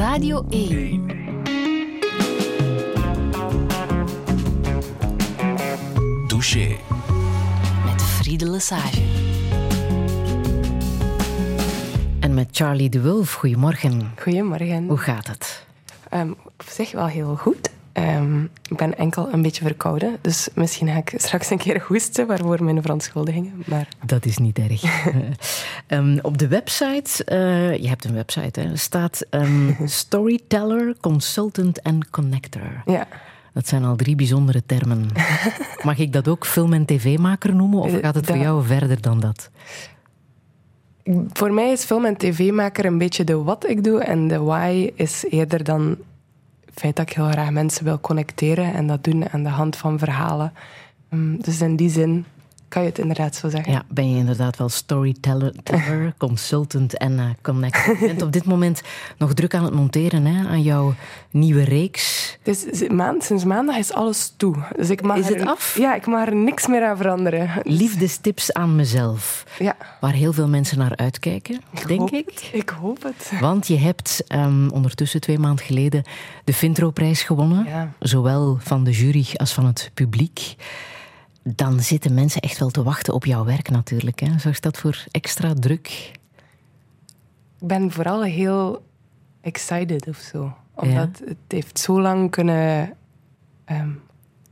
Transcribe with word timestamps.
Radio 0.00 0.44
1. 0.48 1.06
Touché. 6.26 6.76
Met 7.84 8.02
Friede 8.02 8.50
Lesage. 8.50 9.02
En 12.20 12.34
met 12.34 12.48
Charlie 12.50 12.88
de 12.88 13.00
Wulf, 13.00 13.32
goedemorgen. 13.32 14.12
Goedemorgen. 14.18 14.86
Hoe 14.86 14.98
gaat 14.98 15.26
het? 15.26 15.66
Um, 16.14 16.36
op 16.44 16.66
zich 16.68 16.92
wel 16.92 17.06
heel 17.06 17.36
goed. 17.36 17.69
Um, 18.00 18.50
ik 18.68 18.76
ben 18.76 18.98
enkel 18.98 19.32
een 19.32 19.42
beetje 19.42 19.64
verkouden, 19.64 20.16
dus 20.20 20.48
misschien 20.54 20.88
ga 20.88 20.96
ik 20.96 21.12
straks 21.16 21.50
een 21.50 21.58
keer 21.58 21.84
hoesten, 21.86 22.26
waarvoor 22.26 22.64
mijn 22.64 22.82
verontschuldigingen. 22.82 23.62
Maar... 23.66 23.88
Dat 24.06 24.24
is 24.24 24.38
niet 24.38 24.58
erg. 24.58 24.82
um, 25.88 26.18
op 26.22 26.38
de 26.38 26.48
website, 26.48 27.26
uh, 27.32 27.76
je 27.76 27.88
hebt 27.88 28.04
een 28.04 28.14
website, 28.14 28.60
hè, 28.60 28.76
staat 28.76 29.26
storyteller, 29.84 30.94
consultant 31.00 31.82
en 31.82 32.10
connector. 32.10 32.82
Ja. 32.84 33.06
Dat 33.52 33.68
zijn 33.68 33.84
al 33.84 33.96
drie 33.96 34.16
bijzondere 34.16 34.62
termen. 34.66 35.06
Mag 35.82 35.98
ik 35.98 36.12
dat 36.12 36.28
ook 36.28 36.46
film- 36.46 36.72
en 36.72 36.84
tv-maker 36.84 37.54
noemen, 37.54 37.78
of 37.78 38.00
gaat 38.00 38.14
het 38.14 38.26
voor 38.26 38.36
jou 38.36 38.64
verder 38.66 39.00
dan 39.00 39.20
dat? 39.20 39.50
Voor 41.32 41.52
mij 41.52 41.72
is 41.72 41.84
film- 41.84 42.04
en 42.04 42.16
tv-maker 42.16 42.84
een 42.84 42.98
beetje 42.98 43.24
de 43.24 43.42
wat 43.42 43.68
ik 43.68 43.84
doe 43.84 44.00
en 44.00 44.28
de 44.28 44.38
why 44.38 44.90
is 44.94 45.24
eerder 45.28 45.64
dan 45.64 45.96
feit 46.80 46.96
dat 46.96 47.08
ik 47.10 47.16
heel 47.16 47.30
graag 47.30 47.50
mensen 47.50 47.84
wil 47.84 48.00
connecteren 48.00 48.72
en 48.74 48.86
dat 48.86 49.04
doen 49.04 49.28
aan 49.30 49.42
de 49.42 49.48
hand 49.48 49.76
van 49.76 49.98
verhalen. 49.98 50.52
Dus 51.38 51.60
in 51.60 51.76
die 51.76 51.90
zin 51.90 52.24
kan 52.70 52.82
je 52.82 52.88
het 52.88 52.98
inderdaad 52.98 53.36
zo 53.36 53.48
zeggen. 53.48 53.72
Ja, 53.72 53.82
ben 53.88 54.10
je 54.10 54.16
inderdaad 54.16 54.56
wel 54.56 54.68
storyteller, 54.68 55.54
consultant 56.18 56.96
en 56.96 57.12
uh, 57.12 57.24
connector. 57.42 57.96
Je 58.00 58.06
bent 58.06 58.22
op 58.22 58.32
dit 58.32 58.44
moment 58.44 58.82
nog 59.18 59.34
druk 59.34 59.54
aan 59.54 59.64
het 59.64 59.74
monteren 59.74 60.24
hè, 60.24 60.48
aan 60.48 60.62
jouw 60.62 60.94
nieuwe 61.30 61.64
reeks. 61.64 62.38
Dus 62.42 62.88
maand, 62.88 63.24
sinds 63.24 63.44
maandag 63.44 63.76
is 63.76 63.92
alles 63.92 64.34
toe. 64.36 64.54
Dus 64.76 64.90
ik 64.90 65.02
mag 65.02 65.16
is 65.16 65.28
het 65.28 65.40
er, 65.40 65.46
af? 65.46 65.78
Ja, 65.78 65.94
ik 65.94 66.06
mag 66.06 66.26
er 66.26 66.36
niks 66.36 66.66
meer 66.66 66.84
aan 66.84 66.96
veranderen. 66.96 67.50
Liefdestips 67.62 68.52
aan 68.52 68.76
mezelf. 68.76 69.44
Ja. 69.58 69.76
Waar 70.00 70.12
heel 70.12 70.32
veel 70.32 70.48
mensen 70.48 70.78
naar 70.78 70.96
uitkijken, 70.96 71.60
ik 71.70 71.88
denk 71.88 72.10
ik. 72.10 72.26
Het. 72.26 72.50
Ik 72.52 72.68
hoop 72.68 73.02
het. 73.02 73.40
Want 73.40 73.66
je 73.66 73.76
hebt 73.76 74.24
um, 74.28 74.70
ondertussen 74.70 75.20
twee 75.20 75.38
maanden 75.38 75.64
geleden 75.64 76.02
de 76.44 76.52
Vintro-prijs 76.52 77.22
gewonnen. 77.22 77.64
Ja. 77.64 77.92
Zowel 77.98 78.58
van 78.60 78.84
de 78.84 78.90
jury 78.90 79.26
als 79.36 79.52
van 79.52 79.66
het 79.66 79.90
publiek 79.94 80.56
dan 81.42 81.80
zitten 81.80 82.14
mensen 82.14 82.40
echt 82.40 82.58
wel 82.58 82.70
te 82.70 82.82
wachten 82.82 83.14
op 83.14 83.24
jouw 83.24 83.44
werk 83.44 83.70
natuurlijk. 83.70 84.20
Hè? 84.20 84.38
Zorgt 84.38 84.62
dat 84.62 84.78
voor 84.78 85.04
extra 85.10 85.54
druk? 85.54 85.88
Ik 87.60 87.66
ben 87.66 87.90
vooral 87.90 88.22
heel 88.22 88.82
excited 89.40 90.08
of 90.08 90.16
zo. 90.16 90.52
Omdat 90.74 91.18
ja. 91.18 91.26
het 91.26 91.36
heeft 91.48 91.78
zo 91.78 92.00
lang 92.00 92.30
kunnen... 92.30 92.92
Um, 93.70 94.02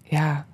ja, 0.02 0.46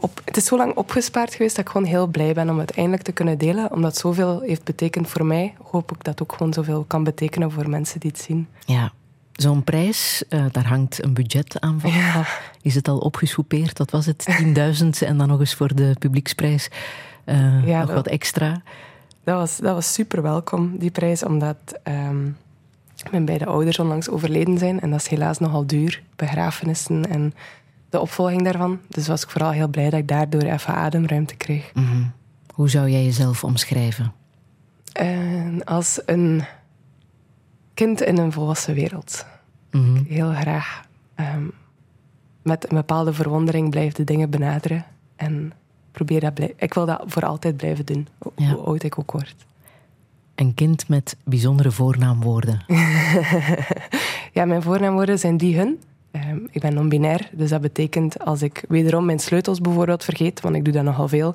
op, 0.00 0.20
het 0.24 0.36
is 0.36 0.44
zo 0.44 0.56
lang 0.56 0.74
opgespaard 0.74 1.34
geweest 1.34 1.56
dat 1.56 1.64
ik 1.64 1.70
gewoon 1.70 1.86
heel 1.86 2.06
blij 2.06 2.34
ben 2.34 2.50
om 2.50 2.58
het 2.58 2.70
eindelijk 2.70 3.02
te 3.02 3.12
kunnen 3.12 3.38
delen. 3.38 3.72
Omdat 3.72 3.96
zoveel 3.96 4.40
heeft 4.40 4.64
betekend 4.64 5.08
voor 5.08 5.26
mij, 5.26 5.54
hoop 5.62 5.92
ik 5.92 6.04
dat 6.04 6.22
ook 6.22 6.32
gewoon 6.32 6.52
zoveel 6.52 6.84
kan 6.84 7.04
betekenen 7.04 7.50
voor 7.50 7.68
mensen 7.68 8.00
die 8.00 8.10
het 8.10 8.20
zien. 8.20 8.48
Ja, 8.64 8.92
Zo'n 9.40 9.64
prijs, 9.64 10.22
uh, 10.28 10.44
daar 10.50 10.66
hangt 10.66 11.04
een 11.04 11.14
budget 11.14 11.60
aan 11.60 11.80
van. 11.80 11.90
Ja. 11.90 12.26
Is 12.62 12.74
het 12.74 12.88
al 12.88 12.98
opgesoupeerd? 12.98 13.78
Wat 13.78 13.90
was 13.90 14.06
het? 14.06 14.26
10.000 14.82 14.88
en 15.08 15.16
dan 15.16 15.28
nog 15.28 15.40
eens 15.40 15.54
voor 15.54 15.74
de 15.74 15.96
publieksprijs 15.98 16.68
uh, 17.24 17.66
ja, 17.66 17.78
nog 17.78 17.86
dat, 17.86 17.96
wat 17.96 18.06
extra. 18.06 18.62
Dat 19.24 19.34
was, 19.36 19.56
dat 19.56 19.74
was 19.74 19.92
super 19.92 20.22
welkom, 20.22 20.78
die 20.78 20.90
prijs, 20.90 21.24
omdat 21.24 21.56
um, 21.84 22.36
mijn 23.10 23.24
beide 23.24 23.46
ouders 23.46 23.78
onlangs 23.78 24.08
overleden 24.08 24.58
zijn. 24.58 24.80
En 24.80 24.90
dat 24.90 25.00
is 25.00 25.08
helaas 25.08 25.38
nogal 25.38 25.66
duur, 25.66 26.02
begrafenissen 26.16 27.10
en 27.10 27.34
de 27.90 28.00
opvolging 28.00 28.42
daarvan. 28.42 28.78
Dus 28.88 29.06
was 29.06 29.22
ik 29.22 29.30
vooral 29.30 29.50
heel 29.50 29.68
blij 29.68 29.90
dat 29.90 30.00
ik 30.00 30.08
daardoor 30.08 30.42
even 30.42 30.74
ademruimte 30.74 31.36
kreeg. 31.36 31.70
Mm 31.74 31.84
-hmm. 31.84 32.12
Hoe 32.54 32.70
zou 32.70 32.90
jij 32.90 33.04
jezelf 33.04 33.44
omschrijven? 33.44 34.12
Uh, 35.00 35.60
als 35.64 36.00
een 36.06 36.44
kind 37.74 38.02
in 38.02 38.18
een 38.18 38.32
volwassen 38.32 38.74
wereld. 38.74 39.26
Mm 39.70 39.84
-hmm. 39.84 40.04
Heel 40.08 40.32
graag 40.32 40.84
um, 41.16 41.52
met 42.42 42.70
een 42.70 42.76
bepaalde 42.76 43.12
verwondering 43.12 43.70
blijf 43.70 43.92
de 43.92 44.04
dingen 44.04 44.30
benaderen. 44.30 44.84
En 45.16 45.52
probeer 45.92 46.20
dat 46.20 46.40
ik 46.56 46.74
wil 46.74 46.86
dat 46.86 47.02
voor 47.06 47.22
altijd 47.26 47.56
blijven 47.56 47.86
doen, 47.86 48.08
Ja. 48.36 48.48
hoe 48.52 48.64
oud 48.64 48.82
ik 48.82 48.98
ook 48.98 49.12
word. 49.12 49.34
Een 50.34 50.54
kind 50.54 50.88
met 50.88 51.16
bijzondere 51.24 51.70
voornaamwoorden. 51.70 52.64
ja, 54.32 54.44
mijn 54.44 54.62
voornaamwoorden 54.62 55.18
zijn 55.18 55.36
die 55.36 55.56
hun. 55.56 55.80
Um, 56.12 56.48
ik 56.50 56.60
ben 56.60 56.74
non-binair, 56.74 57.28
dus 57.32 57.50
dat 57.50 57.60
betekent 57.60 58.24
als 58.24 58.42
ik 58.42 58.64
wederom 58.68 59.04
mijn 59.04 59.18
sleutels 59.18 59.60
bijvoorbeeld 59.60 60.04
vergeet, 60.04 60.40
want 60.40 60.56
ik 60.56 60.64
doe 60.64 60.72
dat 60.72 60.82
nogal 60.84 61.08
veel, 61.08 61.34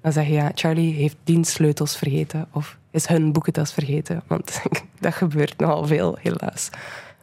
dan 0.00 0.12
zeg 0.12 0.26
je 0.26 0.32
ja, 0.32 0.50
Charlie 0.54 0.94
heeft 0.94 1.16
dienst 1.24 1.52
sleutels 1.52 1.96
vergeten 1.96 2.46
of 2.52 2.78
is 2.90 3.06
hun 3.06 3.32
boekentas 3.32 3.72
vergeten. 3.72 4.22
Want 4.26 4.62
dat 5.00 5.14
gebeurt 5.14 5.58
nogal 5.58 5.86
veel, 5.86 6.18
helaas. 6.20 6.70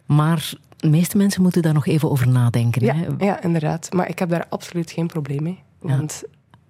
Maar 0.06 0.52
de 0.78 0.90
meeste 0.90 1.18
mensen 1.18 1.42
moeten 1.42 1.62
daar 1.62 1.74
nog 1.74 1.88
even 1.88 2.10
over 2.12 2.28
nadenken. 2.28 2.86
Ja, 2.86 2.96
Hè? 2.96 3.26
ja, 3.26 3.42
inderdaad. 3.44 3.94
Maar 3.94 4.10
ik 4.10 4.20
heb 4.20 4.30
daar 4.30 4.46
absoluut 4.50 4.92
geen 4.92 5.08
probleem 5.08 5.44
mee. 5.44 5.60
Ja. 5.82 5.98
Want 5.98 6.24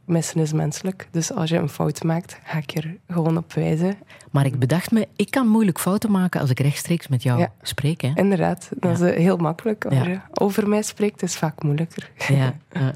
missen 0.06 0.40
is 0.42 0.54
menselijk. 0.54 1.08
Dus 1.12 1.34
als 1.34 1.50
je 1.50 1.58
een 1.58 1.70
fout 1.70 2.04
maakt, 2.04 2.40
ga 2.44 2.58
ik 2.58 2.72
er 2.76 2.96
gewoon 3.08 3.38
op 3.38 3.54
wijzen. 3.54 3.96
Maar 4.32 4.46
ik 4.46 4.60
bedacht 4.60 4.92
me, 4.92 5.08
ik 5.16 5.32
kan 5.32 5.48
moeilijk 5.48 5.80
fouten 5.80 6.12
maken 6.12 6.42
als 6.42 6.50
ik 6.50 6.60
rechtstreeks 6.60 7.08
met 7.08 7.24
jou 7.24 7.40
Ja. 7.40 7.52
spreek. 7.62 8.02
Hè? 8.02 8.12
Inderdaad, 8.16 8.70
dat 8.80 9.00
Ja. 9.00 9.06
is 9.08 9.18
heel 9.18 9.38
makkelijk. 9.38 9.86
Als 9.86 9.94
Ja. 9.96 10.04
je 10.08 10.20
over 10.34 10.68
mij 10.70 10.82
spreekt, 10.82 11.22
is 11.24 11.36
vaak 11.36 11.64
moeilijker. 11.64 12.10
Ja, 12.28 12.36
ja. 12.74 12.92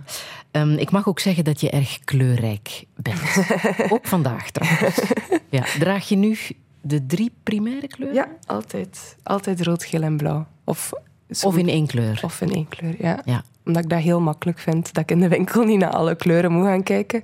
Ehm, 0.51 0.71
ik 0.71 0.91
mag 0.91 1.07
ook 1.07 1.19
zeggen 1.19 1.43
dat 1.43 1.61
je 1.61 1.69
erg 1.69 1.99
kleurrijk 2.03 2.83
bent. 2.95 3.21
ook 3.93 4.07
vandaag 4.07 4.51
trouwens. 4.51 4.99
Ja. 5.49 5.63
Draag 5.79 6.07
je 6.09 6.15
nu 6.15 6.37
de 6.81 7.05
drie 7.05 7.31
primaire 7.43 7.87
kleuren? 7.87 8.15
Ja, 8.15 8.27
altijd. 8.45 9.15
Altijd 9.23 9.61
rood, 9.61 9.83
geel 9.83 10.01
en 10.01 10.17
blauw. 10.17 10.45
Of, 10.63 10.91
Of 11.43 11.57
in 11.57 11.69
één 11.69 11.87
kleur? 11.87 12.19
of 12.23 12.41
in 12.41 12.53
één 12.53 12.67
kleur, 12.67 12.95
ja. 12.99 13.21
Ja. 13.25 13.43
Omdat 13.65 13.83
ik 13.83 13.89
dat 13.89 13.99
heel 13.99 14.21
makkelijk 14.21 14.59
vind. 14.59 14.93
Dat 14.93 15.03
ik 15.03 15.11
in 15.11 15.19
de 15.19 15.27
winkel 15.27 15.63
niet 15.63 15.79
naar 15.79 15.91
alle 15.91 16.15
kleuren 16.15 16.51
moet 16.51 16.65
gaan 16.65 16.83
kijken. 16.83 17.23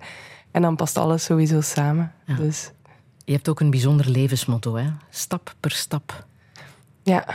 En 0.51 0.61
dan 0.61 0.75
past 0.75 0.97
alles 0.97 1.23
sowieso 1.23 1.61
samen. 1.61 2.11
Ja. 2.25 2.35
Dus 2.35 2.71
Je 3.25 3.33
hebt 3.33 3.49
ook 3.49 3.59
een 3.59 3.69
bijzonder 3.69 4.09
levensmotto, 4.09 4.75
hè? 4.75 4.87
Stap 5.09 5.55
per 5.59 5.71
stap. 5.71 6.25
ja, 7.03 7.25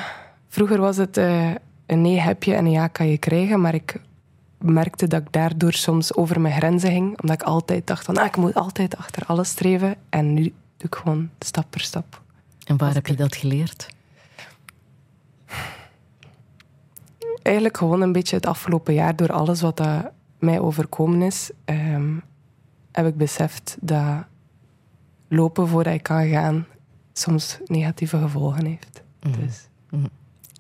vroeger 0.48 0.80
was 0.80 0.96
het 0.96 1.16
eh, 1.16 1.50
een 1.86 2.00
nee 2.02 2.18
heb 2.20 2.42
je 2.44 2.54
en 2.54 2.64
een 2.64 2.70
ja 2.70 2.86
kan 2.88 3.08
je 3.08 3.18
krijgen. 3.18 3.60
Maar 3.60 3.74
ik 3.74 4.00
merkte 4.58 5.06
dat 5.06 5.20
ik 5.20 5.32
daardoor 5.32 5.72
soms 5.72 6.14
over 6.14 6.40
mijn 6.40 6.54
grenzen 6.54 6.90
ging. 6.90 7.20
Omdat 7.20 7.40
ik 7.40 7.46
altijd 7.46 7.86
dacht 7.86 8.04
van, 8.04 8.16
ah, 8.16 8.26
ik 8.26 8.36
moet 8.36 8.54
altijd 8.54 8.96
achter 8.96 9.22
alles 9.26 9.48
streven. 9.48 9.96
En 10.08 10.34
nu 10.34 10.52
doe 10.78 10.86
ik 10.86 10.94
gewoon 10.94 11.30
stap 11.38 11.66
per 11.70 11.80
stap. 11.80 12.22
En 12.64 12.76
waar 12.76 12.94
heb 12.94 13.06
je 13.06 13.14
dat 13.14 13.36
geleerd? 13.36 13.88
Eigenlijk 17.42 17.76
gewoon 17.76 18.00
een 18.00 18.12
beetje 18.12 18.36
het 18.36 18.46
afgelopen 18.46 18.94
jaar, 18.94 19.16
door 19.16 19.32
alles 19.32 19.60
wat 19.60 19.76
dat 19.76 20.10
mij 20.38 20.60
overkomen 20.60 21.22
is, 21.22 21.50
ehm, 21.64 22.16
heb 22.92 23.06
ik 23.06 23.16
beseft 23.16 23.76
dat 23.80 24.24
lopen 25.28 25.68
voordat 25.68 25.94
ik 25.94 26.02
kan 26.02 26.28
gaan 26.28 26.66
soms 27.12 27.58
negatieve 27.66 28.18
gevolgen 28.18 28.64
heeft. 28.64 29.02
Mhm. 29.22 29.40
Dus 29.40 29.68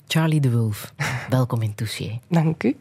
Charlie 0.06 0.40
de 0.40 0.50
Wulf, 0.50 0.94
welkom 1.28 1.62
in 1.62 1.74
Touché. 1.74 2.20
dank 2.28 2.62
u. 2.62 2.76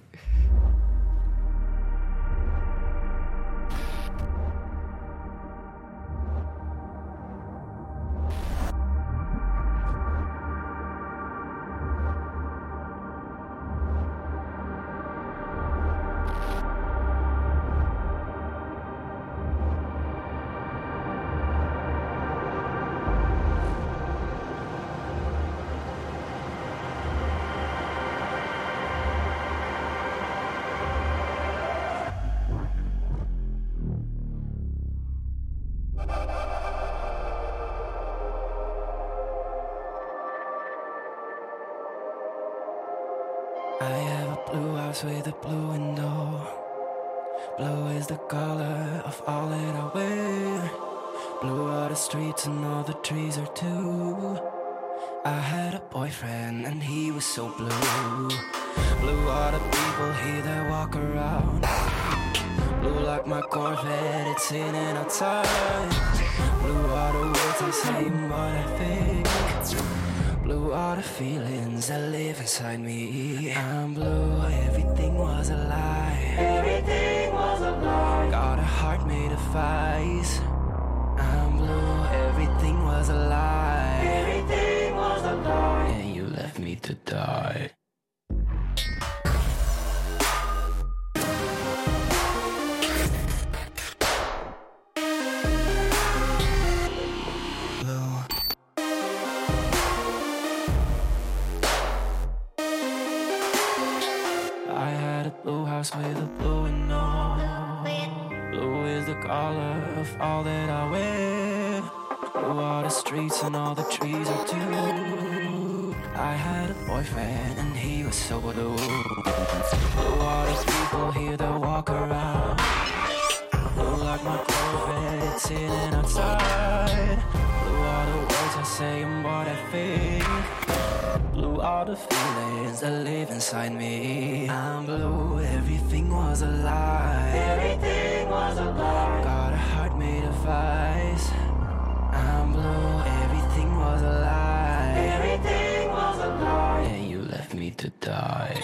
to 147.78 147.90
die. 148.02 148.64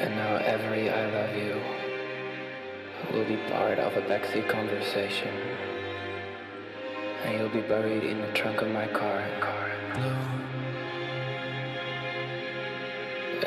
And 0.00 0.14
now 0.14 0.36
every 0.36 0.88
I 0.90 1.10
love 1.10 1.36
you 1.36 1.60
will 3.12 3.24
be 3.26 3.36
part 3.50 3.78
of 3.78 3.94
a 3.96 4.00
backseat 4.02 4.48
conversation. 4.48 5.34
And 7.24 7.38
you'll 7.38 7.48
be 7.50 7.60
buried 7.60 8.04
in 8.04 8.20
the 8.22 8.32
trunk 8.32 8.62
of 8.62 8.68
my 8.70 8.86
car. 8.86 8.98
car. 8.98 9.17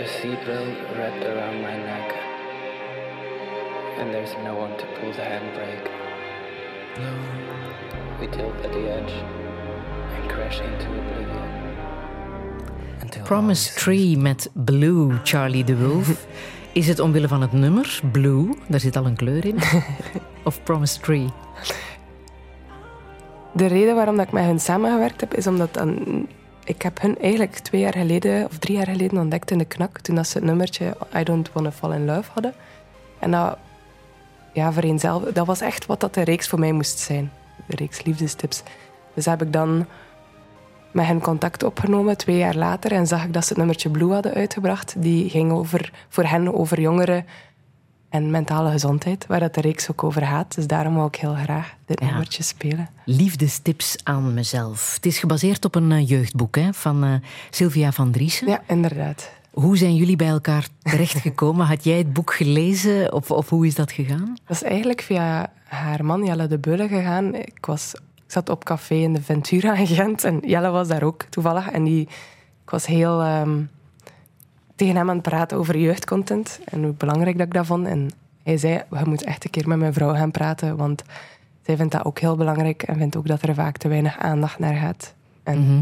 A 0.02 0.08
seatbelt 0.08 0.78
wrapped 0.98 1.24
around 1.24 1.62
my 1.62 1.78
neck. 1.78 2.14
And 4.00 4.12
there's 4.12 4.34
no 4.44 4.56
one 4.56 4.76
to 4.78 4.86
pull 5.00 5.12
the 5.12 5.22
handbrake. 5.22 5.90
Blue. 6.96 7.20
We 8.20 8.28
tilt 8.28 8.66
at 8.66 8.72
the 8.72 8.92
edge 8.98 9.14
and 10.16 10.32
crash 10.32 10.60
into 10.60 10.88
oblivion. 10.88 11.50
Until 13.02 13.24
Promise 13.24 13.74
Tree 13.74 14.18
met 14.18 14.50
Blue, 14.54 15.20
Charlie 15.24 15.64
de 15.64 15.78
Wolf. 15.78 16.26
Is 16.74 16.88
het 16.88 17.00
omwille 17.00 17.28
van 17.28 17.42
het 17.42 17.52
nummer, 17.52 18.00
Blue, 18.12 18.50
daar 18.68 18.80
zit 18.80 18.96
al 18.96 19.06
een 19.06 19.16
kleur 19.16 19.46
in, 19.46 19.58
of 20.44 20.64
Promise 20.64 21.00
Tree? 21.00 21.30
De 23.54 23.66
reden 23.66 23.96
waarom 23.96 24.18
dat 24.18 24.26
ik 24.26 24.32
met 24.32 24.44
hen 24.44 24.60
samengewerkt 24.60 25.22
heb, 25.22 25.34
is 25.34 25.48
omdat 25.48 25.74
dan, 25.74 26.28
ik 26.72 26.82
heb 26.82 27.02
hun 27.02 27.20
eigenlijk 27.20 27.58
twee 27.58 27.82
jaar 27.82 27.94
geleden 27.94 28.46
of 28.46 28.58
drie 28.58 28.78
jaar 28.78 28.86
geleden 28.86 29.20
ontdekt 29.20 29.52
in 29.52 29.58
de 29.58 29.66
knak, 29.66 30.00
toen 30.00 30.16
dat 30.16 30.28
ze 30.28 30.38
het 30.38 30.48
nummertje 30.48 30.98
I 31.16 31.24
Don't 31.24 31.52
Wanna 31.54 31.72
Fall 31.72 31.92
in 31.92 32.06
Love 32.06 32.32
hadden. 32.34 32.54
En 33.20 33.32
dat, 33.32 33.58
ja, 34.54 34.74
vereenzelvig, 34.74 35.32
dat 35.32 35.46
was 35.46 35.62
echt 35.62 35.86
wat 35.86 36.00
dat 36.00 36.14
de 36.14 36.24
reeks 36.24 36.48
voor 36.48 36.60
mij 36.60 36.72
moest 36.72 37.00
zijn. 37.00 37.32
De 37.66 37.76
reeks 37.76 38.04
liefdestips. 38.04 38.64
Dus 39.14 39.26
heb 39.26 39.42
ik 39.42 39.54
dan 39.54 39.86
met 40.92 41.06
hen 41.06 41.22
contact 41.22 41.64
opgenomen, 41.64 42.18
twee 42.18 42.38
jaar 42.38 42.56
later, 42.56 42.92
en 42.92 43.08
zag 43.08 43.24
ik 43.24 43.34
dat 43.34 43.44
ze 43.44 43.50
het 43.50 43.58
nummertje 43.58 43.90
Blue 43.90 44.14
hadden 44.14 44.34
uitgebracht. 44.34 44.96
Die 44.98 45.30
ging 45.30 45.52
over, 45.52 45.92
voor 46.10 46.24
hen 46.24 46.54
over 46.54 46.80
jongeren 46.80 47.26
en 48.12 48.32
mentale 48.32 48.72
gezondheid, 48.72 49.26
waar 49.28 49.40
dat 49.40 49.54
de 49.54 49.62
reeks 49.62 49.92
ook 49.92 50.04
over 50.04 50.22
gaat. 50.26 50.56
Dus 50.56 50.68
daarom 50.68 50.96
wou 50.96 51.08
ik 51.08 51.16
heel 51.16 51.34
graag 51.34 51.74
dit 51.86 52.00
Ja. 52.00 52.06
nummertje 52.06 52.44
spelen. 52.44 52.90
Liefdestips 53.06 53.96
aan 54.04 54.34
mezelf. 54.34 54.94
Het 54.96 55.06
is 55.06 55.20
gebaseerd 55.20 55.66
op 55.66 55.76
een 55.76 55.92
eh, 55.92 56.08
jeugdboek 56.10 56.56
hè, 56.56 56.74
van 56.74 57.04
eh, 57.04 57.14
Sylvia 57.50 57.92
van 57.92 58.12
Driessen. 58.12 58.48
Ja, 58.48 58.62
inderdaad. 58.68 59.32
Hoe 59.52 59.78
zijn 59.78 59.96
jullie 59.96 60.16
bij 60.16 60.28
elkaar 60.28 60.68
terechtgekomen? 60.82 61.66
Had 61.66 61.84
jij 61.84 61.98
het 61.98 62.14
boek 62.14 62.34
gelezen 62.34 63.14
of, 63.14 63.32
of 63.32 63.50
hoe 63.50 63.66
is 63.68 63.76
dat 63.76 63.92
gegaan? 63.92 64.38
Dat 64.48 64.56
is 64.56 64.64
eigenlijk 64.64 65.02
via 65.02 65.52
haar 65.68 66.06
man 66.06 66.26
Jelle 66.26 66.48
de 66.48 66.58
Bulle 66.58 66.88
gegaan. 66.88 67.36
Ik, 67.36 67.66
was, 67.66 67.94
ik 67.94 68.32
zat 68.32 68.50
op 68.50 68.64
café 68.64 68.96
in 68.96 69.14
de 69.14 69.22
Ventura 69.22 69.74
in 69.76 69.88
Gent 69.88 70.24
en 70.24 70.40
Jelle 70.46 70.70
was 70.70 70.88
daar 70.88 71.04
ook 71.04 71.24
toevallig. 71.30 71.70
En 71.70 71.84
die, 71.84 72.02
ik 72.64 72.70
was 72.70 72.86
heel 72.86 73.22
ehm, 73.22 73.62
tegen 74.82 74.96
hem 74.96 75.10
aan 75.10 75.16
het 75.16 75.24
praten 75.30 75.58
over 75.58 75.78
jeugdcontent 75.78 76.60
en 76.66 76.84
hoe 76.84 76.94
belangrijk 76.94 77.38
dat 77.38 77.48
ik 77.48 77.54
dat 77.54 77.66
vond. 77.66 77.88
En 77.88 78.10
hij 78.44 78.58
zei, 78.58 78.82
je 78.90 79.06
moet 79.06 79.24
echt 79.24 79.44
een 79.44 79.50
keer 79.50 79.68
met 79.68 79.78
mijn 79.78 79.94
vrouw 79.94 80.14
gaan 80.14 80.32
praten, 80.32 80.78
want 80.78 81.04
zij 81.66 81.76
vindt 81.76 81.92
dat 81.92 82.06
ook 82.06 82.20
heel 82.20 82.36
belangrijk 82.36 82.84
en 82.84 82.98
vindt 82.98 83.16
ook 83.16 83.28
dat 83.28 83.42
er 83.42 83.54
vaak 83.54 83.78
te 83.78 83.88
weinig 83.88 84.18
aandacht 84.18 84.60
naar 84.60 84.74
gaat. 84.76 85.14
En 85.44 85.60
Mhm. 85.60 85.82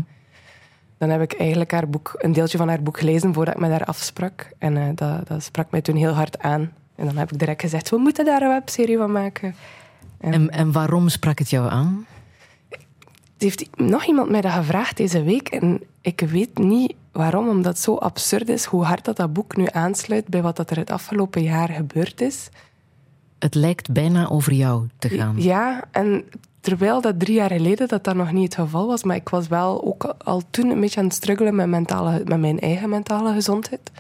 dan 0.98 1.10
heb 1.10 1.22
ik 1.22 1.34
eigenlijk 1.34 1.72
haar 1.72 1.90
boek, 1.90 2.16
een 2.18 2.32
deeltje 2.34 2.58
van 2.58 2.68
haar 2.68 2.82
boek 2.84 3.00
gelezen 3.00 3.34
voordat 3.34 3.54
ik 3.54 3.60
met 3.60 3.70
haar 3.72 3.84
afsprak. 3.86 4.50
En 4.58 4.78
eh, 4.78 4.84
dat, 4.96 5.28
dat 5.28 5.44
sprak 5.44 5.72
mij 5.72 5.82
toen 5.82 5.96
heel 5.96 6.14
hard 6.14 6.40
aan. 6.40 6.72
En 6.96 7.06
dan 7.06 7.18
heb 7.18 7.32
ik 7.32 7.40
direct 7.40 7.62
gezegd, 7.62 7.90
we 7.90 7.98
moeten 7.98 8.26
daar 8.26 8.42
een 8.42 8.48
webserie 8.50 8.98
van 8.98 9.12
maken. 9.12 9.56
En 10.18 10.34
En, 10.34 10.50
en 10.50 10.72
waarom 10.72 11.10
sprak 11.10 11.40
het 11.40 11.50
jou 11.50 11.70
aan? 11.70 12.06
heeft 13.38 13.70
nog 13.76 14.06
iemand 14.06 14.30
mij 14.30 14.42
dat 14.42 14.52
gevraagd 14.52 14.98
deze 14.98 15.24
week. 15.24 15.48
En 15.48 15.82
ik 16.02 16.20
weet 16.20 16.58
niet 16.58 16.94
waarom, 17.12 17.48
omdat 17.50 17.74
het 17.74 17.84
zo 17.84 17.96
absurd 17.96 18.50
is 18.50 18.66
hoe 18.66 18.84
hard 18.84 19.06
dat, 19.06 19.16
dat 19.16 19.34
boek 19.34 19.56
nu 19.56 19.68
aansluit 19.72 20.28
bij 20.28 20.42
wat 20.42 20.56
dat 20.56 20.70
er 20.70 20.78
het 20.78 20.92
afgelopen 20.92 21.44
jaar 21.44 21.70
gebeurd 21.70 22.22
is. 22.22 22.50
Het 23.40 23.56
lijkt 23.56 23.92
bijna 23.92 24.30
over 24.30 24.54
jou 24.54 24.88
te 24.98 25.10
gaan. 25.10 25.42
Ja, 25.42 25.84
en 25.92 26.24
terwijl 26.60 27.02
dat 27.02 27.20
drie 27.20 27.36
jaar 27.36 27.52
geleden 27.52 27.88
dat 27.88 28.04
dat 28.04 28.16
nog 28.16 28.32
niet 28.32 28.56
het 28.56 28.66
geval 28.66 28.88
was, 28.88 29.04
maar 29.04 29.16
ik 29.16 29.30
was 29.30 29.48
wel 29.48 29.86
ook 29.86 30.16
al 30.24 30.42
toen 30.50 30.70
een 30.70 30.80
beetje 30.80 31.00
aan 31.00 31.06
het 31.06 31.16
struggelen 31.16 31.56
met, 31.56 31.68
mentale, 31.68 32.22
met 32.26 32.40
mijn 32.40 32.60
eigen 32.60 32.90
mentale 32.90 33.34
gezondheid. 33.34 33.92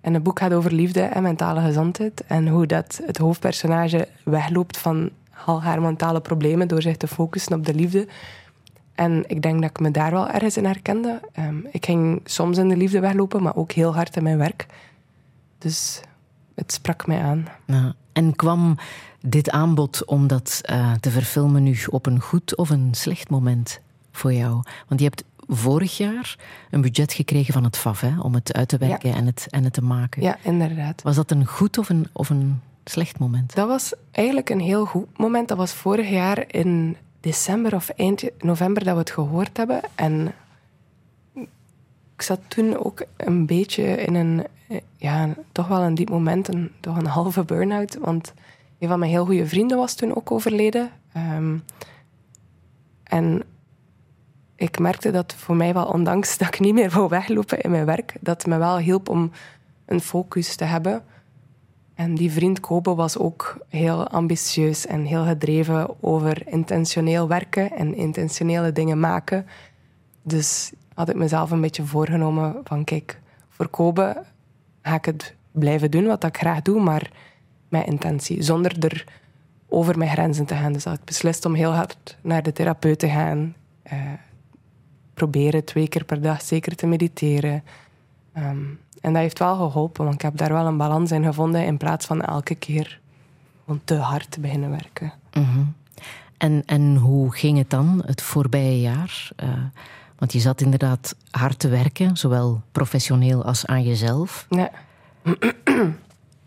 En 0.00 0.14
het 0.14 0.22
boek 0.22 0.38
gaat 0.38 0.52
over 0.52 0.72
liefde 0.72 1.00
en 1.00 1.22
mentale 1.22 1.60
gezondheid 1.60 2.24
en 2.26 2.48
hoe 2.48 2.66
dat 2.66 3.00
het 3.06 3.18
hoofdpersonage 3.18 4.08
wegloopt 4.24 4.78
van 4.78 5.10
al 5.46 5.62
haar 5.62 5.80
mentale 5.80 6.20
problemen 6.20 6.68
door 6.68 6.82
zich 6.82 6.96
te 6.96 7.08
focussen 7.08 7.56
op 7.56 7.66
de 7.66 7.74
liefde. 7.74 8.06
En 8.94 9.24
ik 9.26 9.42
denk 9.42 9.60
dat 9.60 9.70
ik 9.70 9.80
me 9.80 9.90
daar 9.90 10.10
wel 10.10 10.28
ergens 10.28 10.56
in 10.56 10.64
herkende. 10.64 11.20
Ehm, 11.32 11.56
ik 11.70 11.84
ging 11.84 12.20
soms 12.24 12.58
in 12.58 12.68
de 12.68 12.76
liefde 12.76 13.00
weglopen, 13.00 13.42
maar 13.42 13.56
ook 13.56 13.72
heel 13.72 13.94
hard 13.94 14.16
in 14.16 14.22
mijn 14.22 14.38
werk. 14.38 14.66
Dus 15.58 16.00
het 16.54 16.72
sprak 16.72 17.06
mij 17.06 17.22
aan. 17.22 17.46
Ja. 17.66 17.94
En 18.12 18.36
kwam 18.36 18.76
dit 19.20 19.50
aanbod 19.50 20.04
om 20.04 20.26
dat 20.26 20.60
eh, 20.62 20.92
te 20.92 21.10
verfilmen 21.10 21.62
nu 21.62 21.78
op 21.90 22.06
een 22.06 22.20
goed 22.20 22.56
of 22.56 22.70
een 22.70 22.88
slecht 22.94 23.30
moment 23.30 23.80
voor 24.12 24.32
jou? 24.32 24.62
Want 24.88 25.00
je 25.00 25.06
hebt 25.06 25.24
vorig 25.48 25.96
jaar 25.96 26.36
een 26.70 26.80
budget 26.80 27.12
gekregen 27.12 27.52
van 27.52 27.64
het 27.64 27.76
FAF 27.76 28.00
hè, 28.00 28.20
om 28.20 28.34
het 28.34 28.52
uit 28.52 28.68
te 28.68 28.78
werken 28.78 29.14
en, 29.14 29.26
het, 29.26 29.46
en 29.50 29.64
het 29.64 29.72
te 29.72 29.82
maken. 29.82 30.22
Ja, 30.22 30.36
inderdaad. 30.42 31.02
Was 31.02 31.16
dat 31.16 31.30
een 31.30 31.46
goed 31.46 31.78
of 31.78 31.88
een, 31.88 32.06
of 32.12 32.30
een 32.30 32.60
slecht 32.84 33.18
moment? 33.18 33.54
Dat 33.54 33.68
was 33.68 33.94
eigenlijk 34.10 34.50
een 34.50 34.60
heel 34.60 34.84
goed 34.84 35.18
moment. 35.18 35.48
Dat 35.48 35.56
was 35.56 35.72
vorig 35.72 36.08
jaar 36.08 36.44
in 36.46 36.96
december 37.22 37.74
of 37.74 37.88
eind 37.88 38.24
november 38.38 38.84
dat 38.84 38.92
we 38.92 38.98
het 38.98 39.10
gehoord 39.10 39.56
hebben. 39.56 39.80
En 39.94 40.32
ik 42.14 42.22
zat 42.22 42.40
toen 42.48 42.84
ook 42.84 43.04
een 43.16 43.46
beetje 43.46 43.82
in 43.82 44.14
een, 44.14 44.46
ja, 44.96 45.28
toch 45.52 45.68
wel 45.68 45.80
een 45.80 45.94
diep 45.94 46.10
moment, 46.10 46.48
een, 46.48 46.70
toch 46.80 46.96
een 46.96 47.06
halve 47.06 47.44
burn-out. 47.44 47.98
Want 48.00 48.34
een 48.78 48.88
van 48.88 48.98
mijn 48.98 49.10
heel 49.10 49.24
goede 49.24 49.46
vrienden 49.46 49.76
was 49.76 49.94
toen 49.94 50.14
ook 50.16 50.30
overleden. 50.30 50.90
Ehm, 51.12 51.56
en 53.02 53.42
ik 54.56 54.78
merkte 54.78 55.10
dat 55.10 55.34
voor 55.34 55.56
mij 55.56 55.72
wel, 55.72 55.86
ondanks 55.86 56.38
dat 56.38 56.48
ik 56.48 56.60
niet 56.60 56.74
meer 56.74 56.90
wou 56.90 57.08
weglopen 57.08 57.60
in 57.60 57.70
mijn 57.70 57.86
werk, 57.86 58.14
dat 58.20 58.36
het 58.42 58.46
me 58.46 58.58
wel 58.58 58.78
hielp 58.78 59.08
om 59.08 59.30
een 59.86 60.00
focus 60.00 60.56
te 60.56 60.64
hebben. 60.64 61.04
En 62.02 62.14
die 62.14 62.32
vriend 62.32 62.60
Kobe 62.60 62.94
was 62.94 63.18
ook 63.18 63.58
heel 63.68 64.08
ambitieus 64.08 64.86
en 64.86 65.04
heel 65.04 65.24
gedreven 65.24 66.02
over 66.02 66.48
intentioneel 66.48 67.28
werken 67.28 67.70
en 67.70 67.94
intentionele 67.94 68.72
dingen 68.72 69.00
maken. 69.00 69.46
Dus 70.22 70.72
had 70.94 71.08
ik 71.08 71.14
mezelf 71.14 71.50
een 71.50 71.60
beetje 71.60 71.84
voorgenomen 71.84 72.60
van 72.64 72.84
kijk, 72.84 73.20
voor 73.48 73.68
Kobe 73.68 74.22
ga 74.82 74.94
ik 74.94 75.04
het 75.04 75.34
blijven 75.52 75.90
doen 75.90 76.06
wat 76.06 76.24
ik 76.24 76.36
graag 76.36 76.62
doe, 76.62 76.80
maar 76.80 77.10
met 77.68 77.86
intentie, 77.86 78.42
zonder 78.42 78.84
er 78.84 79.04
over 79.68 79.98
mijn 79.98 80.10
grenzen 80.10 80.46
te 80.46 80.54
gaan. 80.54 80.72
Dus 80.72 80.84
had 80.84 80.98
ik 80.98 81.04
beslist 81.04 81.44
om 81.44 81.54
heel 81.54 81.72
hard 81.72 82.18
naar 82.22 82.42
de 82.42 82.52
therapeut 82.52 82.98
te 82.98 83.08
gaan. 83.08 83.54
Uh, 83.92 83.98
proberen 85.14 85.64
twee 85.64 85.88
keer 85.88 86.04
per 86.04 86.20
dag 86.22 86.42
zeker 86.42 86.76
te 86.76 86.86
mediteren. 86.86 87.62
Ehm, 88.32 88.64
en 89.02 89.12
dat 89.12 89.22
heeft 89.22 89.38
wel 89.38 89.56
geholpen, 89.56 90.04
want 90.04 90.14
ik 90.14 90.22
heb 90.22 90.36
daar 90.36 90.52
wel 90.52 90.66
een 90.66 90.76
balans 90.76 91.10
in 91.10 91.24
gevonden 91.24 91.64
in 91.64 91.76
plaats 91.76 92.06
van 92.06 92.22
elke 92.22 92.54
keer 92.54 93.00
te 93.84 93.94
hard 93.94 94.30
te 94.30 94.40
beginnen 94.40 94.70
werken. 94.70 95.12
Mhm. 95.32 95.64
en, 96.36 96.62
en 96.66 96.96
hoe 96.96 97.32
ging 97.34 97.58
het 97.58 97.70
dan 97.70 98.02
het 98.06 98.22
voorbije 98.22 98.80
jaar? 98.80 99.30
Uh, 99.44 99.48
want 100.18 100.32
je 100.32 100.40
zat 100.40 100.60
inderdaad 100.60 101.16
hard 101.30 101.58
te 101.58 101.68
werken, 101.68 102.16
zowel 102.16 102.60
professioneel 102.72 103.44
als 103.44 103.66
aan 103.66 103.82
jezelf. 103.82 104.46
Ja. 104.50 104.70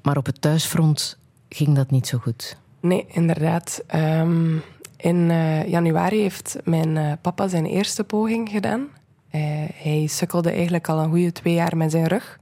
maar 0.03 0.17
op 0.17 0.25
het 0.25 0.41
thuisfront 0.41 1.17
ging 1.49 1.75
dat 1.75 1.91
niet 1.91 2.07
zo 2.07 2.17
goed. 2.17 2.57
Nee, 2.79 3.05
inderdaad. 3.07 3.83
Um, 3.95 4.61
in 4.97 5.29
uh, 5.29 5.67
januari 5.67 6.21
heeft 6.21 6.57
mijn 6.63 6.95
uh, 6.95 7.11
papa 7.21 7.47
zijn 7.47 7.65
eerste 7.65 8.03
poging 8.03 8.49
gedaan. 8.49 8.87
Hij 9.73 10.07
sukkelde 10.07 10.51
eigenlijk 10.51 10.89
al 10.89 10.99
een 10.99 11.09
goede 11.09 11.31
twee 11.31 11.53
jaar 11.53 11.77
met 11.77 11.91
zijn 11.91 12.07
rug. 12.07 12.39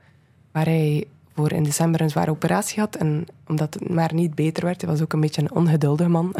Waar 0.54 0.66
hij 0.66 1.08
voor 1.36 1.52
in 1.52 1.64
december 1.64 2.02
een 2.02 2.10
zware 2.10 2.32
operatie 2.32 2.80
had. 2.80 2.96
En 2.96 3.26
omdat 3.48 3.74
het 3.74 3.90
maar 3.90 4.14
niet 4.14 4.36
beter 4.36 4.66
werd, 4.66 4.82
hij 4.82 4.90
was 4.90 5.02
ook 5.02 5.14
een 5.14 5.20
beetje 5.20 5.42
een 5.42 5.52
ongeduldige 5.52 6.10
man. 6.10 6.36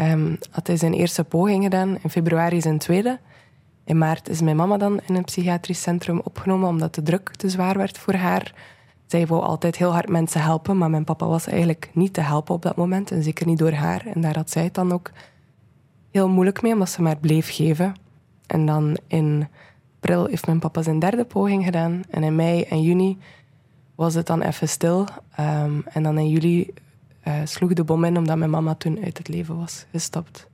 um, 0.00 0.38
had 0.50 0.66
hij 0.66 0.76
zijn 0.76 0.92
eerste 0.92 1.24
poging 1.24 1.62
gedaan. 1.62 1.98
In 2.02 2.10
februari 2.10 2.60
zijn 2.60 2.78
tweede. 2.78 3.18
In 3.84 3.98
maart 3.98 4.28
is 4.28 4.40
mijn 4.40 4.56
mama 4.56 4.76
dan 4.76 5.00
in 5.06 5.14
een 5.14 5.24
psychiatrisch 5.24 5.82
centrum 5.82 6.20
opgenomen 6.24 6.68
omdat 6.68 6.94
de 6.94 7.02
druk 7.02 7.30
te 7.36 7.48
zwaar 7.48 7.76
werd 7.76 7.98
voor 7.98 8.14
haar. 8.14 8.54
Zij 9.06 9.26
wou 9.26 9.42
altijd 9.42 9.76
heel 9.76 9.92
hard 9.92 10.08
mensen 10.08 10.42
helpen, 10.42 10.78
maar 10.78 10.90
mijn 10.90 11.04
papa 11.04 11.26
was 11.26 11.46
eigenlijk 11.46 11.90
niet 11.92 12.12
te 12.12 12.20
helpen 12.20 12.54
op 12.54 12.62
dat 12.62 12.76
moment. 12.76 13.10
En 13.10 13.22
zeker 13.22 13.46
niet 13.46 13.58
door 13.58 13.72
haar. 13.72 14.06
En 14.14 14.20
daar 14.20 14.36
had 14.36 14.50
zij 14.50 14.64
het 14.64 14.74
dan 14.74 14.92
ook 14.92 15.10
heel 16.10 16.28
moeilijk 16.28 16.62
mee, 16.62 16.72
omdat 16.72 16.90
ze 16.90 17.02
maar 17.02 17.16
bleef 17.16 17.54
geven. 17.54 17.94
En 18.46 18.66
dan 18.66 18.96
in 19.06 19.48
april 20.00 20.26
heeft 20.26 20.46
mijn 20.46 20.58
papa 20.58 20.82
zijn 20.82 20.98
derde 20.98 21.24
poging 21.24 21.64
gedaan. 21.64 22.02
En 22.10 22.22
in 22.22 22.36
mei 22.36 22.62
en 22.62 22.82
juni 22.82 23.18
was 23.94 24.14
het 24.14 24.26
dan 24.26 24.42
even 24.42 24.68
stil. 24.68 25.06
Um, 25.40 25.84
en 25.86 26.02
dan 26.02 26.18
in 26.18 26.28
juli 26.28 26.70
uh, 27.28 27.34
sloeg 27.44 27.72
de 27.72 27.84
bom 27.84 28.04
in, 28.04 28.16
omdat 28.16 28.36
mijn 28.36 28.50
mama 28.50 28.74
toen 28.74 29.04
uit 29.04 29.18
het 29.18 29.28
leven 29.28 29.56
was 29.56 29.86
gestapt. 29.90 30.48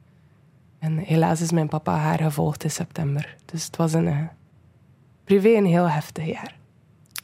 En 0.79 0.99
helaas 0.99 1.41
is 1.41 1.53
mijn 1.53 1.69
papa 1.69 1.97
haar 1.97 2.19
gevolgd 2.19 2.65
in 2.65 2.71
september. 2.71 3.37
Dus 3.45 3.65
het 3.65 3.77
was 3.77 3.93
een, 3.93 4.07
uh, 4.07 4.19
privé 5.25 5.49
een 5.49 5.67
heel 5.67 5.89
heftig 5.89 6.27
jaar. 6.27 6.55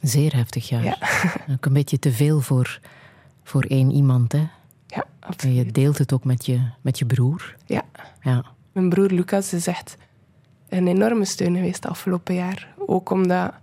Zeer 0.01 0.35
heftig 0.35 0.69
jaar. 0.69 0.83
Ja. 0.83 0.97
Ook 1.53 1.65
een 1.65 1.73
beetje 1.73 1.99
te 1.99 2.11
veel 2.11 2.41
voor, 2.41 2.79
voor 3.43 3.63
één 3.63 3.91
iemand, 3.91 4.31
hè? 4.31 4.47
Ja, 4.87 5.05
absoluut. 5.19 5.57
En 5.57 5.65
je 5.65 5.71
deelt 5.71 5.97
het 5.97 6.13
ook 6.13 6.23
met 6.23 6.45
je, 6.45 6.61
met 6.81 6.99
je 6.99 7.05
broer. 7.05 7.55
Ja. 7.65 7.81
ja. 8.21 8.45
Mijn 8.71 8.89
broer 8.89 9.09
Lucas 9.09 9.53
is 9.53 9.67
echt 9.67 9.97
een 10.71 10.87
enorme 10.87 11.25
steun 11.25 11.55
geweest 11.55 11.87
afgelopen 11.87 12.35
jaar. 12.35 12.73
Ook 12.77 13.09
omdat 13.09 13.53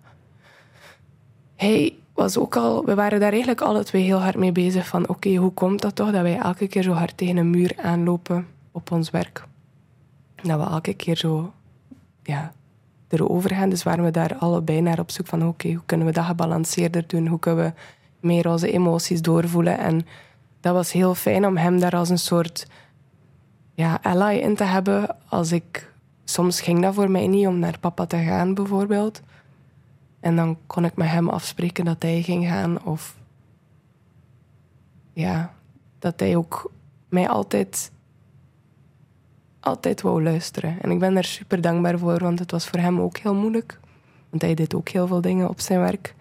hij 1.57 1.95
was 2.15 2.38
ook 2.38 2.57
al... 2.57 2.85
We 2.85 2.95
waren 2.95 3.21
daar 3.21 3.31
eigenlijk 3.31 3.61
alle 3.61 3.85
twee 3.85 4.03
heel 4.03 4.21
hard 4.21 4.37
mee 4.37 4.53
bezig 4.53 4.87
van... 4.87 5.09
Oké, 5.09 5.35
hoe 5.35 5.53
komt 5.53 5.81
dat 5.81 5.95
toch 5.95 6.11
dat 6.11 6.23
wij 6.23 6.38
elke 6.38 6.67
keer 6.67 6.83
zo 6.83 6.93
hard 6.93 7.17
tegen 7.17 7.37
een 7.37 7.50
muur 7.50 7.75
aanlopen 7.83 8.47
op 8.73 8.91
ons 8.91 9.11
werk? 9.11 9.45
Dat 10.43 10.61
we 10.61 10.67
elke 10.67 10.95
keer 10.95 11.17
zo... 11.17 11.53
Ja, 12.23 12.53
erover 13.09 13.55
gaan. 13.55 13.69
Dus 13.69 13.83
waren 13.83 14.05
we 14.05 14.11
daar 14.11 14.37
allebei 14.37 14.81
naar 14.81 14.99
op 14.99 15.11
zoek 15.11 15.27
van 15.27 15.47
oké, 15.47 15.69
hoe 15.69 15.83
kunnen 15.87 16.07
we 16.07 16.12
dat 16.12 16.25
gebalanceerder 16.25 17.05
doen? 17.07 17.27
Hoe 17.27 17.38
kunnen 17.38 17.65
we 17.65 17.73
meer 18.27 18.49
onze 18.49 18.73
emoties 18.73 19.23
doorvoelen? 19.23 19.79
En 19.79 20.07
dat 20.61 20.75
was 20.75 20.93
heel 20.93 21.15
fijn 21.15 21.47
om 21.47 21.57
hem 21.57 21.81
daar 21.81 21.97
als 21.97 22.09
een 22.09 22.19
soort 22.19 22.67
ja, 23.75 23.99
ally 24.03 24.37
in 24.37 24.55
te 24.55 24.65
hebben. 24.65 25.17
Als 25.29 25.53
ik, 25.53 25.93
soms 26.31 26.61
ging 26.61 26.83
dat 26.83 26.95
voor 26.95 27.11
mij 27.11 27.27
niet 27.27 27.47
om 27.47 27.59
naar 27.59 27.79
papa 27.79 28.07
te 28.07 28.17
gaan 28.17 28.55
bijvoorbeeld. 28.55 29.23
En 30.21 30.37
dan 30.37 30.59
kon 30.67 30.85
ik 30.85 30.97
met 30.97 31.09
hem 31.09 31.29
afspreken 31.29 31.85
dat 31.85 32.03
hij 32.03 32.23
ging 32.23 32.47
gaan. 32.47 32.85
Of 32.85 33.17
ja, 35.13 35.55
dat 35.99 36.21
hij 36.21 36.37
ook 36.37 36.73
mij 37.09 37.29
altijd 37.29 37.91
altijd 39.61 40.03
wou 40.03 40.23
luisteren. 40.23 40.83
En 40.83 40.91
ik 40.91 40.99
ben 40.99 41.15
daar 41.15 41.25
super 41.25 41.61
dankbaar 41.61 41.99
voor, 41.99 42.19
want 42.19 42.39
het 42.39 42.51
was 42.51 42.69
voor 42.69 42.79
hem 42.79 43.01
ook 43.01 43.17
heel 43.19 43.35
moeilijk. 43.35 43.81
Want 44.31 44.43
hij 44.43 44.55
deed 44.55 44.75
ook 44.75 44.89
heel 44.89 45.07
veel 45.07 45.21
dingen 45.21 45.49
op 45.49 45.61
zijn 45.61 45.81
werk. 45.81 46.15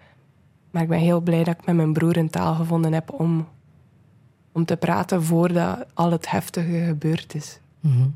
Maar 0.70 0.82
ik 0.82 0.88
ben 0.88 0.98
heel 0.98 1.20
blij 1.20 1.44
dat 1.44 1.54
ik 1.58 1.66
met 1.66 1.76
mijn 1.76 1.92
broer 1.92 2.16
een 2.16 2.30
taal 2.30 2.54
gevonden 2.54 2.92
heb 2.92 3.12
om, 3.12 3.48
om 4.52 4.64
te 4.64 4.76
praten 4.76 5.22
voordat 5.22 5.86
al 5.94 6.10
het 6.10 6.30
heftige 6.30 6.84
gebeurd 6.86 7.34
is. 7.34 7.60
Mhm. 7.80 8.08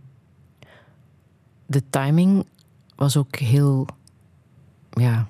De 1.72 1.82
timing 1.90 2.46
was 2.96 3.16
ook 3.16 3.36
heel, 3.36 3.86
ja, 4.90 5.26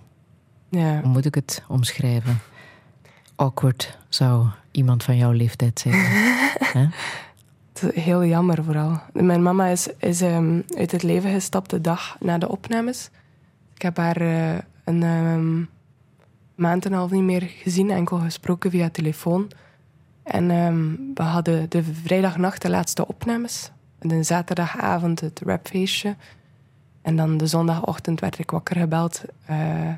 ja, 0.68 1.00
hoe 1.00 1.10
moet 1.10 1.24
ik 1.24 1.34
het 1.34 1.62
omschrijven? 1.68 2.40
Awkward 3.36 3.98
zou 4.08 4.46
iemand 4.70 5.02
van 5.02 5.16
jouw 5.16 5.30
leeftijd 5.30 5.80
zeggen. 5.80 6.92
heel 7.94 8.24
jammer 8.24 8.64
vooral. 8.64 9.00
Mijn 9.12 9.42
mama 9.42 9.66
is, 9.66 9.88
is 9.98 10.20
um, 10.20 10.64
uit 10.76 10.90
het 10.92 11.02
leven 11.02 11.30
gestapt 11.30 11.70
de 11.70 11.80
dag 11.80 12.16
na 12.20 12.38
de 12.38 12.48
opnames. 12.48 13.10
Ik 13.74 13.82
heb 13.82 13.96
haar 13.96 14.22
uh, 14.22 14.58
een 14.84 15.02
um, 15.02 15.68
maand 16.54 16.84
en 16.84 16.92
een 16.92 16.98
half 16.98 17.10
niet 17.10 17.22
meer 17.22 17.42
gezien, 17.42 17.90
enkel 17.90 18.18
gesproken 18.18 18.70
via 18.70 18.90
telefoon. 18.90 19.50
En 20.22 20.50
um, 20.50 21.10
we 21.14 21.22
hadden 21.22 21.70
de 21.70 21.82
vrijdagnacht 21.82 22.62
de 22.62 22.70
laatste 22.70 23.06
opnames. 23.06 23.70
En 24.02 24.08
de 24.08 24.22
zaterdagavond 24.22 25.20
het 25.20 25.40
rapfeestje. 25.44 26.16
En 27.02 27.16
dan 27.16 27.36
de 27.36 27.46
zondagochtend 27.46 28.20
werd 28.20 28.38
ik 28.38 28.50
wakker 28.50 28.76
gebeld 28.76 29.24
uh, 29.50 29.92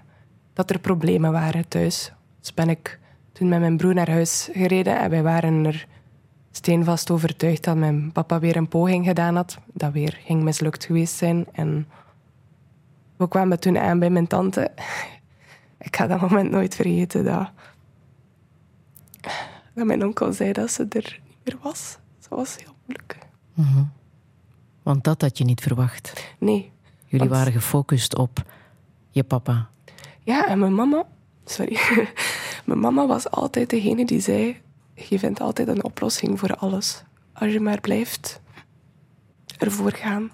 dat 0.52 0.70
er 0.70 0.78
problemen 0.78 1.32
waren 1.32 1.68
thuis. 1.68 2.12
Dus 2.40 2.54
ben 2.54 2.68
ik 2.68 2.98
toen 3.32 3.48
met 3.48 3.60
mijn 3.60 3.76
broer 3.76 3.94
naar 3.94 4.10
huis 4.10 4.48
gereden 4.52 4.98
en 4.98 5.10
wij 5.10 5.22
waren 5.22 5.64
er 5.64 5.86
steenvast 6.50 7.10
overtuigd 7.10 7.64
dat 7.64 7.76
mijn 7.76 8.12
papa 8.12 8.38
weer 8.38 8.56
een 8.56 8.68
poging 8.68 9.06
gedaan 9.06 9.36
had. 9.36 9.58
Dat 9.72 9.92
weer 9.92 10.18
ging 10.24 10.42
mislukt 10.42 10.84
geweest 10.84 11.16
zijn. 11.16 11.46
En 11.52 11.88
we 13.16 13.28
kwamen 13.28 13.60
toen 13.60 13.78
aan 13.78 13.98
bij 13.98 14.10
mijn 14.10 14.26
tante. 14.26 14.70
Ik 15.78 15.96
ga 15.96 16.06
dat 16.06 16.20
moment 16.20 16.50
nooit 16.50 16.74
vergeten. 16.74 17.24
Dat, 17.24 17.50
dat 19.74 19.86
mijn 19.86 20.04
onkel 20.04 20.32
zei 20.32 20.52
dat 20.52 20.70
ze 20.70 20.86
er 20.88 21.20
niet 21.26 21.38
meer 21.44 21.58
was. 21.62 21.98
Dat 22.20 22.38
was 22.38 22.56
heel 22.56 22.74
moeilijk. 22.86 23.23
Mm 23.54 23.92
Want 24.82 25.04
dat 25.04 25.20
had 25.20 25.38
je 25.38 25.44
niet 25.44 25.60
verwacht. 25.60 26.12
Nee. 26.38 26.72
Jullie 27.06 27.28
waren 27.28 27.52
gefocust 27.52 28.16
op 28.16 28.42
je 29.10 29.24
papa. 29.24 29.68
Ja, 30.22 30.46
en 30.46 30.58
mijn 30.58 30.74
mama... 30.74 31.06
Sorry. 31.44 31.78
mijn 32.64 32.80
mama 32.80 33.06
was 33.06 33.30
altijd 33.30 33.70
degene 33.70 34.04
die 34.04 34.20
zei 34.20 34.62
je 34.94 35.18
vindt 35.18 35.40
altijd 35.40 35.68
een 35.68 35.84
oplossing 35.84 36.38
voor 36.38 36.56
alles. 36.56 37.02
Als 37.32 37.52
je 37.52 37.60
maar 37.60 37.80
blijft 37.80 38.40
ervoor 39.58 39.92
gaan. 39.92 40.30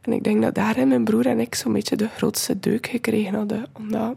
En 0.00 0.12
ik 0.12 0.24
denk 0.24 0.42
dat 0.42 0.54
daarin 0.54 0.88
mijn 0.88 1.04
broer 1.04 1.26
en 1.26 1.40
ik 1.40 1.54
zo'n 1.54 1.72
beetje 1.72 1.96
de 1.96 2.08
grootste 2.08 2.60
deuk 2.60 2.86
gekregen 2.86 3.34
hadden. 3.34 3.66
Omdat 3.72 4.16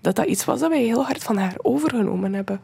dat, 0.00 0.16
dat 0.16 0.26
iets 0.26 0.44
was 0.44 0.60
dat 0.60 0.70
wij 0.70 0.82
heel 0.82 1.04
hard 1.04 1.22
van 1.22 1.36
haar 1.36 1.54
overgenomen 1.62 2.32
hebben. 2.32 2.60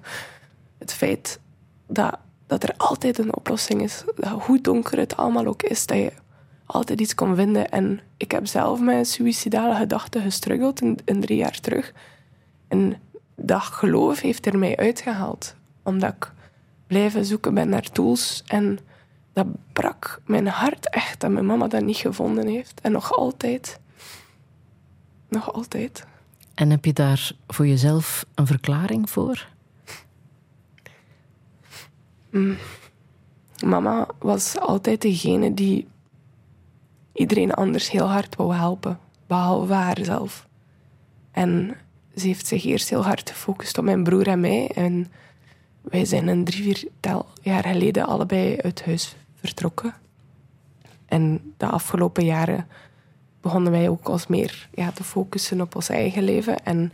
Het 0.78 0.92
feit 0.92 1.40
dat, 1.86 2.18
dat 2.50 2.62
er 2.62 2.74
altijd 2.76 3.18
een 3.18 3.36
oplossing 3.36 3.82
is. 3.82 4.04
Hoe 4.46 4.60
donker 4.60 4.98
het 4.98 5.16
allemaal 5.16 5.46
ook 5.46 5.62
is, 5.62 5.86
dat 5.86 5.96
je 5.96 6.12
altijd 6.66 7.00
iets 7.00 7.14
kon 7.14 7.34
vinden. 7.36 7.70
En 7.70 8.00
ik 8.16 8.30
heb 8.30 8.46
zelf 8.46 8.80
met 8.80 9.08
suïcidale 9.08 9.74
gedachten 9.74 10.22
gestruggeld 10.22 10.80
in, 10.80 10.98
in 11.04 11.20
drie 11.20 11.36
jaar 11.36 11.60
terug. 11.60 11.92
En 12.68 13.00
dat 13.36 13.62
geloof 13.62 14.20
heeft 14.20 14.46
er 14.46 14.58
mij 14.58 14.76
uitgehaald 14.76 15.54
omdat 15.82 16.14
ik 16.14 16.32
blijven 16.86 17.24
zoeken 17.24 17.54
ben 17.54 17.68
naar 17.68 17.90
tools. 17.90 18.42
En 18.46 18.78
dat 19.32 19.46
brak 19.72 20.20
mijn 20.26 20.46
hart 20.46 20.88
echt 20.88 21.20
dat 21.20 21.30
mijn 21.30 21.46
mama 21.46 21.68
dat 21.68 21.82
niet 21.82 21.96
gevonden 21.96 22.46
heeft. 22.46 22.80
En 22.80 22.92
nog 22.92 23.12
altijd. 23.12 23.80
Nog 25.28 25.52
altijd. 25.52 26.06
En 26.54 26.70
heb 26.70 26.84
je 26.84 26.92
daar 26.92 27.32
voor 27.46 27.66
jezelf 27.66 28.24
een 28.34 28.46
verklaring 28.46 29.10
voor? 29.10 29.48
Mm. 32.30 32.56
Mama 33.64 34.08
was 34.18 34.58
altijd 34.58 35.02
degene 35.02 35.54
die 35.54 35.88
iedereen 37.12 37.54
anders 37.54 37.90
heel 37.90 38.08
hard 38.08 38.36
wou 38.36 38.54
helpen, 38.54 38.98
behalve 39.26 39.72
haarzelf. 39.72 40.48
En 41.30 41.76
ze 42.16 42.26
heeft 42.26 42.46
zich 42.46 42.64
eerst 42.64 42.90
heel 42.90 43.04
hard 43.04 43.30
gefocust 43.30 43.78
op 43.78 43.84
mijn 43.84 44.02
broer 44.02 44.26
en 44.26 44.40
mij. 44.40 44.70
En 44.74 45.12
wij 45.82 46.04
zijn 46.04 46.28
een 46.28 46.44
drie, 46.44 46.62
viertal 46.62 47.26
jaar 47.42 47.62
geleden 47.62 48.06
allebei 48.06 48.56
uit 48.56 48.84
huis 48.84 49.16
vertrokken. 49.34 49.94
En 51.06 51.54
de 51.56 51.66
afgelopen 51.66 52.24
jaren 52.24 52.68
begonnen 53.40 53.72
wij 53.72 53.88
ook 53.88 54.08
als 54.08 54.26
meer 54.26 54.68
ja, 54.74 54.90
te 54.90 55.04
focussen 55.04 55.60
op 55.60 55.74
ons 55.74 55.88
eigen 55.88 56.22
leven. 56.22 56.64
En 56.64 56.92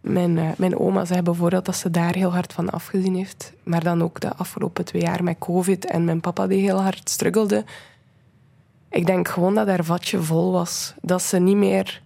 mijn, 0.00 0.36
uh, 0.36 0.48
mijn 0.56 0.78
oma 0.78 1.04
zei 1.04 1.22
bijvoorbeeld 1.22 1.64
dat 1.64 1.76
ze 1.76 1.90
daar 1.90 2.14
heel 2.14 2.32
hard 2.32 2.52
van 2.52 2.70
afgezien 2.70 3.14
heeft. 3.14 3.52
Maar 3.62 3.82
dan 3.84 4.02
ook 4.02 4.20
de 4.20 4.34
afgelopen 4.34 4.84
twee 4.84 5.02
jaar 5.02 5.24
met 5.24 5.38
COVID 5.38 5.84
en 5.84 6.04
mijn 6.04 6.20
papa 6.20 6.46
die 6.46 6.60
heel 6.60 6.82
hard 6.82 7.10
struggelde. 7.10 7.64
Ik 8.88 9.06
denk 9.06 9.28
gewoon 9.28 9.54
dat 9.54 9.66
haar 9.66 9.84
vatje 9.84 10.22
vol 10.22 10.52
was. 10.52 10.94
Dat 11.00 11.22
ze 11.22 11.38
niet 11.38 11.56
meer... 11.56 12.02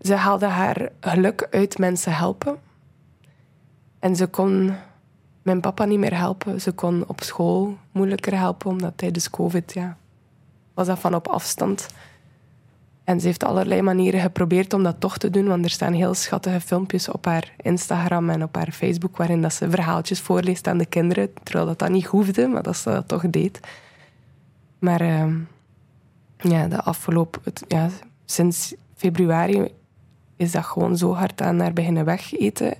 Ze 0.00 0.14
haalde 0.14 0.46
haar 0.46 0.88
geluk 1.00 1.48
uit 1.50 1.78
mensen 1.78 2.12
helpen. 2.12 2.56
En 3.98 4.16
ze 4.16 4.26
kon 4.26 4.74
mijn 5.42 5.60
papa 5.60 5.84
niet 5.84 5.98
meer 5.98 6.16
helpen. 6.16 6.60
Ze 6.60 6.72
kon 6.72 7.04
op 7.06 7.22
school 7.22 7.76
moeilijker 7.92 8.38
helpen, 8.38 8.70
omdat 8.70 8.92
tijdens 8.96 9.30
COVID 9.30 9.72
ja, 9.72 9.96
was 10.74 10.86
dat 10.86 10.98
van 10.98 11.14
op 11.14 11.28
afstand. 11.28 11.88
En 13.08 13.20
ze 13.20 13.26
heeft 13.26 13.44
allerlei 13.44 13.82
manieren 13.82 14.20
geprobeerd 14.20 14.72
om 14.72 14.82
dat 14.82 15.00
toch 15.00 15.18
te 15.18 15.30
doen, 15.30 15.46
want 15.46 15.64
er 15.64 15.70
staan 15.70 15.92
heel 15.92 16.14
schattige 16.14 16.60
filmpjes 16.60 17.08
op 17.08 17.24
haar 17.24 17.52
Instagram 17.56 18.30
en 18.30 18.42
op 18.42 18.54
haar 18.54 18.72
Facebook 18.72 19.16
waarin 19.16 19.42
dat 19.42 19.52
ze 19.52 19.70
verhaaltjes 19.70 20.20
voorleest 20.20 20.66
aan 20.66 20.78
de 20.78 20.86
kinderen, 20.86 21.30
terwijl 21.42 21.66
dat, 21.66 21.78
dat 21.78 21.88
niet 21.88 22.06
hoefde, 22.06 22.48
maar 22.48 22.62
dat 22.62 22.76
ze 22.76 22.90
dat 22.90 23.08
toch 23.08 23.30
deed. 23.30 23.60
Maar 24.78 25.02
uh, 25.02 25.34
ja, 26.36 26.66
de 26.66 26.82
afgelopen, 26.82 27.42
ja, 27.68 27.88
sinds 28.24 28.74
februari 28.96 29.72
is 30.36 30.52
dat 30.52 30.64
gewoon 30.64 30.96
zo 30.96 31.14
hard 31.14 31.40
aan 31.40 31.60
haar 31.60 31.72
beginnen 31.72 32.04
wegeten. 32.04 32.76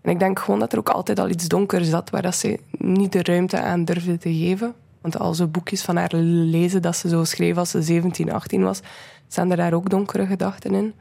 En 0.00 0.10
ik 0.10 0.18
denk 0.18 0.38
gewoon 0.38 0.60
dat 0.60 0.72
er 0.72 0.78
ook 0.78 0.88
altijd 0.88 1.18
al 1.18 1.28
iets 1.28 1.48
donker 1.48 1.84
zat 1.84 2.10
waar 2.10 2.22
dat 2.22 2.36
ze 2.36 2.60
niet 2.70 3.12
de 3.12 3.22
ruimte 3.22 3.60
aan 3.60 3.84
durfde 3.84 4.18
te 4.18 4.34
geven. 4.34 4.74
Want 5.08 5.22
al 5.22 5.34
zo 5.34 5.46
boekjes 5.46 5.82
van 5.82 5.96
haar 5.96 6.14
lezen 6.14 6.82
dat 6.82 6.96
ze 6.96 7.08
zo 7.08 7.24
schreef 7.24 7.56
als 7.56 7.70
ze 7.70 7.82
17, 7.82 8.32
18 8.32 8.62
was, 8.62 8.80
staan 9.28 9.50
er 9.50 9.56
daar 9.56 9.72
ook 9.72 9.90
donkere 9.90 10.26
gedachten 10.26 10.74
in. 10.74 10.94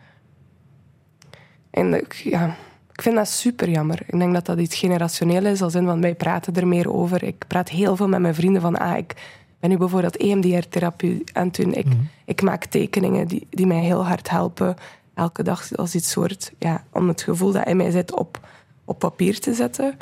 En 1.70 1.94
ik, 1.94 2.14
ja, 2.14 2.56
ik 2.92 3.02
vind 3.02 3.16
dat 3.16 3.28
super 3.28 3.70
jammer. 3.70 4.02
Ik 4.06 4.20
denk 4.20 4.34
dat 4.34 4.46
dat 4.46 4.60
iets 4.60 4.76
generationeel 4.76 5.46
is, 5.46 5.62
als 5.62 5.76
in, 5.76 5.86
want 5.86 6.02
wij 6.02 6.16
praten 6.16 6.56
er 6.56 6.68
meer 6.68 6.94
over. 6.94 7.24
Ik 7.24 7.44
praat 7.48 7.70
heel 7.70 7.96
veel 7.96 8.08
met 8.08 8.20
mijn 8.20 8.36
vrienden 8.36 8.62
van, 8.62 8.78
ah, 8.78 8.98
ik 8.98 9.14
ben 9.60 9.70
nu 9.70 9.78
bijvoorbeeld 9.78 10.18
EMDR-therapie 10.18 11.24
aan 11.34 11.48
het 11.48 11.56
doen. 11.56 11.74
Ik, 11.74 11.86
mhm. 11.86 11.98
ik 12.26 12.42
maak 12.42 12.66
tekeningen 12.66 13.28
die, 13.28 13.48
die 13.50 13.68
mij 13.68 13.82
heel 13.82 14.06
hard 14.06 14.30
helpen. 14.30 14.76
Elke 15.14 15.44
dag 15.44 15.76
als 15.76 15.96
iets 15.96 16.12
soort, 16.12 16.52
ja, 16.60 16.84
om 16.92 17.08
het 17.08 17.22
gevoel 17.22 17.52
dat 17.52 17.68
in 17.68 17.78
mij 17.78 17.92
zit 17.92 18.16
op, 18.16 18.48
op 18.86 19.00
papier 19.00 19.40
te 19.40 19.54
zetten. 19.54 19.98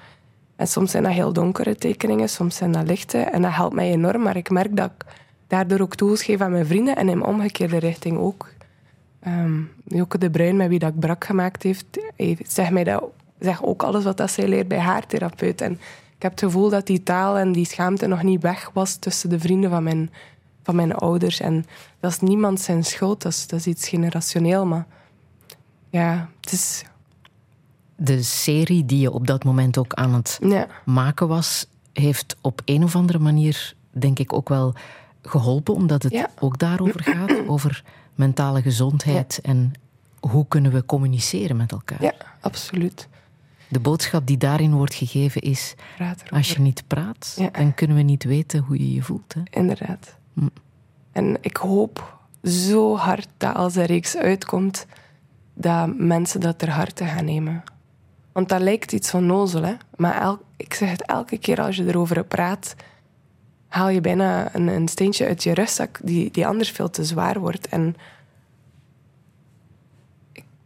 En 0.56 0.68
soms 0.68 0.92
zijn 0.92 1.04
dat 1.04 1.12
heel 1.12 1.34
donkere 1.34 1.76
tekeningen, 1.76 2.30
soms 2.30 2.56
zijn 2.56 2.72
dat 2.72 2.88
lichte. 2.88 3.18
En 3.18 3.42
dat 3.42 3.54
helpt 3.54 3.76
mij 3.76 3.92
enorm, 3.92 4.22
maar 4.22 4.36
ik 4.36 4.50
merk 4.50 4.76
dat 4.76 4.92
ik 4.98 5.06
daardoor 5.48 5.80
ook 5.80 5.96
tools 5.96 6.24
geef 6.24 6.42
aan 6.42 6.52
mijn 6.52 6.66
vrienden 6.66 6.96
en 6.96 7.10
in 7.10 7.24
omgekeerde 7.24 7.78
richting 7.78 8.18
ook. 8.18 8.54
Um, 9.28 9.72
de 10.20 10.30
Bruin, 10.30 10.56
met 10.56 10.68
wie 10.68 10.80
dat 10.80 10.94
ik 10.94 11.00
brak 11.00 11.26
gemaakt 11.26 11.64
heeft, 11.64 11.86
zegt 12.48 12.72
mij 12.72 12.84
dat, 12.84 13.04
zeg 13.40 13.64
ook 13.64 13.84
alles 13.84 14.04
wat 14.04 14.18
dat 14.18 14.32
zij 14.32 14.48
leert 14.48 14.68
bij 14.68 14.80
haar 14.80 15.08
therapeut. 15.08 15.62
En 15.62 15.72
ik 16.16 16.22
heb 16.22 16.32
het 16.32 16.40
gevoel 16.40 16.70
dat 16.70 16.88
die 16.88 17.04
taal 17.04 17.38
en 17.38 17.52
die 17.52 17.66
schaamte 17.66 18.08
nog 18.08 18.24
niet 18.24 18.42
weg 18.42 18.70
was 18.74 18.96
tussen 18.96 19.30
de 19.30 19.40
vrienden 19.40 19.70
van 19.70 19.84
mijn, 19.84 20.12
van 20.64 20.76
mijn 20.76 20.94
ouders. 20.94 21.40
En 21.40 21.66
dat 22.00 22.12
is 22.12 22.20
niemand 22.20 22.60
zijn 22.60 22.84
schuld, 22.84 23.22
dat 23.22 23.32
is, 23.32 23.48
dat 23.48 23.60
is 23.60 23.68
iets 23.68 23.88
generationeel. 23.88 24.66
Maar 24.66 24.86
ja, 25.90 26.30
het 26.42 26.52
is 26.52 26.86
de 27.96 28.24
serie 28.24 28.86
die 28.86 29.00
je 29.00 29.12
op 29.12 29.28
dat 29.28 29.44
moment 29.44 29.78
ook 29.78 29.94
aan 29.94 30.14
het 30.14 30.40
maken 30.86 31.28
was, 31.28 31.66
heeft 31.94 32.36
op 32.42 32.62
een 32.66 32.84
of 32.84 32.96
andere 32.96 33.20
manier, 33.20 33.74
denk 33.92 34.20
ik, 34.20 34.34
ook 34.34 34.50
wel 34.50 34.74
geholpen, 35.22 35.74
omdat 35.74 36.04
het 36.04 36.28
ook 36.40 36.60
daarover 36.60 37.04
gaat, 37.04 37.34
over 37.48 37.84
mentale 38.16 38.62
gezondheid 38.62 39.40
en 39.42 39.74
hoe 40.20 40.48
kunnen 40.48 40.72
we 40.72 40.86
communiceren 40.86 41.58
met 41.58 41.72
elkaar. 41.72 42.02
Ja, 42.02 42.14
absoluut. 42.40 43.08
De 43.68 43.80
boodschap 43.80 44.28
die 44.28 44.38
daarin 44.38 44.74
wordt 44.74 44.94
gegeven 44.94 45.42
is: 45.42 45.76
als 46.30 46.52
je 46.52 46.60
niet 46.60 46.84
praat, 46.88 47.38
dan 47.52 47.74
kunnen 47.74 47.98
we 47.98 48.04
niet 48.04 48.24
weten 48.24 48.60
hoe 48.60 48.78
je 48.78 48.94
je 48.94 49.02
voelt. 49.02 49.34
Hè? 49.34 49.42
Inderdaad. 49.60 50.16
Hm. 50.34 50.48
En 51.12 51.38
ik 51.42 51.58
hoop 51.58 52.18
zo 52.44 52.98
hard 52.98 53.28
dat 53.38 53.56
als 53.56 53.76
er 53.76 53.86
reeks 53.86 54.18
uitkomt, 54.18 54.86
dat 55.54 55.98
mensen 55.98 56.40
dat 56.40 56.60
ter 56.60 56.70
harte 56.70 57.06
gaan 57.06 57.26
nemen. 57.26 57.64
Want 58.36 58.50
dat 58.50 58.62
lijkt 58.62 58.92
iets 58.92 59.14
onnozel, 59.14 59.64
hè? 59.64 59.74
maar 59.96 60.36
ik 60.58 60.74
zeg 60.74 60.90
het 60.90 61.06
elke 61.06 61.38
keer 61.38 61.62
als 61.62 61.76
je 61.76 61.88
erover 61.88 62.24
praat, 62.24 62.76
haal 63.68 63.90
je 63.90 64.02
bijna 64.02 64.56
een, 64.56 64.68
een, 64.68 64.88
steentje 64.88 65.28
uit 65.28 65.44
je 65.44 65.54
rugzak 65.54 66.00
die, 66.04 66.32
die 66.32 66.48
anders 66.48 66.72
veel 66.72 66.90
te 66.90 67.04
zwaar 67.04 67.40
wordt. 67.40 67.68
En 67.68 67.96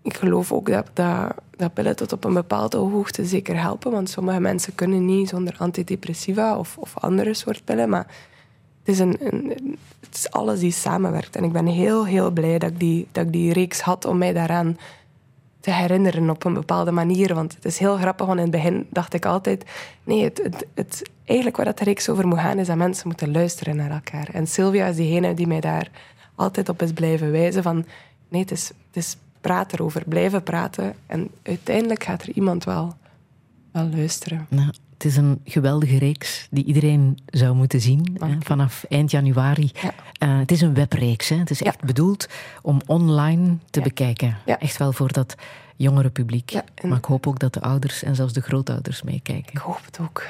ik, 0.01 0.17
geloof 0.17 0.51
ook 0.51 0.69
dat, 0.69 0.89
dat, 0.93 1.33
dat 1.55 1.73
pillen 1.73 1.95
tot 1.95 2.11
op 2.11 2.23
een 2.23 2.33
bepaalde 2.33 2.77
hoogte 2.77 3.25
zeker 3.25 3.61
helpen, 3.61 3.91
want 3.91 4.09
sommige 4.09 4.39
mensen 4.39 4.75
kunnen 4.75 5.05
niet 5.05 5.29
zonder 5.29 5.55
antidepressiva 5.57 6.57
of, 6.57 6.77
of 6.77 6.97
andere 6.97 7.33
soort 7.33 7.63
pillen, 7.65 7.89
maar 7.89 8.07
het 8.79 8.87
is, 8.87 8.99
een, 8.99 9.17
een, 9.19 9.77
het 9.99 10.15
is 10.15 10.31
alles 10.31 10.59
die 10.59 10.71
samenwerkt. 10.71 11.35
En 11.35 11.43
ik 11.43 11.51
ben 11.51 11.65
heel, 11.65 12.05
heel 12.05 12.31
blij 12.31 12.59
dat 12.59 12.69
ik 12.69 12.79
die, 12.79 13.07
dat 13.11 13.25
ik 13.25 13.31
die 13.31 13.53
reeks 13.53 13.81
had 13.81 14.05
om 14.05 14.17
mij 14.17 14.33
daaraan 14.33 14.77
te 15.59 15.71
herinneren 15.71 16.29
op 16.29 16.43
een 16.43 16.53
bepaalde 16.53 16.91
manier. 16.91 17.35
Want 17.35 17.55
het 17.55 17.65
is 17.65 17.77
heel 17.77 17.97
grappig, 17.97 18.25
want 18.25 18.37
in 18.37 18.45
het 18.45 18.55
begin 18.55 18.87
dacht 18.89 19.13
ik 19.13 19.25
altijd... 19.25 19.65
Nee, 20.03 20.23
het, 20.73 21.09
eigenlijk 21.25 21.57
waar 21.57 21.65
dat 21.65 21.79
reeks 21.79 22.09
over 22.09 22.27
moet 22.27 22.39
gaan, 22.39 22.59
is 22.59 22.67
dat 22.67 22.77
mensen 22.77 23.07
moeten 23.07 23.31
luisteren 23.31 23.75
naar 23.75 23.91
elkaar. 23.91 24.29
En 24.33 24.47
Sylvia 24.47 24.85
is 24.85 24.95
diegene 24.95 25.33
die 25.33 25.47
mij 25.47 25.59
daar 25.59 25.89
altijd 26.35 26.69
op 26.69 26.81
is 26.81 26.93
blijven 26.93 27.31
wijzen 27.31 27.63
van... 27.63 27.85
Nee, 28.29 28.41
het 28.41 28.51
is, 28.51 28.67
het 28.67 28.95
is 28.95 29.17
praten 29.41 29.77
erover, 29.77 30.03
blijven 30.07 30.43
praten. 30.43 30.93
En 31.05 31.29
uiteindelijk 31.43 32.03
gaat 32.03 32.21
er 32.21 32.31
iemand 32.31 32.63
wel, 32.63 32.93
wel 33.71 33.89
luisteren. 33.89 34.47
Het 34.99 35.07
is 35.07 35.17
een 35.17 35.41
geweldige 35.43 35.97
reeks 35.97 36.47
die 36.51 36.63
iedereen 36.63 37.17
zou 37.25 37.55
moeten 37.55 37.81
zien 37.81 38.17
hè, 38.19 38.35
vanaf 38.39 38.85
eind 38.89 39.11
januari. 39.11 39.71
Uh, 40.23 40.39
het 40.39 40.51
is 40.51 40.61
een 40.61 40.73
webreeks. 40.73 41.29
Hè. 41.29 41.35
Het 41.35 41.49
is 41.49 41.61
echt 41.61 41.81
bedoeld 41.83 42.27
om 42.61 42.81
online 42.85 43.57
te 43.69 43.81
bekijken. 43.81 44.37
Echt 44.45 44.77
wel 44.77 44.93
voor 44.93 45.11
dat 45.11 45.35
jongere 45.75 46.09
publiek. 46.09 46.53
Maar 46.81 46.97
ik 46.97 47.05
hoop 47.05 47.27
ook 47.27 47.39
dat 47.39 47.53
de 47.53 47.61
ouders 47.61 48.03
en 48.03 48.15
zelfs 48.15 48.33
de 48.33 48.41
grootouders 48.41 49.03
meekijken. 49.03 49.51
Ik 49.51 49.57
hoop 49.57 49.81
het 49.85 49.99
ook. 50.01 50.27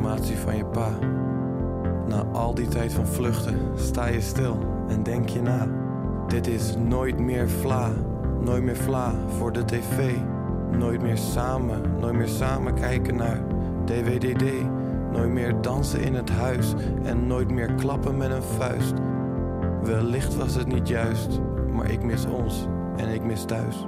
Van 0.00 0.56
je 0.56 0.64
pa. 0.64 0.98
Na 2.06 2.24
al 2.32 2.54
die 2.54 2.68
tijd 2.68 2.92
van 2.92 3.06
vluchten 3.06 3.58
sta 3.74 4.06
je 4.06 4.20
stil 4.20 4.58
en 4.88 5.02
denk 5.02 5.28
je 5.28 5.42
na. 5.42 5.68
Dit 6.28 6.46
is 6.46 6.76
nooit 6.76 7.18
meer 7.18 7.48
vla, 7.48 7.90
nooit 8.40 8.62
meer 8.62 8.76
vla 8.76 9.12
voor 9.26 9.52
de 9.52 9.64
tv. 9.64 10.14
Nooit 10.78 11.02
meer 11.02 11.16
samen, 11.16 11.82
nooit 12.00 12.14
meer 12.14 12.28
samen 12.28 12.74
kijken 12.74 13.16
naar 13.16 13.40
DWDD. 13.84 14.44
Nooit 15.12 15.30
meer 15.30 15.60
dansen 15.60 16.00
in 16.00 16.14
het 16.14 16.30
huis 16.30 16.74
en 17.02 17.26
nooit 17.26 17.50
meer 17.50 17.72
klappen 17.72 18.16
met 18.16 18.30
een 18.30 18.42
vuist. 18.42 18.94
Wellicht 19.82 20.36
was 20.36 20.54
het 20.54 20.66
niet 20.66 20.88
juist, 20.88 21.40
maar 21.72 21.90
ik 21.90 22.02
mis 22.02 22.26
ons 22.26 22.66
en 22.96 23.08
ik 23.08 23.22
mis 23.22 23.44
thuis. 23.44 23.86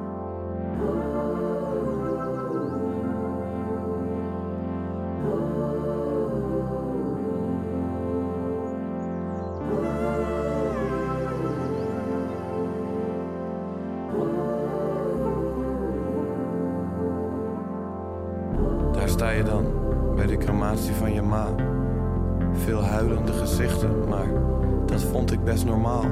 Normaal. 25.62 26.04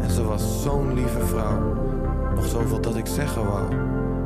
En 0.00 0.10
ze 0.10 0.24
was 0.24 0.62
zo'n 0.62 0.94
lieve 0.94 1.26
vrouw. 1.26 1.74
Nog 2.34 2.46
zoveel 2.46 2.80
dat 2.80 2.96
ik 2.96 3.06
zeggen 3.06 3.46
wou. 3.46 3.72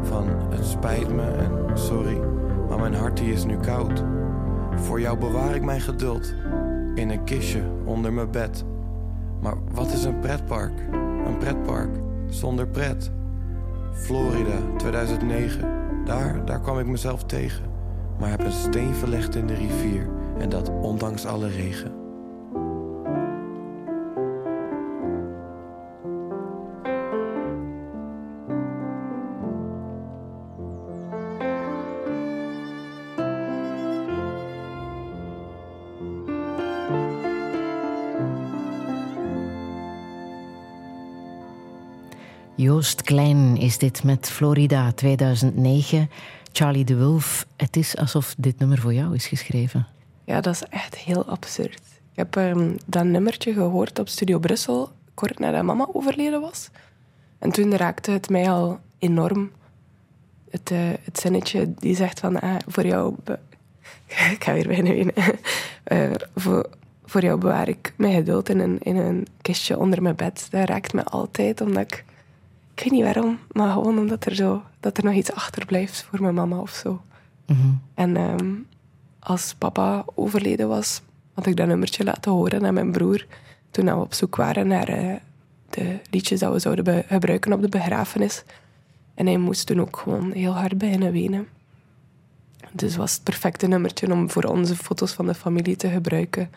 Van 0.03 0.25
het 0.51 0.67
spijt 0.67 1.15
me 1.15 1.23
en 1.23 1.79
sorry, 1.79 2.21
maar 2.69 2.79
mijn 2.79 2.95
hart 2.95 3.17
die 3.17 3.33
is 3.33 3.45
nu 3.45 3.57
koud. 3.57 4.05
Voor 4.75 5.01
jou 5.01 5.19
bewaar 5.19 5.55
ik 5.55 5.63
mijn 5.63 5.81
geduld 5.81 6.35
in 6.95 7.11
een 7.11 7.25
kistje 7.25 7.63
onder 7.85 8.13
mijn 8.13 8.31
bed. 8.31 8.65
Maar 9.41 9.55
wat 9.73 9.93
is 9.93 10.05
een 10.05 10.19
pretpark? 10.19 10.73
Een 11.27 11.39
pretpark 11.39 11.91
zonder 12.29 12.67
pret. 12.67 13.11
Florida 13.93 14.59
2009, 14.77 15.69
daar, 16.05 16.45
daar 16.45 16.61
kwam 16.61 16.79
ik 16.79 16.87
mezelf 16.87 17.25
tegen. 17.25 17.65
Maar 18.19 18.31
heb 18.31 18.45
een 18.45 18.53
steen 18.53 18.95
verlegd 18.95 19.35
in 19.35 19.47
de 19.47 19.55
rivier 19.55 20.09
en 20.39 20.49
dat 20.49 20.71
ondanks 20.81 21.27
alle 21.27 21.49
regen. 21.49 21.92
Joost 42.73 43.03
Klein 43.03 43.57
is 43.57 43.79
dit 43.79 44.05
met 44.05 44.31
Florida 44.31 44.93
2009. 44.93 46.11
Charlie 46.53 46.85
de 46.85 46.99
Wolf, 46.99 47.47
het 47.57 47.77
is 47.77 47.97
alsof 47.97 48.35
dit 48.39 48.59
nummer 48.59 48.79
voor 48.79 48.95
jou 48.95 49.15
is 49.15 49.27
geschreven. 49.27 49.87
Ja, 50.25 50.41
dat 50.41 50.55
is 50.55 50.63
echt 50.63 50.97
heel 50.97 51.25
absurd. 51.25 51.81
Ik 52.13 52.17
heb 52.17 52.37
um, 52.37 52.77
dat 52.87 53.05
nummertje 53.05 53.53
gehoord 53.53 53.99
op 53.99 54.09
Studio 54.09 54.39
Brussel, 54.39 54.91
kort 55.15 55.39
nadat 55.39 55.63
mama 55.63 55.89
overleden 55.93 56.41
was. 56.41 56.71
En 57.39 57.51
toen 57.51 57.77
raakte 57.77 58.11
het 58.11 58.29
mij 58.29 58.51
al 58.51 58.81
enorm. 58.99 59.51
Het, 60.51 60.71
uh, 60.71 60.79
het 61.03 61.21
zinnetje 61.21 61.75
die 61.79 61.97
zegt 61.97 62.21
van, 62.21 62.41
ah, 62.41 62.57
voor 62.67 62.87
jou... 62.87 63.15
ik 64.37 64.45
ga 64.45 64.53
weer 64.53 64.67
bijna 64.67 64.91
wenen. 64.91 65.15
uh, 65.93 66.11
voor, 66.43 66.69
voor 67.05 67.23
jou 67.23 67.39
bewaar 67.39 67.69
ik 67.69 67.93
mijn 67.97 68.15
geduld 68.15 68.49
in 68.49 68.59
een, 68.59 68.79
in 68.81 68.97
een 68.97 69.27
kistje 69.43 69.79
onder 69.79 70.03
mijn 70.03 70.17
bed. 70.17 70.47
Dat 70.51 70.69
raakt 70.69 70.93
me 70.93 71.05
altijd, 71.05 71.61
omdat 71.61 71.83
ik 71.83 72.05
ik 72.75 72.83
weet 72.83 72.93
niet 72.93 73.03
waarom, 73.03 73.39
maar 73.53 73.73
gewoon 73.73 73.99
omdat 73.99 74.25
er, 74.25 74.35
zo, 74.35 74.63
dat 74.81 74.99
er 74.99 75.05
nog 75.05 75.15
iets 75.15 75.33
achterblijft 75.33 76.03
voor 76.03 76.23
mijn 76.23 76.35
mama 76.35 76.57
of 76.57 76.71
zo. 76.71 77.03
Mm 77.47 77.81
En 77.95 78.17
um, 78.17 78.67
als 79.19 79.55
papa 79.59 80.05
overleden 80.15 80.69
was, 80.69 81.03
had 81.35 81.47
ik 81.47 81.57
dat 81.57 81.67
nummertje 81.67 82.05
laten 82.05 82.33
horen 82.33 82.67
aan 82.67 82.75
mijn 82.75 82.93
broer. 82.93 83.27
Toen 83.71 83.85
we 83.85 83.95
op 83.95 84.15
zoek 84.15 84.37
waren 84.37 84.67
naar 84.67 85.03
uh, 85.03 85.15
de 85.71 85.99
liedjes 86.11 86.41
dat 86.41 86.53
we 86.53 86.59
zouden 86.59 87.05
gebruiken 87.09 87.53
op 87.53 87.63
de 87.63 87.69
begrafenis. 87.69 88.45
En 89.15 89.27
hij 89.27 89.39
moest 89.39 89.67
toen 89.67 89.81
ook 89.81 89.97
gewoon 89.97 90.33
heel 90.33 90.53
hard 90.53 90.79
bijna 90.79 91.11
wenen. 91.11 91.49
Dus 92.73 92.97
was 92.97 93.13
het 93.13 93.23
perfecte 93.23 93.67
nummertje 93.67 94.13
om 94.13 94.31
voor 94.31 94.45
onze 94.45 94.77
foto's 94.77 95.13
van 95.13 95.27
de 95.27 95.35
familie 95.35 95.77
te 95.77 95.89
gebruiken. 95.89 96.51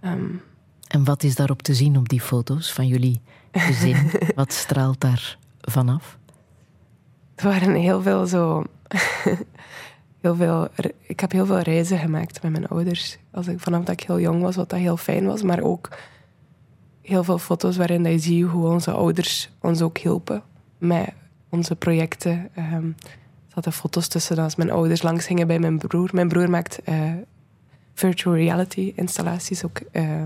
Um, 0.00 0.42
en 0.88 1.04
wat 1.04 1.22
is 1.22 1.34
daarop 1.34 1.62
te 1.62 1.74
zien 1.74 1.96
op 1.96 2.08
die 2.08 2.20
foto's 2.20 2.72
van 2.72 2.86
jullie 2.86 3.20
gezin? 3.60 4.10
wat 4.34 4.52
straalt 4.52 5.00
daar 5.00 5.38
vanaf? 5.60 6.18
Er 7.34 7.44
waren 7.44 7.74
heel 7.74 8.02
veel 8.02 8.26
zo. 8.26 8.64
heel 10.20 10.34
veel, 10.34 10.68
ik 11.00 11.20
heb 11.20 11.32
heel 11.32 11.46
veel 11.46 11.58
reizen 11.58 11.98
gemaakt 11.98 12.42
met 12.42 12.52
mijn 12.52 12.68
ouders. 12.68 13.18
Als 13.32 13.46
ik, 13.46 13.60
vanaf 13.60 13.84
dat 13.84 14.00
ik 14.00 14.06
heel 14.06 14.20
jong 14.20 14.42
was, 14.42 14.56
wat 14.56 14.70
dat 14.70 14.78
heel 14.78 14.96
fijn 14.96 15.26
was. 15.26 15.42
Maar 15.42 15.62
ook 15.62 15.88
heel 17.02 17.24
veel 17.24 17.38
foto's 17.38 17.76
waarin 17.76 18.04
je 18.04 18.18
ziet 18.18 18.46
hoe 18.46 18.66
onze 18.66 18.90
ouders 18.90 19.50
ons 19.60 19.82
ook 19.82 19.98
hielpen 19.98 20.42
met 20.78 21.12
onze 21.48 21.76
projecten. 21.76 22.50
Um, 22.58 22.94
er 23.48 23.62
zaten 23.62 23.72
foto's 23.72 24.08
tussen 24.08 24.38
als 24.38 24.56
mijn 24.56 24.70
ouders 24.70 25.02
langs 25.02 25.26
gingen 25.26 25.46
bij 25.46 25.58
mijn 25.58 25.78
broer. 25.78 26.10
Mijn 26.12 26.28
broer 26.28 26.50
maakt 26.50 26.78
uh, 26.88 27.12
virtual 27.94 28.34
reality 28.34 28.92
installaties 28.96 29.64
ook. 29.64 29.80
Uh, 29.92 30.22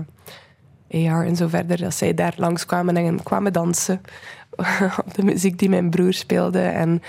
AR 0.93 1.25
en 1.25 1.35
zo 1.35 1.47
verder, 1.47 1.77
dat 1.77 1.95
zij 1.95 2.13
daar 2.13 2.33
langskwamen 2.37 2.95
en 2.95 3.23
kwamen 3.23 3.53
dansen 3.53 4.01
op 5.05 5.13
de 5.13 5.23
muziek 5.23 5.59
die 5.59 5.69
mijn 5.69 5.89
broer 5.89 6.13
speelde. 6.13 6.61
En 6.61 7.01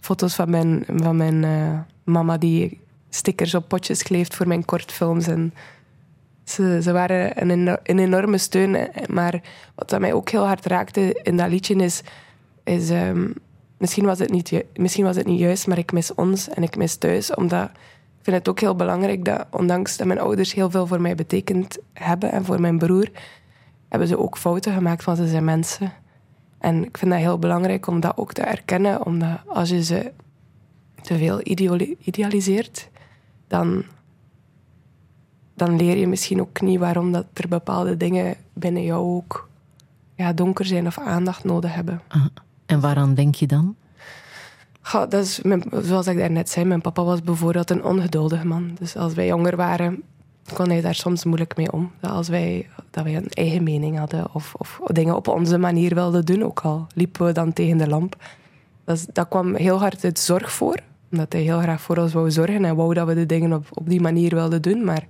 foto's 0.00 0.34
van 0.34 0.50
mijn, 0.50 0.84
van 0.96 1.16
mijn 1.16 1.42
uh, 1.42 1.78
mama 2.04 2.38
die 2.38 2.80
stickers 3.10 3.54
op 3.54 3.68
potjes 3.68 4.02
kleeft 4.02 4.34
voor 4.34 4.48
mijn 4.48 4.64
kortfilms. 4.64 5.26
En 5.26 5.54
ze, 6.44 6.82
ze 6.82 6.92
waren 6.92 7.50
een, 7.50 7.78
een 7.82 7.98
enorme 7.98 8.38
steun. 8.38 8.88
Maar 9.08 9.40
wat 9.74 10.00
mij 10.00 10.12
ook 10.12 10.28
heel 10.30 10.46
hard 10.46 10.66
raakte 10.66 11.20
in 11.22 11.36
dat 11.36 11.48
liedje 11.48 11.74
is... 11.74 12.02
is 12.64 12.90
um, 12.90 13.34
misschien, 13.78 14.04
was 14.04 14.18
het 14.18 14.30
niet, 14.30 14.64
misschien 14.76 15.04
was 15.04 15.16
het 15.16 15.26
niet 15.26 15.40
juist, 15.40 15.66
maar 15.66 15.78
ik 15.78 15.92
mis 15.92 16.14
ons 16.14 16.48
en 16.48 16.62
ik 16.62 16.76
mis 16.76 16.94
thuis. 16.94 17.34
Omdat 17.34 17.70
vind 18.22 18.36
het 18.36 18.48
ook 18.48 18.60
heel 18.60 18.76
belangrijk 18.76 19.24
dat, 19.24 19.46
ondanks 19.50 19.96
dat 19.96 20.06
mijn 20.06 20.20
ouders 20.20 20.54
heel 20.54 20.70
veel 20.70 20.86
voor 20.86 21.00
mij 21.00 21.14
betekend 21.14 21.78
hebben 21.92 22.32
en 22.32 22.44
voor 22.44 22.60
mijn 22.60 22.78
broer, 22.78 23.10
hebben 23.88 24.08
ze 24.08 24.18
ook 24.18 24.38
fouten 24.38 24.72
gemaakt, 24.72 25.04
want 25.04 25.18
ze 25.18 25.26
zijn 25.26 25.44
mensen. 25.44 25.92
En 26.58 26.84
ik 26.84 26.98
vind 26.98 27.10
dat 27.10 27.20
heel 27.20 27.38
belangrijk 27.38 27.86
om 27.86 28.00
dat 28.00 28.16
ook 28.16 28.32
te 28.32 28.42
erkennen, 28.42 29.06
omdat 29.06 29.38
als 29.46 29.68
je 29.68 29.84
ze 29.84 30.12
te 31.00 31.18
veel 31.18 31.40
idealiseert, 31.98 32.88
dan, 33.48 33.84
dan 35.54 35.76
leer 35.76 35.96
je 35.96 36.06
misschien 36.06 36.40
ook 36.40 36.60
niet 36.60 36.78
waarom 36.78 37.12
dat 37.12 37.26
er 37.32 37.48
bepaalde 37.48 37.96
dingen 37.96 38.36
binnen 38.52 38.84
jou 38.84 39.14
ook 39.14 39.48
ja, 40.14 40.32
donker 40.32 40.64
zijn 40.64 40.86
of 40.86 40.98
aandacht 40.98 41.44
nodig 41.44 41.74
hebben. 41.74 42.00
En 42.66 42.80
waaraan 42.80 43.14
denk 43.14 43.34
je 43.34 43.46
dan? 43.46 43.76
Ja, 44.82 45.06
dat 45.06 45.24
is 45.24 45.40
zoals 45.82 46.06
ik 46.06 46.18
daarnet 46.18 46.50
zei, 46.50 46.64
mijn 46.64 46.80
papa 46.80 47.04
was 47.04 47.22
bijvoorbeeld 47.22 47.70
een 47.70 47.84
ongeduldige 47.84 48.46
man. 48.46 48.70
Dus 48.78 48.96
als 48.96 49.14
wij 49.14 49.26
jonger 49.26 49.56
waren, 49.56 50.02
kon 50.52 50.68
hij 50.68 50.80
daar 50.80 50.94
soms 50.94 51.24
moeilijk 51.24 51.56
mee 51.56 51.72
om. 51.72 51.90
Dat 52.00 52.10
als 52.10 52.28
wij, 52.28 52.68
dat 52.90 53.04
wij 53.04 53.16
een 53.16 53.28
eigen 53.28 53.62
mening 53.62 53.98
hadden 53.98 54.34
of, 54.34 54.54
of 54.56 54.80
dingen 54.84 55.16
op 55.16 55.28
onze 55.28 55.58
manier 55.58 55.94
wilden 55.94 56.24
doen, 56.24 56.42
ook 56.42 56.60
al 56.60 56.86
liepen 56.94 57.26
we 57.26 57.32
dan 57.32 57.52
tegen 57.52 57.76
de 57.76 57.88
lamp. 57.88 58.16
Dat, 58.84 59.06
dat 59.12 59.28
kwam 59.28 59.54
heel 59.54 59.78
hard 59.78 60.04
uit 60.04 60.18
zorg 60.18 60.52
voor, 60.52 60.78
omdat 61.12 61.32
hij 61.32 61.42
heel 61.42 61.60
graag 61.60 61.80
voor 61.80 61.96
ons 61.96 62.12
wou 62.12 62.30
zorgen 62.30 62.64
en 62.64 62.76
wou 62.76 62.94
dat 62.94 63.06
we 63.06 63.14
de 63.14 63.26
dingen 63.26 63.52
op, 63.52 63.66
op 63.70 63.88
die 63.88 64.00
manier 64.00 64.34
wilden 64.34 64.62
doen. 64.62 64.84
Maar 64.84 65.06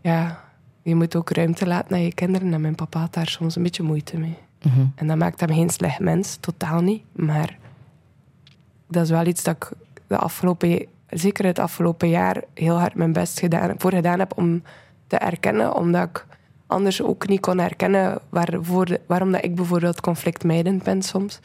ja, 0.00 0.44
je 0.82 0.94
moet 0.94 1.16
ook 1.16 1.30
ruimte 1.30 1.66
laten 1.66 1.92
naar 1.92 2.00
je 2.00 2.14
kinderen 2.14 2.52
en 2.52 2.60
mijn 2.60 2.74
papa 2.74 3.00
had 3.00 3.14
daar 3.14 3.28
soms 3.28 3.56
een 3.56 3.62
beetje 3.62 3.82
moeite 3.82 4.18
mee. 4.18 4.36
Mhm. 4.62 4.86
En 4.94 5.06
dat 5.06 5.16
maakt 5.16 5.40
hem 5.40 5.52
geen 5.52 5.70
slecht 5.70 6.00
mens, 6.00 6.36
totaal 6.40 6.80
niet. 6.80 7.02
Maar 7.12 7.58
dat 8.92 9.02
is 9.02 9.10
wel 9.10 9.26
iets 9.26 9.42
dat 9.42 9.56
ik 9.56 9.70
de 10.06 10.16
afgelopen, 10.16 10.86
zeker 11.08 11.44
het 11.44 11.58
afgelopen 11.58 12.08
jaar 12.08 12.42
heel 12.54 12.78
hard 12.78 12.94
mijn 12.94 13.12
best 13.12 13.38
gedaan, 13.38 13.74
voor 13.78 13.92
gedaan 13.92 14.18
heb 14.18 14.32
om 14.36 14.62
te 15.06 15.16
erkennen, 15.16 15.74
omdat 15.74 16.08
ik 16.08 16.26
anders 16.66 17.02
ook 17.02 17.28
niet 17.28 17.40
kon 17.40 17.58
herkennen 17.58 18.18
waarvoor, 18.28 18.98
waarom 19.06 19.32
dat 19.32 19.44
ik 19.44 19.54
bijvoorbeeld 19.54 20.00
conflictmijdend 20.00 20.82
ben 20.82 21.02
soms. 21.02 21.40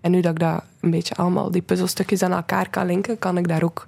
En 0.00 0.10
nu 0.10 0.20
dat 0.20 0.32
ik 0.32 0.38
dat 0.38 0.64
een 0.80 0.90
beetje 0.90 1.14
allemaal, 1.14 1.50
die 1.50 1.62
puzzelstukjes 1.62 2.22
aan 2.22 2.32
elkaar 2.32 2.70
kan 2.70 2.86
linken, 2.86 3.18
kan 3.18 3.38
ik 3.38 3.48
daar 3.48 3.62
ook 3.62 3.86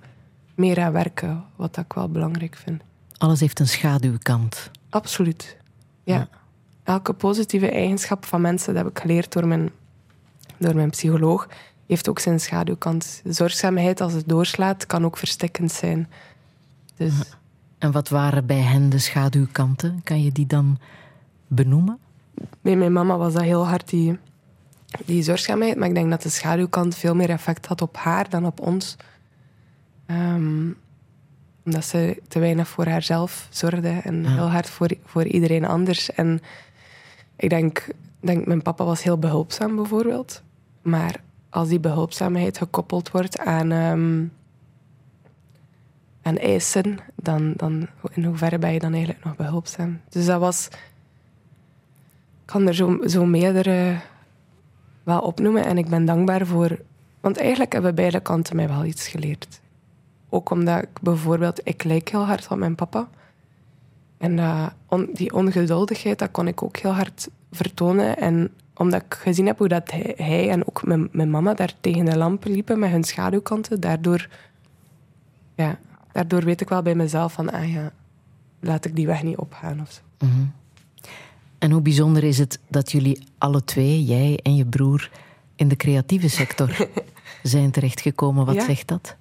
meer 0.55 0.81
aan 0.81 0.93
werken, 0.93 1.45
wat 1.57 1.77
ik 1.77 1.93
wel 1.93 2.09
belangrijk 2.09 2.57
vind. 2.57 2.83
Alles 3.17 3.41
heeft 3.41 3.61
een 3.61 3.69
schaduwkant. 3.69 4.71
Absoluut, 4.91 5.57
ja. 6.03 6.15
ja. 6.15 6.29
Elke 6.83 7.13
positieve 7.13 7.71
eigenschap 7.71 8.25
van 8.25 8.41
mensen, 8.41 8.75
dat 8.75 8.83
heb 8.83 8.93
ik 8.93 8.99
geleerd 8.99 9.33
door 9.33 9.47
mijn, 9.47 9.71
door 10.57 10.75
mijn 10.75 10.91
psycholoog, 10.91 11.49
heeft 11.87 12.09
ook 12.09 12.19
zijn 12.19 12.41
schaduwkant. 12.41 13.23
Zorgzaamheid, 13.25 14.01
als 14.01 14.13
het 14.13 14.29
doorslaat, 14.29 14.87
kan 14.87 15.05
ook 15.05 15.17
verstikkend 15.17 15.73
zijn. 15.73 16.09
Dus... 16.97 17.13
En 17.79 17.93
wat 17.93 18.09
waren 18.09 18.47
bij 18.47 18.61
hen 18.61 18.89
de 18.89 18.99
schaduwkanten? 18.99 20.01
Kan 20.05 20.23
je 20.23 20.33
die 20.33 20.47
dan 20.47 20.79
benoemen? 21.47 21.99
Bij 22.61 22.77
mijn 22.77 22.93
mama 22.93 23.17
was 23.17 23.33
dat 23.33 23.43
heel 23.43 23.67
hard 23.67 23.89
die, 23.89 24.19
die 25.05 25.23
zorgzaamheid. 25.23 25.77
Maar 25.77 25.89
ik 25.89 25.95
denk 25.95 26.11
dat 26.11 26.23
de 26.23 26.29
schaduwkant 26.29 26.95
veel 26.95 27.15
meer 27.15 27.31
effect 27.31 27.67
had 27.67 27.83
op 27.83 27.97
haar 27.97 28.29
dan 28.29 28.47
op 28.47 28.61
ons. 28.61 28.97
Um, 30.07 30.77
omdat 31.65 31.85
ze 31.85 32.23
te 32.29 32.39
weinig 32.39 32.69
voor 32.69 32.87
haarzelf 32.87 33.49
zorgde 33.51 33.89
en 33.89 34.27
heel 34.27 34.51
hard 34.51 34.71
voor, 34.71 34.91
voor 35.05 35.25
iedereen 35.25 35.65
anders. 35.65 36.11
En 36.11 36.41
ik 37.37 37.51
denk, 37.51 37.87
denk, 38.21 38.47
mijn 38.47 38.63
papa 38.63 38.85
was 38.85 39.03
heel 39.03 39.19
behulpzaam 39.19 39.77
bijvoorbeeld. 39.77 40.43
Maar 40.83 41.21
als 41.55 41.69
die 41.69 41.81
behulpzaamheid 41.81 42.59
gekoppeld 42.59 43.11
wordt 43.11 43.39
aan, 43.39 43.71
um, 43.71 44.33
aan 46.23 46.37
eisen, 46.37 46.99
dan, 47.15 47.53
dan 47.57 47.89
in 48.13 48.25
hoeverre 48.25 48.59
ben 48.59 48.73
je 48.73 48.79
dan 48.79 48.93
eigenlijk 48.93 49.25
nog 49.25 49.37
behulpzaam? 49.37 50.01
Dus 50.09 50.27
dat 50.27 50.41
was... 50.41 50.69
Ik 52.41 52.51
kan 52.51 52.67
er 52.67 52.75
zo, 52.75 52.99
zo 53.07 53.25
meerdere 53.25 54.01
wel 55.03 55.21
opnoemen 55.21 55.65
en 55.65 55.79
ik 55.79 55.89
ben 55.89 56.05
dankbaar 56.05 56.47
voor... 56.47 56.79
Want 57.21 57.39
eigenlijk 57.39 57.73
hebben 57.73 57.95
beide 57.95 58.21
kanten 58.21 58.57
mij 58.57 58.69
wel 58.69 58.85
iets 58.85 59.09
geleerd. 59.09 59.61
Ook 60.29 60.51
omdat 60.51 60.83
ik 60.83 61.01
bijvoorbeeld... 61.01 61.61
Ik 61.65 61.85
lijk 61.85 62.09
heel 62.09 62.27
hard 62.27 62.49
op 62.51 62.59
mijn 62.59 62.75
papa. 62.75 63.09
En 64.19 64.41
die 65.13 65.35
ongeduldigheid, 65.35 66.19
dat 66.19 66.31
kon 66.31 66.49
ik 66.49 66.63
ook 66.63 66.77
heel 66.77 66.95
hard 66.95 67.29
vertonen. 67.51 68.17
En 68.17 68.51
omdat 68.75 69.03
ik 69.03 69.15
gezien 69.15 69.47
heb 69.47 69.59
hoe 69.59 69.69
dat 69.69 69.91
hij, 70.17 70.51
en 70.51 70.69
ook 70.69 70.87
mijn, 70.87 71.09
mijn, 71.13 71.31
mama 71.31 71.55
daar 71.55 71.75
tegen 71.81 72.05
de 72.05 72.17
lampen 72.17 72.51
liepen 72.51 72.79
met 72.79 72.91
hun 72.91 73.05
schaduwkanten. 73.05 73.81
Daardoor 73.81 74.29
ja, 75.55 75.79
daardoor 76.13 76.45
weet 76.45 76.61
ik 76.61 76.69
wel 76.69 76.83
bij 76.83 76.95
mezelf 76.95 77.33
van, 77.33 77.53
ah 77.53 77.73
ja, 77.73 77.93
laat 78.61 78.85
ik 78.85 78.97
die 78.97 79.07
weg 79.07 79.23
niet 79.23 79.37
opgaan 79.37 79.81
of 79.81 79.91
zo. 79.91 80.27
Mhm. 80.27 80.45
En 81.59 81.71
hoe 81.71 81.81
bijzonder 81.81 82.25
is 82.25 82.39
het 82.39 82.59
dat 82.69 82.93
jullie 82.93 83.27
alle 83.39 83.65
twee, 83.65 84.05
jij 84.05 84.39
en 84.43 84.57
je 84.57 84.67
broer, 84.67 85.11
in 85.57 85.69
de 85.69 85.77
creatieve 85.77 86.29
sector 86.29 86.89
zijn 87.43 87.71
terechtgekomen? 87.71 88.47
Wat 88.47 88.55
Ja. 88.55 88.65
zegt 88.65 88.89
dat? 88.89 89.17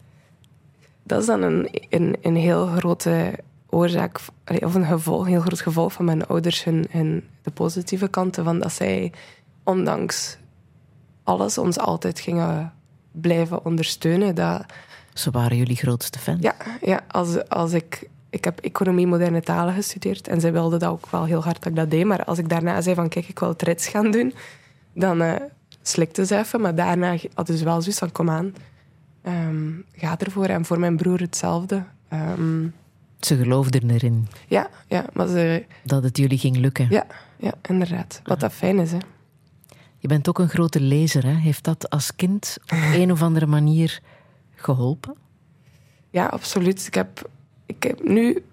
Dat 1.04 1.20
is 1.22 1.26
dan 1.26 1.42
een, 1.42 1.68
een, 1.90 2.16
een 2.22 2.36
heel 2.36 2.66
grote 2.66 3.40
oorzaak, 3.70 4.20
of 4.60 4.76
een 4.76 4.86
gevolg, 4.86 5.22
een 5.22 5.32
heel 5.32 5.42
groot 5.42 5.62
gevolg 5.62 5.94
van 5.94 6.06
mijn 6.06 6.26
ouders, 6.26 6.64
hun, 6.64 6.86
hun, 6.90 7.24
de 7.42 7.52
positieve 7.52 8.08
kanten 8.08 8.44
van 8.44 8.60
dat 8.60 8.74
zij, 8.74 9.12
ondanks 9.64 10.38
alles, 11.24 11.58
ons 11.58 11.80
altijd 11.80 12.20
gingen 12.20 12.74
blijven 13.12 13.66
ondersteunen. 13.66 14.36
Dat, 14.36 14.66
Ze 15.14 15.32
waren 15.32 15.58
jullie 15.58 15.76
grootste 15.76 16.20
fan. 16.20 16.38
Ja, 16.40 16.56
ja 16.82 17.02
als, 17.08 17.50
als 17.50 17.74
ik... 17.74 18.10
Ik 18.30 18.44
heb 18.44 18.60
economie 18.60 19.08
moderne 19.08 19.42
talen 19.42 19.74
gestudeerd 19.74 20.28
en 20.28 20.42
zij 20.42 20.52
wilde 20.52 20.78
dat 20.78 20.90
ook 20.90 21.10
wel 21.10 21.26
heel 21.26 21.44
hard 21.44 21.56
dat 21.56 21.66
ik 21.66 21.76
dat 21.76 21.92
deed. 21.92 22.06
Maar 22.06 22.24
als 22.24 22.38
ik 22.38 22.50
daarna 22.50 22.82
zei 22.82 22.96
van 22.96 23.10
kijk, 23.10 23.28
ik 23.28 23.40
wil 23.40 23.56
trits 23.56 23.88
gaan 23.88 24.12
doen, 24.12 24.34
dan 24.94 25.22
eh, 25.22 25.34
slikte 25.82 26.26
ze 26.26 26.38
even. 26.38 26.62
Maar 26.62 26.76
daarna 26.76 27.16
hadden 27.34 27.58
ze 27.58 27.64
wel 27.64 27.82
zoiets 27.82 28.00
van 28.00 28.12
kom 28.12 28.30
aan, 28.30 28.56
ehm, 29.22 29.72
ga 29.96 30.18
ervoor. 30.20 30.46
En 30.46 30.66
voor 30.66 30.80
mijn 30.80 30.98
broer 30.98 31.20
hetzelfde. 31.20 31.84
Ehm, 32.10 32.68
Ze 33.20 33.38
geloofden 33.38 33.90
erin 33.90 34.28
ja, 34.48 34.70
ja, 34.88 35.06
maar 35.14 35.28
ze... 35.28 35.66
dat 35.84 36.04
het 36.04 36.18
jullie 36.18 36.38
ging 36.38 36.58
lukken. 36.58 36.88
Ja, 36.90 37.06
ja, 37.38 37.54
inderdaad. 37.62 38.22
Wat 38.24 38.40
dat 38.40 38.54
fijn 38.54 38.80
is, 38.80 38.92
hè. 38.92 38.98
Je 40.04 40.10
bent 40.10 40.30
ook 40.30 40.40
een 40.40 40.50
grote 40.50 40.82
lezer. 40.82 41.26
Hè? 41.26 41.34
Heeft 41.34 41.64
dat 41.64 41.90
als 41.90 42.16
kind 42.16 42.58
op 42.64 42.78
een 43.02 43.12
of 43.12 43.22
andere 43.22 43.46
manier 43.46 44.02
geholpen? 44.56 45.16
Ja, 46.10 46.26
absoluut. 46.26 46.88
Ik 46.88 46.94
heb, 46.94 47.30
ik 47.66 47.84
heb 47.84 48.04
nu 48.04 48.44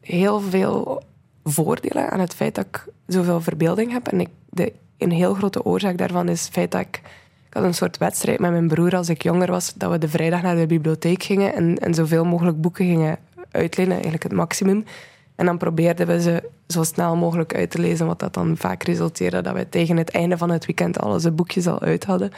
heel 0.00 0.40
veel 0.40 1.02
voordelen 1.44 2.10
aan 2.10 2.20
het 2.20 2.34
feit 2.34 2.54
dat 2.54 2.66
ik 2.66 2.86
zoveel 3.06 3.40
verbeelding 3.40 3.92
heb. 3.92 4.08
En 4.08 4.20
ik, 4.20 4.28
de, 4.50 4.72
een 4.98 5.10
heel 5.10 5.34
grote 5.34 5.64
oorzaak 5.64 5.98
daarvan 5.98 6.28
is 6.28 6.44
het 6.44 6.52
feit 6.52 6.70
dat 6.70 6.80
ik... 6.80 7.00
Ik 7.46 7.58
had 7.58 7.64
een 7.64 7.74
soort 7.74 7.98
wedstrijd 7.98 8.38
met 8.38 8.50
mijn 8.50 8.68
broer 8.68 8.96
als 8.96 9.08
ik 9.08 9.22
jonger 9.22 9.50
was, 9.50 9.72
dat 9.74 9.90
we 9.90 9.98
de 9.98 10.08
vrijdag 10.08 10.42
naar 10.42 10.56
de 10.56 10.66
bibliotheek 10.66 11.22
gingen 11.22 11.54
en, 11.54 11.78
en 11.78 11.94
zoveel 11.94 12.24
mogelijk 12.24 12.60
boeken 12.60 12.84
gingen 12.84 13.18
uitlenen, 13.50 13.92
eigenlijk 13.92 14.22
het 14.22 14.32
maximum. 14.32 14.84
En 15.34 15.46
dan 15.46 15.58
probeerden 15.58 16.06
we 16.06 16.22
ze 16.22 16.48
zo 16.66 16.82
snel 16.82 17.16
mogelijk 17.16 17.54
uit 17.54 17.70
te 17.70 17.78
lezen, 17.78 18.06
wat 18.06 18.18
dat 18.18 18.34
dan 18.34 18.56
vaak 18.56 18.82
resulteerde 18.82 19.40
dat 19.40 19.54
we 19.54 19.68
tegen 19.68 19.96
het 19.96 20.10
einde 20.10 20.38
van 20.38 20.50
het 20.50 20.66
weekend 20.66 21.00
al 21.00 21.12
onze 21.12 21.30
boekjes 21.30 21.66
al 21.66 21.80
uit 21.80 22.04
hadden. 22.04 22.30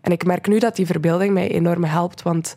En 0.00 0.12
ik 0.12 0.24
merk 0.24 0.46
nu 0.46 0.58
dat 0.58 0.76
die 0.76 0.86
verbeelding 0.86 1.34
mij 1.34 1.50
enorm 1.50 1.84
helpt, 1.84 2.22
want 2.22 2.56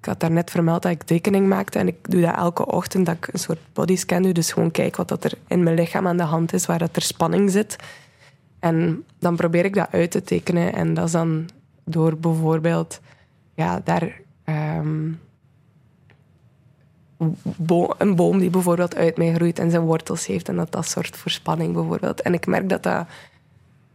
ik 0.00 0.06
had 0.06 0.20
daarnet 0.20 0.50
vermeld 0.50 0.82
dat 0.82 0.92
ik 0.92 1.02
tekening 1.02 1.46
maakte 1.46 1.78
en 1.78 1.86
ik 1.86 2.10
doe 2.10 2.20
dat 2.20 2.36
elke 2.36 2.66
ochtend, 2.66 3.06
dat 3.06 3.16
ik 3.16 3.28
een 3.32 3.38
soort 3.38 3.58
bodyscan 3.72 4.22
doe. 4.22 4.32
Dus 4.32 4.52
gewoon 4.52 4.70
kijk 4.70 4.96
wat 4.96 5.08
dat 5.08 5.24
er 5.24 5.32
in 5.46 5.62
mijn 5.62 5.76
lichaam 5.76 6.06
aan 6.06 6.16
de 6.16 6.22
hand 6.22 6.52
is, 6.52 6.66
waar 6.66 6.78
dat 6.78 6.96
er 6.96 7.02
spanning 7.02 7.50
zit. 7.50 7.76
En 8.58 9.04
dan 9.18 9.36
probeer 9.36 9.64
ik 9.64 9.74
dat 9.74 9.88
uit 9.90 10.10
te 10.10 10.22
tekenen. 10.22 10.72
En 10.72 10.94
dat 10.94 11.04
is 11.06 11.12
dan 11.12 11.48
door 11.84 12.16
bijvoorbeeld 12.16 13.00
ja, 13.54 13.80
daar 13.84 14.20
ehm, 14.44 15.12
een 17.98 18.16
boom 18.16 18.38
die 18.38 18.50
bijvoorbeeld 18.50 18.96
uit 18.96 19.16
mij 19.16 19.34
groeit 19.34 19.58
en 19.58 19.70
zijn 19.70 19.82
wortels 19.82 20.26
heeft. 20.26 20.48
En 20.48 20.56
dat 20.56 20.72
dat 20.72 20.88
zorgt 20.88 21.16
voor 21.16 21.30
spanning 21.30 21.74
bijvoorbeeld. 21.74 22.22
En 22.22 22.34
ik 22.34 22.46
merk 22.46 22.68
dat 22.68 22.82
dat, 22.82 23.06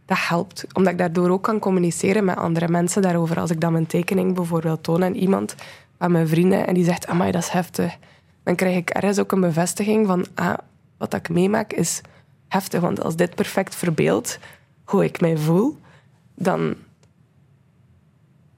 dat 0.04 0.18
helpt, 0.20 0.66
omdat 0.72 0.92
ik 0.92 0.98
daardoor 0.98 1.30
ook 1.30 1.42
kan 1.42 1.58
communiceren 1.58 2.24
met 2.24 2.36
andere 2.36 2.68
mensen 2.68 3.02
daarover. 3.02 3.40
Als 3.40 3.50
ik 3.50 3.60
dan 3.60 3.72
mijn 3.72 3.86
tekening 3.86 4.34
bijvoorbeeld 4.34 4.82
toon 4.82 5.04
aan 5.04 5.14
iemand, 5.14 5.54
aan 5.98 6.12
mijn 6.12 6.28
vrienden, 6.28 6.66
en 6.66 6.74
die 6.74 6.84
zegt, 6.84 7.06
amai, 7.06 7.32
dat 7.32 7.42
is 7.42 7.48
heftig. 7.48 7.96
Dan 8.42 8.54
krijg 8.54 8.76
ik 8.76 8.90
ergens 8.90 9.18
ook 9.18 9.32
een 9.32 9.40
bevestiging 9.40 10.06
van, 10.06 10.26
ah, 10.34 10.54
wat 10.96 11.14
ik 11.14 11.28
meemaak 11.28 11.72
is 11.72 12.00
heftig. 12.48 12.80
Want 12.80 13.02
als 13.02 13.16
dit 13.16 13.34
perfect 13.34 13.74
verbeeldt 13.74 14.38
hoe 14.84 15.04
ik 15.04 15.20
mij 15.20 15.36
voel, 15.36 15.76
dan, 16.34 16.74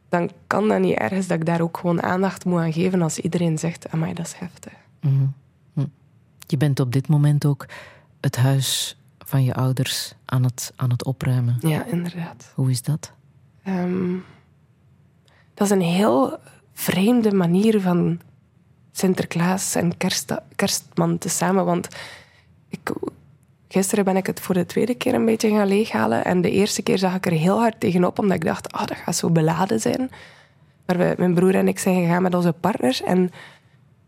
dan 0.08 0.30
kan 0.46 0.68
dat 0.68 0.80
niet 0.80 0.98
ergens 0.98 1.26
dat 1.26 1.38
ik 1.38 1.46
daar 1.46 1.60
ook 1.60 1.76
gewoon 1.76 2.02
aandacht 2.02 2.44
moet 2.44 2.60
aan 2.60 2.72
geven 2.72 3.02
als 3.02 3.18
iedereen 3.18 3.58
zegt, 3.58 3.90
amai, 3.90 4.14
dat 4.14 4.26
is 4.26 4.34
heftig. 4.34 4.72
Mhm. 5.00 5.26
Hm. 5.72 5.86
Je 6.46 6.56
bent 6.56 6.80
op 6.80 6.92
dit 6.92 7.08
moment 7.08 7.44
ook 7.44 7.66
het 8.20 8.36
huis 8.36 8.98
van 9.18 9.44
je 9.44 9.54
ouders 9.54 10.14
aan 10.24 10.44
het, 10.44 10.72
aan 10.76 10.90
het 10.90 11.04
opruimen. 11.04 11.56
Ja, 11.60 11.84
inderdaad. 11.84 12.52
Hoe 12.54 12.70
is 12.70 12.82
dat? 12.82 13.12
Ehm, 13.62 14.14
dat 15.54 15.66
is 15.66 15.70
een 15.70 15.80
heel 15.80 16.38
vreemde 16.72 17.32
manier 17.32 17.80
van 17.80 18.20
Sinterklaas 18.92 19.74
en 19.74 19.96
kerst, 19.96 20.34
kerstman 20.56 21.18
te 21.18 21.28
samen. 21.28 21.64
Want 21.64 21.88
ik, 22.68 22.92
gisteren 23.68 24.04
ben 24.04 24.16
ik 24.16 24.26
het 24.26 24.40
voor 24.40 24.54
de 24.54 24.66
tweede 24.66 24.94
keer 24.94 25.14
een 25.14 25.24
beetje 25.24 25.50
gaan 25.50 25.68
leeghalen. 25.68 26.24
En 26.24 26.40
de 26.40 26.50
eerste 26.50 26.83
keer 26.83 26.98
zag 26.98 27.14
ik 27.14 27.26
er 27.26 27.33
heel 27.33 27.59
hard 27.59 27.81
tegenop, 27.81 28.18
omdat 28.18 28.37
ik 28.37 28.44
dacht, 28.44 28.72
oh, 28.72 28.87
dat 28.87 28.96
gaat 28.96 29.16
zo 29.16 29.31
beladen 29.31 29.81
zijn. 29.81 30.11
Maar 30.87 30.98
we, 30.98 31.14
mijn 31.16 31.35
broer 31.35 31.54
en 31.54 31.68
ik 31.68 31.78
zijn 31.78 32.02
gegaan 32.02 32.22
met 32.22 32.35
onze 32.35 32.52
partners. 32.52 33.02
En 33.02 33.31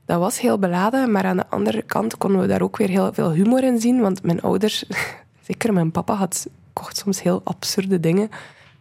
dat 0.05 0.18
was 0.18 0.40
heel 0.40 0.59
beladen, 0.59 1.11
maar 1.11 1.25
aan 1.25 1.37
de 1.37 1.49
andere 1.49 1.83
kant 1.83 2.16
konden 2.18 2.40
we 2.40 2.46
daar 2.46 2.62
ook 2.62 2.77
weer 2.77 2.88
heel 2.88 3.12
veel 3.12 3.33
humor 3.33 3.64
in 3.64 3.81
zien. 3.81 4.01
Want 4.01 4.23
mijn 4.23 4.42
ouders, 4.42 4.85
zeker 5.49 5.73
mijn 5.73 5.90
papa, 5.90 6.14
had, 6.14 6.46
kocht 6.73 6.96
soms 6.96 7.23
heel 7.23 7.40
absurde 7.44 8.01
dingen. 8.01 8.31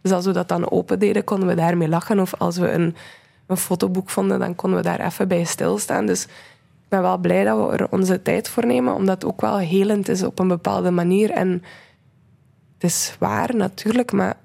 Dus 0.02 0.12
als 0.12 0.24
we 0.24 0.32
dat 0.32 0.48
dan 0.48 0.70
opendeden, 0.70 1.24
konden 1.24 1.48
we 1.48 1.54
daarmee 1.54 1.88
lachen. 1.88 2.20
Of 2.20 2.34
als 2.38 2.56
we 2.56 2.70
een, 2.70 2.94
fotoboek 3.56 4.10
vonden, 4.10 4.38
dan 4.38 4.54
konden 4.54 4.78
we 4.78 4.84
daar 4.84 5.00
even 5.00 5.28
bij 5.28 5.44
stilstaan. 5.44 6.06
Dus 6.06 6.26
ben 6.90 7.02
wel 7.02 7.18
blij 7.18 7.44
dat 7.44 7.70
we 7.70 7.76
er 7.76 7.90
onze 7.90 8.22
tijd 8.22 8.48
voor 8.48 8.66
nemen, 8.66 8.94
omdat 8.94 9.14
het 9.22 9.24
ook 9.24 9.40
wel 9.40 9.58
helend 9.58 10.08
is 10.08 10.22
op 10.22 10.38
een 10.38 10.48
bepaalde 10.48 10.90
manier. 10.90 11.30
En 11.30 11.48
het 12.74 12.84
is 12.84 13.04
zwaar 13.04 13.56
natuurlijk, 13.56 14.12
maar 14.12 14.36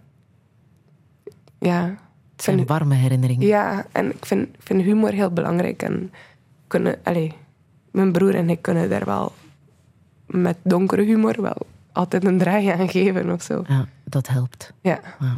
ja, 1.59 1.95
Het 2.31 2.43
zijn 2.43 2.65
warme 2.65 2.95
herinneringen. 2.95 3.47
ja, 3.47 3.85
en 3.91 4.09
ik 4.09 4.25
vind, 4.25 4.49
vind 4.59 4.81
humor 4.81 5.11
heel 5.11 5.31
belangrijk. 5.31 5.81
En 5.83 6.11
kunnen, 6.67 6.99
allee, 7.03 7.33
mijn 7.91 8.11
broer 8.11 8.35
en 8.35 8.49
ik 8.49 8.61
kunnen 8.61 8.89
daar 8.89 9.05
wel 9.05 9.31
met 10.25 10.57
donkere 10.63 11.03
humor 11.03 11.41
wel 11.41 11.57
altijd 11.91 12.25
een 12.25 12.37
draai 12.37 12.67
aan 12.67 12.89
geven 12.89 13.31
of 13.31 13.41
zo. 13.41 13.63
Ja, 13.67 13.85
dat 14.03 14.27
helpt. 14.27 14.73
Ja. 14.81 14.99
Ja. 15.19 15.37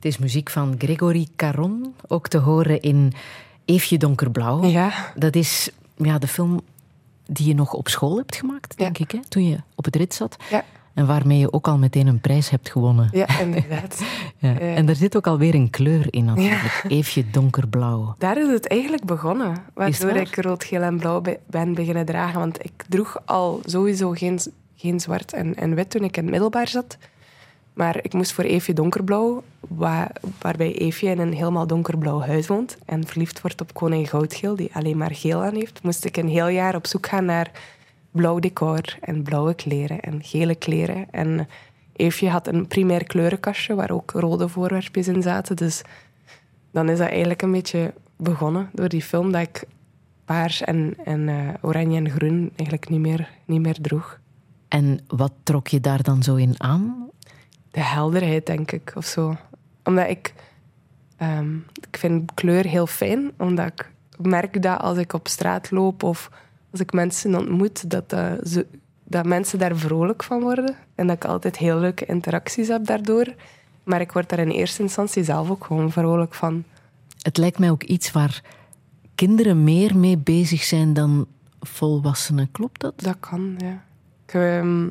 Het 0.00 0.04
is 0.12 0.18
muziek 0.18 0.50
van 0.50 0.74
Gregory 0.78 1.26
Caron, 1.36 1.94
ook 2.08 2.28
te 2.28 2.38
horen 2.38 2.80
in 2.80 3.12
Eefje 3.64 3.98
Donkerblauw. 3.98 4.64
Ja. 4.64 4.92
Dat 5.14 5.34
is 5.36 5.70
ja, 5.96 6.18
de 6.18 6.26
film 6.28 6.60
die 7.26 7.46
je 7.46 7.54
nog 7.54 7.72
op 7.72 7.88
school 7.88 8.16
hebt 8.16 8.36
gemaakt, 8.36 8.78
denk 8.78 8.98
ik, 8.98 9.10
hè? 9.10 9.18
toen 9.28 9.48
je 9.48 9.56
op 9.74 9.84
het 9.84 9.96
rit 9.96 10.14
zat. 10.14 10.36
Ja. 10.50 10.64
En 10.94 11.06
waarmee 11.06 11.38
je 11.38 11.52
ook 11.52 11.68
al 11.68 11.78
meteen 11.78 12.06
een 12.06 12.20
prijs 12.20 12.50
hebt 12.50 12.70
gewonnen. 12.70 13.08
Ja, 13.12 13.38
inderdaad. 13.40 14.02
Ja. 14.38 14.58
En 14.58 14.88
er 14.88 14.96
zit 14.96 15.16
ook 15.16 15.26
alweer 15.26 15.54
een 15.54 15.70
kleur 15.70 16.06
in 16.10 16.24
natuurlijk. 16.24 16.84
Eefje 16.88 17.30
donkerblauw. 17.30 18.14
Daar 18.18 18.38
is 18.38 18.48
het 18.48 18.68
eigenlijk 18.68 19.04
begonnen. 19.04 19.56
Waardoor 19.74 20.12
waar? 20.12 20.20
ik 20.20 20.36
rood, 20.36 20.64
geel 20.64 20.82
en 20.82 20.98
blauw 20.98 21.20
be- 21.20 21.38
ben 21.46 21.74
beginnen 21.74 22.04
dragen. 22.06 22.38
Want 22.40 22.64
ik 22.64 22.84
droeg 22.88 23.16
al 23.24 23.60
sowieso 23.64 24.10
geen, 24.10 24.38
geen 24.76 25.00
zwart 25.00 25.32
en, 25.32 25.54
en 25.56 25.74
wit 25.74 25.90
toen 25.90 26.04
ik 26.04 26.16
in 26.16 26.22
het 26.22 26.30
middelbaar 26.30 26.68
zat. 26.68 26.98
Maar 27.80 27.98
ik 28.02 28.12
moest 28.12 28.32
voor 28.32 28.44
Eefje 28.44 28.72
donkerblauw, 28.72 29.42
waar, 29.60 30.12
waarbij 30.40 30.74
Eefje 30.74 31.08
in 31.08 31.18
een 31.18 31.32
helemaal 31.32 31.66
donkerblauw 31.66 32.20
huis 32.20 32.46
woont 32.46 32.76
en 32.84 33.06
verliefd 33.06 33.40
wordt 33.40 33.60
op 33.60 33.74
koning 33.74 34.08
Goudgeel, 34.08 34.56
die 34.56 34.70
alleen 34.72 34.96
maar 34.96 35.14
geel 35.14 35.42
aan 35.42 35.54
heeft, 35.54 35.82
moest 35.82 36.04
ik 36.04 36.16
een 36.16 36.28
heel 36.28 36.48
jaar 36.48 36.74
op 36.74 36.86
zoek 36.86 37.06
gaan 37.06 37.24
naar 37.24 37.50
blauw 38.10 38.38
decor 38.38 38.98
en 39.00 39.22
blauwe 39.22 39.54
kleren 39.54 40.00
en 40.00 40.22
gele 40.22 40.54
kleren. 40.54 41.06
En 41.10 41.48
Eefje 41.96 42.28
had 42.28 42.46
een 42.46 42.66
primair 42.66 43.04
kleurenkastje 43.04 43.74
waar 43.74 43.90
ook 43.90 44.10
rode 44.10 44.48
voorwerpjes 44.48 45.08
in 45.08 45.22
zaten. 45.22 45.56
Dus 45.56 45.82
dan 46.70 46.88
is 46.88 46.98
dat 46.98 47.08
eigenlijk 47.08 47.42
een 47.42 47.52
beetje 47.52 47.92
begonnen 48.16 48.70
door 48.72 48.88
die 48.88 49.02
film 49.02 49.32
dat 49.32 49.42
ik 49.42 49.64
paars 50.24 50.60
en, 50.62 50.94
en 51.04 51.28
eh, 51.28 51.48
oranje 51.60 51.96
en 51.96 52.10
groen 52.10 52.50
eigenlijk 52.56 52.88
niet 52.88 53.00
meer, 53.00 53.30
niet 53.44 53.60
meer 53.60 53.80
droeg. 53.80 54.18
En 54.68 55.00
wat 55.06 55.32
trok 55.42 55.68
je 55.68 55.80
daar 55.80 56.02
dan 56.02 56.22
zo 56.22 56.34
in 56.34 56.54
aan? 56.56 57.09
De 57.70 57.80
helderheid, 57.80 58.46
denk 58.46 58.72
ik, 58.72 58.92
of 58.94 59.06
zo. 59.06 59.36
Omdat 59.84 60.08
ik... 60.08 60.34
ehm, 61.16 61.56
ik 61.90 61.96
vind 61.98 62.34
kleur 62.34 62.66
heel 62.66 62.86
fijn, 62.86 63.30
omdat 63.36 63.66
ik 63.66 63.90
merk 64.18 64.62
dat 64.62 64.80
als 64.80 64.98
ik 64.98 65.12
op 65.12 65.28
straat 65.28 65.70
loop 65.70 66.02
of 66.02 66.30
als 66.70 66.80
ik 66.80 66.92
mensen 66.92 67.34
ontmoet, 67.34 67.90
dat, 67.90 68.12
eh, 68.12 68.32
ze, 68.44 68.66
dat 69.04 69.26
mensen 69.26 69.58
daar 69.58 69.76
vrolijk 69.76 70.22
van 70.22 70.40
worden. 70.40 70.76
En 70.94 71.06
dat 71.06 71.16
ik 71.16 71.24
altijd 71.24 71.56
heel 71.56 71.78
leuke 71.78 72.06
interacties 72.06 72.68
heb 72.68 72.86
daardoor. 72.86 73.34
Maar 73.84 74.00
ik 74.00 74.12
word 74.12 74.28
daar 74.28 74.38
in 74.38 74.50
eerste 74.50 74.82
instantie 74.82 75.24
zelf 75.24 75.50
ook 75.50 75.64
gewoon 75.64 75.92
vrolijk 75.92 76.34
van. 76.34 76.64
Het 77.22 77.36
lijkt 77.36 77.58
mij 77.58 77.70
ook 77.70 77.82
iets 77.82 78.12
waar 78.12 78.42
kinderen 79.14 79.64
meer 79.64 79.96
mee 79.96 80.18
bezig 80.18 80.62
zijn 80.62 80.92
dan 80.92 81.26
volwassenen. 81.60 82.48
Klopt 82.52 82.80
dat? 82.80 82.92
Dat 82.96 83.16
kan, 83.20 83.54
ja. 83.58 83.84
Ik, 84.26 84.34
ehm, 84.34 84.88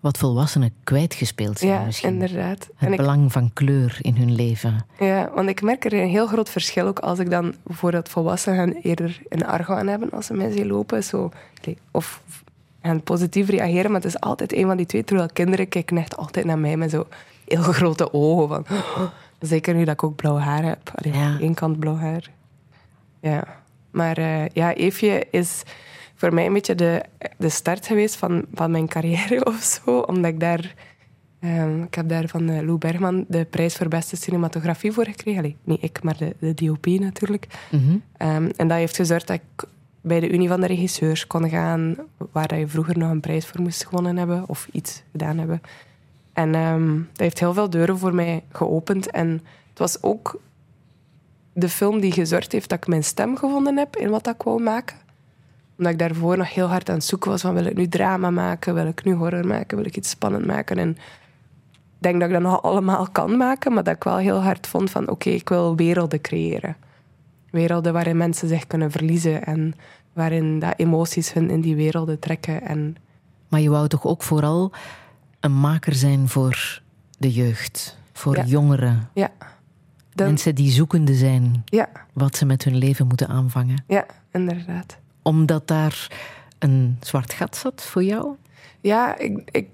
Wat 0.00 0.18
volwassenen 0.18 0.72
kwijtgespeeld 0.84 1.58
zijn 1.58 1.70
ja, 1.70 1.84
misschien. 1.84 2.12
inderdaad. 2.12 2.58
Het 2.60 2.70
En 2.76 2.90
ik, 2.92 2.96
belang 2.96 3.32
van 3.32 3.50
kleur 3.52 3.98
in 4.00 4.16
hun 4.16 4.34
leven. 4.34 4.86
Ja, 4.98 5.30
want 5.34 5.48
ik 5.48 5.62
merk 5.62 5.84
er 5.84 5.92
een 5.92 6.08
heel 6.08 6.26
groot 6.26 6.50
verschil 6.50 6.86
ook 6.86 6.98
als 6.98 7.18
ik 7.18 7.30
dan 7.30 7.54
bijvoorbeeld 7.62 8.08
volwassenen 8.08 8.76
eerder 8.82 9.20
een 9.28 9.46
argwaan 9.46 9.86
hebben 9.86 10.10
als 10.10 10.26
ze 10.26 10.34
mij 10.34 10.50
zien 10.50 10.66
lopen. 10.66 11.04
Zo, 11.04 11.30
of 11.90 12.22
gaan 12.82 13.02
positief 13.02 13.48
reageren, 13.48 13.90
maar 13.90 14.00
het 14.00 14.10
is 14.14 14.20
altijd 14.20 14.52
een 14.52 14.66
van 14.66 14.76
die 14.76 14.86
twee. 14.86 15.04
Terwijl 15.04 15.28
kinderen 15.32 15.68
kijken 15.68 15.96
echt 15.98 16.16
altijd 16.16 16.46
naar 16.46 16.58
mij 16.58 16.76
met 16.76 16.90
zo 16.90 17.06
heel 17.44 17.62
grote 17.62 18.12
ogen. 18.12 18.64
Van, 18.66 19.10
zeker 19.40 19.74
nu 19.74 19.84
dat 19.84 19.94
ik 19.94 20.02
ook 20.04 20.16
blauw 20.16 20.36
haar 20.36 20.64
heb. 20.64 20.90
Allee, 20.94 21.18
Ja. 21.18 21.38
één 21.40 21.54
kant 21.54 21.78
blauw 21.78 21.96
haar. 21.96 22.30
Ja, 23.20 23.44
maar 23.90 24.16
eh, 24.18 24.46
ja, 24.48 24.74
Eefje 24.74 25.26
is 25.30 25.62
voor 26.16 26.34
mij 26.34 26.46
een 26.46 26.52
beetje 26.52 26.74
de, 26.74 27.02
de 27.36 27.48
start 27.48 27.86
geweest 27.86 28.16
van, 28.16 28.44
van 28.54 28.70
mijn 28.70 28.88
carrière 28.88 29.44
of 29.52 29.62
zo. 29.62 29.98
Omdat 29.98 30.32
ik 30.32 30.40
daar... 30.40 30.74
ehm, 31.40 31.82
ik 31.82 31.94
heb 31.94 32.08
daar 32.08 32.28
van 32.28 32.48
eh, 32.48 32.62
Lou 32.62 32.78
Bergman 32.78 33.24
de 33.28 33.44
prijs 33.44 33.76
voor 33.76 33.88
beste 33.88 34.16
cinematografie 34.16 34.92
voor 34.92 35.04
gekregen. 35.04 35.40
Allee, 35.40 35.56
niet 35.64 35.82
ik, 35.82 36.02
maar 36.02 36.16
de, 36.16 36.34
de 36.38 36.54
DOP 36.54 36.86
natuurlijk. 36.86 37.46
Mhm. 37.70 37.96
Ehm, 38.16 38.50
en 38.56 38.68
dat 38.68 38.78
heeft 38.78 38.96
gezorgd 38.96 39.26
dat 39.26 39.36
ik 39.36 39.68
bij 40.00 40.20
de 40.20 40.32
Unie 40.32 40.48
van 40.48 40.60
de 40.60 40.66
Regisseurs 40.66 41.26
kon 41.26 41.48
gaan, 41.48 41.96
waar 42.32 42.48
dat 42.48 42.58
je 42.58 42.68
vroeger 42.68 42.98
nog 42.98 43.10
een 43.10 43.20
prijs 43.20 43.46
voor 43.46 43.60
moest 43.60 43.86
gewonnen 43.86 44.16
hebben 44.16 44.48
of 44.48 44.68
iets 44.72 45.02
gedaan 45.10 45.38
hebben. 45.38 45.60
En 46.32 46.54
ehm, 46.54 46.96
dat 46.96 47.20
heeft 47.20 47.40
heel 47.40 47.54
veel 47.54 47.70
deuren 47.70 47.98
voor 47.98 48.14
mij 48.14 48.44
geopend. 48.52 49.10
En 49.10 49.28
het 49.68 49.78
was 49.78 50.02
ook 50.02 50.40
de 51.52 51.68
film 51.68 52.00
die 52.00 52.12
gezorgd 52.12 52.52
heeft 52.52 52.68
dat 52.68 52.78
ik 52.78 52.86
mijn 52.86 53.04
stem 53.04 53.36
gevonden 53.36 53.76
heb 53.76 53.96
in 53.96 54.10
wat 54.10 54.28
ik 54.28 54.42
wou 54.42 54.62
maken. 54.62 54.96
Omdat 55.78 55.92
ik 55.92 55.98
daarvoor 55.98 56.36
nog 56.36 56.54
heel 56.54 56.66
hard 56.66 56.88
aan 56.88 56.94
het 56.94 57.04
zoeken 57.04 57.30
was 57.30 57.40
van 57.40 57.54
wil 57.54 57.64
ik 57.64 57.76
nu 57.76 57.88
drama 57.88 58.30
maken, 58.30 58.74
wil 58.74 58.86
ik 58.86 59.04
nu 59.04 59.12
horror 59.14 59.46
maken, 59.46 59.76
wil 59.76 59.86
ik 59.86 59.96
iets 59.96 60.10
spannend 60.10 60.46
maken. 60.46 60.78
En 60.78 60.88
ik 60.90 60.96
denk 61.98 62.20
dat 62.20 62.28
ik 62.28 62.34
dat 62.34 62.42
nog 62.42 62.62
allemaal 62.62 63.08
kan 63.12 63.36
maken, 63.36 63.72
maar 63.72 63.84
dat 63.84 63.94
ik 63.94 64.04
wel 64.04 64.16
heel 64.16 64.42
hard 64.42 64.66
vond 64.66 64.90
van 64.90 65.08
oké, 65.10 65.30
ik 65.30 65.48
wil 65.48 65.76
werelden 65.76 66.20
creëren. 66.20 66.76
Werelden 67.50 67.92
waarin 67.92 68.16
mensen 68.16 68.48
zich 68.48 68.66
kunnen 68.66 68.90
verliezen 68.90 69.44
en 69.44 69.74
waarin 70.12 70.58
dat 70.58 70.74
emoties 70.76 71.32
hun 71.32 71.50
in 71.50 71.60
die 71.60 71.76
werelden 71.76 72.18
trekken. 72.18 72.62
En 72.62 72.96
Maar 73.48 73.60
je 73.60 73.70
wou 73.70 73.88
toch 73.88 74.04
ook 74.04 74.22
vooral 74.22 74.72
een 75.40 75.60
maker 75.60 75.94
zijn 75.94 76.28
voor 76.28 76.82
de 77.18 77.32
jeugd, 77.32 77.98
voor 78.12 78.36
Ja. 78.36 78.44
jongeren. 78.44 79.08
ja, 79.12 79.30
dan, 80.14 80.26
Mensen 80.26 80.54
die 80.54 80.70
zoekende 80.70 81.14
zijn 81.14 81.62
ja, 81.64 81.88
wat 82.12 82.36
ze 82.36 82.44
met 82.46 82.64
hun 82.64 82.76
leven 82.76 83.06
moeten 83.06 83.28
aanvangen. 83.28 83.84
ja, 83.86 84.06
inderdaad. 84.32 84.98
Omdat 85.26 85.68
daar 85.68 86.10
een 86.58 86.96
zwart 87.00 87.32
gat 87.32 87.56
zat 87.56 87.82
voor 87.82 88.04
jou? 88.04 88.34
Ja, 88.80 89.18
ik, 89.18 89.48
ik, 89.50 89.68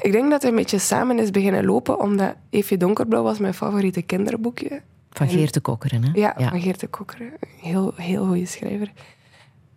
ik 0.00 0.12
denk 0.12 0.30
dat 0.30 0.42
het 0.42 0.50
een 0.50 0.56
beetje 0.56 0.78
samen 0.78 1.18
is 1.18 1.30
beginnen 1.30 1.64
lopen, 1.64 2.00
omdat 2.00 2.34
Eefje 2.50 2.76
Donkerblauw 2.76 3.22
was 3.22 3.38
mijn 3.38 3.54
favoriete 3.54 4.02
kinderboekje. 4.02 4.82
Van 5.10 5.28
Geert 5.28 5.54
de 5.54 5.60
Kokkeren, 5.60 6.04
hè? 6.04 6.10
Ja, 6.14 6.34
van 6.36 6.60
Geert 6.60 6.80
de 6.80 6.86
Kokkeren. 6.86 7.32
Heel, 7.60 7.92
heel 7.96 8.26
goede 8.26 8.46
schrijver. 8.46 8.92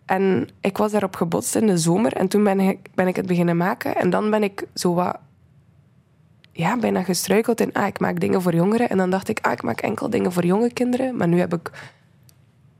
En 0.06 0.48
ik 0.60 0.76
was 0.76 0.92
daarop 0.92 1.16
gebotst 1.16 1.56
in 1.56 1.66
de 1.66 1.78
zomer 1.78 2.12
en 2.12 2.28
toen 2.28 2.44
ben 2.44 2.60
ik, 2.60 2.78
ben 2.94 3.06
ik 3.06 3.16
het 3.16 3.26
beginnen 3.26 3.56
maken. 3.56 3.96
En 3.96 4.10
dan 4.10 4.30
ben 4.30 4.42
ik 4.42 4.66
zo 4.74 4.94
wat... 4.94 5.18
Ja, 6.52 6.78
bijna 6.78 7.02
gestruikeld 7.02 7.60
in, 7.60 7.72
ah, 7.72 7.86
ik 7.86 8.00
maak 8.00 8.20
dingen 8.20 8.42
voor 8.42 8.54
jongeren. 8.54 8.88
En 8.88 8.96
dan 8.96 9.10
dacht 9.10 9.28
ik, 9.28 9.38
ah, 9.40 9.52
ik 9.52 9.62
maak 9.62 9.80
enkel 9.80 10.10
dingen 10.10 10.32
voor 10.32 10.44
jonge 10.44 10.72
kinderen. 10.72 11.16
Maar 11.16 11.28
nu 11.28 11.38
heb 11.38 11.54
ik 11.54 11.70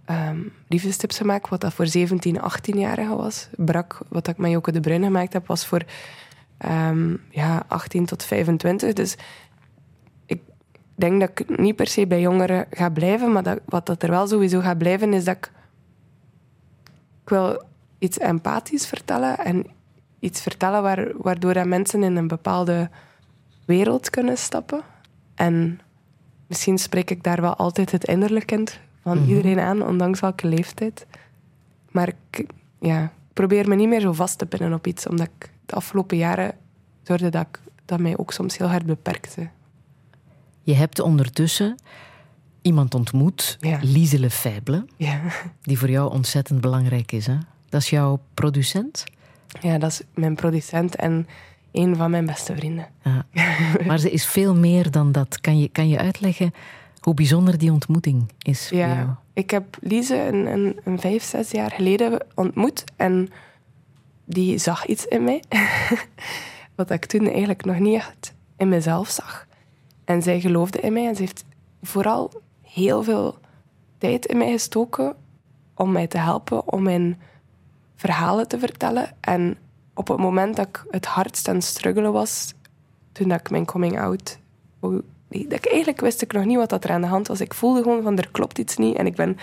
ehm 0.08 0.38
liefdestips 0.68 1.16
gemaakt, 1.16 1.48
wat 1.48 1.60
dat 1.60 1.74
voor 1.74 1.86
17, 1.86 2.40
18-jarigen 2.40 3.16
was. 3.16 3.48
Brak, 3.56 3.98
wat 4.08 4.28
ik 4.28 4.36
met 4.36 4.50
Joke 4.50 4.72
de 4.72 4.80
Bruin 4.80 5.02
gemaakt 5.02 5.32
heb, 5.32 5.46
was 5.46 5.66
voor 5.66 5.82
ehm, 6.58 7.16
ja, 7.30 7.64
18 7.68 8.06
tot 8.06 8.24
25. 8.24 8.92
Dus 8.92 9.16
ik 10.26 10.40
denk 10.94 11.20
dat 11.20 11.30
ik 11.34 11.58
niet 11.58 11.76
per 11.76 11.86
se 11.86 12.06
bij 12.06 12.20
jongeren 12.20 12.66
ga 12.70 12.88
blijven, 12.88 13.32
maar 13.32 13.42
dat, 13.42 13.60
wat 13.64 13.86
dat 13.86 14.02
er 14.02 14.10
wel 14.10 14.26
sowieso 14.26 14.60
gaat 14.60 14.78
blijven, 14.78 15.12
is 15.12 15.24
dat 15.24 15.36
ik... 15.36 15.50
Ik 17.22 17.28
wil 17.34 17.62
iets 17.98 18.18
empathisch 18.18 18.86
vertellen 18.86 19.38
en 19.38 19.66
iets 20.18 20.40
vertellen 20.40 20.82
waar, 20.82 21.08
waardoor 21.16 21.54
dat 21.54 21.66
mensen 21.66 22.02
in 22.02 22.16
een 22.16 22.28
bepaalde 22.28 22.90
wereld 23.64 24.10
kunnen 24.10 24.38
stappen. 24.38 24.80
En 25.34 25.80
misschien 26.46 26.78
spreek 26.78 27.10
ik 27.10 27.22
daar 27.22 27.40
wel 27.40 27.56
altijd 27.56 27.92
het 27.92 28.04
innerlijk 28.04 28.46
kind 28.46 28.80
van 29.02 29.24
iedereen 29.26 29.58
aan, 29.58 29.82
ondanks 29.86 30.20
welke 30.20 30.46
leeftijd. 30.46 31.06
Maar 31.90 32.08
ik 32.30 32.46
ja, 32.80 33.12
probeer 33.32 33.68
me 33.68 33.74
niet 33.74 33.88
meer 33.88 34.00
zo 34.00 34.12
vast 34.12 34.38
te 34.38 34.46
pinnen 34.46 34.72
op 34.72 34.86
iets, 34.86 35.06
omdat 35.06 35.28
ik 35.38 35.50
de 35.66 35.74
afgelopen 35.74 36.16
jaren 36.16 36.52
zorgde 37.02 37.28
dat 37.30 37.46
ik 37.50 37.60
dat 37.84 38.00
mij 38.00 38.16
ook 38.18 38.32
soms 38.32 38.56
heel 38.58 38.66
hard 38.68 38.86
beperkte. 38.86 39.48
Je 40.62 40.74
hebt 40.74 41.00
ondertussen 41.00 41.76
iemand 42.62 42.94
ontmoet, 42.94 43.56
Ja. 43.60 43.78
Lise 43.82 44.18
Lefebvre, 44.18 44.84
Ja. 44.96 45.20
die 45.62 45.78
voor 45.78 45.90
jou 45.90 46.12
ontzettend 46.12 46.60
belangrijk 46.60 47.12
is. 47.12 47.26
Hè? 47.26 47.36
Dat 47.68 47.80
is 47.80 47.90
jouw 47.90 48.20
producent. 48.34 49.04
ja, 49.60 49.78
dat 49.78 49.90
is 49.90 50.02
mijn 50.14 50.34
producent 50.34 50.96
en 50.96 51.26
een 51.72 51.96
van 51.96 52.10
mijn 52.10 52.26
beste 52.26 52.56
vrienden. 52.56 52.86
Ja. 53.04 53.26
Maar 53.86 53.98
ze 53.98 54.10
is 54.10 54.26
veel 54.26 54.54
meer 54.54 54.90
dan 54.90 55.12
dat. 55.12 55.40
Kan 55.40 55.58
je, 55.58 55.68
kan 55.68 55.88
je 55.88 55.98
uitleggen 55.98 56.52
hoe 57.00 57.14
bijzonder 57.14 57.58
die 57.58 57.72
ontmoeting 57.72 58.32
is 58.38 58.68
voor 58.68 58.76
jou? 58.78 59.08
Ik 59.32 59.50
heb 59.50 59.76
Lise 59.80 60.16
een, 60.16 60.46
een, 60.46 60.80
een 60.84 61.00
vijf, 61.00 61.22
zes 61.22 61.50
jaar 61.50 61.70
geleden 61.70 62.26
ontmoet 62.34 62.84
en 62.96 63.28
die 64.24 64.58
zag 64.58 64.86
iets 64.86 65.06
in 65.06 65.24
mij. 65.24 65.42
Wat 66.76 66.90
ik 66.90 67.04
toen 67.04 67.26
eigenlijk 67.26 67.64
nog 67.64 67.78
niet 67.78 67.94
echt 67.94 68.34
in 68.56 68.68
mezelf 68.68 69.08
zag. 69.08 69.46
En 70.04 70.22
zij 70.22 70.40
geloofde 70.40 70.80
in 70.80 70.92
mij 70.92 71.06
en 71.06 71.14
ze 71.14 71.20
heeft 71.22 71.44
vooral 71.82 72.30
heel 72.62 73.02
veel 73.02 73.38
tijd 73.98 74.26
in 74.26 74.38
mij 74.38 74.50
gestoken 74.50 75.14
om 75.74 75.92
mij 75.92 76.06
te 76.06 76.18
helpen, 76.18 76.72
om 76.72 76.82
mijn 76.82 77.20
verhalen 77.96 78.48
te 78.48 78.58
vertellen. 78.58 79.10
En 79.20 79.56
op 79.94 80.08
het 80.08 80.18
moment 80.18 80.56
dat 80.56 80.66
ik 80.68 80.84
het 80.90 81.06
hardst 81.06 81.48
aan 81.48 81.54
het 81.54 81.64
struggelen 81.64 82.12
was, 82.12 82.54
toen 83.12 83.28
dat 83.28 83.40
ik 83.40 83.50
mijn 83.50 83.64
coming 83.64 84.00
out... 84.00 84.38
hoe- 84.78 84.92
nee, 84.92 85.02
Dat 85.28 85.52
ik 85.52 85.66
eigenlijk 85.66 86.00
wist 86.00 86.22
ik 86.22 86.32
nog 86.32 86.44
niet 86.44 86.56
wat 86.56 86.70
dat 86.70 86.84
er 86.84 86.90
aan 86.90 87.00
de 87.00 87.06
hand 87.06 87.28
was. 87.28 87.40
Ik 87.40 87.54
voelde 87.54 87.82
gewoon 87.82 88.02
van, 88.02 88.18
er 88.18 88.28
klopt 88.30 88.58
iets 88.58 88.76
niet. 88.76 88.96
En 88.96 89.06
ik 89.06 89.14
ben 89.14 89.36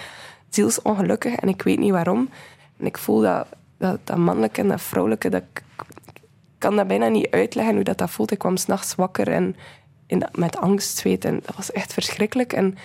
zielsongelukkig 0.49 1.36
en 1.36 1.47
ik 1.47 1.61
weet 1.61 1.79
niet 1.79 1.91
waarom. 1.91 2.29
En 2.77 2.86
ik 2.86 2.97
voel 2.97 3.21
dat, 3.21 3.47
dat, 3.77 4.17
mannelijke 4.17 4.61
en 4.61 4.67
dat 4.67 4.81
vrouwelijke, 4.81 5.29
dat 5.29 5.43
ik, 5.53 5.63
kan 6.57 6.75
dat 6.75 6.88
bijna 6.88 7.07
niet 7.07 7.29
uitleggen 7.29 7.75
hoe 7.75 7.83
dat, 7.83 7.97
dat 7.97 8.09
voelt. 8.09 8.31
Ik 8.31 8.38
kwam 8.38 8.57
s'nachts 8.57 8.95
wakker 8.95 9.27
en 9.27 9.55
in, 10.05 10.23
met 10.33 10.57
angst, 10.57 10.97
zweet. 10.97 11.25
En 11.25 11.39
dat 11.45 11.55
was 11.55 11.71
echt 11.71 11.93
verschrikkelijk. 11.93 12.53
En 12.53 12.77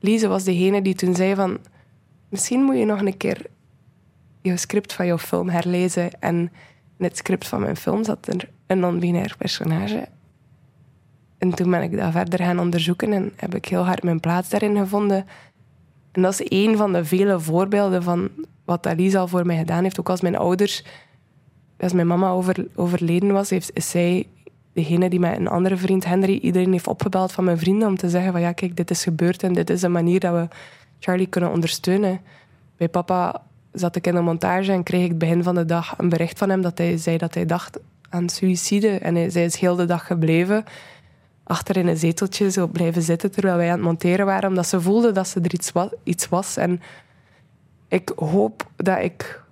Lise 0.00 0.28
was 0.28 0.44
degene 0.44 0.82
die 0.82 0.94
toen 0.94 1.14
zei 1.14 1.34
van... 1.34 1.58
Misschien 2.28 2.62
moet 2.62 2.78
je 2.78 2.84
nog 2.84 3.00
een 3.00 3.16
keer 3.16 3.46
je 4.40 4.56
script 4.56 4.92
van 4.92 5.06
jouw 5.06 5.18
film 5.18 5.48
herlezen. 5.48 6.20
En 6.20 6.34
in 6.98 7.04
het 7.04 7.16
script 7.16 7.48
van 7.48 7.60
mijn 7.60 7.76
film 7.76 8.04
zat 8.04 8.26
er 8.26 8.48
een 8.66 8.78
non-binair 8.78 9.34
personage. 9.38 10.08
En 11.44 11.54
toen 11.54 11.70
ben 11.70 11.82
ik 11.82 11.96
dat 11.96 12.12
verder 12.12 12.38
gaan 12.38 12.58
onderzoeken 12.58 13.12
en 13.12 13.32
heb 13.36 13.54
ik 13.54 13.64
heel 13.64 13.84
hard 13.84 14.02
mijn 14.02 14.20
plaats 14.20 14.48
daarin 14.48 14.76
gevonden. 14.76 15.26
En 16.12 16.22
dat 16.22 16.40
is 16.40 16.46
een 16.48 16.76
van 16.76 16.92
de 16.92 17.04
vele 17.04 17.40
voorbeelden 17.40 18.02
van 18.02 18.28
wat 18.64 18.86
Alice 18.86 19.18
al 19.18 19.28
voor 19.28 19.46
mij 19.46 19.56
gedaan 19.56 19.82
heeft. 19.82 20.00
Ook 20.00 20.08
als 20.08 20.20
mijn 20.20 20.36
ouders, 20.36 20.84
als 21.80 21.92
mijn 21.92 22.06
mama 22.06 22.30
over, 22.30 22.66
overleden 22.74 23.32
was, 23.32 23.50
heeft, 23.50 23.70
is 23.74 23.90
zij 23.90 24.26
degene 24.72 25.08
die 25.08 25.20
met 25.20 25.36
een 25.36 25.48
andere 25.48 25.76
vriend, 25.76 26.04
Henry, 26.04 26.36
iedereen 26.36 26.72
heeft 26.72 26.86
opgebeld 26.86 27.32
van 27.32 27.44
mijn 27.44 27.58
vrienden 27.58 27.88
om 27.88 27.96
te 27.96 28.08
zeggen 28.08 28.32
van 28.32 28.40
ja, 28.40 28.52
kijk, 28.52 28.76
dit 28.76 28.90
is 28.90 29.02
gebeurd 29.02 29.42
en 29.42 29.52
dit 29.52 29.70
is 29.70 29.82
een 29.82 29.92
manier 29.92 30.20
dat 30.20 30.32
we 30.32 30.48
Charlie 30.98 31.26
kunnen 31.26 31.50
ondersteunen. 31.50 32.20
Bij 32.76 32.88
papa 32.88 33.42
zat 33.72 33.96
ik 33.96 34.06
in 34.06 34.14
de 34.14 34.20
montage 34.20 34.72
en 34.72 34.82
kreeg 34.82 35.04
ik 35.04 35.18
begin 35.18 35.42
van 35.42 35.54
de 35.54 35.64
dag 35.64 35.94
een 35.98 36.08
bericht 36.08 36.38
van 36.38 36.50
hem 36.50 36.62
dat 36.62 36.78
hij 36.78 36.96
zei 36.96 37.18
dat 37.18 37.34
hij 37.34 37.46
dacht 37.46 37.78
aan 38.08 38.28
suïcide. 38.28 38.88
En 38.88 39.14
hij, 39.14 39.30
zij 39.30 39.44
is 39.44 39.56
heel 39.56 39.76
de 39.76 39.86
dag 39.86 40.06
gebleven 40.06 40.64
achter 41.44 41.76
in 41.76 41.86
een 41.86 41.96
zeteltje 41.96 42.50
zo 42.50 42.66
blijven 42.66 43.02
zitten 43.02 43.30
terwijl 43.30 43.56
wij 43.56 43.66
aan 43.66 43.76
het 43.76 43.84
monteren 43.84 44.26
waren, 44.26 44.48
omdat 44.48 44.66
ze 44.66 44.80
voelde 44.80 45.12
dat 45.12 45.28
ze 45.28 45.40
er 45.40 45.54
iets 45.54 45.72
was. 45.72 45.88
Iets 46.02 46.28
was. 46.28 46.56
En 46.56 46.80
ik 47.88 48.12
hoop 48.16 48.70
dat 48.76 48.98
ik 48.98 49.42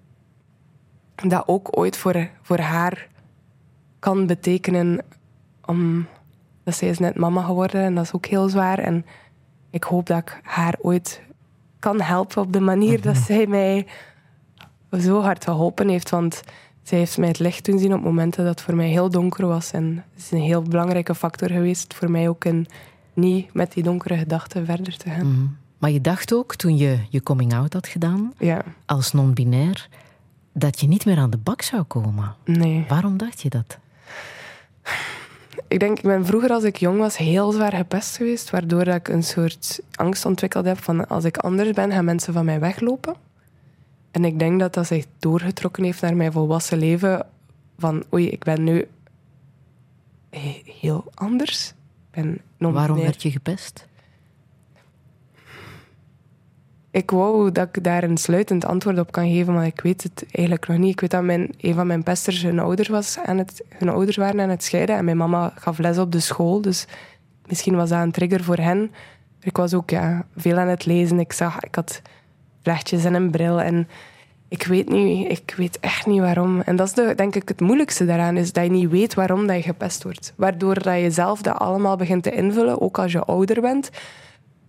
dat 1.14 1.43
ook 1.47 1.78
ooit 1.78 1.97
voor, 1.97 2.28
voor 2.43 2.59
haar 2.59 3.09
kan 3.99 4.26
betekenen. 4.26 5.05
Om, 5.66 6.07
dat 6.64 6.74
zij 6.74 6.88
is 6.88 6.99
net 6.99 7.16
mama 7.16 7.43
geworden 7.43 7.80
en 7.80 7.95
dat 7.95 8.05
is 8.05 8.12
ook 8.12 8.26
heel 8.26 8.49
zwaar. 8.49 8.78
En 8.78 9.07
ik 9.70 9.84
hoop 9.84 10.07
dat 10.07 10.18
ik 10.18 10.40
haar 10.43 10.74
ooit 10.80 11.20
kan 11.78 12.01
helpen 12.01 12.43
op 12.43 12.53
de 12.53 12.61
manier 12.61 13.01
dat 13.01 13.14
mhm. 13.14 13.24
zij 13.24 13.47
mij 13.47 13.86
zo 15.01 15.20
hard 15.20 15.45
geholpen 15.45 15.88
heeft. 15.88 16.11
Want 16.11 16.43
zij 16.83 16.99
heeft 16.99 17.18
mij 17.18 17.28
het 17.28 17.39
licht 17.39 17.64
doen 17.64 17.78
zien 17.78 17.95
op 17.95 18.03
momenten 18.03 18.45
dat 18.45 18.55
het 18.55 18.64
voor 18.64 18.76
mij 18.76 18.89
heel 18.89 19.11
donker 19.11 19.47
was. 19.47 19.70
En 19.70 20.05
het 20.14 20.22
is 20.22 20.30
een 20.30 20.41
heel 20.41 20.62
belangrijke 20.62 21.14
factor 21.14 21.51
geweest 21.51 21.95
voor 21.95 22.11
mij 22.11 22.28
ook 22.28 22.45
in 22.45 22.66
niet 23.14 23.55
met 23.55 23.72
die 23.72 23.83
donkere 23.83 24.16
gedachten 24.16 24.66
verder 24.66 24.97
te 24.97 25.11
gaan. 25.11 25.33
Mhm. 25.33 25.47
Maar 25.78 25.91
je 25.91 26.01
dacht 26.01 26.35
ook 26.35 26.55
toen 26.55 26.76
je 26.76 26.99
je 27.09 27.22
coming 27.22 27.55
out 27.55 27.72
had 27.72 27.87
gedaan, 27.87 28.33
ja. 28.39 28.62
als 28.87 29.12
non-binair, 29.12 29.89
dat 30.53 30.80
je 30.80 30.87
niet 30.89 31.05
meer 31.05 31.18
aan 31.18 31.30
de 31.30 31.37
bak 31.37 31.62
zou 31.62 31.83
komen. 31.83 32.35
Nee. 32.45 32.85
Waarom 32.89 33.16
dacht 33.16 33.43
je 33.43 33.49
dat? 33.49 33.78
Ik 35.68 35.80
denk, 35.80 35.97
ik 35.97 36.05
ben 36.05 36.26
vroeger 36.26 36.51
als 36.51 36.64
ik 36.64 36.76
jong 36.76 36.99
was 36.99 37.16
heel 37.16 37.53
zwaar 37.53 37.72
gepest 37.72 38.16
geweest, 38.16 38.51
waardoor 38.51 38.87
ik 38.87 39.09
een 39.09 39.22
soort 39.22 39.80
angst 39.95 40.24
ontwikkeld 40.24 40.64
heb 40.64 40.83
van 40.83 41.09
als 41.09 41.24
ik 41.24 41.37
anders 41.37 41.70
ben, 41.70 41.93
gaan 41.93 42.05
mensen 42.05 42.33
van 42.33 42.45
mij 42.45 42.61
weglopen. 42.61 43.14
En 44.12 44.24
ik 44.24 44.38
denk 44.38 44.60
dat 44.60 44.74
dat 44.74 44.86
zich 44.86 45.06
doorgetrokken 45.18 45.84
heeft 45.84 46.00
naar 46.00 46.16
mijn 46.16 46.32
volwassen 46.32 46.78
leven. 46.78 47.26
Van 47.78 48.04
oei, 48.12 48.28
ik 48.28 48.44
ben 48.44 48.64
nu 48.64 48.88
heel 50.64 51.04
anders. 51.14 51.74
ben 52.10 52.40
Waarom 52.58 52.96
werd 52.96 53.22
je 53.22 53.30
gepest? 53.30 53.86
Ik 56.90 57.10
wou 57.10 57.52
dat 57.52 57.68
ik 57.72 57.84
daar 57.84 58.02
een 58.02 58.16
sluitend 58.16 58.64
antwoord 58.64 58.98
op 58.98 59.12
kan 59.12 59.30
geven, 59.30 59.54
maar 59.54 59.66
ik 59.66 59.80
weet 59.80 60.02
het 60.02 60.26
eigenlijk 60.30 60.68
nog 60.68 60.78
niet. 60.78 60.92
Ik 60.92 61.00
weet 61.00 61.10
dat 61.10 61.22
mijn, 61.22 61.54
een 61.60 61.74
van 61.74 61.86
mijn 61.86 62.02
pesters 62.02 62.42
hun, 62.42 62.58
ouder 62.58 62.90
was 62.90 63.18
aan 63.18 63.38
het, 63.38 63.64
hun 63.68 63.88
ouders 63.88 64.16
waren 64.16 64.40
aan 64.40 64.48
het 64.48 64.64
scheiden 64.64 64.96
en 64.96 65.04
mijn 65.04 65.16
mama 65.16 65.52
gaf 65.56 65.78
les 65.78 65.98
op 65.98 66.12
de 66.12 66.20
school. 66.20 66.60
Dus 66.60 66.86
misschien 67.46 67.74
was 67.74 67.88
dat 67.88 68.02
een 68.02 68.12
trigger 68.12 68.44
voor 68.44 68.56
hen. 68.56 68.90
Ik 69.40 69.56
was 69.56 69.74
ook 69.74 69.90
ja, 69.90 70.26
veel 70.36 70.58
aan 70.58 70.68
het 70.68 70.86
lezen. 70.86 71.20
Ik 71.20 71.32
zag, 71.32 71.60
ik 71.60 71.74
had 71.74 72.02
vlechtjes 72.62 73.04
en 73.04 73.14
een 73.14 73.30
bril. 73.30 73.60
En 73.60 73.88
ik 74.48 74.62
weet 74.62 74.88
niet, 74.88 75.30
ik 75.30 75.54
weet 75.56 75.80
echt 75.80 76.06
niet 76.06 76.20
waarom. 76.20 76.60
En 76.60 76.76
dat 76.76 76.86
is 76.86 76.92
de, 76.92 77.12
denk 77.14 77.34
ik 77.34 77.48
het 77.48 77.60
moeilijkste 77.60 78.06
daaraan, 78.06 78.36
is 78.36 78.52
dat 78.52 78.64
je 78.64 78.70
niet 78.70 78.90
weet 78.90 79.14
waarom 79.14 79.46
dat 79.46 79.56
je 79.56 79.62
gepest 79.62 80.02
wordt. 80.02 80.32
Waardoor 80.36 80.82
dat 80.82 81.00
je 81.00 81.10
zelf 81.10 81.42
dat 81.42 81.58
allemaal 81.58 81.96
begint 81.96 82.22
te 82.22 82.30
invullen, 82.30 82.80
ook 82.80 82.98
als 82.98 83.12
je 83.12 83.24
ouder 83.24 83.60
bent. 83.60 83.90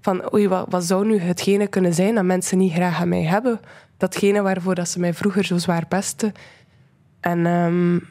Van, 0.02 0.34
oei, 0.34 0.48
wat, 0.48 0.84
zou 0.84 1.06
nu 1.06 1.20
hetgene 1.20 1.68
kunnen 1.68 1.94
zijn 1.94 2.16
dat 2.16 2.24
mensen 2.24 2.58
niet 2.58 2.74
graag 2.74 3.02
aan 3.02 3.10
mij 3.10 3.24
hebben? 3.24 3.60
Datgene 3.98 4.42
waarvoor 4.42 4.76
dat 4.76 4.90
ze 4.90 5.00
mij 5.00 5.14
vroeger 5.14 5.46
zo 5.46 5.58
zwaar 5.58 5.86
pesten. 5.86 6.34
En 7.20 7.46
um, 7.46 8.08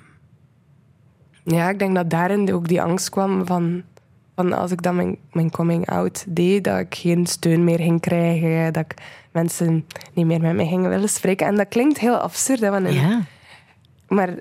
ja, 1.45 1.69
ik 1.69 1.79
denk 1.79 1.95
dat 1.95 2.11
daarin 2.11 2.53
ook 2.53 2.69
die 2.69 2.83
angst 2.83 3.11
kwam 3.11 3.47
van 3.47 3.83
van 4.35 4.53
als 4.53 4.71
ik 4.71 4.83
dan 4.83 4.97
mijn, 4.97 5.17
mijn 5.33 5.51
coming 5.51 5.89
out 5.89 6.25
deed, 6.29 6.65
dat 6.65 6.79
ik 6.79 6.95
geen 6.95 7.27
steun 7.27 7.65
meer 7.65 7.79
ging 7.79 8.01
krijgen, 8.01 8.73
dat 8.73 8.85
ik 8.85 8.95
mensen 9.31 9.87
niet 10.13 10.27
meer 10.27 10.41
met 10.41 10.55
mij 10.55 10.67
gingen 10.67 10.91
willen 10.91 11.09
spreken. 11.09 11.47
En 11.47 11.57
dat 11.57 11.69
klinkt 11.69 11.99
heel 11.99 12.17
absurd. 12.17 12.61
Hè, 12.61 12.77
ja. 12.77 13.21
Maar 14.09 14.35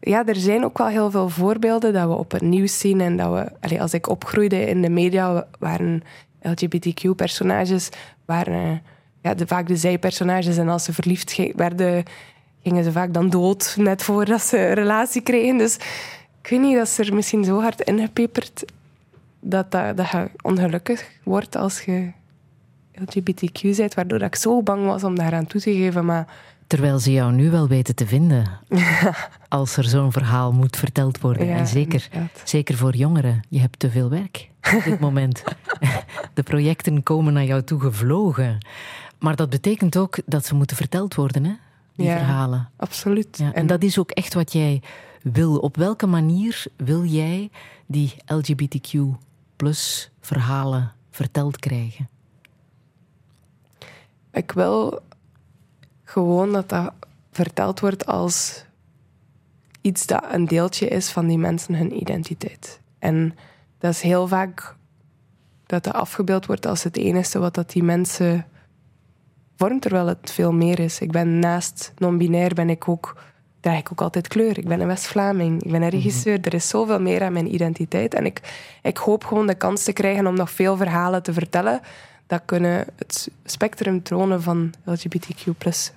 ja, 0.00 0.26
er 0.26 0.36
zijn 0.36 0.64
ook 0.64 0.78
wel 0.78 0.86
heel 0.86 1.10
veel 1.10 1.28
voorbeelden 1.28 1.92
dat 1.92 2.08
we 2.08 2.14
op 2.14 2.30
het 2.30 2.42
nieuws 2.42 2.78
zien. 2.78 3.00
En 3.00 3.16
dat 3.16 3.32
we, 3.32 3.52
allez, 3.60 3.80
als 3.80 3.94
ik 3.94 4.08
opgroeide 4.08 4.66
in 4.66 4.82
de 4.82 4.90
media, 4.90 5.46
waren 5.58 6.02
LGBTQ-personages 6.42 7.88
waren 8.24 8.82
ja, 9.22 9.34
de, 9.34 9.46
vaak 9.46 9.66
de 9.66 9.76
zijpersonages. 9.76 10.56
En 10.56 10.68
als 10.68 10.84
ze 10.84 10.92
verliefd 10.92 11.36
werden, 11.56 12.04
gingen 12.62 12.84
ze 12.84 12.92
vaak 12.92 13.14
dan 13.14 13.30
dood, 13.30 13.74
net 13.78 14.02
voordat 14.02 14.42
ze 14.42 14.58
een 14.58 14.74
relatie 14.74 15.22
kregen. 15.22 15.58
Dus 15.58 15.74
ik 16.42 16.50
weet 16.50 16.60
niet, 16.60 16.76
dat 16.76 16.88
ze 16.88 17.04
er 17.04 17.14
misschien 17.14 17.44
zo 17.44 17.60
hard 17.60 17.80
ingepeperd 17.80 18.64
dat, 19.40 19.70
dat, 19.70 19.96
dat 19.96 20.08
je 20.10 20.30
ongelukkig 20.42 21.10
wordt 21.24 21.56
als 21.56 21.82
je 21.82 22.12
LGBTQ 22.94 23.76
bent, 23.76 23.94
waardoor 23.94 24.20
ik 24.20 24.34
zo 24.34 24.62
bang 24.62 24.86
was 24.86 25.04
om 25.04 25.14
daaraan 25.14 25.46
toe 25.46 25.60
te 25.60 25.72
geven. 25.72 26.04
Maar... 26.04 26.26
Terwijl 26.66 26.98
ze 26.98 27.12
jou 27.12 27.32
nu 27.32 27.50
wel 27.50 27.68
weten 27.68 27.94
te 27.94 28.06
vinden. 28.06 28.44
als 29.48 29.76
er 29.76 29.84
zo'n 29.84 30.12
verhaal 30.12 30.52
moet 30.52 30.76
verteld 30.76 31.20
worden. 31.20 31.54
en 31.54 31.66
zeker, 31.66 32.08
zeker 32.44 32.76
voor 32.76 32.96
jongeren. 32.96 33.40
Je 33.48 33.60
hebt 33.60 33.78
te 33.78 33.90
veel 33.90 34.10
werk 34.10 34.48
op 34.74 34.82
dit 34.84 35.00
moment. 35.00 35.42
De 36.34 36.42
projecten 36.42 37.02
komen 37.02 37.32
naar 37.32 37.44
jou 37.44 37.62
toe 37.62 37.80
gevlogen. 37.80 38.66
Maar 39.18 39.36
dat 39.36 39.50
betekent 39.50 39.96
ook 39.96 40.18
dat 40.26 40.46
ze 40.46 40.54
moeten 40.54 40.76
verteld 40.76 41.14
worden, 41.14 41.44
hè? 41.44 41.52
die 41.96 42.06
ja, 42.06 42.16
verhalen. 42.16 42.68
Absoluut. 42.76 43.38
Ja, 43.38 43.52
en 43.52 43.66
dat 43.66 43.82
is 43.82 43.98
ook 43.98 44.10
echt 44.10 44.34
wat 44.34 44.52
jij 44.52 44.82
wil. 45.22 45.56
Op 45.56 45.76
welke 45.76 46.06
manier 46.06 46.64
wil 46.76 47.04
jij 47.04 47.50
die 47.86 48.14
LGBTQ 48.26 48.98
plus 49.60 50.10
verhalen 50.20 50.92
verteld 51.10 51.58
krijgen? 51.58 52.08
Ik 54.32 54.52
wil 54.52 55.02
gewoon 56.04 56.52
dat 56.52 56.68
dat 56.68 56.92
verteld 57.30 57.80
wordt 57.80 58.06
als 58.06 58.64
iets 59.80 60.06
dat 60.06 60.24
een 60.30 60.46
deeltje 60.46 60.88
is 60.88 61.10
van 61.10 61.26
die 61.26 61.38
mensen 61.38 61.74
hun 61.74 62.00
identiteit. 62.00 62.80
En 62.98 63.36
dat 63.78 63.92
is 63.92 64.00
heel 64.00 64.28
vaak 64.28 64.76
dat 65.66 65.84
dat 65.84 65.94
afgebeeld 65.94 66.46
wordt 66.46 66.66
als 66.66 66.82
het 66.82 66.96
enige 66.96 67.38
wat 67.38 67.54
dat 67.54 67.70
die 67.70 67.82
mensen 67.82 68.46
vormt, 69.56 69.82
terwijl 69.82 70.06
het 70.06 70.30
veel 70.30 70.52
meer 70.52 70.78
is. 70.78 71.00
Ik 71.00 71.10
ben 71.10 71.38
naast 71.38 71.92
non-binair 71.96 72.54
ben 72.54 72.70
ik 72.70 72.88
ook 72.88 73.16
draag 73.60 73.78
ik 73.78 73.92
ook 73.92 74.00
altijd 74.00 74.28
kleur. 74.28 74.58
Ik 74.58 74.68
ben 74.68 74.80
een 74.80 74.86
West-Vlaming, 74.86 75.62
ik 75.62 75.70
ben 75.70 75.82
een 75.82 75.86
mhm. 75.86 75.96
regisseur. 75.96 76.38
Er 76.40 76.54
is 76.54 76.68
zoveel 76.68 77.00
meer 77.00 77.22
aan 77.22 77.32
mijn 77.32 77.54
identiteit. 77.54 78.14
En 78.14 78.26
ik, 78.26 78.40
ik 78.82 78.96
hoop 78.96 79.24
gewoon 79.24 79.46
de 79.46 79.54
kans 79.54 79.82
te 79.82 79.92
krijgen 79.92 80.26
om 80.26 80.34
nog 80.34 80.50
veel 80.50 80.76
verhalen 80.76 81.22
te 81.22 81.32
vertellen. 81.32 81.80
Dat 82.26 82.42
kunnen 82.44 82.86
het 82.96 83.30
spectrum 83.44 84.02
tronen 84.02 84.42
van 84.42 84.72
LGBTQ 84.84 85.58
plus 85.58 85.92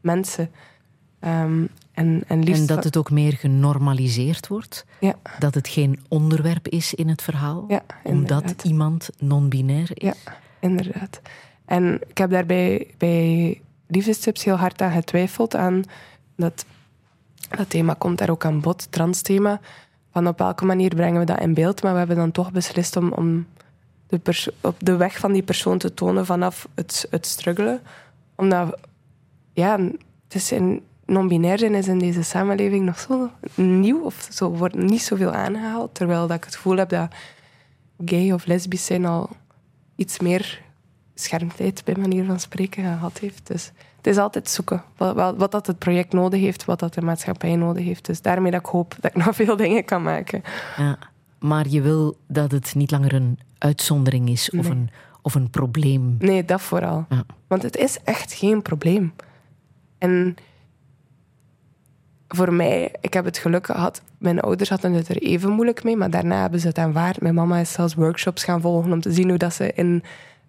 mensen. 0.00 0.50
Um, 1.20 1.68
en, 1.92 2.22
en, 2.26 2.44
en, 2.44 2.66
dat 2.66 2.84
het 2.84 2.96
ook 2.96 3.10
meer 3.10 3.32
genormaliseerd 3.32 4.48
wordt. 4.48 4.84
Ja. 5.00 5.14
Dat 5.38 5.54
het 5.54 5.68
geen 5.68 6.00
onderwerp 6.08 6.68
is 6.68 6.94
in 6.94 7.08
het 7.08 7.22
verhaal. 7.22 7.64
Ja, 7.68 7.82
omdat 8.02 8.64
iemand 8.64 9.10
non-binair 9.18 9.90
is. 9.94 10.02
Ja, 10.02 10.14
inderdaad. 10.60 11.20
En 11.64 12.00
ik 12.08 12.18
heb 12.18 12.30
daarbij 12.30 12.86
bij 12.98 13.60
Liefdestips 13.86 14.44
heel 14.44 14.56
hard 14.56 14.82
aan 14.82 14.92
getwijfeld. 14.92 15.56
Aan 15.56 15.82
dat 16.36 16.64
dat 17.48 17.70
thema 17.70 17.94
komt 17.94 18.18
daar 18.18 18.30
ook 18.30 18.44
aan 18.44 18.60
bod, 18.60 18.86
trans-thema. 18.90 19.60
Van 20.12 20.28
op 20.28 20.38
welke 20.38 20.64
manier 20.64 20.94
brengen 20.94 21.20
we 21.20 21.26
dat 21.26 21.40
in 21.40 21.54
beeld? 21.54 21.82
Maar 21.82 21.92
we 21.92 21.98
hebben 21.98 22.16
dan 22.16 22.30
toch 22.30 22.52
beslist 22.52 22.96
om, 22.96 23.12
om 23.12 23.46
de 24.06 24.52
op 24.60 24.76
de 24.78 24.96
weg 24.96 25.18
van 25.18 25.32
die 25.32 25.42
persoon 25.42 25.78
te 25.78 25.94
tonen 25.94 26.26
vanaf 26.26 26.68
het, 26.74 27.06
het 27.10 27.26
struggelen. 27.26 27.80
Omdat, 28.36 28.78
ja, 29.52 29.78
het 30.24 30.34
is 30.34 30.52
in 30.52 30.82
non-binair 31.06 31.58
zijn 31.58 31.74
is 31.74 31.88
in 31.88 31.98
deze 31.98 32.22
samenleving 32.22 32.84
nog 32.84 32.98
zo 32.98 33.30
nieuw 33.54 34.00
of 34.00 34.28
zo 34.32 34.50
wordt 34.50 34.74
niet 34.74 35.02
zoveel 35.02 35.32
aangehaald. 35.32 35.94
Terwijl 35.94 36.26
dat 36.26 36.36
ik 36.36 36.44
het 36.44 36.54
gevoel 36.54 36.76
heb 36.76 36.88
dat 36.88 37.14
gay 38.04 38.32
of 38.32 38.46
lesbisch 38.46 38.84
zijn 38.84 39.04
al 39.04 39.30
iets 39.96 40.18
meer 40.18 40.62
schermtijd, 41.14 41.84
bij 41.84 41.94
manier 41.94 42.24
van 42.24 42.40
spreken, 42.40 42.82
gehad 42.82 43.18
heeft. 43.18 43.46
Dus 43.46 43.72
is 44.08 44.18
altijd 44.18 44.48
zoeken. 44.48 44.82
Wat, 44.96 45.36
wat, 45.36 45.50
dat 45.50 45.66
het 45.66 45.78
project 45.78 46.12
nodig 46.12 46.40
heeft, 46.40 46.64
wat 46.64 46.78
dat 46.78 46.94
de 46.94 47.02
maatschappij 47.02 47.56
nodig 47.56 47.84
heeft. 47.84 48.06
Dus 48.06 48.22
daarmee 48.22 48.50
dat 48.50 48.60
ik 48.60 48.66
hoop 48.66 48.94
dat 49.00 49.14
ik 49.14 49.24
nog 49.24 49.34
veel 49.34 49.56
dingen 49.66 49.84
kan 49.84 50.02
maken. 50.02 50.42
Ja, 50.76 50.98
maar 51.38 51.68
je 51.68 51.80
wil 51.80 52.16
dat 52.26 52.50
het 52.50 52.74
niet 52.74 52.90
langer 52.90 53.14
een 53.14 53.38
uitzondering 53.58 54.28
is 54.28 54.50
of, 54.50 54.68
een, 54.68 54.90
of 55.22 55.34
een 55.34 55.50
probleem. 55.50 56.16
Nee, 56.18 56.44
dat 56.44 56.60
vooral. 56.60 57.06
Ja. 57.08 57.24
Want 57.46 57.62
het 57.62 57.76
is 57.76 57.98
echt 58.04 58.32
geen 58.32 58.62
probleem. 58.62 59.12
En 59.98 60.36
voor 62.28 62.52
mij, 62.52 62.94
ik 63.00 63.14
heb 63.14 63.24
het 63.24 63.38
geluk 63.38 63.66
gehad, 63.66 64.02
mijn 64.18 64.40
ouders 64.40 64.68
hadden 64.68 64.92
het 64.92 65.08
er 65.08 65.22
even 65.22 65.50
moeilijk 65.50 65.84
mee, 65.84 65.96
maar 65.96 66.10
daarna 66.10 66.40
hebben 66.40 66.60
ze 66.60 66.66
het 66.66 66.78
aanvaard. 66.78 67.20
Mijn 67.20 67.34
mama 67.34 67.58
is 67.58 67.72
zelfs 67.72 67.94
workshops 67.94 68.44
gaan 68.44 68.60
volgen 68.60 68.92
om 68.92 69.00
te 69.00 69.12
zien 69.12 69.28
hoe 69.28 69.38
dat 69.38 69.54
ze 69.54 69.72
in 69.72 70.02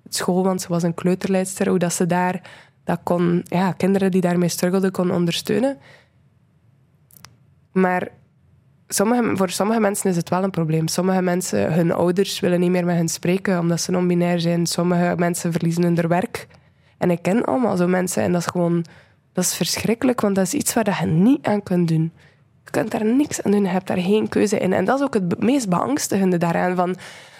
school, 0.09 0.43
want 0.43 0.61
ze 0.61 0.67
was 0.67 0.83
een 0.83 0.93
kleuterleidster, 0.93 1.69
hoe 1.69 1.79
dat 1.79 1.93
ze 1.93 2.05
daar 2.05 2.41
dat 2.89 2.99
kon, 3.03 3.43
ja, 3.45 3.71
kinderen 3.71 4.11
die 4.11 4.21
daarmee 4.21 4.49
struggelden, 4.49 4.91
kon 4.91 5.11
ondersteunen. 5.11 5.77
Maar 7.71 8.07
sommige, 8.87 9.37
voor 9.37 9.49
sommige 9.49 9.79
mensen 9.79 10.09
is 10.09 10.15
het 10.15 10.29
wel 10.29 10.43
een 10.43 10.49
probleem. 10.49 10.87
Sommige 10.87 11.21
mensen, 11.21 11.73
hun 11.73 11.91
ouders 11.91 12.39
willen 12.39 12.59
niet 12.59 12.69
meer 12.69 12.85
met 12.85 12.95
hen 12.95 13.09
spreken 13.09 13.59
omdat 13.59 13.81
ze 13.81 13.91
non-binair 13.91 14.39
zijn. 14.39 14.65
Sommige 14.65 15.13
mensen 15.17 15.51
verliezen 15.51 15.83
hun 15.83 16.07
werk. 16.07 16.47
En 16.97 17.11
ik 17.11 17.21
ken 17.21 17.45
allemaal 17.45 17.77
zo 17.77 17.87
mensen 17.87 18.23
en 18.23 18.31
dat 18.31 18.41
is 18.41 18.47
gewoon 18.47 18.85
dat 19.33 19.43
is 19.43 19.55
verschrikkelijk, 19.55 20.21
want 20.21 20.35
dat 20.35 20.45
is 20.45 20.53
iets 20.53 20.73
waar 20.73 20.99
je 20.99 21.05
niet 21.05 21.45
aan 21.45 21.63
kunt 21.63 21.87
doen. 21.87 22.11
Je 22.63 22.71
kunt 22.71 22.91
daar 22.91 23.05
niks 23.05 23.41
aan 23.41 23.51
doen, 23.51 23.63
je 23.63 23.69
hebt 23.69 23.87
daar 23.87 23.97
geen 23.97 24.29
keuze 24.29 24.57
in. 24.57 24.73
En 24.73 24.85
dat 24.85 24.99
is 24.99 25.05
ook 25.05 25.13
het 25.13 25.39
meest 25.39 25.69
beangstigende 25.69 26.37
daaraan. 26.37 26.75
Van, 26.75 26.95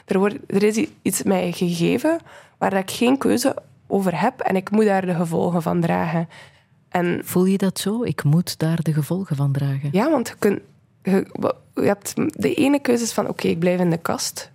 er, 0.06 0.20
wordt, 0.20 0.36
er 0.48 0.64
is 0.64 0.88
iets 1.02 1.24
mij 1.24 1.52
gegeven 1.52 2.20
waar 2.58 2.74
ik 2.74 2.92
geen 2.92 3.18
keuze 3.18 3.56
over 3.90 4.22
heb 4.22 4.40
en 4.40 4.56
ik 4.56 4.72
moet 4.72 4.86
daar 4.86 5.06
de 5.06 5.16
gevolgen 5.16 5.62
van 5.62 5.82
dragen. 5.82 6.30
En, 6.90 7.22
Voel 7.24 7.46
je 7.46 7.58
dat 7.58 7.80
zo? 7.80 8.04
Ik 8.04 8.24
moet 8.24 8.60
daar 8.60 8.82
de 8.82 8.94
gevolgen 8.94 9.36
van 9.36 9.52
dragen? 9.52 9.90
Ja, 9.92 10.10
want 10.10 10.28
je, 10.28 10.36
kunt, 10.40 10.60
je, 11.04 11.26
je 11.74 11.82
hebt 11.82 12.14
de 12.42 12.54
ene 12.54 12.80
keuze 12.80 13.04
is 13.04 13.14
van 13.14 13.28
oké, 13.28 13.48
ik 13.48 13.60
blijf 13.60 13.80
in 13.80 13.90
de 13.90 13.98
kast. 13.98 14.52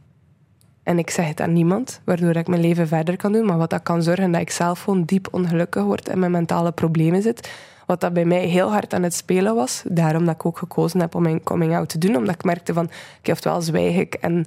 En 0.82 0.98
ik 0.98 1.10
zeg 1.10 1.28
het 1.28 1.40
aan 1.40 1.52
niemand, 1.52 2.00
waardoor 2.04 2.36
ik 2.36 2.46
mijn 2.46 2.60
leven 2.60 2.88
verder 2.88 3.16
kan 3.16 3.32
doen. 3.32 3.46
Maar 3.46 3.58
wat 3.58 3.70
dat 3.70 3.82
kan 3.82 4.02
zorgen 4.02 4.32
dat 4.32 4.40
ik 4.40 4.50
zelf 4.50 4.82
gewoon 4.82 5.04
diep 5.04 5.28
ongelukkig 5.30 5.82
word 5.82 6.08
en 6.08 6.18
met 6.18 6.30
mentale 6.30 6.72
problemen 6.72 7.22
zit. 7.22 7.50
Wat 7.86 8.00
dat 8.00 8.12
bij 8.12 8.24
mij 8.24 8.46
heel 8.46 8.70
hard 8.70 8.94
aan 8.94 9.02
het 9.02 9.14
spelen 9.14 9.54
was. 9.54 9.82
Daarom 9.86 10.24
dat 10.24 10.34
ik 10.34 10.46
ook 10.46 10.58
gekozen 10.58 11.00
heb 11.00 11.14
om 11.14 11.22
mijn 11.22 11.42
coming-out 11.42 11.88
te 11.88 11.98
doen. 11.98 12.16
Omdat 12.16 12.34
ik 12.34 12.44
merkte 12.44 12.72
van, 12.72 12.90
ik 13.22 13.32
oftewel 13.32 13.62
zwijg 13.62 13.96
ik 13.96 14.14
en 14.14 14.46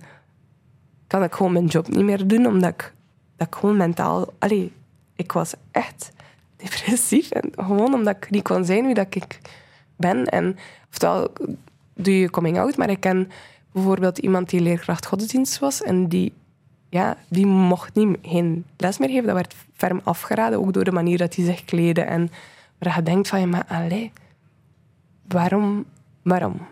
kan 1.07 1.23
ik 1.23 1.33
gewoon 1.33 1.51
mijn 1.51 1.65
job 1.65 1.87
niet 1.87 2.05
meer 2.05 2.27
doen. 2.27 2.45
Omdat 2.45 2.69
ik, 2.69 2.93
dat 3.37 3.47
ik 3.47 3.55
gewoon 3.55 3.77
mentaal... 3.77 4.33
Allee, 4.39 4.73
ik 5.15 5.31
was 5.31 5.53
echt 5.71 6.11
depressief. 6.57 7.31
En 7.31 7.51
gewoon 7.55 7.93
omdat 7.93 8.15
ik 8.15 8.29
niet 8.29 8.43
kon 8.43 8.65
zijn 8.65 8.85
wie 8.85 8.93
dat 8.93 9.15
ik 9.15 9.39
ben. 9.95 10.25
En 10.25 10.57
oftewel 10.89 11.33
doe 11.93 12.19
je 12.19 12.29
coming-out, 12.29 12.77
maar 12.77 12.89
ik 12.89 12.99
ken 12.99 13.31
bijvoorbeeld 13.71 14.17
iemand 14.17 14.49
die 14.49 14.61
leerkracht 14.61 15.05
godsdienst 15.05 15.59
was 15.59 15.81
en 15.83 16.07
die, 16.07 16.33
ja, 16.89 17.17
die 17.27 17.45
mocht 17.45 17.95
niet, 17.95 18.17
geen 18.21 18.65
les 18.77 18.97
meer 18.97 19.09
geven. 19.09 19.25
Dat 19.25 19.35
werd 19.35 19.55
ferm 19.73 20.01
afgeraden, 20.03 20.59
ook 20.59 20.73
door 20.73 20.83
de 20.83 20.91
manier 20.91 21.17
dat 21.17 21.35
hij 21.35 21.45
zich 21.45 21.65
kleedde. 21.65 22.01
En 22.01 22.29
waar 22.77 22.95
je 22.95 23.03
denkt 23.03 23.27
van, 23.27 23.39
ja, 23.39 23.45
maar 23.45 23.65
allee, 23.67 24.11
waarom? 25.27 25.85
Waarom? 26.21 26.67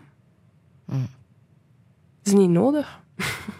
Mm. 0.84 1.06
Het 2.18 2.26
is 2.26 2.32
niet 2.32 2.50
nodig. 2.50 3.00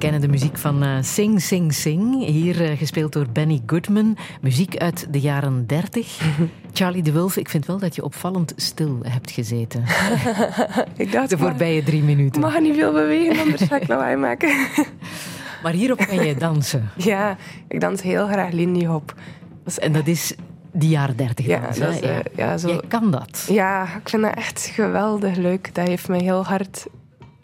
kennen 0.00 0.20
de 0.20 0.28
muziek 0.28 0.58
van 0.58 0.84
uh, 0.84 0.96
Sing 1.00 1.40
Sing 1.40 1.74
Sing. 1.74 2.24
Hier 2.24 2.70
uh, 2.70 2.78
gespeeld 2.78 3.12
door 3.12 3.26
Benny 3.32 3.62
Goodman. 3.66 4.16
Muziek 4.40 4.76
uit 4.76 5.06
de 5.10 5.20
jaren 5.20 5.66
30. 5.66 6.20
Charlie 6.72 7.02
de 7.02 7.12
Wulf, 7.12 7.36
ik 7.36 7.48
vind 7.48 7.66
wel 7.66 7.78
dat 7.78 7.94
je 7.94 8.04
opvallend 8.04 8.52
stil 8.56 8.98
hebt 9.02 9.30
gezeten. 9.30 9.84
ik 10.96 11.12
dacht, 11.12 11.30
de 11.30 11.38
voorbije 11.38 11.82
drie 11.82 12.02
minuten. 12.02 12.42
Ik 12.42 12.48
mag 12.48 12.60
niet 12.60 12.74
veel 12.74 12.92
bewegen, 12.92 13.40
anders 13.40 13.62
ga 13.62 13.76
ik 13.76 13.88
lawaai 13.88 14.16
maken. 14.26 14.50
maar 15.62 15.72
hierop 15.72 16.06
kan 16.06 16.26
je 16.26 16.34
dansen. 16.34 16.90
Ja, 16.96 17.36
ik 17.68 17.80
dans 17.80 18.02
heel 18.02 18.26
graag 18.26 18.52
Lindy 18.52 18.84
Hop. 18.84 19.14
En 19.78 19.92
dat 19.92 20.06
is 20.06 20.34
die 20.72 20.88
jaren 20.88 21.16
dertig 21.16 21.46
ja, 21.46 21.60
dat 21.60 21.94
is, 21.94 22.02
uh, 22.02 22.16
ja, 22.36 22.58
zo... 22.58 22.68
Jij 22.68 22.82
kan 22.88 23.10
dat. 23.10 23.46
Ja, 23.48 23.82
ik 23.82 24.08
vind 24.08 24.22
dat 24.22 24.34
echt 24.34 24.70
geweldig 24.74 25.36
leuk. 25.36 25.74
Dat 25.74 25.86
heeft 25.86 26.08
me 26.08 26.22
heel 26.22 26.44
hard 26.44 26.86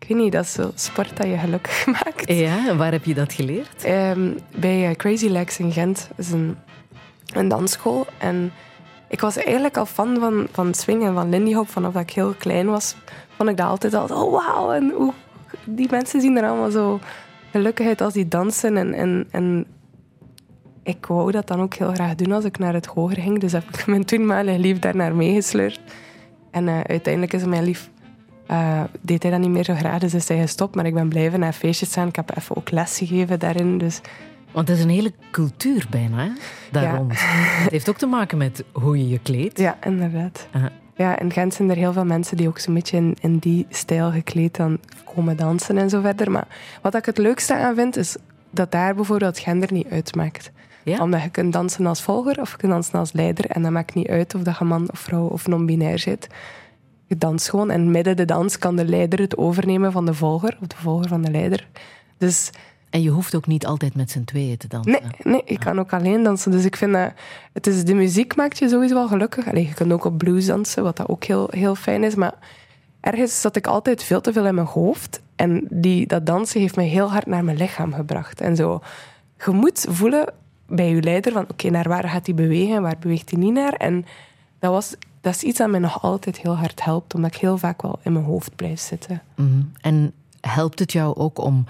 ik 0.06 0.14
weet 0.14 0.22
niet, 0.22 0.32
dat 0.32 0.44
is 0.44 0.52
zo 0.52 0.70
sport 0.74 1.16
dat 1.16 1.26
je 1.26 1.38
gelukkig 1.38 1.86
maakt. 2.04 2.32
Ja, 2.32 2.76
waar 2.76 2.92
heb 2.92 3.04
je 3.04 3.14
dat 3.14 3.32
geleerd? 3.32 3.86
Um, 3.86 4.38
bij 4.56 4.88
uh, 4.88 4.94
Crazy 4.94 5.28
Legs 5.28 5.58
in 5.58 5.72
Gent. 5.72 6.08
Dat 6.16 6.26
is 6.26 6.32
een, 6.32 6.56
een 7.34 7.48
dansschool. 7.48 8.06
En 8.18 8.52
ik 9.08 9.20
was 9.20 9.36
eigenlijk 9.36 9.76
al 9.76 9.86
fan 9.86 10.16
van, 10.20 10.46
van 10.52 10.74
swing 10.74 11.04
en 11.04 11.14
van 11.14 11.28
lindy 11.28 11.54
hop. 11.54 11.68
Vanaf 11.68 11.92
dat 11.92 12.02
ik 12.02 12.10
heel 12.10 12.34
klein 12.38 12.66
was, 12.66 12.96
vond 13.36 13.48
ik 13.48 13.56
dat 13.56 13.66
altijd 13.66 13.94
al... 13.94 14.24
Oh, 14.24 14.32
wauw! 14.32 14.72
En 14.72 15.12
die 15.64 15.88
mensen 15.90 16.20
zien 16.20 16.36
er 16.36 16.48
allemaal 16.48 16.70
zo 16.70 17.00
gelukkig 17.50 17.86
uit 17.86 18.00
als 18.00 18.12
die 18.12 18.28
dansen. 18.28 18.76
En, 18.76 18.94
en, 18.94 19.26
en 19.30 19.66
ik 20.82 21.06
wou 21.06 21.30
dat 21.30 21.46
dan 21.46 21.60
ook 21.60 21.74
heel 21.74 21.92
graag 21.92 22.14
doen 22.14 22.32
als 22.32 22.44
ik 22.44 22.58
naar 22.58 22.74
het 22.74 22.86
hoger 22.86 23.20
ging. 23.20 23.38
Dus 23.38 23.52
heb 23.52 23.68
ik 23.72 23.86
mijn 23.96 24.04
toenmalige 24.04 24.58
lief 24.58 24.78
daar 24.78 24.96
naar 24.96 25.14
meegesleurd. 25.14 25.80
En 26.50 26.66
uh, 26.66 26.80
uiteindelijk 26.80 27.32
is 27.32 27.44
mijn 27.44 27.64
lief 27.64 27.90
uh, 28.50 28.82
deed 29.00 29.22
hij 29.22 29.30
dat 29.30 29.40
niet 29.40 29.50
meer 29.50 29.64
zo 29.64 29.74
graag, 29.74 29.98
dus 29.98 30.14
is 30.14 30.28
hij 30.28 30.38
gestopt. 30.38 30.74
Maar 30.74 30.86
ik 30.86 30.94
ben 30.94 31.08
blijven 31.08 31.40
naar 31.40 31.52
feestjes 31.52 31.92
gaan. 31.92 32.08
Ik 32.08 32.16
heb 32.16 32.36
even 32.36 32.56
ook 32.56 32.70
les 32.70 32.98
gegeven 32.98 33.38
daarin. 33.38 33.78
Dus... 33.78 34.00
Want 34.52 34.68
het 34.68 34.76
is 34.76 34.84
een 34.84 34.90
hele 34.90 35.12
cultuur 35.30 35.86
bijna, 35.90 36.16
hè? 36.18 36.30
daar 36.72 36.82
ja. 36.82 36.96
rond. 36.96 37.12
Het 37.16 37.70
heeft 37.70 37.88
ook 37.88 37.98
te 37.98 38.06
maken 38.06 38.38
met 38.38 38.64
hoe 38.72 38.98
je 38.98 39.08
je 39.08 39.18
kleedt. 39.18 39.58
Ja, 39.58 39.76
inderdaad. 39.84 40.48
Ja, 40.96 41.18
in 41.18 41.32
Gent 41.32 41.54
zijn 41.54 41.70
er 41.70 41.76
heel 41.76 41.92
veel 41.92 42.04
mensen 42.04 42.36
die 42.36 42.48
ook 42.48 42.58
zo'n 42.58 42.74
beetje 42.74 42.96
in, 42.96 43.16
in, 43.20 43.38
die 43.38 43.66
stijl 43.70 44.10
gekleed 44.10 44.56
dan 44.56 44.78
komen 45.14 45.36
dansen 45.36 45.78
en 45.78 45.90
zo 45.90 46.00
verder. 46.00 46.30
Maar 46.30 46.46
wat 46.82 46.94
ik 46.94 47.04
het 47.04 47.18
leukste 47.18 47.54
aan 47.54 47.74
vind, 47.74 47.96
is 47.96 48.16
dat 48.50 48.72
daar 48.72 48.94
bijvoorbeeld 48.94 49.38
gender 49.38 49.72
niet 49.72 49.88
uitmaakt. 49.90 50.50
Ja? 50.82 51.02
Omdat 51.02 51.22
je 51.22 51.28
kunt 51.28 51.52
dansen 51.52 51.86
als 51.86 52.02
volger 52.02 52.40
of 52.40 52.50
je 52.50 52.56
kunt 52.56 52.72
dansen 52.72 52.98
als 52.98 53.12
leider. 53.12 53.46
En 53.46 53.62
dat 53.62 53.70
maakt 53.70 53.94
niet 53.94 54.08
uit 54.08 54.34
of 54.34 54.42
dat 54.42 54.58
je 54.58 54.64
man 54.64 54.90
of 54.92 54.98
vrouw 54.98 55.26
of 55.26 55.46
non-binair 55.46 55.98
zit 55.98 56.28
je 57.06 57.18
dans 57.18 57.48
gewoon. 57.48 57.70
En 57.70 57.90
midden 57.90 58.16
de 58.16 58.24
dans 58.24 58.58
kan 58.58 58.76
de 58.76 58.84
leider 58.84 59.18
het 59.18 59.36
overnemen 59.36 59.92
van 59.92 60.06
de 60.06 60.14
volger, 60.14 60.56
of 60.60 60.66
de 60.66 60.76
volger 60.76 61.08
van 61.08 61.22
de 61.22 61.30
leider. 61.30 61.68
Dus... 62.18 62.50
En 62.90 63.02
je 63.02 63.10
hoeft 63.10 63.34
ook 63.34 63.46
niet 63.46 63.66
altijd 63.66 63.94
met 63.94 64.10
z'n 64.10 64.24
tweeën 64.24 64.56
te 64.56 64.68
dansen. 64.68 64.92
Nee, 64.92 65.32
nee 65.32 65.42
je 65.44 65.58
kan 65.58 65.78
ook 65.78 65.92
alleen 65.92 66.22
dansen. 66.22 66.50
Dus 66.50 66.64
ik 66.64 66.76
vind 66.76 66.92
dat... 66.92 67.12
Het 67.52 67.66
is, 67.66 67.84
de 67.84 67.94
muziek 67.94 68.36
maakt 68.36 68.58
je 68.58 68.68
sowieso 68.68 68.94
wel 68.94 69.08
gelukkig. 69.08 69.48
Allee, 69.48 69.66
je 69.66 69.74
kunt 69.74 69.92
ook 69.92 70.04
op 70.04 70.18
blues 70.18 70.46
dansen, 70.46 70.82
wat 70.82 70.96
dat 70.96 71.08
ook 71.08 71.24
heel, 71.24 71.48
heel 71.50 71.74
fijn 71.74 72.04
is. 72.04 72.14
Maar 72.14 72.34
ergens 73.00 73.40
zat 73.40 73.56
ik 73.56 73.66
altijd 73.66 74.02
veel 74.02 74.20
te 74.20 74.32
veel 74.32 74.46
in 74.46 74.54
mijn 74.54 74.66
hoofd. 74.66 75.20
En 75.36 75.66
die, 75.70 76.06
dat 76.06 76.26
dansen 76.26 76.60
heeft 76.60 76.76
me 76.76 76.82
heel 76.82 77.10
hard 77.10 77.26
naar 77.26 77.44
mijn 77.44 77.56
lichaam 77.56 77.92
gebracht. 77.92 78.40
En 78.40 78.56
zo... 78.56 78.80
Je 79.44 79.50
moet 79.50 79.86
voelen 79.88 80.32
bij 80.68 80.90
je 80.90 81.02
leider 81.02 81.32
van... 81.32 81.46
Oké, 81.50 81.70
naar 81.70 81.88
waar 81.88 82.08
gaat 82.08 82.26
hij 82.26 82.34
bewegen? 82.34 82.82
Waar 82.82 82.96
beweegt 83.00 83.30
hij 83.30 83.38
niet 83.38 83.52
naar? 83.52 83.72
En 83.72 84.04
dat 84.58 84.70
was 84.70 84.94
dat 85.26 85.34
is 85.34 85.42
iets 85.42 85.58
dat 85.58 85.70
mij 85.70 85.80
nog 85.80 86.02
altijd 86.02 86.38
heel 86.38 86.56
hard 86.56 86.84
helpt, 86.84 87.14
omdat 87.14 87.34
ik 87.34 87.40
heel 87.40 87.58
vaak 87.58 87.82
wel 87.82 87.98
in 88.02 88.12
mijn 88.12 88.24
hoofd 88.24 88.56
blijf 88.56 88.80
zitten. 88.80 89.22
Mhm. 89.34 89.62
En 89.80 90.12
helpt 90.40 90.78
het 90.78 90.92
jou 90.92 91.16
ook 91.16 91.38
om 91.38 91.64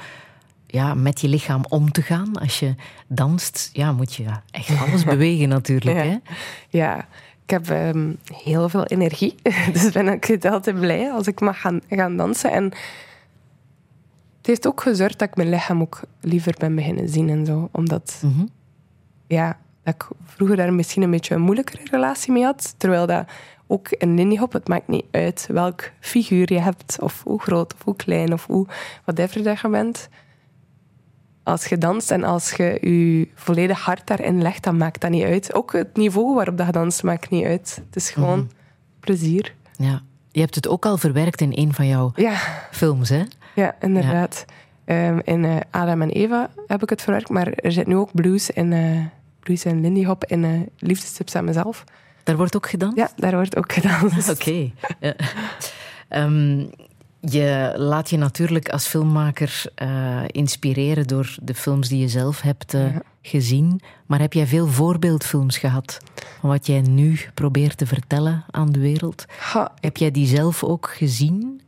ja, 0.67 0.95
met 0.95 1.21
je 1.21 1.29
lichaam 1.29 1.65
om 1.69 1.93
te 1.93 2.03
gaan? 2.03 2.39
Als 2.39 2.59
je 2.59 2.75
danst, 3.07 3.71
ja, 3.73 3.93
moet 3.93 4.15
je 4.15 4.25
echt 4.51 4.79
alles 4.87 5.05
bewegen 5.05 5.49
natuurlijk. 5.49 5.97
Ja. 5.97 6.03
Hè? 6.03 6.17
ja, 6.69 6.99
ik 7.45 7.51
heb 7.51 7.71
ehm, 7.71 8.13
heel 8.25 8.69
veel 8.69 8.85
energie. 8.85 9.35
Dus 9.73 9.91
ben 9.91 10.09
ik 10.09 10.45
altijd 10.45 10.81
blij 10.81 11.13
als 11.13 11.27
ik 11.27 11.41
mag 11.41 11.61
gaan, 11.61 11.81
gaan 11.89 12.17
dansen. 12.17 12.51
En 12.51 12.65
het 14.37 14.47
heeft 14.47 14.67
ook 14.67 14.81
gezorgd 14.81 15.19
dat 15.19 15.29
ik 15.29 15.37
mijn 15.37 15.51
lichaam 15.51 15.81
ook 15.81 16.01
liever 16.21 16.55
ben 16.59 16.75
beginnen 16.75 17.09
zien 17.09 17.29
en 17.29 17.47
zo. 17.47 17.69
Omdat, 17.73 18.21
mm 18.23 18.49
ja, 19.29 19.59
dat 19.87 19.95
ik 19.95 20.07
vroeger 20.25 20.57
daar 20.57 20.75
misschien 20.75 21.03
een 21.03 21.11
beetje 21.11 21.35
een 21.35 21.41
moeilijkere 21.41 21.83
relatie 21.91 22.33
mee 22.33 22.45
had. 22.45 22.75
Terwijl 22.77 23.07
dat 23.07 23.25
ook 23.67 23.89
in 23.89 24.15
Lindy 24.15 24.37
Hop, 24.37 24.53
het 24.53 24.69
maakt 24.69 24.89
niet 24.89 25.05
uit 25.11 25.49
welk 25.51 25.91
figuur 26.01 26.53
je 26.53 26.59
hebt, 26.59 26.97
of 27.01 27.23
hoe 27.25 27.41
groot 27.41 27.75
of 27.75 27.85
hoe 27.85 27.97
klein 27.97 28.33
of 28.33 28.47
hoe 28.47 28.67
whatever 29.05 29.43
dat 29.43 29.61
je 29.61 29.69
bent. 29.69 30.09
Als 31.43 31.65
je 31.65 31.79
danst 31.79 32.11
en 32.11 32.25
als 32.25 32.53
je 32.53 32.79
je 32.81 33.29
volledig 33.35 33.81
hart 33.81 34.07
daarin 34.07 34.43
legt, 34.43 34.63
dan 34.63 34.77
maakt 34.77 35.01
dat 35.01 35.11
niet 35.11 35.25
uit. 35.25 35.55
Ook 35.55 35.73
het 35.73 35.97
niveau 35.97 36.35
waarop 36.35 36.57
dat 36.57 36.67
je 36.67 36.73
danst 36.73 37.03
maakt 37.03 37.31
niet 37.31 37.45
uit. 37.45 37.83
Het 37.87 37.97
is 37.97 38.11
gewoon 38.11 38.39
mhm. 38.39 38.49
plezier. 39.01 39.55
Ja. 39.77 40.03
Je 40.31 40.41
hebt 40.41 40.55
het 40.55 40.69
ook 40.69 40.87
al 40.87 40.97
verwerkt 40.97 41.41
in 41.41 41.53
een 41.55 41.75
van 41.75 41.87
jouw 41.87 42.13
ja. 42.15 42.37
films, 42.71 43.09
hè? 43.09 43.23
Ja, 43.55 43.77
inderdaad. 43.81 44.45
Ehm, 44.85 45.19
in 45.25 45.45
uh, 45.45 45.57
Adam 45.71 46.03
en 46.03 46.11
Eva 46.11 46.51
heb 46.67 46.83
ik 46.83 46.91
het 46.91 47.03
verwerkt, 47.03 47.29
maar 47.29 47.47
er 47.47 47.73
zit 47.73 47.87
nu 47.87 47.97
ook 47.97 48.15
blues 48.15 48.51
in, 48.51 48.73
uh, 48.73 49.05
Louise 49.47 49.69
en 49.69 49.81
Lindy 49.81 50.05
Hop 50.05 50.25
in 50.25 50.43
uh, 50.43 50.61
Liefdestips 50.79 51.35
aan 51.35 51.45
mezelf. 51.45 51.85
Daar 52.23 52.37
wordt 52.37 52.57
ook 52.57 52.69
gedanst? 52.69 52.97
Ja, 52.97 53.11
daar 53.17 53.33
wordt 53.33 53.57
ook 53.57 53.73
gedanst. 53.73 54.31
Oké. 54.35 54.71
Ehm, 56.09 56.65
je 57.21 57.73
laat 57.77 58.11
je 58.11 58.17
natuurlijk 58.17 58.69
als 58.69 58.87
filmmaker 58.87 59.63
uh, 59.83 60.23
inspireren 60.27 61.07
door 61.07 61.37
de 61.43 61.55
films 61.55 61.89
die 61.89 62.01
je 62.01 62.09
zelf 62.09 62.41
hebt 62.41 62.75
uh, 62.75 62.95
ja. 62.95 63.03
gezien. 63.23 63.81
Maar 64.07 64.21
heb 64.21 64.33
jij 64.33 64.47
veel 64.47 64.67
voorbeeldfilms 64.67 65.59
gehad 65.59 65.99
van 66.41 66.51
wat 66.51 66.67
jij 66.67 66.81
nu 66.81 67.21
probeert 67.35 67.77
te 67.77 67.87
vertellen 67.87 68.45
aan 68.51 68.73
de 68.73 68.79
wereld? 68.79 69.25
Ha. 69.39 69.73
Heb 69.81 69.97
jij 69.97 70.11
die 70.11 70.27
zelf 70.27 70.65
ook 70.65 70.91
gezien? 70.91 71.61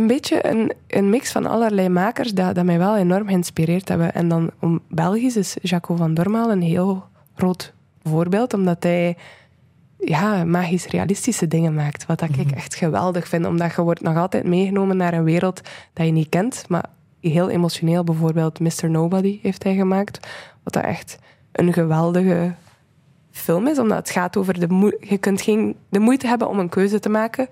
Een 0.00 0.06
beetje 0.06 0.46
een, 0.46 0.72
een 0.86 1.10
mix 1.10 1.32
van 1.32 1.46
allerlei 1.46 1.88
makers 1.88 2.32
dat, 2.32 2.54
dat 2.54 2.64
mij 2.64 2.78
wel 2.78 2.96
enorm 2.96 3.26
geïnspireerd 3.26 3.88
hebben. 3.88 4.14
En 4.14 4.28
dan 4.28 4.50
om 4.60 4.80
Belgisch 4.88 5.36
is 5.36 5.56
Jaco 5.62 5.96
van 5.96 6.14
Dormaal 6.14 6.50
een 6.50 6.62
heel 6.62 7.04
groot 7.36 7.72
voorbeeld, 8.02 8.54
omdat 8.54 8.82
hij 8.82 9.16
ja, 9.98 10.44
magisch 10.44 10.86
realistische 10.86 11.48
dingen 11.48 11.74
maakt. 11.74 12.06
Wat 12.06 12.18
dat 12.18 12.28
ik 12.28 12.36
Mhm. 12.46 12.54
echt 12.54 12.74
geweldig 12.74 13.28
vind, 13.28 13.46
omdat 13.46 13.74
je 13.74 13.82
wordt 13.82 14.02
nog 14.02 14.16
altijd 14.16 14.44
meegenomen 14.44 14.96
naar 14.96 15.12
een 15.14 15.24
wereld 15.24 15.60
dat 15.92 16.06
je 16.06 16.12
niet 16.12 16.28
kent. 16.28 16.64
Maar 16.68 16.84
heel 17.20 17.48
emotioneel, 17.50 18.04
bijvoorbeeld 18.04 18.60
Mr. 18.60 18.90
Nobody 18.90 19.38
heeft 19.42 19.62
hij 19.62 19.74
gemaakt. 19.74 20.28
Wat 20.62 20.72
dat 20.72 20.84
echt 20.84 21.18
een 21.52 21.72
geweldige 21.72 22.54
film 23.30 23.66
is, 23.66 23.78
omdat 23.78 23.98
het 23.98 24.10
gaat 24.10 24.36
over 24.36 24.60
de 24.60 24.68
moe- 24.68 24.98
je 25.00 25.18
kunt 25.18 25.40
geen, 25.42 25.76
de 25.88 25.98
moeite 25.98 26.26
hebben 26.26 26.48
om 26.48 26.58
een 26.58 26.68
keuze 26.68 26.98
te 26.98 27.08
maken. 27.08 27.48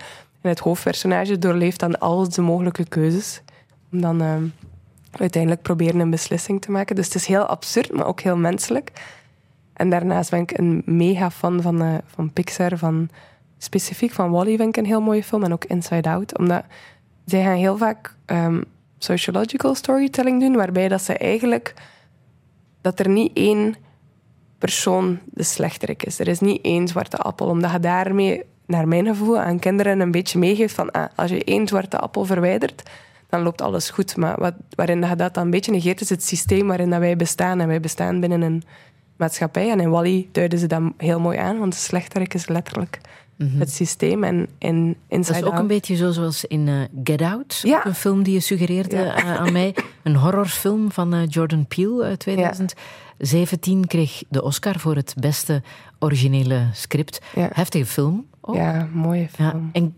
Het 0.46 0.58
hoofdpersonage 0.58 1.38
doorleeft 1.38 1.80
dan 1.80 1.98
al 1.98 2.28
de 2.28 2.40
mogelijke 2.40 2.84
keuzes. 2.88 3.42
Om 3.92 4.00
dan 4.00 4.22
ehm, 4.22 4.44
uiteindelijk 5.10 5.62
proberen 5.62 6.00
een 6.00 6.10
beslissing 6.10 6.60
te 6.60 6.70
maken. 6.70 6.96
Dus 6.96 7.04
het 7.04 7.14
is 7.14 7.26
heel 7.26 7.46
absurd, 7.46 7.92
maar 7.92 8.06
ook 8.06 8.20
heel 8.20 8.36
menselijk. 8.36 8.92
En 9.72 9.90
daarnaast 9.90 10.30
ben 10.30 10.40
ik 10.40 10.58
een 10.58 10.82
mega 10.84 11.30
fan 11.30 11.62
van, 11.62 11.82
eh, 11.82 11.94
van 12.06 12.32
Pixar. 12.32 12.78
Van, 12.78 13.08
specifiek 13.58 14.12
van 14.12 14.30
Wall-E 14.30 14.56
vind 14.56 14.68
ik 14.68 14.76
een 14.76 14.88
heel 14.88 15.00
mooie 15.00 15.22
film. 15.22 15.42
En 15.42 15.52
ook 15.52 15.64
Inside 15.64 16.08
Out. 16.08 16.38
Omdat 16.38 16.64
zij 17.24 17.42
gaan 17.42 17.56
heel 17.56 17.76
vaak 17.76 18.16
ehm, 18.24 18.62
sociological 18.98 19.74
storytelling 19.74 20.40
doen. 20.40 20.56
Waarbij 20.56 20.88
dat 20.88 21.02
ze 21.02 21.18
eigenlijk... 21.18 21.74
Dat 22.80 22.98
er 22.98 23.08
niet 23.08 23.30
één 23.34 23.74
persoon 24.58 25.18
de 25.24 25.42
slechterik 25.42 26.02
is. 26.02 26.18
Er 26.18 26.28
is 26.28 26.40
niet 26.40 26.64
één 26.64 26.88
zwarte 26.88 27.16
appel. 27.16 27.46
Omdat 27.46 27.72
je 27.72 27.80
daarmee 27.80 28.42
naar 28.66 28.88
mijn 28.88 29.06
gevoel, 29.06 29.38
aan 29.38 29.58
kinderen 29.58 30.00
een 30.00 30.10
beetje 30.10 30.38
meegeeft 30.38 30.74
van 30.74 30.90
ah, 30.90 31.04
als 31.14 31.30
je 31.30 31.44
één 31.44 31.66
zwarte 31.68 31.98
appel 31.98 32.24
verwijdert, 32.24 32.82
dan 33.28 33.42
loopt 33.42 33.60
alles 33.62 33.90
goed. 33.90 34.16
Maar 34.16 34.38
wat, 34.40 34.54
waarin 34.70 35.00
je 35.08 35.16
dat 35.16 35.34
dan 35.34 35.44
een 35.44 35.50
beetje 35.50 35.72
negeert, 35.72 36.00
is 36.00 36.08
het 36.10 36.22
systeem 36.24 36.66
waarin 36.66 36.90
dat 36.90 36.98
wij 36.98 37.16
bestaan. 37.16 37.60
En 37.60 37.68
wij 37.68 37.80
bestaan 37.80 38.20
binnen 38.20 38.42
een 38.42 38.62
maatschappij. 39.16 39.70
En 39.70 39.80
in 39.80 39.90
Wally 39.90 40.28
duiden 40.32 40.58
ze 40.58 40.66
dat 40.66 40.82
heel 40.96 41.20
mooi 41.20 41.38
aan, 41.38 41.58
want 41.58 41.74
slechterik 41.74 42.34
is 42.34 42.48
letterlijk 42.48 43.00
het 43.58 43.70
systeem. 43.70 44.24
En 44.24 44.48
Mhm. 44.58 44.92
Dat 45.08 45.30
is 45.30 45.42
ook 45.42 45.50
Out- 45.52 45.58
een 45.60 45.66
beetje 45.66 45.96
zo 45.96 46.10
zoals 46.10 46.44
in 46.44 46.68
eh, 46.68 46.74
Get 47.04 47.22
Out, 47.22 47.60
Ja. 47.62 47.86
een 47.86 47.94
film 47.94 48.22
die 48.22 48.32
je 48.32 48.40
suggereerde 48.40 48.96
Ja. 48.96 49.14
eh, 49.16 49.34
aan 49.36 49.52
mij. 49.52 49.74
Een 50.02 50.16
horrorfilm 50.16 50.92
van 50.92 51.14
eh, 51.14 51.20
Jordan 51.28 51.66
Peele 51.66 52.04
uit 52.04 52.18
2017 53.18 53.86
kreeg 53.86 54.22
de 54.28 54.42
Oscar 54.42 54.78
voor 54.78 54.94
het 54.96 55.14
beste 55.20 55.62
originele 55.98 56.66
script. 56.72 57.20
Heftige 57.34 57.86
film. 57.86 58.26
Ook. 58.46 58.54
Ja, 58.56 58.88
mooie 58.92 59.28
Ja, 59.36 59.50
film. 59.50 59.70
En 59.72 59.94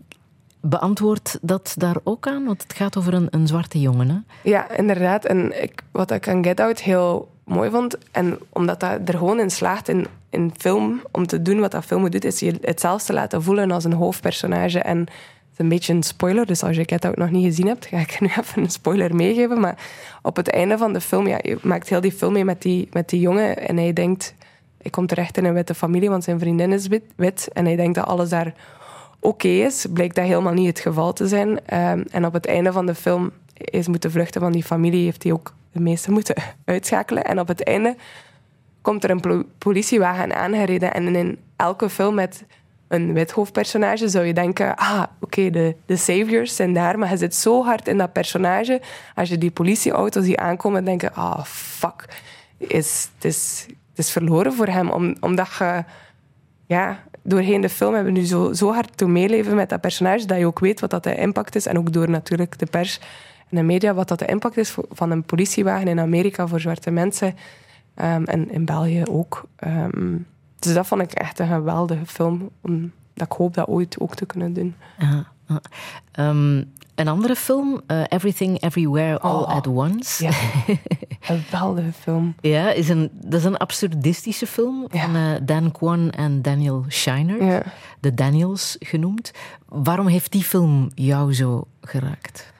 beantwoordt 0.61 1.37
dat 1.41 1.73
daar 1.77 1.97
ook 2.03 2.27
aan? 2.27 2.45
Want 2.45 2.63
het 2.63 2.73
gaat 2.73 2.97
over 2.97 3.13
een, 3.13 3.27
een 3.29 3.47
zwarte 3.47 3.79
jongen. 3.79 4.09
Hè? 4.09 4.49
Ja, 4.49 4.71
inderdaad. 4.71 5.25
En 5.25 5.63
ik, 5.63 5.81
wat 5.91 6.11
ik 6.11 6.27
aan 6.27 6.43
Get 6.43 6.59
Out 6.59 6.81
heel 6.81 7.31
mooi 7.43 7.69
vond, 7.69 7.97
en 8.11 8.37
omdat 8.49 8.79
dat 8.79 8.99
er 9.05 9.17
gewoon 9.17 9.39
in 9.39 9.51
slaagt 9.51 9.87
in, 9.87 10.07
in 10.29 10.53
film, 10.57 11.01
om 11.11 11.27
te 11.27 11.41
doen 11.41 11.59
wat 11.59 11.71
dat 11.71 11.85
film 11.85 12.09
doet, 12.09 12.25
is 12.25 12.39
je 12.39 12.57
hetzelfde 12.61 13.13
laten 13.13 13.43
voelen 13.43 13.71
als 13.71 13.83
een 13.83 13.93
hoofdpersonage. 13.93 14.79
En 14.79 15.05
is 15.51 15.57
een 15.57 15.69
beetje 15.69 15.93
een 15.93 16.03
spoiler, 16.03 16.45
dus 16.45 16.63
als 16.63 16.75
je 16.75 16.83
Get 16.85 17.05
Out 17.05 17.17
nog 17.17 17.29
niet 17.29 17.45
gezien 17.45 17.67
hebt, 17.67 17.85
ga 17.85 17.97
ik 17.97 18.19
nu 18.21 18.27
even 18.27 18.63
een 18.63 18.69
spoiler 18.69 19.15
meegeven. 19.15 19.59
Maar 19.59 19.77
op 20.21 20.35
het 20.35 20.49
einde 20.49 20.77
van 20.77 20.93
de 20.93 21.01
film, 21.01 21.27
ja, 21.27 21.39
je 21.41 21.57
maakt 21.61 21.89
heel 21.89 22.01
die 22.01 22.11
film 22.11 22.33
mee 22.33 22.45
met 22.45 22.61
die, 22.61 22.89
met 22.91 23.09
die 23.09 23.19
jongen 23.19 23.67
en 23.67 23.77
hij 23.77 23.93
denkt, 23.93 24.33
hij 24.81 24.91
komt 24.91 25.09
terecht 25.09 25.37
in 25.37 25.45
een 25.45 25.53
witte 25.53 25.73
familie, 25.75 26.09
want 26.09 26.23
zijn 26.23 26.39
vriendin 26.39 26.71
is 26.71 26.87
wit, 26.87 27.03
wit 27.15 27.49
en 27.53 27.65
hij 27.65 27.75
denkt 27.75 27.95
dat 27.95 28.05
alles 28.05 28.29
daar 28.29 28.53
oké 29.19 29.47
is. 29.47 29.85
Blijkt 29.93 30.15
dat 30.15 30.25
helemaal 30.25 30.53
niet 30.53 30.67
het 30.67 30.79
geval 30.79 31.13
te 31.13 31.27
zijn. 31.27 31.65
Ehm, 31.65 32.03
en 32.11 32.25
op 32.25 32.33
het 32.33 32.45
einde 32.45 32.71
van 32.71 32.85
de 32.85 32.95
film 32.95 33.31
is 33.53 33.87
moeten 33.87 34.11
vluchten 34.11 34.41
van 34.41 34.51
die 34.51 34.63
familie, 34.63 35.03
heeft 35.03 35.23
hij 35.23 35.31
ook 35.31 35.53
de 35.71 35.79
meeste 35.79 36.11
moeten 36.11 36.35
uitschakelen. 36.65 37.23
En 37.23 37.39
op 37.39 37.47
het 37.47 37.63
einde 37.63 37.95
komt 38.81 39.03
er 39.03 39.09
een 39.09 39.45
politiewagen 39.57 40.35
aangereden 40.35 40.93
en 40.93 41.15
in 41.15 41.39
elke 41.55 41.89
film 41.89 42.15
met 42.15 42.43
een 42.87 43.13
wit 43.13 43.31
hoofdpersonage 43.31 44.07
zou 44.07 44.25
je 44.25 44.33
denken, 44.33 44.75
ah, 44.75 45.03
oké, 45.19 45.49
de, 45.49 45.75
de 45.85 45.95
saviors 45.95 46.55
zijn 46.55 46.73
daar, 46.73 46.99
maar 46.99 47.09
je 47.09 47.17
zit 47.17 47.35
zo 47.35 47.63
hard 47.63 47.87
in 47.87 47.97
dat 47.97 48.13
personage. 48.13 48.81
Als 49.15 49.29
je 49.29 49.37
die 49.37 49.51
politieauto's 49.51 50.23
die 50.23 50.39
aankomen, 50.39 50.85
denken, 50.85 51.13
ah, 51.13 51.43
fuck, 51.43 52.05
is, 52.57 53.09
het, 53.15 53.25
is, 53.25 53.65
is 53.99 54.11
verloren 54.11 54.53
voor 54.53 54.67
hem. 54.67 54.89
Om, 54.89 55.15
omdat 55.19 55.55
je, 55.59 55.83
ja, 56.65 57.03
doorheen 57.23 57.61
de 57.61 57.69
film 57.69 57.93
hebben 57.93 58.13
we 58.13 58.19
nu 58.19 58.25
zo, 58.25 58.53
zo 58.53 58.71
hard 58.73 58.97
te 58.97 59.07
meeleven 59.07 59.55
met 59.55 59.69
dat 59.69 59.81
personage, 59.81 60.25
dat 60.25 60.37
je 60.37 60.45
ook 60.45 60.59
weet 60.59 60.79
wat 60.79 60.89
dat 60.89 61.03
de 61.03 61.15
impact 61.15 61.55
is. 61.55 61.65
En 61.65 61.77
ook 61.77 61.93
door 61.93 62.09
natuurlijk 62.09 62.59
de 62.59 62.65
pers 62.65 62.99
en 63.49 63.57
de 63.57 63.63
media, 63.63 63.93
wat 63.93 64.07
dat 64.07 64.19
de 64.19 64.25
impact 64.25 64.57
is 64.57 64.75
van 64.89 65.11
een 65.11 65.23
politiewagen 65.23 65.87
in 65.87 65.99
Amerika 65.99 66.47
voor 66.47 66.59
zwarte 66.59 66.91
mensen. 66.91 67.35
Um, 67.95 68.23
en 68.23 68.51
in 68.51 68.65
België 68.65 69.03
ook. 69.09 69.45
Um, 69.67 70.25
dus 70.59 70.73
dat 70.73 70.87
vond 70.87 71.01
ik 71.01 71.11
echt 71.11 71.39
een 71.39 71.47
geweldige 71.47 72.05
film. 72.05 72.49
Omdat 72.61 72.91
ik 73.15 73.31
hoop 73.31 73.53
dat 73.53 73.67
ooit 73.67 73.99
ook 73.99 74.15
te 74.15 74.25
kunnen 74.25 74.53
doen. 74.53 74.75
Um, 76.19 76.73
een 76.99 77.07
andere 77.07 77.35
film, 77.35 77.81
uh, 77.87 78.03
Everything 78.07 78.61
Everywhere 78.61 79.19
All 79.19 79.41
oh, 79.41 79.55
at 79.55 79.67
Once. 79.67 80.23
Ja. 80.23 80.31
een 81.27 81.43
geweldige 81.43 81.91
film. 81.91 82.35
Ja, 82.41 82.71
is 82.71 82.89
een, 82.89 83.09
dat 83.13 83.39
is 83.39 83.45
een 83.45 83.57
absurdistische 83.57 84.47
film 84.47 84.85
van 84.89 85.15
uh, 85.15 85.31
Dan 85.41 85.71
Kwan 85.71 86.09
en 86.09 86.41
Daniel 86.41 86.85
Scheinert. 86.87 87.41
Ja. 87.41 87.63
De 87.99 88.13
Daniels 88.13 88.75
genoemd. 88.79 89.31
Waarom 89.65 90.07
heeft 90.07 90.31
die 90.31 90.43
film 90.43 90.91
jou 90.95 91.33
zo 91.33 91.67
geraakt? 91.81 92.53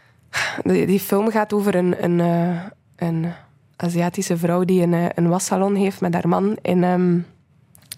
Die, 0.63 0.85
die 0.85 0.99
film 0.99 1.31
gaat 1.31 1.53
over 1.53 1.75
een, 1.75 2.03
een, 2.03 2.19
uh, 2.19 2.61
een 2.95 3.31
Aziatische 3.75 4.37
vrouw 4.37 4.63
die 4.63 4.81
een, 4.81 5.11
een 5.15 5.27
wassalon 5.27 5.75
heeft 5.75 6.01
met 6.01 6.13
haar 6.13 6.27
man 6.27 6.57
in... 6.61 6.83
Um, 6.83 7.25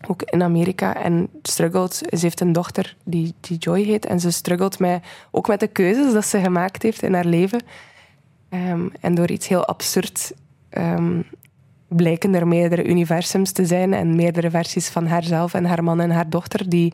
ook 0.07 0.21
in 0.23 0.43
Amerika. 0.43 0.95
En 0.95 1.29
struggelt, 1.41 1.93
ze 1.95 2.17
heeft 2.19 2.41
een 2.41 2.51
dochter 2.51 2.95
die, 3.03 3.33
die 3.39 3.57
Joy 3.57 3.83
heet. 3.83 4.05
En 4.05 4.19
ze 4.19 4.31
struggelt 4.31 4.79
met, 4.79 5.03
ook 5.31 5.47
met 5.47 5.59
de 5.59 5.67
keuzes 5.67 6.13
dat 6.13 6.25
ze 6.25 6.39
gemaakt 6.39 6.83
heeft 6.83 7.01
in 7.01 7.13
haar 7.13 7.25
leven. 7.25 7.61
Um, 8.49 8.91
en 8.99 9.15
door 9.15 9.29
iets 9.29 9.47
heel 9.47 9.65
absurd 9.65 10.33
um, 10.77 11.25
blijken 11.87 12.33
er 12.33 12.47
meerdere 12.47 12.83
universums 12.83 13.51
te 13.51 13.65
zijn 13.65 13.93
en 13.93 14.15
meerdere 14.15 14.49
versies 14.49 14.89
van 14.89 15.07
haarzelf 15.07 15.53
en 15.53 15.65
haar 15.65 15.83
man 15.83 15.99
en 15.99 16.11
haar 16.11 16.29
dochter 16.29 16.69
die 16.69 16.93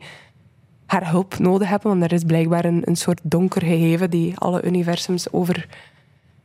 haar 0.86 1.10
hulp 1.10 1.38
nodig 1.38 1.68
hebben. 1.68 1.90
Want 1.90 2.02
er 2.02 2.12
is 2.12 2.24
blijkbaar 2.24 2.64
een, 2.64 2.82
een 2.84 2.96
soort 2.96 3.20
donker 3.22 3.62
gegeven 3.62 4.10
die 4.10 4.38
alle 4.38 4.62
universums 4.62 5.32
over 5.32 5.68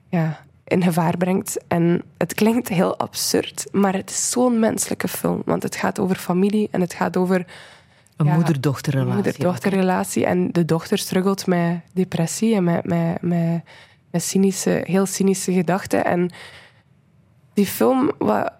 ja, 0.10 0.40
in 0.66 0.84
gevaar 0.84 1.18
brengt. 1.18 1.58
En 1.68 2.04
het 2.18 2.34
klinkt 2.34 2.68
heel 2.68 2.98
absurd, 2.98 3.68
maar 3.72 3.94
het 3.94 4.10
is 4.10 4.30
zo'n 4.30 4.60
menselijke 4.60 5.08
film. 5.08 5.42
Want 5.46 5.64
het 5.64 5.76
gaat 5.76 6.00
over 6.00 6.16
familie 6.16 6.68
en 6.72 6.82
het 6.82 6.94
gaat 6.94 7.18
over... 7.18 7.46
Een 8.18 8.26
ja, 8.26 8.34
moeder-dochterrelatie. 8.36 9.14
moeder-dochterrelatie. 9.14 10.26
En 10.26 10.52
de 10.52 10.66
dochter 10.66 10.98
struggelt 10.98 11.48
met 11.48 11.82
depressie 11.94 12.56
en 12.56 12.64
met, 12.64 12.86
met, 12.86 13.22
met, 13.22 13.64
met 14.12 14.24
cynische, 14.24 14.82
heel 14.84 15.06
cynische 15.06 15.54
gedachten. 15.54 16.06
En 16.06 16.32
die 17.54 17.66
film 17.66 18.12
wat, 18.18 18.52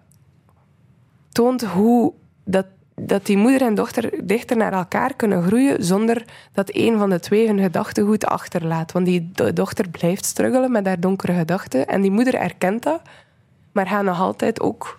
toont 1.32 1.64
hoe 1.64 2.12
dat 2.44 2.66
dat 2.94 3.26
die 3.26 3.36
moeder 3.36 3.62
en 3.62 3.74
dochter 3.74 4.26
dichter 4.26 4.56
naar 4.56 4.72
elkaar 4.72 5.14
kunnen 5.14 5.42
groeien 5.42 5.84
zonder 5.84 6.24
dat 6.52 6.70
een 6.74 6.98
van 6.98 7.10
de 7.10 7.20
twee 7.20 7.46
hun 7.46 7.58
gedachtegoed 7.58 8.26
achterlaat. 8.26 8.92
Want 8.92 9.06
die 9.06 9.30
dochter 9.54 9.88
blijft 9.88 10.24
struggelen 10.24 10.72
met 10.72 10.86
haar 10.86 11.00
donkere 11.00 11.32
gedachten 11.32 11.86
en 11.86 12.00
die 12.00 12.10
moeder 12.10 12.34
erkent 12.34 12.82
dat, 12.82 13.00
maar 13.72 13.86
gaat 13.86 14.04
nog 14.04 14.20
altijd 14.20 14.60
ook 14.60 14.98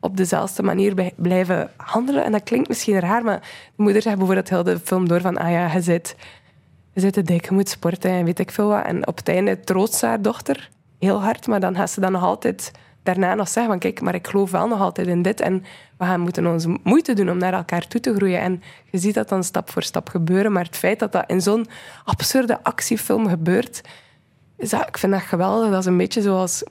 op 0.00 0.16
dezelfde 0.16 0.62
manier 0.62 1.12
blijven 1.16 1.70
handelen. 1.76 2.24
En 2.24 2.32
dat 2.32 2.42
klinkt 2.42 2.68
misschien 2.68 3.00
raar, 3.00 3.24
maar 3.24 3.40
de 3.76 3.82
moeder 3.82 4.02
zegt 4.02 4.16
bijvoorbeeld 4.16 4.48
heel 4.48 4.62
de 4.62 4.78
film 4.78 5.08
door 5.08 5.20
van 5.20 5.36
ah 5.36 5.50
ja, 5.50 5.72
je 5.72 5.80
zit, 5.80 6.16
je 6.92 7.10
te 7.10 7.22
dik, 7.22 7.48
je 7.48 7.54
moet 7.54 7.68
sporten 7.68 8.10
en 8.10 8.24
weet 8.24 8.38
ik 8.38 8.50
veel 8.50 8.68
wat. 8.68 8.84
En 8.84 9.06
op 9.06 9.16
het 9.16 9.28
einde 9.28 9.60
troost 9.60 10.00
haar 10.00 10.22
dochter 10.22 10.70
heel 10.98 11.22
hard, 11.22 11.46
maar 11.46 11.60
dan 11.60 11.74
gaat 11.74 11.90
ze 11.90 12.00
dan 12.00 12.12
nog 12.12 12.22
altijd 12.22 12.70
daarna 13.04 13.34
nog 13.34 13.48
zeggen 13.48 13.72
van 13.72 13.80
kijk, 13.80 14.00
maar 14.00 14.14
ik 14.14 14.26
geloof 14.26 14.50
wel 14.50 14.68
nog 14.68 14.80
altijd 14.80 15.06
in 15.06 15.22
dit 15.22 15.40
en 15.40 15.64
we 15.98 16.04
gaan 16.04 16.20
moeten 16.20 16.46
onze 16.46 16.78
moeite 16.82 17.12
doen 17.14 17.30
om 17.30 17.38
naar 17.38 17.52
elkaar 17.52 17.86
toe 17.86 18.00
te 18.00 18.14
groeien. 18.14 18.40
En 18.40 18.62
je 18.90 18.98
ziet 18.98 19.14
dat 19.14 19.28
dan 19.28 19.44
stap 19.44 19.70
voor 19.70 19.82
stap 19.82 20.08
gebeuren, 20.08 20.52
maar 20.52 20.64
het 20.64 20.76
feit 20.76 20.98
dat 20.98 21.12
dat 21.12 21.24
in 21.26 21.40
zo'n 21.40 21.66
absurde 22.04 22.62
actiefilm 22.62 23.28
gebeurt, 23.28 23.80
is 24.56 24.70
dat, 24.70 24.88
ik 24.88 24.98
vind 24.98 25.12
dat 25.12 25.22
geweldig. 25.22 25.70
Dat 25.70 25.80
is 25.80 25.86
een 25.86 25.96
beetje 25.96 26.22
zoals 26.22 26.64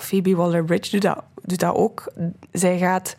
Phoebe 0.00 0.36
Waller-Bridge 0.36 0.90
doet 0.90 1.02
dat, 1.02 1.22
doet 1.42 1.60
dat 1.60 1.74
ook. 1.74 2.12
Zij 2.52 2.78
gaat 2.78 3.16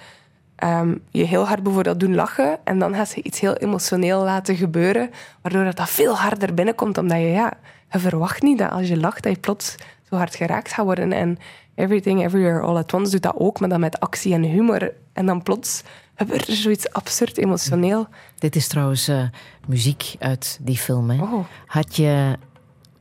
um, 0.63 1.01
je 1.09 1.23
heel 1.23 1.47
hard 1.47 1.63
bijvoorbeeld 1.63 1.99
doen 1.99 2.15
lachen 2.15 2.59
en 2.63 2.79
dan 2.79 2.95
gaat 2.95 3.09
ze 3.09 3.23
iets 3.23 3.39
heel 3.39 3.55
emotioneel 3.55 4.23
laten 4.23 4.55
gebeuren, 4.55 5.09
waardoor 5.41 5.63
dat, 5.63 5.75
dat 5.75 5.89
veel 5.89 6.17
harder 6.17 6.53
binnenkomt, 6.53 6.97
omdat 6.97 7.17
je, 7.17 7.27
ja, 7.27 7.53
je 7.91 7.99
verwacht 7.99 8.41
niet 8.41 8.57
dat 8.57 8.71
als 8.71 8.87
je 8.87 8.97
lacht, 8.97 9.23
dat 9.23 9.33
je 9.33 9.39
plots 9.39 9.75
zo 10.09 10.15
hard 10.15 10.35
geraakt 10.35 10.73
gaat 10.73 10.85
worden. 10.85 11.11
En 11.11 11.37
Everything 11.75 12.23
Everywhere 12.23 12.59
All 12.61 12.77
At 12.77 12.93
Once 12.93 13.11
doet 13.11 13.21
dat 13.21 13.35
ook, 13.37 13.59
maar 13.59 13.69
dan 13.69 13.79
met 13.79 13.99
actie 13.99 14.33
en 14.33 14.43
humor. 14.43 14.93
En 15.13 15.25
dan 15.25 15.43
plots 15.43 15.83
gebeurt 16.15 16.47
er 16.47 16.53
zoiets 16.53 16.91
absurd 16.91 17.37
emotioneel. 17.37 18.07
Dit 18.37 18.55
is 18.55 18.67
trouwens 18.67 19.09
uh, 19.09 19.23
muziek 19.67 20.15
uit 20.19 20.59
die 20.61 20.77
film. 20.77 21.09
Hè? 21.09 21.21
Oh. 21.21 21.45
Had, 21.65 21.95
je, 21.95 22.37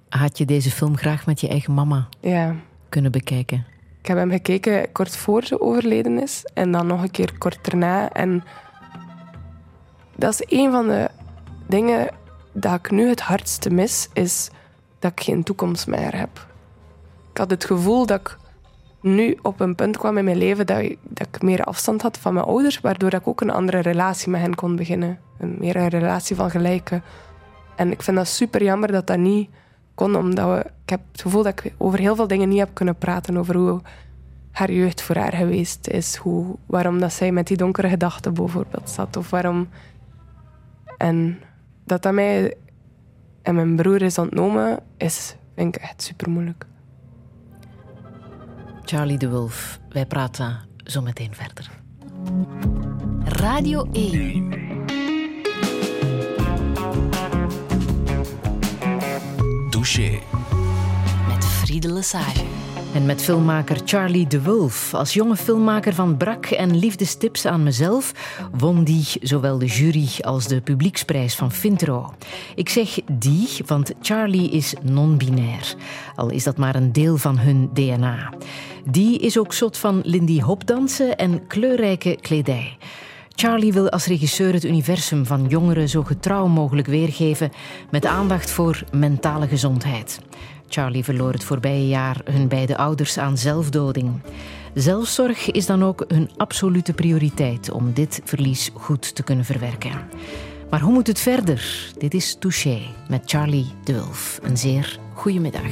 had 0.09 0.39
je 0.39 0.45
deze 0.45 0.71
film 0.71 0.97
graag 0.97 1.27
met 1.27 1.41
je 1.41 1.49
eigen 1.49 1.75
mama 1.75 2.09
ja. 2.21 2.55
kunnen 2.89 3.13
bekijken? 3.13 3.67
Ik 4.01 4.07
heb 4.07 4.17
hem 4.17 4.31
gekeken 4.31 4.93
kort 4.93 5.17
voor 5.17 5.45
ze 5.45 5.61
overleden 5.61 6.23
is. 6.23 6.45
En 6.55 6.73
dan 6.73 6.87
nog 6.87 7.03
een 7.03 7.11
keer 7.11 7.39
kort 7.39 7.59
daarna. 7.65 8.11
En 8.11 8.45
dat 10.17 10.33
is 10.33 10.59
een 10.59 10.71
van 10.71 10.87
de 10.87 11.09
dingen 11.67 12.09
dat 12.53 12.75
ik 12.75 12.91
nu 12.91 13.09
het 13.09 13.21
hardste 13.21 13.71
mis, 13.71 14.09
is 14.13 14.51
dat 14.99 15.13
ik 15.13 15.21
geen 15.21 15.43
toekomst 15.43 15.87
meer 15.87 16.17
heb. 16.17 16.47
Ik 17.31 17.39
had 17.39 17.51
het 17.51 17.65
gevoel 17.65 18.07
dat 18.07 18.21
ik 18.21 18.39
nu 19.03 19.39
op 19.43 19.61
een 19.61 19.75
punt 19.75 19.97
kwam 19.97 20.19
in 20.19 20.25
mijn 20.25 20.37
leven 20.37 20.67
dat 20.67 20.79
ik, 20.79 20.99
dat 21.03 21.27
ik 21.27 21.43
meer 21.43 21.65
afstand 21.65 22.03
had 22.03 22.19
van 22.19 22.35
mijn 22.35 22.47
ouders, 22.47 22.81
waardoor 22.81 23.13
ik 23.13 23.29
ook 23.29 23.41
een 23.41 23.51
andere 23.51 23.79
relatie 23.79 24.31
met 24.31 24.41
hen 24.41 24.55
kon 24.55 24.77
beginnen. 24.77 25.19
Een 25.39 25.57
meer 25.59 25.77
een 25.77 25.89
relatie 25.89 26.37
van 26.37 26.51
gelijken. 26.51 27.03
En 27.77 27.91
ik 27.91 28.03
vind 28.03 28.17
dat 28.17 28.27
super 28.27 28.63
jammer 28.63 28.93
dat 28.93 29.07
dat 29.07 29.19
niet 29.19 29.51
kon, 29.95 30.17
omdat 30.17 30.47
we, 30.49 30.71
ik 30.83 30.91
heb 30.91 31.01
het 31.13 31.21
gevoel 31.21 31.43
dat 31.43 31.65
ik 31.65 31.75
over 31.79 31.99
heel 31.99 32.17
veel 32.17 32.27
dingen 32.27 32.49
niet 32.49 32.59
heb 32.59 32.71
kunnen 32.73 32.97
praten. 32.97 33.37
Over 33.37 33.57
hoe 33.57 33.81
haar 34.51 34.73
jeugd 34.73 35.03
voor 35.03 35.17
haar 35.17 35.33
geweest 35.33 35.89
is. 35.89 36.17
Hoe, 36.17 36.57
waarom 36.67 37.01
dat 37.01 37.13
zij 37.13 37.33
met 37.33 37.47
die 37.47 37.57
donkere 37.57 37.89
gedachten 37.89 38.35
bijvoorbeeld 38.35 38.91
zat. 38.91 39.17
Of 39.17 39.31
waarom... 39.31 39.69
En 40.97 41.41
dat 41.85 42.03
dat 42.03 42.13
mij 42.13 42.57
en 43.43 43.55
mijn 43.55 43.77
broer 43.77 44.03
is 44.03 44.19
ontnomen, 44.19 44.79
is, 44.97 45.37
vind 45.55 45.77
ik 45.77 45.83
echt 45.83 46.03
super 46.03 46.31
moeilijk. 46.31 46.67
Charlie 48.85 49.19
de 49.19 49.29
Wolf. 49.31 49.81
Wij 49.89 50.07
praten 50.07 50.61
zo 50.85 51.01
meteen 51.01 51.35
verder. 51.35 51.71
Radio 53.25 53.89
1. 53.93 54.51
Douche. 59.71 60.21
Met 61.29 61.45
Friede 61.45 61.93
Lesage. 61.93 62.45
En 62.95 63.07
met 63.07 63.23
filmmaker 63.23 63.81
Charlie 63.85 64.27
de 64.27 64.43
Wolf. 64.43 64.95
Als 64.95 65.13
jonge 65.13 65.37
filmmaker 65.37 65.95
van 65.95 66.17
Brak 66.17 66.47
en 66.47 66.79
Liefdestips 66.79 67.47
aan 67.47 67.63
mezelf 67.63 68.13
won 68.59 68.85
die 68.85 69.07
zowel 69.21 69.59
de 69.59 69.67
jury 69.67 70.09
als 70.21 70.47
de 70.47 70.61
publieksprijs 70.61 71.35
van 71.35 71.53
Fintro. 71.53 72.15
Ik 72.55 72.69
zeg 72.69 72.99
die, 73.13 73.49
want 73.67 73.93
Charlie 74.01 74.51
is 74.51 74.75
non-binair. 74.83 75.75
Al 76.15 76.31
is 76.31 76.45
dat 76.45 76.57
maar 76.57 76.75
een 76.75 76.93
deel 76.93 77.17
van 77.17 77.39
hun 77.39 77.71
DNA. 77.73 78.33
Die 78.85 79.19
is 79.19 79.39
ook 79.39 79.53
zot 79.53 79.79
van 79.79 80.01
Lindy 80.05 80.41
Hopdansen 80.41 81.17
en 81.17 81.47
kleurrijke 81.47 82.19
kledij. 82.21 82.77
Charlie 83.35 83.73
wil 83.73 83.91
als 83.91 84.07
regisseur 84.07 84.53
het 84.53 84.65
universum 84.65 85.27
van 85.27 85.47
jongeren 85.49 85.89
zo 85.89 86.03
getrouw 86.03 86.47
mogelijk 86.47 86.87
weergeven 86.87 87.53
met 87.91 88.07
aandacht 88.07 88.51
voor 88.51 88.85
mentale 88.91 89.49
gezondheid. 89.49 90.21
Charlie 90.73 91.05
verloor 91.05 91.33
het 91.33 91.45
voorbije 91.45 91.89
jaar 91.89 92.21
hun 92.25 92.49
beide 92.49 92.77
ouders 92.77 93.19
aan 93.19 93.39
zelfdoding. 93.39 94.21
Zelfzorg 94.75 95.51
is 95.51 95.67
dan 95.67 95.85
ook 95.85 96.05
hun 96.09 96.31
absolute 96.37 96.93
prioriteit 96.93 97.71
om 97.71 97.93
dit 97.93 98.21
verlies 98.25 98.71
goed 98.75 99.15
te 99.15 99.23
kunnen 99.23 99.45
verwerken. 99.45 99.91
Maar 100.71 100.81
hoe 100.81 100.93
moet 100.93 101.07
het 101.07 101.21
verder? 101.21 101.93
Dit 101.99 102.15
is 102.15 102.37
Touché 102.39 102.81
met 103.09 103.23
Charlie 103.25 103.67
de 103.85 103.93
Wulf. 103.93 104.39
Een 104.43 104.57
zeer 104.57 104.99
goede 105.15 105.41
middag. 105.41 105.71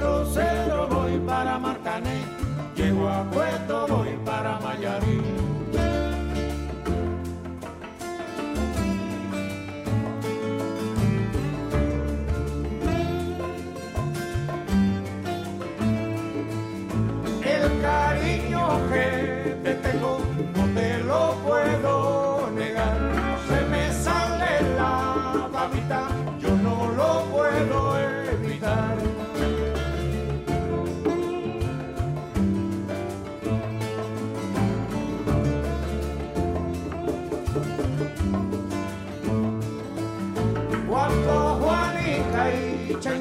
Cedro 0.00 0.88
voy 0.88 1.18
para 1.26 1.58
Marcané, 1.58 2.22
llego 2.74 3.08
a 3.08 3.22
Puerto 3.24 3.86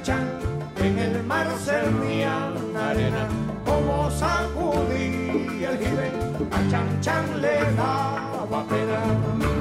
En 0.07 0.97
el 0.97 1.23
mar 1.23 1.45
servían 1.59 2.53
arena, 2.73 3.27
como 3.65 4.09
sacudí 4.09 5.65
el 5.65 5.77
jibe, 5.77 6.11
a 6.51 6.71
Chan 6.71 7.01
Chan 7.01 7.41
le 7.41 7.59
daba 7.75 8.65
pena. 8.69 9.58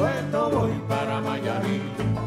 Puerto 0.00 0.48
voy 0.48 0.72
para 0.88 1.20
Mayarí. 1.20 2.19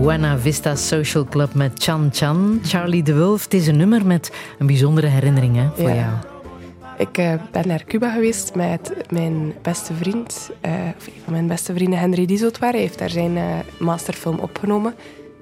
Buena 0.00 0.38
Vista 0.38 0.74
Social 0.74 1.24
Club 1.24 1.54
met 1.54 1.82
Chan 1.82 2.08
Chan. 2.12 2.60
Charlie 2.64 3.02
de 3.02 3.12
Wulf, 3.14 3.42
het 3.44 3.54
is 3.54 3.66
een 3.66 3.76
nummer 3.76 4.06
met 4.06 4.32
een 4.58 4.66
bijzondere 4.66 5.06
herinnering 5.06 5.56
hè, 5.56 5.68
voor 5.76 5.88
Ja. 5.88 5.94
jou. 5.94 6.12
Ik 6.98 7.18
eh, 7.18 7.34
ben 7.52 7.68
naar 7.68 7.84
Cuba 7.84 8.12
geweest 8.12 8.54
met 8.54 8.94
mijn 9.10 9.52
beste 9.62 9.94
vriend, 9.94 10.50
eh, 10.60 10.72
of 10.98 11.06
een 11.06 11.12
van 11.24 11.32
mijn 11.32 11.46
beste 11.46 11.74
vrienden, 11.74 11.98
Henry 11.98 12.26
Dieseltwaar. 12.26 12.70
Hij 12.72 12.80
heeft 12.80 12.98
daar 12.98 13.10
zijn 13.10 13.36
eh, 13.36 13.44
masterfilm 13.78 14.38
opgenomen, 14.38 14.94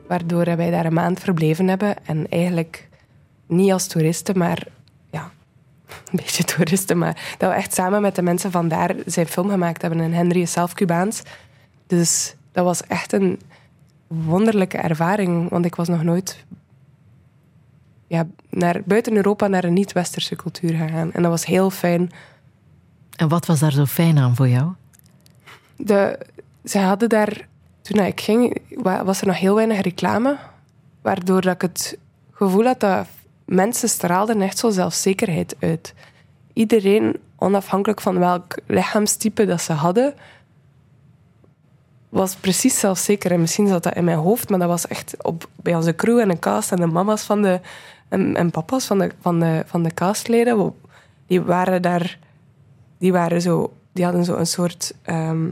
waardoor 0.09 0.45
wij 0.45 0.71
daar 0.71 0.87
een 0.87 0.93
maand 0.93 1.21
verbleven 1.21 1.69
hebben. 1.69 2.07
En 2.07 2.27
eigenlijk 2.31 2.89
niet 3.47 3.73
als 3.73 3.87
toeristen, 3.87 4.39
maar 4.39 4.67
ja, 5.11 5.31
een 5.89 5.97
beetje 6.25 6.45
toeristen, 6.55 6.99
maar 6.99 7.35
dat 7.39 7.51
we 7.51 7.57
echt 7.57 7.75
samen 7.75 8.03
met 8.03 8.15
de 8.15 8.23
mensen 8.23 8.51
van 8.51 8.69
daar 8.69 8.95
zijn 9.07 9.27
film 9.27 9.49
gemaakt 9.51 9.83
hebben. 9.83 10.01
En 10.01 10.13
Henry 10.13 10.41
is 10.41 10.53
zelf 10.53 10.73
Cubaans. 10.75 11.23
Dus 11.87 12.35
dat 12.53 12.65
was 12.65 12.83
echt 12.87 13.13
een 13.13 13.41
wonderlijke 14.09 14.77
ervaring, 14.77 15.51
want 15.51 15.65
ik 15.65 15.75
was 15.75 15.89
nog 15.89 16.03
nooit 16.03 16.45
ja, 18.07 18.27
naar, 18.51 18.83
buiten 18.85 19.17
Europa 19.17 19.47
naar 19.47 19.65
een 19.65 19.73
niet-westerse 19.73 20.37
cultuur 20.37 20.71
gegaan. 20.71 21.13
En 21.13 21.23
dat 21.23 21.31
was 21.31 21.47
heel 21.47 21.71
fijn. 21.71 22.11
En 23.17 23.29
wat 23.29 23.47
was 23.47 23.61
daar 23.61 23.73
zo 23.73 23.85
fijn 23.85 24.19
aan 24.19 24.37
voor 24.37 24.49
jou? 24.49 24.73
De, 25.77 26.19
ze 26.65 26.79
hadden 26.79 27.09
daar, 27.09 27.49
toen 27.83 27.99
ik 27.99 28.21
ging, 28.21 28.61
wa- 28.71 29.05
was 29.05 29.21
er 29.21 29.27
nog 29.27 29.39
heel 29.39 29.55
weinig 29.55 29.81
reclame. 29.81 30.37
Waardoor 31.03 31.41
dat 31.41 31.55
ik 31.55 31.63
het 31.63 31.99
gevoel 32.33 32.65
had 32.65 32.81
dat 32.81 33.07
mensen 33.45 33.89
straalden 33.89 34.41
echt 34.43 34.59
zo 34.59 34.71
zelfzekerheid 34.71 35.57
uit. 35.59 35.95
Iedereen, 36.53 37.17
onafhankelijk 37.37 38.01
van 38.01 38.19
welk 38.19 38.59
lichaamstype 38.67 39.47
dat 39.47 39.61
ze 39.61 39.73
hadden, 39.73 40.15
was 42.09 42.35
precies 42.35 42.79
zelfzeker. 42.79 43.31
En 43.31 43.41
misschien 43.41 43.69
zat 43.69 43.83
dat 43.83 43.95
in 43.95 44.05
mijn 44.05 44.19
hoofd, 44.19 44.49
maar 44.49 44.59
dat 44.59 44.69
was 44.69 44.87
echt 44.87 45.25
op, 45.25 45.49
bij 45.57 45.75
onze 45.75 45.95
crew 45.95 46.19
en 46.19 46.29
de 46.29 46.39
cast 46.39 46.73
en 46.73 46.81
de 46.81 46.87
mama's 46.87 47.23
van 47.23 47.43
de, 47.43 47.61
en, 48.09 48.37
en 48.37 48.51
papa's 48.51 48.87
van 48.87 48.99
de, 48.99 49.11
van 49.21 49.41
de, 49.41 49.63
van 49.67 49.83
de 49.83 49.95
castleden. 49.95 50.75
Die 51.27 51.43
waren 51.43 51.83
daar, 51.83 52.19
die 52.99 53.13
waren 53.13 53.41
zo, 53.41 53.73
die 53.93 54.05
hadden 54.05 54.25
zo 54.25 54.37
een 54.37 54.47
soort 54.47 54.95
ehm, 55.03 55.47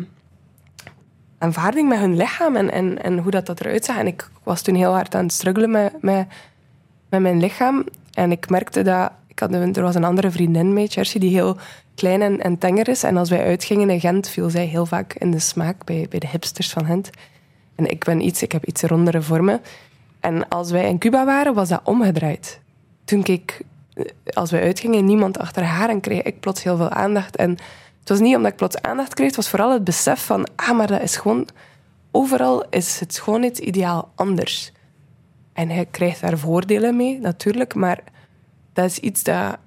aanvaarding 1.39 1.89
met 1.89 1.99
hun 1.99 2.17
lichaam 2.17 2.57
en, 2.57 2.71
en, 2.71 3.03
en 3.03 3.19
hoe 3.19 3.31
dat, 3.31 3.47
dat 3.47 3.61
eruit 3.61 3.85
zag. 3.85 3.97
En 3.97 4.07
ik 4.07 4.31
was 4.43 4.63
toen 4.63 4.75
heel 4.75 4.93
hard 4.93 5.15
aan 5.15 5.25
het 5.25 5.33
struggelen 5.33 5.71
met, 5.71 6.03
met 7.11 7.21
mijn 7.21 7.41
lichaam. 7.41 7.85
En 8.13 8.31
ik 8.31 8.49
merkte 8.49 8.83
dat... 8.83 9.13
Ik 9.37 9.43
had, 9.43 9.76
er 9.76 9.82
was 9.82 9.95
een 9.95 10.05
andere 10.05 10.30
vriendin 10.30 10.72
mee, 10.72 10.89
Chersi, 10.89 11.18
die 11.18 11.30
heel 11.30 11.57
klein 11.95 12.22
en, 12.22 12.41
en 12.41 12.59
tenger 12.59 12.89
is. 12.89 13.03
En 13.03 13.16
als 13.16 13.30
wij 13.30 13.45
uitgingen 13.45 13.91
in 13.91 14.01
Gent, 14.01 14.28
viel 14.28 14.51
zij 14.51 14.64
heel 14.64 14.87
vaak 14.87 15.14
in 15.14 15.30
de 15.30 15.39
smaak 15.39 15.84
bij, 15.84 16.07
bij 16.11 16.18
de 16.18 16.28
hipsters 16.28 16.70
van 16.70 16.84
Gent. 16.84 17.11
En 17.74 17.91
ik 17.91 18.05
ben 18.05 18.20
iets... 18.20 18.43
Ik 18.43 18.53
heb 18.53 18.64
iets 18.64 18.82
rondere 18.82 19.22
vormen. 19.22 19.61
En 20.20 20.49
als 20.49 20.70
wij 20.70 20.89
in 20.89 20.99
Cuba 20.99 21.24
waren, 21.24 21.55
was 21.55 21.68
dat 21.68 21.80
omgedraaid. 21.84 22.61
Toen 23.05 23.24
ik... 23.24 23.61
Als 24.32 24.51
wij 24.51 24.62
uitgingen, 24.62 25.05
niemand 25.05 25.39
achter 25.39 25.62
haar 25.62 25.89
en 25.89 26.01
kreeg 26.01 26.22
ik 26.22 26.41
plots 26.41 26.62
heel 26.62 26.76
veel 26.76 26.91
aandacht. 26.91 27.37
En 27.37 27.51
het 28.01 28.09
was 28.09 28.20
niet 28.20 28.37
omdat 28.37 28.51
ik 28.51 28.57
plots 28.57 28.82
aandacht 28.82 29.14
kreeg, 29.14 29.26
het 29.26 29.37
was 29.37 29.49
vooral 29.49 29.72
het 29.72 29.84
besef 29.84 30.24
van... 30.24 30.47
Ah, 30.57 30.76
maar 30.76 30.87
dat 30.87 31.03
is 31.03 31.16
gewoon... 31.16 31.49
Overal 32.11 32.64
is 32.70 33.01
het 33.01 33.14
schoonheidsideaal 33.14 34.11
anders. 34.14 34.72
En 35.53 35.68
hij 35.70 35.87
krijgt 35.91 36.20
daar 36.20 36.39
voordelen 36.39 36.97
mee, 36.97 37.18
natuurlijk. 37.20 37.74
Maar 37.74 38.03
dat 38.77 38.85
is 38.85 38.99
iets 38.99 39.22
dat 39.22 39.59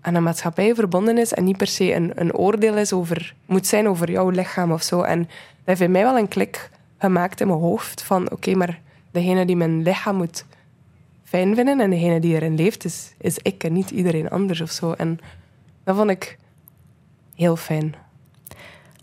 aan 0.00 0.14
een 0.14 0.22
maatschappij 0.22 0.74
verbonden 0.74 1.18
is 1.18 1.32
en 1.32 1.44
niet 1.44 1.56
per 1.56 1.66
se 1.66 1.94
een, 1.94 2.12
een 2.14 2.34
oordeel 2.34 2.76
is 2.76 2.92
over, 2.92 3.34
moet 3.46 3.66
zijn 3.66 3.88
over 3.88 4.10
jouw 4.10 4.28
lichaam 4.28 4.72
of 4.72 4.82
zo. 4.82 5.02
En 5.02 5.28
dat 5.64 5.78
heeft 5.78 5.90
mij 5.90 6.02
wel 6.02 6.18
een 6.18 6.28
klik 6.28 6.70
gemaakt 6.98 7.40
in 7.40 7.46
mijn 7.46 7.58
hoofd 7.58 8.02
van 8.02 8.30
oké, 8.30 8.54
maar 8.54 8.80
degene 9.10 9.44
die 9.44 9.56
mijn 9.56 9.82
lichaam 9.82 10.16
moet 10.16 10.44
fijn 11.24 11.54
vinden 11.54 11.80
en 11.80 11.90
degene 11.90 12.20
die 12.20 12.34
erin 12.34 12.54
leeft, 12.54 12.84
is, 12.84 13.14
is 13.18 13.38
ik 13.38 13.64
en 13.64 13.72
niet 13.72 13.90
iedereen 13.90 14.30
anders 14.30 14.60
of 14.60 14.70
zo. 14.70 14.92
En 14.92 15.18
dat 15.84 15.96
vond 15.96 16.10
ik 16.10 16.38
heel 17.34 17.56
fijn. 17.56 17.94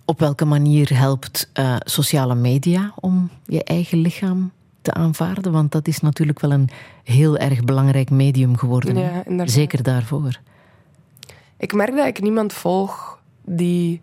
Op 0.05 0.20
welke 0.20 0.45
manier 0.45 0.97
helpt 0.97 1.49
uh, 1.53 1.76
sociale 1.80 2.36
media 2.36 2.93
om 2.99 3.30
je 3.45 3.64
eigen 3.64 3.97
lichaam 3.97 4.51
te 4.82 4.93
aanvaarden? 4.93 5.51
Want 5.51 5.71
dat 5.71 5.88
is 5.88 5.99
natuurlijk 5.99 6.39
wel 6.39 6.51
een 6.51 6.69
heel 7.03 7.38
erg 7.38 7.63
belangrijk 7.63 8.09
medium 8.09 8.57
geworden. 8.57 8.97
Ja, 8.97 9.45
Zeker 9.45 9.84
daarvoor. 9.84 10.39
Ik 11.57 11.73
merk 11.73 11.95
dat 11.95 12.05
ik 12.05 12.21
niemand 12.21 12.53
volg 12.53 13.19
die, 13.45 14.01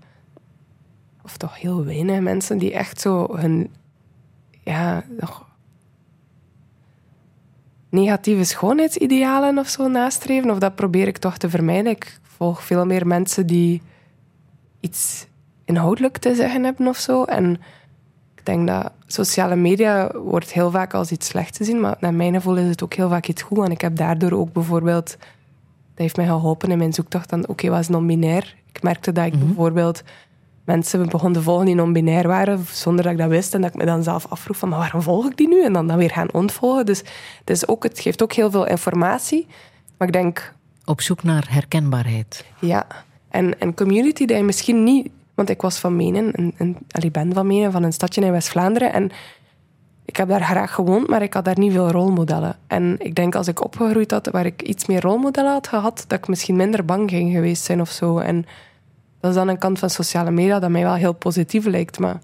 of 1.23 1.37
toch 1.37 1.61
heel 1.61 1.85
weinig 1.85 2.21
mensen, 2.21 2.59
die 2.59 2.73
echt 2.73 3.01
zo 3.01 3.37
hun, 3.37 3.71
ja, 4.63 5.05
nog 5.21 5.47
negatieve 7.89 8.45
schoonheidsidealen 8.45 9.59
of 9.59 9.69
zo 9.69 9.89
nastreven. 9.89 10.51
Of 10.51 10.59
dat 10.59 10.75
probeer 10.75 11.09
ik 11.09 11.19
toch 11.19 11.37
te 11.37 11.51
vermijden. 11.51 11.93
Ik 11.93 12.19
volg 12.23 12.63
veel 12.63 12.87
meer 12.87 13.07
mensen 13.07 13.47
die 13.47 13.83
iets 14.81 15.27
inhoudelijk 15.65 16.19
te 16.19 16.35
zeggen 16.35 16.65
hebben 16.65 16.87
of 16.87 16.97
zo. 16.97 17.25
En 17.25 17.61
denk 18.47 18.67
dat 18.67 18.93
sociale 19.07 19.57
media 19.57 20.11
wordt 20.15 20.53
heel 20.53 20.71
vaak 20.71 20.95
als 20.95 21.11
iets 21.11 21.27
slechts 21.27 21.57
gezien, 21.57 21.81
maar 21.81 21.97
naar 22.01 22.15
mijn 22.15 22.35
gevoel 22.35 22.57
is 22.57 22.69
het 22.69 22.83
ook 22.83 22.95
heel 22.95 23.09
vaak 23.09 23.27
iets 23.27 23.43
goed. 23.43 23.65
En 23.65 23.71
ik 23.71 23.81
heb 23.81 23.97
daardoor 23.97 24.33
ook 24.33 24.53
bijvoorbeeld, 24.53 25.07
dat 25.07 25.19
heeft 25.95 26.17
mij 26.17 26.27
geholpen 26.27 26.71
in 26.71 26.79
mijn 26.79 26.93
zoektocht 26.93 27.31
dan, 27.31 27.41
oké, 27.41 27.51
okay, 27.51 27.71
wat 27.71 27.81
is 27.81 27.89
non-binair? 27.89 28.55
Ik 28.73 28.83
merkte 28.83 29.13
dat 29.13 29.27
ik 29.27 29.35
mhm. 29.35 29.47
bijvoorbeeld 29.47 30.03
mensen 30.67 31.09
begon 31.09 31.33
te 31.33 31.43
volgen 31.43 31.67
die 31.67 31.75
non-binair 31.75 32.27
waren, 32.27 32.67
zonder 32.73 33.05
dat 33.05 33.13
ik 33.13 33.19
dat 33.19 33.29
wist. 33.29 33.55
En 33.55 33.61
dat 33.61 33.71
ik 33.71 33.77
me 33.77 33.85
dan 33.85 34.03
zelf 34.03 34.27
afvroeg 34.29 34.57
van, 34.57 34.69
maar 34.69 34.79
waarom 34.79 35.03
volg 35.03 35.27
ik 35.27 35.37
die 35.37 35.49
nu? 35.49 35.65
En 35.65 35.73
dan, 35.73 35.87
dan 35.87 35.97
weer 35.97 36.11
gaan 36.11 36.33
ontvolgen. 36.33 36.87
Dus 36.87 36.99
het, 37.39 37.51
is 37.51 37.69
ook, 37.69 37.83
het 37.83 38.01
geeft 38.01 38.23
ook 38.23 38.33
heel 38.33 38.51
veel 38.51 38.67
informatie. 38.67 39.47
Maar 39.99 40.09
ik 40.09 40.15
denk... 40.15 40.55
Op 40.85 41.01
zoek 41.01 41.23
naar 41.23 41.47
herkenbaarheid. 41.49 42.45
Ja. 42.61 42.87
En, 43.29 43.61
en 43.61 43.75
community 43.75 44.25
die 44.25 44.37
je 44.37 44.43
misschien 44.43 44.85
niet... 44.85 45.09
Want 45.37 45.51
ik 45.51 45.63
was 45.63 45.79
van 45.79 45.97
Menen, 45.97 46.31
een, 46.33 46.55
een, 46.59 46.77
ik 47.03 47.13
ben 47.13 47.33
van 47.35 47.47
Menen, 47.47 47.73
van 47.73 47.83
een 47.83 47.93
stadje 47.93 48.21
in 48.21 48.33
West-Vlaanderen. 48.33 48.93
En 48.93 49.11
ik 50.05 50.17
heb 50.17 50.29
daar 50.29 50.43
graag 50.43 50.75
gewoond, 50.75 51.09
maar 51.09 51.23
ik 51.23 51.35
had 51.35 51.45
daar 51.45 51.59
niet 51.59 51.73
veel 51.73 51.91
rolmodellen. 51.91 52.57
En 52.67 52.97
ik 52.99 53.15
denk 53.15 53.35
als 53.35 53.49
ik 53.49 53.65
opgegroeid 53.65 54.11
had, 54.11 54.29
waar 54.31 54.47
ik 54.47 54.63
iets 54.63 54.87
meer 54.87 55.01
rolmodellen 55.01 55.53
had 55.53 55.69
gehad, 55.69 56.05
dat 56.07 56.19
ik 56.19 56.29
misschien 56.29 56.57
minder 56.57 56.85
bang 56.85 57.11
ging 57.11 57.33
geweest 57.33 57.65
zijn 57.65 57.81
of 57.81 57.91
zo. 57.91 58.19
En 58.19 58.47
dat 59.21 59.31
is 59.31 59.37
dan 59.37 59.49
een 59.49 59.59
kant 59.59 59.79
van 59.79 59.91
sociale 59.91 60.31
media 60.31 60.59
dat 60.59 60.71
mij 60.71 60.83
wel 60.83 60.95
heel 60.95 61.13
positief 61.13 61.65
lijkt. 61.65 61.99
Maar 61.99 62.21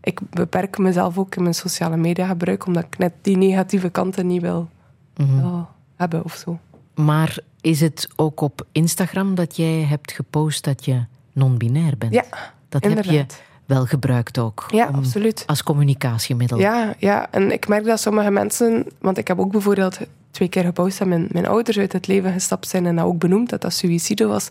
ik 0.00 0.20
beperk 0.30 0.78
mezelf 0.78 1.18
ook 1.18 1.36
in 1.36 1.42
mijn 1.42 1.54
sociale 1.54 1.96
media 1.96 2.26
gebruik, 2.26 2.66
omdat 2.66 2.84
ik 2.84 2.98
net 2.98 3.12
die 3.22 3.36
negatieve 3.36 3.90
kanten 3.90 4.26
niet 4.26 4.42
wil, 4.42 4.68
mhm. 5.16 5.62
hebben 5.96 6.24
of 6.24 6.34
zo. 6.34 6.58
Maar 6.94 7.38
is 7.60 7.80
het 7.80 8.08
ook 8.16 8.40
op 8.40 8.66
Instagram 8.72 9.34
dat 9.34 9.56
jij 9.56 9.82
hebt 9.82 10.12
gepost 10.12 10.64
dat 10.64 10.84
je 10.84 11.04
non-binair 11.32 11.98
bent? 11.98 12.14
Ja, 12.14 12.24
Dat 12.68 12.82
inderdaad. 12.82 13.14
heb 13.14 13.30
je 13.30 13.36
wel 13.66 13.86
gebruikt 13.86 14.38
ook. 14.38 14.64
Ja, 14.68 14.86
absoluut. 14.86 15.42
Als 15.46 15.62
communicatiemiddel. 15.62 16.58
Ja, 16.58 16.94
ja, 16.98 17.30
en 17.30 17.52
ik 17.52 17.68
merk 17.68 17.84
dat 17.84 18.00
sommige 18.00 18.30
mensen... 18.30 18.86
Want 19.00 19.18
ik 19.18 19.28
heb 19.28 19.38
ook 19.38 19.52
bijvoorbeeld 19.52 19.98
twee 20.30 20.48
keer 20.48 20.64
gepost 20.64 20.98
dat 20.98 21.08
mijn, 21.08 21.26
mijn 21.30 21.46
ouders 21.46 21.78
uit 21.78 21.92
het 21.92 22.06
leven 22.06 22.32
gestapt 22.32 22.68
zijn 22.68 22.86
en 22.86 22.96
dat 22.96 23.04
ook 23.04 23.18
benoemd, 23.18 23.50
dat 23.50 23.60
dat 23.60 23.72
suïcide 23.72 24.26
was 24.26 24.50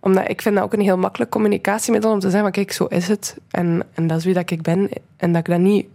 omdat 0.00 0.28
ik 0.28 0.42
vind 0.42 0.54
dat 0.54 0.64
ook 0.64 0.72
een 0.72 0.80
heel 0.80 0.98
makkelijk 0.98 1.30
communicatiemiddel 1.30 2.12
om 2.12 2.18
te 2.18 2.30
zeggen, 2.30 2.42
van 2.42 2.50
kijk, 2.52 2.72
zo 2.72 2.84
is 2.84 3.08
het. 3.08 3.36
En, 3.50 3.82
en 3.94 4.06
dat 4.06 4.18
is 4.18 4.24
wie 4.24 4.34
dat 4.34 4.50
ik 4.50 4.62
ben. 4.62 4.88
En 5.16 5.32
dat 5.32 5.40
ik 5.40 5.52
dat 5.52 5.60
niet... 5.60 5.86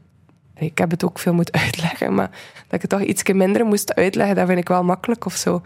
Ik 0.55 0.77
heb 0.77 0.91
het 0.91 1.03
ook 1.03 1.19
veel 1.19 1.33
moeten 1.33 1.61
uitleggen, 1.63 2.13
maar 2.13 2.29
dat 2.67 2.73
ik 2.73 2.81
het 2.81 2.89
toch 2.89 3.01
iets 3.01 3.23
minder 3.23 3.65
moest 3.65 3.95
uitleggen, 3.95 4.35
dat 4.35 4.47
vind 4.47 4.59
ik 4.59 4.67
wel 4.67 4.83
makkelijk 4.83 5.25
of 5.25 5.35
zo. 5.35 5.61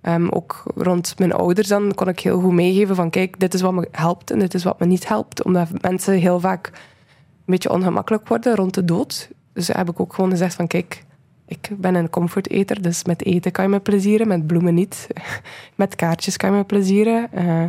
Ehm, 0.00 0.28
ook 0.28 0.62
rond 0.74 1.14
mijn 1.18 1.32
ouders 1.32 1.68
dan 1.68 1.94
kon 1.94 2.08
ik 2.08 2.20
heel 2.20 2.40
goed 2.40 2.52
meegeven 2.52 2.94
van 2.94 3.10
kijk, 3.10 3.40
dit 3.40 3.54
is 3.54 3.60
wat 3.60 3.72
me 3.72 3.88
helpt 3.92 4.30
en 4.30 4.38
dit 4.38 4.54
is 4.54 4.64
wat 4.64 4.78
me 4.80 4.86
niet 4.86 5.08
helpt. 5.08 5.44
Omdat 5.44 5.82
mensen 5.82 6.14
heel 6.14 6.40
vaak 6.40 6.66
een 6.66 7.56
beetje 7.56 7.72
ongemakkelijk 7.72 8.28
worden 8.28 8.54
rond 8.54 8.74
de 8.74 8.84
dood. 8.84 9.30
Dus 9.52 9.68
heb 9.68 9.90
ik 9.90 10.00
ook 10.00 10.14
gewoon 10.14 10.30
gezegd 10.30 10.54
van 10.54 10.66
kijk, 10.66 11.04
ik 11.46 11.68
ben 11.76 11.94
een 11.94 12.10
comforteter, 12.10 12.82
dus 12.82 13.04
met 13.04 13.24
eten 13.24 13.52
kan 13.52 13.64
je 13.64 13.70
me 13.70 13.80
plezieren, 13.80 14.28
met 14.28 14.46
bloemen 14.46 14.74
niet. 14.74 15.06
met 15.74 15.94
kaartjes 15.94 16.36
kan 16.36 16.50
je 16.50 16.56
me 16.56 16.64
plezieren. 16.64 17.28
Uh, 17.34 17.62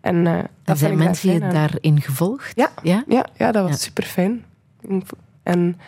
en, 0.00 0.24
uh, 0.24 0.38
en 0.64 0.76
zijn 0.76 0.98
mensen 0.98 1.32
je 1.32 1.38
daarin 1.38 2.00
gevolgd? 2.00 2.52
Ja, 2.54 2.70
ja? 2.82 3.04
ja, 3.08 3.26
ja 3.36 3.52
dat 3.52 3.68
was 3.68 3.82
super 3.82 4.04
fijn. 4.04 4.44
En 5.42 5.80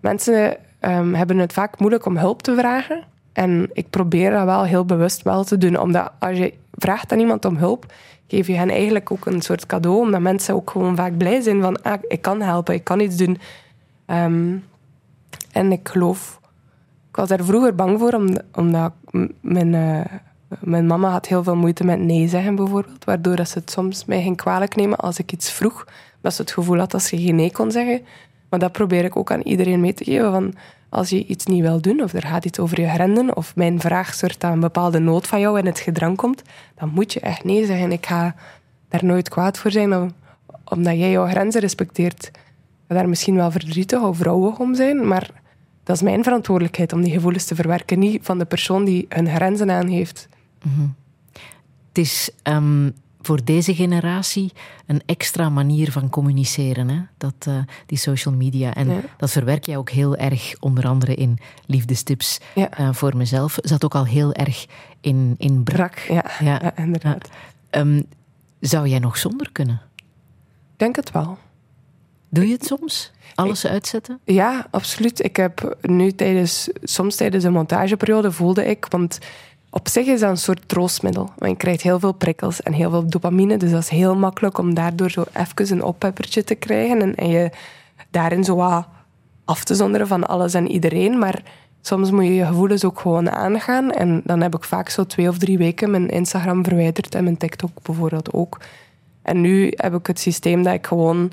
mensen 0.00 0.56
um, 0.80 1.14
hebben 1.14 1.38
het 1.38 1.52
vaak 1.52 1.78
moeilijk 1.78 2.06
om 2.06 2.16
hulp 2.16 2.42
te 2.42 2.54
vragen. 2.54 3.04
En 3.34 3.70
ik 3.72 3.90
probeer 3.90 4.30
dat 4.30 4.44
wel 4.44 4.64
heel 4.64 4.84
bewust 4.84 5.22
wel 5.22 5.44
te 5.44 5.58
doen. 5.58 5.78
Omdat 5.78 6.12
als 6.18 6.38
je 6.38 6.54
vraagt 6.72 7.12
aan 7.12 7.18
iemand 7.18 7.44
om 7.44 7.56
hulp, 7.56 7.92
geef 8.26 8.46
je 8.46 8.56
hen 8.56 8.70
eigenlijk 8.70 9.10
ook 9.10 9.26
een 9.26 9.42
soort 9.42 9.66
cadeau. 9.66 10.00
Omdat 10.00 10.20
mensen 10.20 10.54
ook 10.54 10.70
gewoon 10.70 10.96
vaak 10.96 11.16
blij 11.16 11.40
zijn 11.40 11.60
van, 11.60 11.82
ah, 11.82 12.02
ik 12.08 12.22
kan 12.22 12.40
helpen, 12.40 12.74
ik 12.74 12.84
kan 12.84 13.00
iets 13.00 13.16
doen. 13.16 13.38
Um, 14.06 14.64
en 15.52 15.72
ik 15.72 15.88
geloof 15.88 16.40
ik 17.14 17.20
was 17.20 17.28
daar 17.28 17.44
vroeger 17.44 17.74
bang 17.74 17.98
voor, 17.98 18.20
omdat 18.52 18.92
mijn, 19.40 19.72
uh, 19.72 20.00
mijn 20.60 20.86
mama 20.86 21.10
had 21.10 21.26
heel 21.26 21.42
veel 21.42 21.56
moeite 21.56 21.84
met 21.84 21.98
nee 21.98 22.28
zeggen, 22.28 22.54
bijvoorbeeld. 22.54 23.04
Waardoor 23.04 23.36
dat 23.36 23.48
ze 23.48 23.58
het 23.58 23.70
soms 23.70 24.04
mij 24.04 24.22
ging 24.22 24.36
kwalijk 24.36 24.76
nemen 24.76 24.98
als 24.98 25.18
ik 25.18 25.32
iets 25.32 25.50
vroeg. 25.50 25.86
Dat 26.20 26.34
ze 26.34 26.42
het 26.42 26.50
gevoel 26.50 26.78
had 26.78 26.90
dat 26.90 27.02
ze 27.02 27.18
geen 27.18 27.34
nee 27.34 27.52
kon 27.52 27.70
zeggen. 27.70 28.00
Maar 28.50 28.58
dat 28.58 28.72
probeer 28.72 29.04
ik 29.04 29.16
ook 29.16 29.32
aan 29.32 29.40
iedereen 29.40 29.80
mee 29.80 29.94
te 29.94 30.04
geven. 30.04 30.30
Van 30.30 30.54
als 30.94 31.08
je 31.08 31.26
iets 31.26 31.46
niet 31.46 31.60
wil 31.60 31.80
doen, 31.80 32.02
of 32.02 32.12
er 32.12 32.26
gaat 32.26 32.44
iets 32.44 32.58
over 32.58 32.80
je 32.80 32.88
grenzen, 32.88 33.36
of 33.36 33.56
mijn 33.56 33.80
vraag 33.80 34.14
zorgt 34.14 34.40
dat 34.40 34.52
een 34.52 34.60
bepaalde 34.60 34.98
nood 34.98 35.26
van 35.26 35.40
jou 35.40 35.58
in 35.58 35.66
het 35.66 35.78
gedrang 35.78 36.16
komt, 36.16 36.42
dan 36.74 36.88
moet 36.88 37.12
je 37.12 37.20
echt 37.20 37.44
nee 37.44 37.66
zeggen. 37.66 37.92
Ik 37.92 38.06
ga 38.06 38.34
daar 38.88 39.04
nooit 39.04 39.28
kwaad 39.28 39.58
voor 39.58 39.70
zijn, 39.70 40.14
omdat 40.64 40.98
jij 40.98 41.10
jouw 41.10 41.26
grenzen 41.26 41.60
respecteert. 41.60 42.30
Daar 42.86 43.08
misschien 43.08 43.34
wel 43.34 43.50
verdrietig 43.50 44.02
of 44.02 44.20
rouwig 44.20 44.58
om 44.58 44.74
zijn, 44.74 45.06
maar 45.08 45.30
dat 45.84 45.96
is 45.96 46.02
mijn 46.02 46.22
verantwoordelijkheid 46.22 46.92
om 46.92 47.02
die 47.02 47.12
gevoelens 47.12 47.44
te 47.44 47.54
verwerken, 47.54 47.98
niet 47.98 48.24
van 48.24 48.38
de 48.38 48.44
persoon 48.44 48.84
die 48.84 49.06
hun 49.08 49.28
grenzen 49.28 49.70
aangeeft. 49.70 50.28
Mm 50.62 50.94
Het 51.88 51.98
is 51.98 52.30
um, 52.42 52.94
voor 53.24 53.44
deze 53.44 53.74
generatie 53.74 54.52
een 54.86 55.02
extra 55.06 55.48
manier 55.48 55.92
van 55.92 56.08
communiceren, 56.08 56.88
hè? 56.88 57.00
Dat, 57.16 57.34
uh, 57.48 57.58
die 57.86 57.98
social 57.98 58.34
media. 58.34 58.74
En 58.74 59.04
dat 59.16 59.30
verwerk 59.30 59.66
jij 59.66 59.76
ook 59.76 59.90
heel 59.90 60.16
erg, 60.16 60.54
onder 60.60 60.86
andere 60.86 61.14
in 61.14 61.38
liefdestips 61.66 62.40
ja. 62.54 62.80
uh, 62.80 62.92
voor 62.92 63.16
mezelf. 63.16 63.58
Zat 63.62 63.84
ook 63.84 63.94
al 63.94 64.06
heel 64.06 64.32
erg 64.32 64.66
in, 65.00 65.34
in 65.38 65.62
brak. 65.62 65.98
Ja, 65.98 66.24
ja. 66.40 66.76
inderdaad. 66.76 67.28
Um, 67.70 68.04
zou 68.60 68.88
jij 68.88 68.98
nog 68.98 69.18
zonder 69.18 69.52
kunnen? 69.52 69.80
Ik 70.72 70.78
denk 70.80 70.96
het 70.96 71.10
wel. 71.10 71.38
Doe 72.28 72.46
je 72.46 72.52
het 72.52 72.66
soms? 72.66 73.12
Alles 73.34 73.66
uitzetten? 73.66 74.20
Ja, 74.24 74.66
absoluut. 74.70 75.24
Ik 75.24 75.36
heb 75.36 75.76
nu 75.82 76.12
tijdens, 76.12 76.68
soms 76.82 77.16
tijdens 77.16 77.44
de 77.44 77.50
montageperiode 77.50 78.32
voelde 78.32 78.64
ik, 78.64 78.86
want 78.88 79.18
op 79.74 79.88
zich 79.88 80.06
is 80.06 80.20
dat 80.20 80.30
een 80.30 80.36
soort 80.36 80.68
troostmiddel. 80.68 81.30
Want 81.36 81.50
je 81.50 81.56
krijgt 81.56 81.82
heel 81.82 81.98
veel 81.98 82.12
prikkels 82.12 82.62
en 82.62 82.72
heel 82.72 82.90
veel 82.90 83.06
dopamine, 83.06 83.56
dus 83.56 83.70
dat 83.70 83.80
is 83.80 83.88
heel 83.88 84.16
makkelijk 84.16 84.58
om 84.58 84.74
daardoor 84.74 85.10
zo 85.10 85.24
even 85.32 85.76
een 85.76 85.82
oppeppertje 85.82 86.44
te 86.44 86.54
krijgen 86.54 87.00
en, 87.00 87.14
en 87.14 87.28
je 87.28 87.50
daarin 88.10 88.44
zo 88.44 88.56
wat 88.56 88.86
af 89.44 89.64
te 89.64 89.74
zonderen 89.74 90.06
van 90.06 90.26
alles 90.26 90.54
en 90.54 90.70
iedereen. 90.70 91.18
Maar 91.18 91.42
soms 91.80 92.10
moet 92.10 92.24
je 92.24 92.34
je 92.34 92.46
gevoelens 92.46 92.84
ook 92.84 93.00
gewoon 93.00 93.30
aangaan. 93.30 93.90
En 93.90 94.20
dan 94.24 94.40
heb 94.40 94.54
ik 94.54 94.64
vaak 94.64 94.88
zo 94.88 95.04
twee 95.06 95.28
of 95.28 95.38
drie 95.38 95.58
weken 95.58 95.90
mijn 95.90 96.08
Instagram 96.08 96.64
verwijderd 96.64 97.14
en 97.14 97.24
mijn 97.24 97.36
TikTok 97.36 97.70
bijvoorbeeld 97.82 98.32
ook. 98.32 98.60
En 99.22 99.40
nu 99.40 99.72
heb 99.76 99.94
ik 99.94 100.06
het 100.06 100.20
systeem 100.20 100.62
dat 100.62 100.74
ik 100.74 100.86
gewoon 100.86 101.32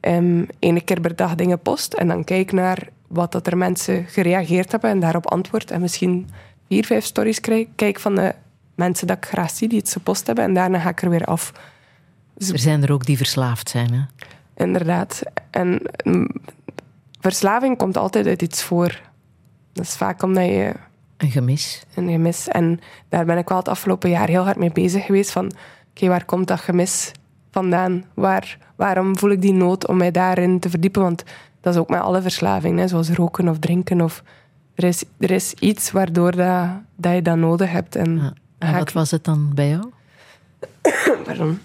um, 0.00 0.46
ene 0.58 0.80
keer 0.80 1.00
per 1.00 1.16
dag 1.16 1.34
dingen 1.34 1.58
post 1.58 1.92
en 1.92 2.08
dan 2.08 2.24
kijk 2.24 2.52
naar 2.52 2.88
wat 3.06 3.32
dat 3.32 3.46
er 3.46 3.56
mensen 3.56 4.04
gereageerd 4.04 4.70
hebben 4.70 4.90
en 4.90 5.00
daarop 5.00 5.30
antwoord. 5.30 5.70
En 5.70 5.80
misschien 5.80 6.28
vier, 6.72 6.86
vijf 6.86 7.04
stories 7.04 7.40
krijg, 7.40 7.66
kijk 7.74 8.00
van 8.00 8.14
de 8.14 8.34
mensen 8.74 9.06
dat 9.06 9.16
ik 9.16 9.24
graag 9.24 9.50
zie, 9.50 9.68
die 9.68 9.78
het 9.78 9.92
gepost 9.92 10.26
hebben. 10.26 10.44
En 10.44 10.54
daarna 10.54 10.78
ga 10.78 10.88
ik 10.88 11.02
er 11.02 11.10
weer 11.10 11.24
af. 11.24 11.52
Er 12.36 12.58
zijn 12.58 12.82
er 12.82 12.92
ook 12.92 13.06
die 13.06 13.16
verslaafd 13.16 13.68
zijn, 13.68 13.92
hè? 13.92 14.00
Inderdaad. 14.64 15.22
En 15.50 15.80
mm, 16.04 16.28
verslaving 17.20 17.78
komt 17.78 17.96
altijd 17.96 18.26
uit 18.26 18.42
iets 18.42 18.62
voor. 18.62 19.00
Dat 19.72 19.84
is 19.84 19.96
vaak 19.96 20.22
omdat 20.22 20.44
je 20.44 20.72
Een 21.16 21.30
gemis. 21.30 21.82
een 21.94 22.10
gemis... 22.10 22.48
En 22.48 22.80
daar 23.08 23.24
ben 23.24 23.38
ik 23.38 23.48
wel 23.48 23.58
het 23.58 23.68
afgelopen 23.68 24.10
jaar 24.10 24.28
heel 24.28 24.44
hard 24.44 24.58
mee 24.58 24.72
bezig 24.72 25.04
geweest. 25.04 25.30
Van, 25.30 25.52
oké, 25.90 26.08
waar 26.08 26.24
komt 26.24 26.48
dat 26.48 26.60
gemis 26.60 27.12
vandaan? 27.50 28.04
Waar, 28.14 28.58
waarom 28.76 29.18
voel 29.18 29.30
ik 29.30 29.42
die 29.42 29.52
nood 29.52 29.86
om 29.86 29.96
mij 29.96 30.10
daarin 30.10 30.60
te 30.60 30.70
verdiepen? 30.70 31.02
Want 31.02 31.24
dat 31.60 31.74
is 31.74 31.80
ook 31.80 31.88
met 31.88 32.00
alle 32.00 32.22
verslavingen, 32.22 32.78
hè, 32.78 32.88
zoals 32.88 33.10
roken 33.10 33.48
of 33.48 33.58
drinken. 33.58 34.00
Of, 34.00 34.22
er, 34.74 34.84
is, 34.84 35.04
er 35.18 35.30
is 35.30 35.54
iets 35.54 35.90
waardoor 35.90 36.36
dat, 36.36 36.68
dat 36.96 37.14
je 37.14 37.22
dat 37.22 37.36
nodig 37.36 37.70
hebt. 37.70 37.96
En, 37.96 38.34
Ja. 38.58 38.72
wat 38.72 38.88
ik- 38.88 38.94
was 38.94 39.10
het 39.10 39.24
dan 39.24 39.50
bij 39.54 39.68
jou? 39.68 39.90
Pardon. 41.24 41.58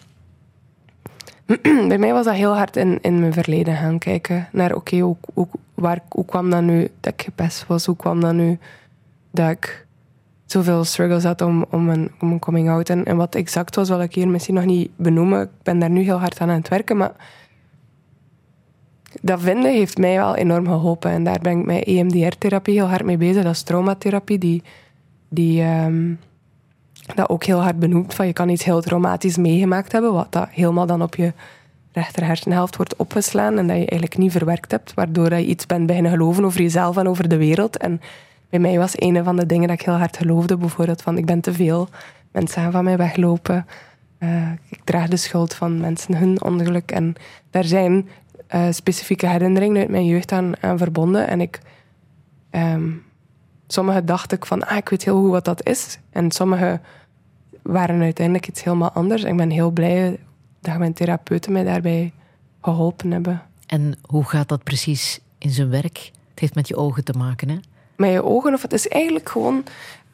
Bij 1.87 1.97
mij 1.97 2.13
was 2.13 2.25
dat 2.25 2.33
heel 2.35 2.55
hard 2.55 2.75
in, 2.75 2.99
in 3.01 3.19
mijn 3.19 3.33
verleden 3.33 3.75
gaan 3.75 3.97
kijken. 3.99 4.47
Naar, 4.51 4.75
oké, 4.75 4.97
hoe, 4.99 5.15
hoe, 5.33 5.47
waar- 5.73 6.03
hoe 6.09 6.25
kwam 6.25 6.49
dat 6.49 6.61
nu 6.61 6.87
dat 6.99 7.13
ik 7.13 7.21
gepest 7.21 7.67
was? 7.67 7.85
Hoe 7.85 7.95
kwam 7.95 8.19
dat 8.21 8.33
nu 8.33 8.59
dat 9.31 9.49
ik 9.49 9.85
zoveel 10.45 10.83
struggles 10.83 11.23
had 11.23 11.41
om, 11.41 11.65
om, 11.69 11.89
een, 11.89 12.11
om 12.19 12.31
een 12.31 12.39
coming-out? 12.39 12.89
En, 12.89 13.05
en 13.05 13.17
wat 13.17 13.35
exact 13.35 13.75
was, 13.75 13.89
wil 13.89 14.01
ik 14.01 14.13
hier 14.15 14.27
misschien 14.27 14.55
nog 14.55 14.65
niet 14.65 14.89
benoemen. 14.95 15.41
Ik 15.41 15.49
ben 15.63 15.79
daar 15.79 15.89
nu 15.89 16.01
heel 16.01 16.19
hard 16.19 16.39
aan 16.39 16.49
aan 16.49 16.55
het 16.57 16.67
werken, 16.69 16.97
maar... 16.97 17.11
Dat 19.27 19.41
vinden 19.41 19.71
heeft 19.71 19.97
mij 19.97 20.15
wel 20.15 20.35
enorm 20.35 20.65
geholpen. 20.65 21.11
En 21.11 21.23
daar 21.23 21.39
ben 21.41 21.59
ik 21.59 21.65
met 21.65 21.83
EMDR-therapie 21.83 22.73
heel 22.73 22.87
hard 22.87 23.03
mee 23.03 23.17
bezig. 23.17 23.43
Dat 23.43 23.53
is 23.53 23.61
traumatherapie, 23.61 24.37
die... 24.37 24.63
die 25.29 25.61
ehm, 25.61 26.13
dat 27.15 27.29
ook 27.29 27.43
heel 27.43 27.61
hard 27.61 27.79
benoemd. 27.79 28.13
Van 28.13 28.27
je 28.27 28.33
kan 28.33 28.49
iets 28.49 28.63
heel 28.63 28.81
traumatisch 28.81 29.37
meegemaakt 29.37 29.91
hebben, 29.91 30.13
wat 30.13 30.31
dat 30.31 30.47
helemaal 30.51 30.85
dan 30.85 31.01
op 31.01 31.15
je 31.15 31.33
rechter 31.91 32.25
hersenhelft 32.25 32.75
wordt 32.75 32.95
opgeslaan 32.95 33.57
en 33.57 33.67
dat 33.67 33.75
je 33.75 33.85
eigenlijk 33.85 34.17
niet 34.17 34.31
verwerkt 34.31 34.71
hebt, 34.71 34.93
waardoor 34.93 35.33
je 35.33 35.45
iets 35.45 35.65
bent 35.65 35.85
beginnen 35.85 36.11
geloven 36.11 36.45
over 36.45 36.61
jezelf 36.61 36.97
en 36.97 37.07
over 37.07 37.29
de 37.29 37.37
wereld. 37.37 37.77
En 37.77 38.01
bij 38.49 38.59
mij 38.59 38.77
was 38.77 38.93
een 38.95 39.23
van 39.23 39.35
de 39.35 39.45
dingen 39.45 39.67
dat 39.67 39.79
ik 39.79 39.85
heel 39.85 39.97
hard 39.97 40.17
geloofde, 40.17 40.57
bijvoorbeeld 40.57 41.01
van 41.01 41.17
ik 41.17 41.25
ben 41.25 41.41
te 41.41 41.53
veel, 41.53 41.87
mensen 42.31 42.61
gaan 42.61 42.71
van 42.71 42.83
mij 42.83 42.97
weglopen, 42.97 43.65
Eh, 44.17 44.51
ik 44.69 44.79
draag 44.83 45.07
de 45.07 45.17
schuld 45.17 45.53
van 45.53 45.79
mensen 45.79 46.15
hun 46.17 46.43
ongeluk. 46.43 46.91
En 46.91 47.15
daar 47.49 47.63
zijn 47.63 48.09
eh, 48.47 48.67
specifieke 48.71 49.27
herinneringen 49.27 49.81
uit 49.81 49.89
mijn 49.89 50.05
jeugd 50.05 50.31
aan, 50.31 50.61
aan 50.61 50.77
verbonden. 50.77 51.27
En 51.27 51.41
ik 51.41 51.59
ehm, 52.49 52.91
sommige 53.67 54.03
dacht 54.03 54.31
ik 54.31 54.45
van, 54.45 54.67
ah, 54.67 54.77
ik 54.77 54.89
weet 54.89 55.03
heel 55.03 55.21
goed 55.21 55.31
wat 55.31 55.45
dat 55.45 55.67
is. 55.67 55.99
En 56.09 56.31
sommige 56.31 56.79
waren 57.61 58.01
uiteindelijk 58.01 58.47
iets 58.47 58.63
helemaal 58.63 58.91
anders. 58.91 59.23
Ik 59.23 59.37
ben 59.37 59.49
heel 59.49 59.71
blij 59.71 60.19
dat 60.61 60.77
mijn 60.77 60.93
therapeuten 60.93 61.51
mij 61.51 61.63
daarbij 61.63 62.13
geholpen 62.61 63.11
hebben. 63.11 63.41
En 63.65 63.97
hoe 64.01 64.23
gaat 64.23 64.49
dat 64.49 64.63
precies 64.63 65.19
in 65.37 65.49
zijn 65.49 65.69
werk? 65.69 66.11
Het 66.29 66.39
heeft 66.39 66.55
met 66.55 66.67
je 66.67 66.75
ogen 66.75 67.03
te 67.03 67.13
maken, 67.17 67.49
hè? 67.49 67.57
Met 67.95 68.11
je 68.11 68.23
ogen, 68.23 68.53
of 68.53 68.61
het 68.61 68.73
is 68.73 68.87
eigenlijk 68.87 69.29
gewoon... 69.29 69.63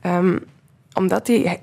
ehm, 0.01 0.37
omdat 0.93 1.25
die... 1.25 1.59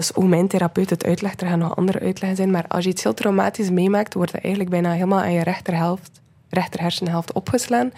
Is 0.00 0.10
hoe 0.14 0.28
mijn 0.28 0.48
therapeut 0.48 0.90
het 0.90 1.04
uitlegt. 1.04 1.40
Er 1.40 1.48
gaan 1.48 1.58
nog 1.58 1.76
andere 1.76 2.00
uitleggen 2.00 2.36
zijn. 2.36 2.50
Maar 2.50 2.64
als 2.68 2.84
je 2.84 2.90
iets 2.90 3.02
heel 3.02 3.14
traumatisch 3.14 3.70
meemaakt, 3.70 4.14
wordt 4.14 4.32
dat 4.32 4.40
eigenlijk 4.40 4.72
bijna 4.72 4.92
helemaal 4.92 5.20
aan 5.20 5.32
je 5.32 5.42
rechterhelft, 5.42 6.20
rechter 6.48 6.80
hersenhelft 6.80 7.32
opgeslaan. 7.32 7.92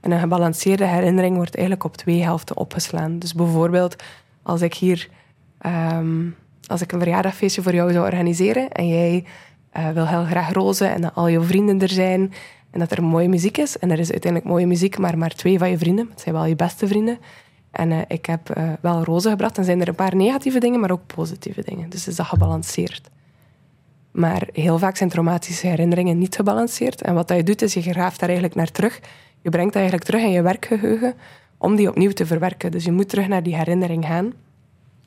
En 0.00 0.10
een 0.10 0.20
gebalanceerde 0.20 0.86
herinnering 0.86 1.36
wordt 1.36 1.54
eigenlijk 1.54 1.84
op 1.86 1.96
twee 1.96 2.22
helften 2.22 2.56
opgeslaan. 2.56 3.18
Dus 3.18 3.34
bijvoorbeeld, 3.34 4.02
als 4.42 4.62
ik 4.62 4.74
hier... 4.74 5.08
ehm, 5.58 6.26
als 6.66 6.82
ik 6.82 6.92
een 6.92 6.98
verjaardagfeestje 6.98 7.62
voor 7.62 7.74
jou 7.74 7.92
zou 7.92 8.04
organiseren 8.04 8.72
en 8.72 8.88
jij 8.88 9.24
eh, 9.70 9.88
wil 9.88 10.06
heel 10.06 10.24
graag 10.24 10.52
rozen 10.52 10.90
en 10.90 11.00
dat 11.00 11.14
al 11.14 11.28
je 11.28 11.42
vrienden 11.42 11.80
er 11.80 11.88
zijn 11.88 12.32
en 12.70 12.78
dat 12.78 12.90
er 12.90 13.02
mooie 13.02 13.28
muziek 13.28 13.58
is. 13.58 13.78
En 13.78 13.90
er 13.90 13.98
is 13.98 14.10
uiteindelijk 14.10 14.52
mooie 14.52 14.66
muziek, 14.66 14.98
maar 14.98 15.18
maar 15.18 15.34
twee 15.34 15.58
van 15.58 15.70
je 15.70 15.78
vrienden. 15.78 16.08
Het 16.10 16.20
zijn 16.20 16.34
wel 16.34 16.44
je 16.44 16.56
beste 16.56 16.86
vrienden. 16.86 17.18
En 17.74 17.92
eh, 17.92 17.98
ik 18.08 18.26
heb 18.26 18.50
eh, 18.50 18.72
wel 18.80 19.04
rozen 19.04 19.30
gebracht. 19.30 19.54
Dan 19.54 19.64
zijn 19.64 19.80
er 19.80 19.88
een 19.88 19.94
paar 19.94 20.16
negatieve 20.16 20.58
dingen, 20.58 20.80
maar 20.80 20.90
ook 20.90 21.06
positieve 21.06 21.62
dingen. 21.64 21.90
Dus 21.90 22.08
is 22.08 22.16
dat 22.16 22.26
gebalanceerd. 22.26 23.10
Maar 24.10 24.48
heel 24.52 24.78
vaak 24.78 24.96
zijn 24.96 25.08
traumatische 25.08 25.66
herinneringen 25.66 26.18
niet 26.18 26.36
gebalanceerd. 26.36 27.02
En 27.02 27.14
wat 27.14 27.28
dat 27.28 27.36
je 27.36 27.42
doet, 27.42 27.62
is 27.62 27.74
je 27.74 27.82
graaft 27.82 28.20
daar 28.20 28.28
eigenlijk 28.28 28.58
naar 28.58 28.70
terug. 28.70 29.00
Je 29.40 29.50
brengt 29.50 29.72
dat 29.72 29.82
eigenlijk 29.82 30.10
terug 30.10 30.22
in 30.22 30.30
je 30.30 30.42
werkgeheugen 30.42 31.14
om 31.58 31.76
die 31.76 31.88
opnieuw 31.88 32.10
te 32.10 32.26
verwerken. 32.26 32.70
Dus 32.70 32.84
je 32.84 32.92
moet 32.92 33.08
terug 33.08 33.28
naar 33.28 33.42
die 33.42 33.56
herinnering 33.56 34.04
gaan. 34.04 34.32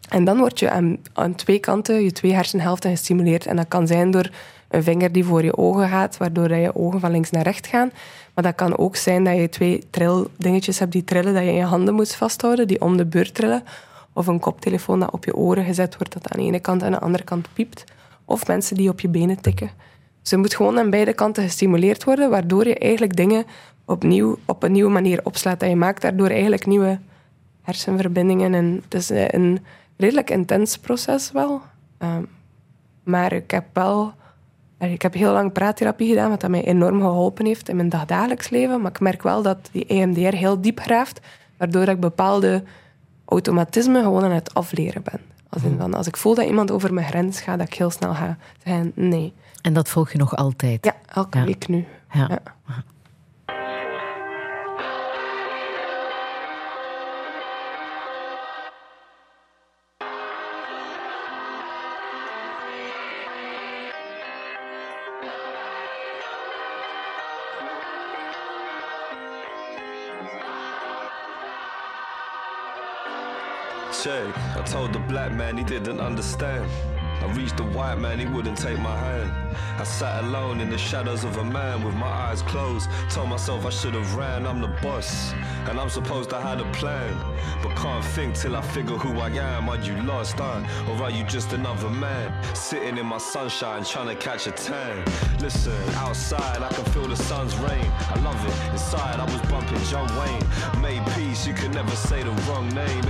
En 0.09 0.23
dan 0.23 0.37
word 0.37 0.59
je 0.59 0.69
aan, 0.69 0.97
aan 1.13 1.35
twee 1.35 1.59
kanten, 1.59 2.03
je 2.03 2.11
twee 2.11 2.33
hersenhelften 2.33 2.89
gestimuleerd. 2.89 3.45
En 3.45 3.55
dat 3.55 3.67
kan 3.67 3.87
zijn 3.87 4.11
door 4.11 4.29
een 4.67 4.83
vinger 4.83 5.11
die 5.11 5.25
voor 5.25 5.43
je 5.43 5.57
ogen 5.57 5.89
gaat, 5.89 6.17
waardoor 6.17 6.55
je 6.55 6.75
ogen 6.75 6.99
van 6.99 7.11
links 7.11 7.29
naar 7.29 7.43
rechts 7.43 7.69
gaan. 7.69 7.91
Maar 8.33 8.43
dat 8.43 8.55
kan 8.55 8.77
ook 8.77 8.95
zijn 8.95 9.23
dat 9.23 9.35
je 9.35 9.49
twee 9.49 9.83
trildingetjes 9.89 10.79
hebt 10.79 10.91
die 10.91 11.03
trillen, 11.03 11.33
dat 11.33 11.43
je 11.43 11.49
in 11.49 11.55
je 11.55 11.63
handen 11.63 11.93
moet 11.93 12.15
vasthouden, 12.15 12.67
die 12.67 12.81
om 12.81 12.97
de 12.97 13.05
beurt 13.05 13.33
trillen. 13.33 13.63
Of 14.13 14.27
een 14.27 14.39
koptelefoon 14.39 14.99
dat 14.99 15.11
op 15.11 15.25
je 15.25 15.35
oren 15.35 15.65
gezet 15.65 15.97
wordt, 15.97 16.13
dat 16.13 16.31
aan 16.31 16.39
de 16.39 16.45
ene 16.45 16.59
kant 16.59 16.81
en 16.81 16.87
aan 16.87 16.93
de 16.93 16.99
andere 16.99 17.23
kant 17.23 17.47
piept. 17.53 17.83
Of 18.25 18.47
mensen 18.47 18.75
die 18.75 18.89
op 18.89 18.99
je 18.99 19.07
benen 19.07 19.41
tikken. 19.41 19.69
Je 20.21 20.37
moet 20.37 20.55
gewoon 20.55 20.79
aan 20.79 20.89
beide 20.89 21.13
kanten 21.13 21.43
gestimuleerd 21.43 22.03
worden, 22.03 22.29
waardoor 22.29 22.67
je 22.67 22.75
eigenlijk 22.75 23.15
dingen 23.15 23.45
opnieuw, 23.85 24.37
op 24.45 24.63
een 24.63 24.71
nieuwe 24.71 24.91
manier 24.91 25.19
opslaat. 25.23 25.61
En 25.61 25.69
je 25.69 25.75
maakt 25.75 26.01
daardoor 26.01 26.29
eigenlijk 26.29 26.65
nieuwe 26.65 26.99
hersenverbindingen. 27.61 28.53
En 28.53 28.81
het 28.83 28.93
is 28.93 29.09
eh, 29.09 29.27
een 29.27 29.59
redelijk 29.97 30.29
intens 30.29 30.77
proces 30.77 31.31
wel. 31.31 31.61
Ehm, 31.97 32.23
maar 33.03 33.33
ik 33.33 33.51
heb 33.51 33.65
wel... 33.73 34.13
Ik 34.79 35.01
heb 35.01 35.13
heel 35.13 35.31
lang 35.31 35.51
praattherapie 35.53 36.09
gedaan, 36.09 36.29
wat 36.29 36.41
dat 36.41 36.49
mij 36.49 36.63
enorm 36.65 37.01
geholpen 37.01 37.45
heeft 37.45 37.69
in 37.69 37.75
mijn 37.75 37.89
dagdagelijks 37.89 38.49
leven. 38.49 38.81
Maar 38.81 38.91
ik 38.91 38.99
merk 38.99 39.23
wel 39.23 39.41
dat 39.41 39.69
die 39.71 39.85
EMDR 39.85 40.35
heel 40.35 40.61
diep 40.61 40.79
graaft, 40.79 41.19
waardoor 41.57 41.87
ik 41.87 41.99
bepaalde 41.99 42.63
automatismen 43.25 44.03
gewoon 44.03 44.23
aan 44.23 44.31
het 44.31 44.53
afleren 44.53 45.03
ben. 45.03 45.19
Als, 45.49 45.63
in 45.63 45.77
van, 45.77 45.93
als 45.93 46.07
ik 46.07 46.17
voel 46.17 46.35
dat 46.35 46.45
iemand 46.45 46.71
over 46.71 46.93
mijn 46.93 47.07
grens 47.07 47.41
gaat, 47.41 47.57
dat 47.57 47.67
ik 47.67 47.73
heel 47.73 47.89
snel 47.89 48.13
ga 48.13 48.37
zeggen 48.63 48.91
nee. 48.95 49.33
En 49.61 49.73
dat 49.73 49.89
volg 49.89 50.11
je 50.11 50.17
nog 50.17 50.35
altijd. 50.35 50.85
Ja, 50.85 50.93
elke 51.13 51.37
Ja. 51.37 51.45
week 51.45 51.67
nu. 51.67 51.85
Ja. 52.13 52.27
Ja. 52.29 52.39
I 74.09 74.63
told 74.65 74.93
the 74.93 74.99
black 74.99 75.33
man 75.33 75.57
he 75.57 75.65
didn't 75.65 75.99
understand. 75.99 76.69
I 77.19 77.25
reached 77.33 77.57
the 77.57 77.63
white 77.63 77.99
man, 77.99 78.19
he 78.19 78.25
wouldn't 78.25 78.57
take 78.57 78.79
my 78.79 78.95
hand. 78.95 79.57
I 79.77 79.83
sat 79.83 80.23
alone 80.23 80.61
in 80.61 80.69
the 80.69 80.77
shadows 80.77 81.25
of 81.25 81.35
a 81.37 81.43
man 81.43 81.83
with 81.83 81.93
my 81.95 82.07
eyes 82.07 82.41
closed. 82.41 82.89
Told 83.09 83.27
myself 83.27 83.65
I 83.65 83.69
should 83.69 83.95
have 83.95 84.15
ran, 84.15 84.45
I'm 84.45 84.61
the 84.61 84.69
boss. 84.81 85.33
And 85.67 85.77
I'm 85.77 85.89
supposed 85.89 86.29
to 86.29 86.39
have 86.39 86.61
a 86.61 86.71
plan. 86.71 87.17
But 87.61 87.75
can't 87.75 88.05
think 88.05 88.35
till 88.35 88.55
I 88.55 88.61
figure 88.61 88.95
who 88.95 89.19
I 89.19 89.29
am. 89.29 89.67
Are 89.67 89.77
you 89.77 90.01
lost, 90.03 90.35
huh? 90.37 90.63
Or 90.89 91.03
are 91.03 91.11
you 91.11 91.25
just 91.25 91.51
another 91.51 91.89
man? 91.89 92.31
Sitting 92.55 92.97
in 92.97 93.05
my 93.05 93.17
sunshine, 93.17 93.83
trying 93.83 94.07
to 94.07 94.15
catch 94.15 94.47
a 94.47 94.51
tan. 94.51 95.03
Listen, 95.41 95.73
outside 95.95 96.61
I 96.63 96.69
can 96.69 96.85
feel 96.93 97.07
the 97.07 97.17
sun's 97.17 97.57
rain. 97.57 97.91
I 98.09 98.17
love 98.21 98.41
it. 98.47 98.71
Inside 98.71 99.19
I 99.19 99.25
was 99.25 99.41
bumping 99.51 99.83
John 99.83 100.07
Wayne. 100.17 100.81
Made 100.81 101.05
peace, 101.13 101.45
you 101.45 101.53
can 101.53 101.71
never 101.71 101.95
say 101.95 102.23
the 102.23 102.31
wrong 102.47 102.69
name. 102.69 103.03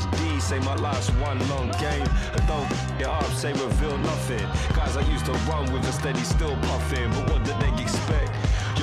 ADHD, 0.00 0.40
say 0.40 0.58
my 0.60 0.74
life's 0.76 1.10
one 1.10 1.38
long 1.48 1.70
game. 1.80 2.06
And 2.32 2.46
don't 2.46 2.68
get 2.98 3.08
up, 3.08 3.24
say 3.32 3.52
reveal 3.52 3.96
nothing. 3.98 4.46
Guys 4.74 4.96
I 4.96 5.02
used 5.10 5.26
to 5.26 5.32
run 5.50 5.70
with 5.72 5.88
a 5.88 5.92
steady 5.92 6.20
still 6.20 6.56
puffing. 6.56 7.10
But 7.10 7.30
what 7.30 7.44
did 7.44 7.58
they 7.60 7.82
expect? 7.82 8.29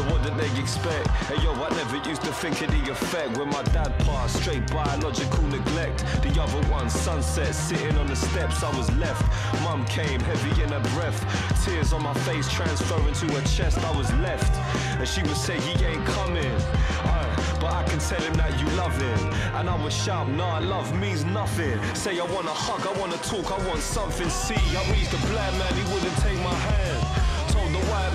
What 0.09 0.23
did 0.23 0.35
they 0.38 0.49
expect? 0.59 1.07
Hey 1.27 1.41
yo, 1.43 1.53
I 1.53 1.69
never 1.75 1.97
used 2.07 2.21
to 2.23 2.31
think 2.31 2.61
of 2.61 2.71
the 2.71 2.91
effect 2.91 3.38
when 3.38 3.49
my 3.49 3.63
dad 3.63 3.97
passed. 3.99 4.41
Straight 4.41 4.65
biological 4.71 5.43
neglect. 5.43 6.05
The 6.23 6.41
other 6.41 6.61
one, 6.67 6.89
sunset, 6.89 7.53
sitting 7.53 7.97
on 7.97 8.07
the 8.07 8.15
steps, 8.15 8.63
I 8.63 8.75
was 8.77 8.89
left. 8.95 9.23
Mum 9.63 9.85
came, 9.85 10.19
heavy 10.19 10.61
in 10.63 10.69
her 10.69 10.79
breath. 10.95 11.19
Tears 11.65 11.93
on 11.93 12.03
my 12.03 12.13
face, 12.25 12.49
transferring 12.51 13.13
to 13.15 13.25
her 13.35 13.41
chest, 13.47 13.77
I 13.79 13.97
was 13.97 14.11
left. 14.15 14.53
And 14.99 15.07
she 15.07 15.21
would 15.23 15.38
say, 15.38 15.59
he 15.59 15.84
ain't 15.85 16.05
coming. 16.05 16.55
Uh, 17.03 17.57
but 17.59 17.73
I 17.73 17.84
can 17.84 17.99
tell 17.99 18.21
him 18.21 18.34
that 18.35 18.57
you 18.59 18.67
love 18.77 18.95
him. 18.99 19.34
And 19.55 19.69
I 19.69 19.75
would 19.84 19.93
shout, 19.93 20.29
nah, 20.29 20.59
love 20.59 20.97
means 20.97 21.25
nothing. 21.25 21.79
Say 21.95 22.19
I 22.19 22.25
wanna 22.34 22.53
hug, 22.53 22.85
I 22.88 22.99
wanna 22.99 23.17
talk, 23.17 23.51
I 23.51 23.67
want 23.67 23.81
something. 23.81 24.29
See, 24.29 24.55
I 24.77 24.91
reached 24.91 25.11
the 25.11 25.17
black 25.27 25.51
man, 25.59 25.73
he 25.73 25.84
wouldn't 25.93 26.17
take 26.17 26.38
my 26.38 26.53
hand. 26.53 26.96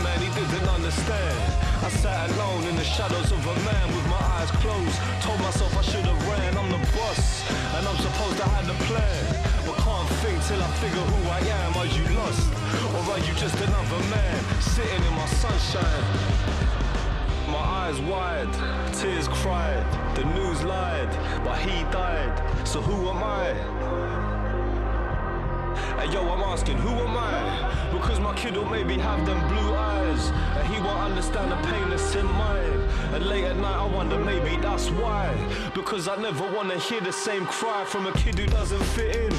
The 0.02 0.08
man 0.08 0.20
he 0.20 0.34
didn't 0.34 0.68
understand. 0.68 1.38
I 1.80 1.88
sat 1.88 2.28
alone 2.30 2.64
in 2.64 2.74
the 2.74 2.82
shadows 2.82 3.30
of 3.30 3.38
a 3.38 3.54
man 3.62 3.86
with 3.94 4.04
my 4.10 4.18
eyes 4.34 4.50
closed. 4.58 4.98
Told 5.22 5.38
myself 5.38 5.78
I 5.78 5.82
should 5.82 6.04
have 6.04 6.26
ran, 6.26 6.58
I'm 6.58 6.68
the 6.72 6.82
boss. 6.90 7.48
And 7.76 7.86
I'm 7.86 7.96
supposed 7.98 8.36
to 8.38 8.42
have 8.42 8.66
a 8.66 8.74
plan, 8.90 9.22
but 9.64 9.76
can't 9.78 10.08
think 10.18 10.42
till 10.42 10.60
I 10.60 10.66
figure 10.82 11.06
who 11.06 11.20
I 11.30 11.38
am. 11.62 11.76
Are 11.78 11.86
you 11.86 12.02
lost, 12.18 12.50
or 12.98 13.12
are 13.14 13.22
you 13.22 13.32
just 13.38 13.54
another 13.62 14.02
man 14.10 14.42
sitting 14.74 15.04
in 15.06 15.14
my 15.14 15.26
sunshine? 15.26 16.04
My 17.46 17.62
eyes 17.86 18.00
wide, 18.00 18.52
tears 18.98 19.28
cried, 19.28 19.86
the 20.16 20.24
news 20.34 20.64
lied, 20.64 21.10
but 21.44 21.58
he 21.58 21.84
died. 21.94 22.34
So 22.66 22.80
who 22.80 23.08
am 23.08 23.22
I? 23.22 24.31
Hey 25.98 26.12
yo, 26.12 26.20
I'm 26.28 26.42
asking, 26.42 26.76
who 26.78 26.90
am 26.90 27.16
I? 27.16 27.90
Because 27.92 28.20
my 28.20 28.34
kid 28.34 28.56
will 28.56 28.68
maybe 28.68 28.98
have 28.98 29.24
them 29.24 29.38
blue 29.48 29.74
eyes, 29.74 30.30
and 30.56 30.66
he 30.68 30.80
won't 30.80 31.00
understand 31.00 31.50
the 31.50 31.56
pain 31.68 31.88
that's 31.90 32.14
in 32.14 32.26
mine. 32.26 32.80
And 33.14 33.26
late 33.26 33.44
at 33.44 33.56
night, 33.56 33.76
I 33.76 33.86
wonder 33.86 34.18
maybe 34.18 34.56
that's 34.60 34.90
why. 34.90 35.34
Because 35.74 36.08
I 36.08 36.16
never 36.16 36.44
wanna 36.52 36.78
hear 36.78 37.00
the 37.00 37.12
same 37.12 37.46
cry 37.46 37.84
from 37.84 38.06
a 38.06 38.12
kid 38.12 38.38
who 38.38 38.46
doesn't 38.46 38.82
fit 38.94 39.16
in 39.16 39.30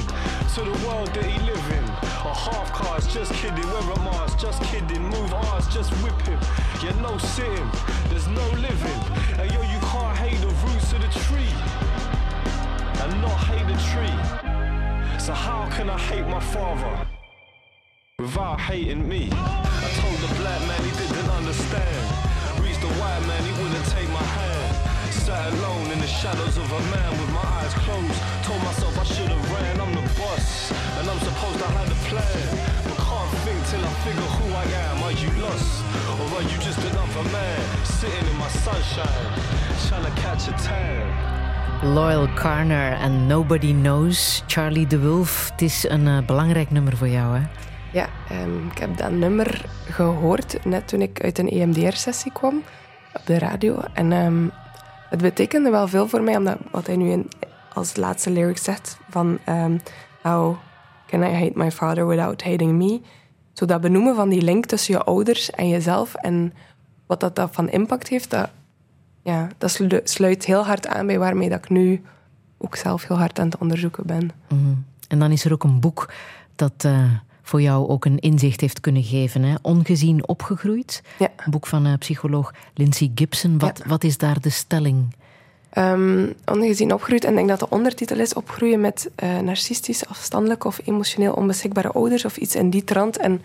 to 0.54 0.60
the 0.62 0.86
world 0.86 1.08
that 1.14 1.24
he 1.24 1.38
live 1.46 1.66
in. 1.72 1.84
A 1.84 2.34
half 2.34 2.72
cars, 2.72 3.06
just 3.12 3.32
kidding, 3.34 3.68
wear 3.70 3.92
a 3.92 3.98
mask, 4.00 4.38
just 4.38 4.62
kidding, 4.62 5.02
move 5.02 5.32
ours, 5.34 5.66
just 5.68 5.90
whip 6.02 6.20
him. 6.22 6.38
Yeah, 6.82 6.98
no 7.00 7.16
sitting, 7.18 7.70
there's 8.08 8.28
no 8.28 8.46
living. 8.58 9.00
And 9.38 9.50
yo, 9.52 9.60
you 9.62 9.80
can't 9.92 10.16
hate 10.16 10.40
the 10.40 10.52
roots 10.66 10.92
of 10.92 11.00
the 11.02 11.10
tree 11.26 11.54
and 13.02 13.22
not 13.22 13.38
hate 13.48 13.66
the 13.66 13.78
tree. 13.92 14.43
So 15.24 15.32
how 15.32 15.66
can 15.70 15.88
I 15.88 15.98
hate 15.98 16.26
my 16.28 16.38
father 16.38 17.06
without 18.18 18.60
hating 18.60 19.08
me? 19.08 19.30
I 19.32 19.88
told 19.96 20.18
the 20.20 20.28
black 20.36 20.60
man 20.68 20.84
he 20.84 20.92
didn't 21.00 21.30
understand. 21.30 22.04
Reached 22.60 22.82
the 22.82 22.92
white 23.00 23.24
man, 23.24 23.40
he 23.48 23.52
wouldn't 23.56 23.88
take 23.96 24.10
my 24.12 24.20
hand. 24.36 25.14
Sat 25.14 25.50
alone 25.54 25.90
in 25.92 25.98
the 26.04 26.06
shadows 26.06 26.58
of 26.58 26.68
a 26.70 26.82
man 26.92 27.10
with 27.16 27.32
my 27.32 27.40
eyes 27.56 27.72
closed. 27.72 28.20
Told 28.44 28.60
myself 28.68 29.00
I 29.00 29.04
should 29.04 29.32
have 29.32 29.46
ran, 29.48 29.80
I'm 29.80 29.94
the 29.96 30.04
boss. 30.20 30.70
And 31.00 31.08
I'm 31.08 31.20
supposed 31.20 31.58
to 31.58 31.68
have 31.72 31.88
a 31.88 31.98
plan. 32.12 32.44
But 32.84 32.98
can't 33.08 33.32
think 33.48 33.60
till 33.72 33.80
I 33.80 33.94
figure 34.04 34.28
who 34.36 34.46
I 34.52 34.66
am. 34.84 34.96
Are 35.08 35.16
you 35.16 35.32
lost? 35.40 35.72
Or 36.20 36.36
are 36.36 36.44
you 36.44 36.58
just 36.60 36.84
another 36.84 37.24
man? 37.32 37.64
Sitting 37.96 38.28
in 38.28 38.36
my 38.36 38.48
sunshine, 38.48 39.24
trying 39.88 40.04
to 40.04 40.12
catch 40.20 40.48
a 40.48 40.54
tan. 40.60 41.33
Loyal 41.84 42.28
Carner 42.34 42.92
en 42.92 43.26
Nobody 43.26 43.72
Knows, 43.72 44.42
Charlie 44.46 44.86
de 44.86 45.00
Wolf. 45.00 45.50
Het 45.50 45.62
is 45.62 45.88
een 45.88 46.06
uh, 46.06 46.18
belangrijk 46.26 46.70
nummer 46.70 46.96
voor 46.96 47.08
jou, 47.08 47.38
hè? 47.38 47.42
Ja, 47.92 48.08
um, 48.42 48.66
ik 48.70 48.78
heb 48.78 48.96
dat 48.96 49.10
nummer 49.10 49.64
gehoord 49.88 50.64
net 50.64 50.88
toen 50.88 51.00
ik 51.00 51.22
uit 51.22 51.38
een 51.38 51.48
EMDR-sessie 51.48 52.32
kwam 52.32 52.62
op 53.14 53.26
de 53.26 53.38
radio. 53.38 53.80
En 53.92 54.12
um, 54.12 54.50
het 55.10 55.22
betekende 55.22 55.70
wel 55.70 55.88
veel 55.88 56.08
voor 56.08 56.22
mij, 56.22 56.36
omdat 56.36 56.56
wat 56.70 56.86
hij 56.86 56.96
nu 56.96 57.10
in, 57.10 57.28
als 57.72 57.96
laatste 57.96 58.30
lyric 58.30 58.58
zegt 58.58 58.98
van 59.10 59.38
um, 59.48 59.80
How 60.22 60.56
can 61.06 61.22
I 61.22 61.32
hate 61.32 61.52
my 61.54 61.70
father 61.70 62.06
without 62.06 62.42
hating 62.42 62.72
me? 62.72 63.00
Zo 63.52 63.64
dat 63.64 63.80
benoemen 63.80 64.14
van 64.14 64.28
die 64.28 64.42
link 64.42 64.66
tussen 64.66 64.94
je 64.94 65.02
ouders 65.02 65.50
en 65.50 65.68
jezelf 65.68 66.14
en 66.14 66.52
wat 67.06 67.20
dat, 67.20 67.36
dat 67.36 67.48
van 67.52 67.68
impact 67.68 68.08
heeft, 68.08 68.30
dat 68.30 68.50
ja, 69.24 69.48
dat 69.58 69.80
sluit 70.04 70.44
heel 70.44 70.64
hard 70.64 70.86
aan 70.86 71.06
bij 71.06 71.18
waarmee 71.18 71.48
dat 71.48 71.58
ik 71.58 71.68
nu 71.68 72.02
ook 72.58 72.76
zelf 72.76 73.08
heel 73.08 73.18
hard 73.18 73.38
aan 73.38 73.46
het 73.46 73.58
onderzoeken 73.58 74.06
ben. 74.06 74.30
Mm 74.48 74.84
En 75.08 75.18
dan 75.18 75.30
is 75.30 75.44
er 75.44 75.52
ook 75.52 75.64
een 75.64 75.80
boek 75.80 76.12
dat 76.56 76.84
uh, 76.86 77.10
voor 77.42 77.62
jou 77.62 77.88
ook 77.88 78.04
een 78.04 78.18
inzicht 78.18 78.60
heeft 78.60 78.80
kunnen 78.80 79.02
geven. 79.02 79.42
Hè? 79.42 79.54
Ongezien 79.62 80.28
opgegroeid. 80.28 81.02
Ja. 81.18 81.28
Een 81.36 81.50
boek 81.50 81.66
van 81.66 81.86
uh, 81.86 81.92
psycholoog 81.98 82.54
Lindsay 82.74 83.10
Gibson. 83.14 83.58
Wat, 83.58 83.78
ja. 83.78 83.88
wat 83.88 84.04
is 84.04 84.18
daar 84.18 84.40
de 84.40 84.50
stelling? 84.50 85.14
Um, 85.78 86.32
ongezien 86.44 86.92
opgegroeid. 86.92 87.24
En 87.24 87.30
ik 87.30 87.36
denk 87.36 87.48
dat 87.48 87.58
de 87.58 87.68
ondertitel 87.68 88.18
is 88.18 88.34
opgroeien 88.34 88.80
met 88.80 89.10
uh, 89.22 89.38
narcistisch, 89.38 90.06
afstandelijke 90.06 90.66
of 90.66 90.80
emotioneel 90.84 91.32
onbeschikbare 91.32 91.92
ouders. 91.92 92.24
Of 92.24 92.36
iets 92.36 92.54
in 92.54 92.70
die 92.70 92.84
trant. 92.84 93.16
En 93.16 93.42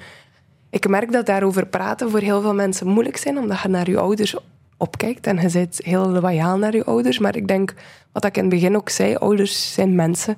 ik 0.70 0.88
merk 0.88 1.12
dat 1.12 1.26
daarover 1.26 1.66
praten 1.66 2.10
voor 2.10 2.20
heel 2.20 2.42
veel 2.42 2.54
mensen 2.54 2.88
moeilijk 2.88 3.18
zijn. 3.18 3.38
Omdat 3.38 3.60
je 3.62 3.68
naar 3.68 3.90
je 3.90 4.00
ouders 4.00 4.36
opkijkt. 4.80 5.28
En 5.28 5.42
je 5.42 5.50
bent 5.52 5.80
heel 5.84 6.10
loyaal 6.10 6.58
naar 6.58 6.76
je 6.76 6.86
ouders. 6.86 7.20
Maar 7.20 7.36
ik 7.36 7.48
denk, 7.48 7.74
wat 8.12 8.26
ik 8.26 8.38
in 8.38 8.42
het 8.42 8.52
begin 8.54 8.76
ook 8.76 8.90
zei, 8.90 9.16
ouders 9.16 9.74
zijn 9.74 9.96
mensen. 9.96 10.38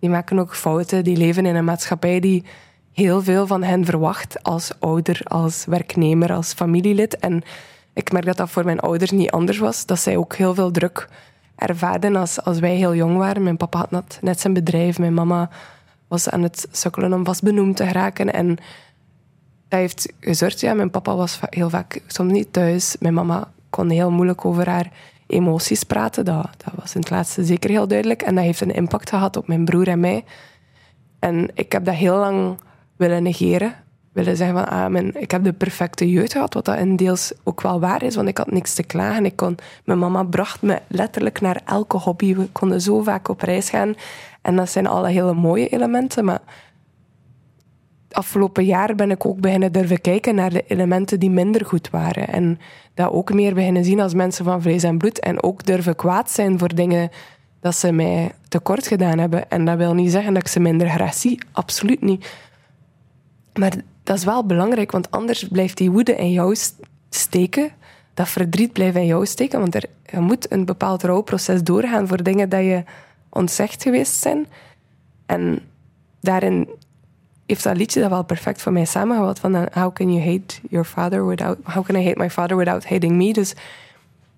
Die 0.00 0.10
maken 0.10 0.38
ook 0.38 0.56
fouten. 0.56 1.04
Die 1.04 1.16
leven 1.16 1.46
in 1.46 1.54
een 1.54 1.64
maatschappij 1.64 2.20
die 2.20 2.44
heel 2.92 3.22
veel 3.22 3.46
van 3.46 3.62
hen 3.62 3.84
verwacht. 3.84 4.42
Als 4.42 4.72
ouder, 4.78 5.20
als 5.24 5.64
werknemer, 5.64 6.32
als 6.32 6.52
familielid. 6.52 7.16
En 7.16 7.42
ik 7.94 8.12
merk 8.12 8.24
dat 8.24 8.36
dat 8.36 8.50
voor 8.50 8.64
mijn 8.64 8.80
ouders 8.80 9.10
niet 9.10 9.30
anders 9.30 9.58
was. 9.58 9.86
Dat 9.86 9.98
zij 9.98 10.16
ook 10.16 10.34
heel 10.34 10.54
veel 10.54 10.70
druk 10.70 11.08
ervaarden 11.56 12.16
als, 12.16 12.42
als 12.42 12.58
wij 12.58 12.74
heel 12.74 12.94
jong 12.94 13.16
waren. 13.16 13.42
Mijn 13.42 13.56
papa 13.56 13.86
had 13.90 14.18
net 14.22 14.40
zijn 14.40 14.52
bedrijf. 14.52 14.98
Mijn 14.98 15.14
mama 15.14 15.50
was 16.08 16.28
aan 16.28 16.42
het 16.42 16.68
sukkelen 16.70 17.12
om 17.12 17.24
vast 17.24 17.42
benoemd 17.42 17.76
te 17.76 17.86
geraken. 17.86 18.32
En 18.32 18.48
dat 19.68 19.78
heeft 19.78 20.12
gezorgd. 20.20 20.60
Ja, 20.60 20.74
mijn 20.74 20.90
papa 20.90 21.14
was 21.14 21.40
heel 21.50 21.70
vaak 21.70 22.00
soms 22.06 22.32
niet 22.32 22.52
thuis. 22.52 22.96
Mijn 23.00 23.14
mama 23.14 23.48
kon 23.70 23.90
heel 23.90 24.10
moeilijk 24.10 24.44
over 24.44 24.68
haar 24.68 24.90
emoties 25.26 25.84
praten. 25.84 26.24
Dat, 26.24 26.48
dat 26.64 26.74
was 26.74 26.94
in 26.94 27.00
het 27.00 27.10
laatste 27.10 27.44
zeker 27.44 27.70
heel 27.70 27.88
duidelijk. 27.88 28.22
En 28.22 28.34
dat 28.34 28.44
heeft 28.44 28.60
een 28.60 28.74
impact 28.74 29.08
gehad 29.08 29.36
op 29.36 29.48
mijn 29.48 29.64
broer 29.64 29.88
en 29.88 30.00
mij. 30.00 30.24
En 31.18 31.50
ik 31.54 31.72
heb 31.72 31.84
dat 31.84 31.94
heel 31.94 32.16
lang 32.16 32.58
willen 32.96 33.22
negeren. 33.22 33.74
Willen 34.12 34.36
zeggen 34.36 34.56
van, 34.56 34.68
ah, 34.68 34.86
mijn, 34.86 35.20
ik 35.20 35.30
heb 35.30 35.44
de 35.44 35.52
perfecte 35.52 36.10
jeugd 36.10 36.32
gehad. 36.32 36.54
Wat 36.54 36.64
dat 36.64 36.78
in 36.78 36.96
deels 36.96 37.32
ook 37.44 37.60
wel 37.60 37.80
waar 37.80 38.02
is, 38.02 38.14
want 38.14 38.28
ik 38.28 38.38
had 38.38 38.50
niks 38.50 38.74
te 38.74 38.82
klagen. 38.82 39.24
Ik 39.24 39.36
kon, 39.36 39.56
mijn 39.84 39.98
mama 39.98 40.22
bracht 40.22 40.62
me 40.62 40.80
letterlijk 40.86 41.40
naar 41.40 41.60
elke 41.64 41.96
hobby. 41.96 42.34
We 42.34 42.48
konden 42.52 42.80
zo 42.80 43.02
vaak 43.02 43.28
op 43.28 43.40
reis 43.40 43.70
gaan. 43.70 43.94
En 44.42 44.56
dat 44.56 44.70
zijn 44.70 44.86
alle 44.86 45.08
hele 45.08 45.34
mooie 45.34 45.68
elementen. 45.68 46.24
Maar 46.24 46.40
afgelopen 48.10 48.64
jaar 48.64 48.94
ben 48.94 49.10
ik 49.10 49.26
ook 49.26 49.40
beginnen 49.40 49.72
durven 49.72 50.00
kijken 50.00 50.34
naar 50.34 50.50
de 50.50 50.64
elementen 50.66 51.20
die 51.20 51.30
minder 51.30 51.66
goed 51.66 51.90
waren. 51.90 52.28
En 52.28 52.58
dat 52.94 53.12
ook 53.12 53.32
meer 53.32 53.54
beginnen 53.54 53.84
zien 53.84 54.00
als 54.00 54.14
mensen 54.14 54.44
van 54.44 54.62
vlees 54.62 54.82
en 54.82 54.98
bloed. 54.98 55.20
En 55.20 55.42
ook 55.42 55.64
durven 55.64 55.96
kwaad 55.96 56.30
zijn 56.30 56.58
voor 56.58 56.74
dingen 56.74 57.10
dat 57.60 57.76
ze 57.76 57.92
mij 57.92 58.32
tekort 58.48 58.86
gedaan 58.86 59.18
hebben. 59.18 59.50
En 59.50 59.64
dat 59.64 59.76
wil 59.76 59.94
niet 59.94 60.10
zeggen 60.10 60.34
dat 60.34 60.42
ik 60.42 60.48
ze 60.48 60.60
minder 60.60 60.88
graag 60.88 61.14
zie. 61.14 61.40
Absoluut 61.52 62.00
niet. 62.00 62.32
Maar 63.54 63.74
dat 64.02 64.16
is 64.16 64.24
wel 64.24 64.46
belangrijk, 64.46 64.90
want 64.90 65.10
anders 65.10 65.48
blijft 65.48 65.76
die 65.76 65.90
woede 65.90 66.16
in 66.16 66.32
jou 66.32 66.56
steken. 67.10 67.70
Dat 68.14 68.28
verdriet 68.28 68.72
blijft 68.72 68.96
in 68.96 69.06
jou 69.06 69.26
steken, 69.26 69.60
want 69.60 69.74
er, 69.74 69.84
je 70.12 70.20
moet 70.20 70.52
een 70.52 70.64
bepaald 70.64 71.02
rouwproces 71.02 71.62
doorgaan 71.62 72.08
voor 72.08 72.22
dingen 72.22 72.48
dat 72.48 72.60
je 72.60 72.84
ontzegd 73.28 73.82
geweest 73.82 74.14
zijn. 74.14 74.46
En 75.26 75.58
daarin 76.20 76.68
heeft 77.48 77.64
dat 77.64 77.76
liedje 77.76 78.00
dat 78.00 78.10
wel 78.10 78.24
perfect 78.24 78.62
voor 78.62 78.72
mij 78.72 78.84
samengevat. 78.84 79.38
Van 79.38 79.54
uh, 79.54 79.62
how 79.72 79.92
can 79.92 80.12
you 80.12 80.30
hate 80.30 80.54
your 80.70 80.84
father 80.84 81.26
without... 81.26 81.58
How 81.62 81.84
can 81.84 81.96
I 81.96 82.04
hate 82.04 82.18
my 82.18 82.30
father 82.30 82.56
without 82.56 82.88
hating 82.88 83.16
me? 83.16 83.32
Dus 83.32 83.50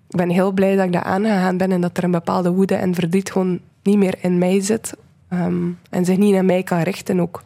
ik 0.09 0.17
ben 0.17 0.29
heel 0.29 0.51
blij 0.51 0.75
dat 0.75 0.85
ik 0.85 0.93
daar 0.93 1.03
aangegaan 1.03 1.57
ben 1.57 1.71
en 1.71 1.81
dat 1.81 1.97
er 1.97 2.03
een 2.03 2.11
bepaalde 2.11 2.51
woede 2.51 2.75
en 2.75 2.95
verdriet 2.95 3.31
gewoon 3.31 3.59
niet 3.83 3.97
meer 3.97 4.15
in 4.21 4.37
mij 4.37 4.61
zit. 4.61 4.93
Um, 5.29 5.79
en 5.89 6.05
zich 6.05 6.17
niet 6.17 6.33
naar 6.33 6.45
mij 6.45 6.63
kan 6.63 6.79
richten 6.79 7.19
ook. 7.19 7.43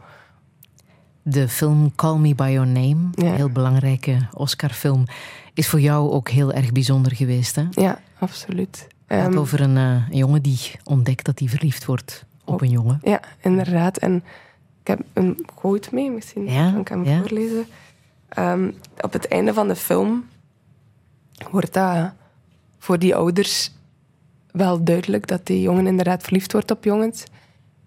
De 1.21 1.47
film 1.47 1.95
Call 1.95 2.17
Me 2.17 2.35
By 2.35 2.49
Your 2.51 2.67
Name, 2.67 3.09
ja. 3.11 3.25
een 3.25 3.35
heel 3.35 3.49
belangrijke 3.49 4.27
Oscarfilm, 4.33 5.05
is 5.53 5.67
voor 5.67 5.79
jou 5.79 6.11
ook 6.11 6.29
heel 6.29 6.53
erg 6.53 6.71
bijzonder 6.71 7.15
geweest. 7.15 7.55
Hè? 7.55 7.63
Ja, 7.71 7.99
absoluut. 8.19 8.87
Het 9.05 9.19
gaat 9.19 9.33
um, 9.33 9.39
over 9.39 9.61
een, 9.61 9.75
uh, 9.75 10.09
een, 10.09 10.17
jongen 10.17 10.41
die 10.41 10.59
ontdekt 10.83 11.25
dat 11.25 11.39
hij 11.39 11.47
verliefd 11.47 11.85
wordt 11.85 12.25
op 12.43 12.53
oh, 12.53 12.61
een 12.61 12.69
jongen. 12.69 12.99
Ja, 13.03 13.19
inderdaad. 13.41 13.97
En 13.97 14.23
ik 14.85 14.97
heb 14.97 14.99
een 15.13 15.45
quote 15.55 15.89
mee, 15.91 16.11
misschien 16.11 16.45
ja, 16.45 16.71
kan 16.71 16.79
ik 16.79 16.87
hem 16.87 17.03
ja. 17.03 17.19
voorlezen. 17.19 17.65
Um, 18.39 18.75
op 19.01 19.13
het 19.13 19.27
einde 19.27 19.53
van 19.53 19.67
de 19.67 19.75
film 19.75 20.25
wordt 21.51 21.73
dat 21.73 22.11
voor 22.77 22.99
die 22.99 23.15
ouders 23.15 23.71
wel 24.51 24.83
duidelijk 24.83 25.27
dat 25.27 25.45
die 25.45 25.61
jongen 25.61 25.87
inderdaad 25.87 26.23
verliefd 26.23 26.51
wordt 26.51 26.71
op 26.71 26.83
jongens. 26.83 27.23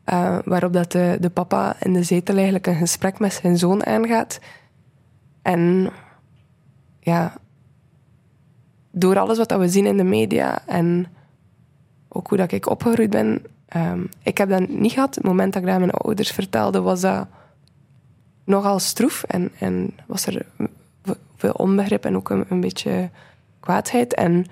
Uh, 0.06 0.38
waarop 0.44 0.72
dat 0.72 0.92
de, 0.92 1.16
de 1.20 1.30
papa 1.30 1.76
in 1.80 1.92
de 1.92 2.02
zetel 2.02 2.34
eigenlijk 2.34 2.66
een 2.66 2.74
gesprek 2.74 3.18
met 3.18 3.32
zijn 3.32 3.58
zoon 3.58 3.86
aangaat. 3.86 4.38
En 5.42 5.90
ja, 7.00 7.34
door 8.90 9.18
alles 9.18 9.38
wat 9.38 9.52
we 9.52 9.68
zien 9.68 9.86
in 9.86 9.96
de 9.96 10.04
media 10.04 10.66
en 10.66 11.06
ook 12.08 12.28
hoe 12.28 12.38
dat 12.38 12.52
ik 12.52 12.68
opgegroeid 12.68 13.10
ben, 13.10 13.42
Um, 13.76 14.08
ik 14.22 14.38
heb 14.38 14.48
dat 14.48 14.68
niet 14.68 14.92
gehad. 14.92 15.14
Het 15.14 15.24
moment 15.24 15.52
dat 15.52 15.62
ik 15.62 15.68
dat 15.68 15.76
aan 15.76 15.86
mijn 15.86 15.92
ouders 15.92 16.30
vertelde, 16.30 16.80
was 16.80 17.00
dat 17.00 17.26
nogal 18.44 18.78
stroef. 18.78 19.22
En, 19.22 19.50
en 19.58 19.90
was 20.06 20.26
er 20.26 20.46
veel 21.36 21.52
onbegrip 21.52 22.04
en 22.04 22.16
ook 22.16 22.30
een, 22.30 22.44
een 22.48 22.60
beetje 22.60 23.10
kwaadheid. 23.60 24.14
En 24.14 24.46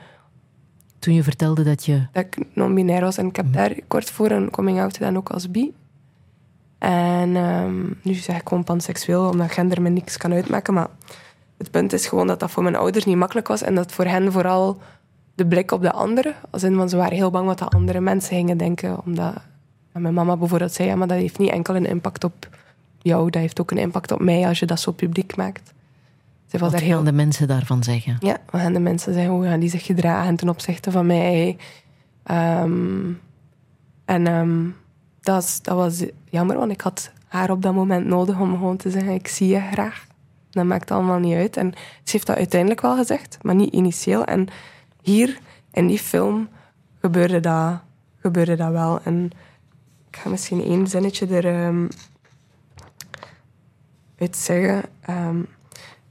Toen 0.98 1.14
je 1.14 1.22
vertelde 1.22 1.62
dat 1.62 1.84
je... 1.84 2.06
Dat 2.12 2.24
ik 2.24 2.38
non-binair 2.52 3.01
was. 3.01 3.18
En 3.18 3.26
ik 3.26 3.36
heb 3.36 3.52
daar 3.52 3.74
kort 3.88 4.10
voor 4.10 4.30
een 4.30 4.51
coming-out 4.51 4.97
gedaan, 4.97 5.16
ook 5.16 5.30
als 5.30 5.51
bi. 5.51 5.74
En 6.78 7.36
um, 7.36 7.98
nu 8.02 8.14
zeg 8.14 8.36
ik 8.36 8.48
gewoon 8.48 8.64
panseksueel, 8.64 9.28
omdat 9.28 9.51
gender 9.51 9.82
me 9.82 9.88
niks 9.88 10.16
kan 10.16 10.32
uitmaken. 10.32 10.74
Maar 10.74 10.88
het 11.59 11.70
punt 11.70 11.93
is 11.93 12.06
gewoon 12.06 12.26
dat 12.26 12.40
dat 12.40 12.51
voor 12.51 12.62
mijn 12.62 12.76
ouders 12.76 13.05
niet 13.05 13.16
makkelijk 13.16 13.48
was. 13.48 13.62
En 13.62 13.74
dat 13.74 13.93
voor 13.93 14.05
hen 14.05 14.32
vooral 14.32 14.80
de 15.36 15.46
blik 15.46 15.70
op 15.70 15.82
de 15.82 15.92
anderen. 15.92 16.34
Als 16.50 16.62
in, 16.62 16.76
want 16.76 16.90
ze 16.90 16.96
waren 16.96 17.16
heel 17.16 17.30
bang 17.30 17.46
wat 17.46 17.58
de 17.58 17.68
andere 17.68 18.00
mensen 18.00 18.36
gingen 18.36 18.56
denken. 18.56 19.04
Omdat 19.04 19.34
mijn 19.92 20.14
mama 20.14 20.36
bijvoorbeeld 20.36 20.72
zei, 20.72 20.88
ja, 20.88 20.96
maar 20.96 21.08
dat 21.08 21.18
heeft 21.18 21.38
niet 21.38 21.50
enkel 21.50 21.76
een 21.76 21.86
impact 21.86 22.24
op 22.24 22.48
jou, 22.98 23.30
dat 23.30 23.40
heeft 23.40 23.60
ook 23.60 23.70
een 23.70 23.78
impact 23.78 24.12
op 24.12 24.20
mij 24.20 24.46
als 24.46 24.58
je 24.58 24.66
dat 24.66 24.80
zo 24.80 24.92
publiek 24.92 25.36
maakt. 25.36 25.74
Ze 26.46 26.58
was 26.58 26.60
Wat 26.60 26.70
daar 26.70 26.88
heel... 26.88 27.04
de 27.04 27.12
mensen 27.12 27.48
daarvan 27.48 27.82
zeggen? 27.82 28.16
Ja, 28.20 28.36
wat 28.50 28.60
gaan 28.60 28.72
de 28.72 28.80
mensen 28.80 29.12
zeggen? 29.12 29.32
Hoe 29.32 29.44
gaan 29.44 29.60
die 29.60 29.68
zich 29.68 29.84
gedragen 29.84 30.36
ten 30.36 30.48
opzichte 30.48 30.90
van 30.90 31.06
mij? 31.06 31.56
Ehm, 32.22 33.12
en 34.04 34.26
um, 34.26 34.76
dat, 35.20 35.58
dat 35.62 35.76
was 35.76 36.04
jammer, 36.24 36.56
want 36.56 36.70
ik 36.70 36.80
had 36.80 37.10
haar 37.28 37.50
op 37.50 37.62
dat 37.62 37.74
moment 37.74 38.06
nodig 38.06 38.40
om 38.40 38.50
gewoon 38.50 38.76
te 38.76 38.90
zeggen, 38.90 39.12
ik 39.12 39.28
zie 39.28 39.48
je 39.48 39.60
graag. 39.60 40.06
Dat 40.50 40.64
maakt 40.64 40.90
allemaal 40.90 41.18
niet 41.18 41.34
uit. 41.34 41.56
En 41.56 41.72
ze 41.74 42.12
heeft 42.12 42.26
dat 42.26 42.36
uiteindelijk 42.36 42.80
wel 42.80 42.96
gezegd, 42.96 43.38
maar 43.42 43.54
niet 43.54 43.72
initieel. 43.72 44.24
En 44.24 44.48
hier, 45.06 45.38
in 45.72 45.86
die 45.86 45.98
film, 45.98 46.48
gebeurde 47.00 47.40
dat, 47.40 47.80
gebeurde 48.20 48.56
dat 48.56 48.70
wel. 48.70 49.00
En 49.02 49.30
ik 50.08 50.16
ga 50.16 50.28
misschien 50.28 50.64
één 50.64 50.86
zinnetje 50.86 51.26
er 51.26 51.66
um, 51.66 51.88
zeggen. 54.30 54.82
Um, 55.08 55.46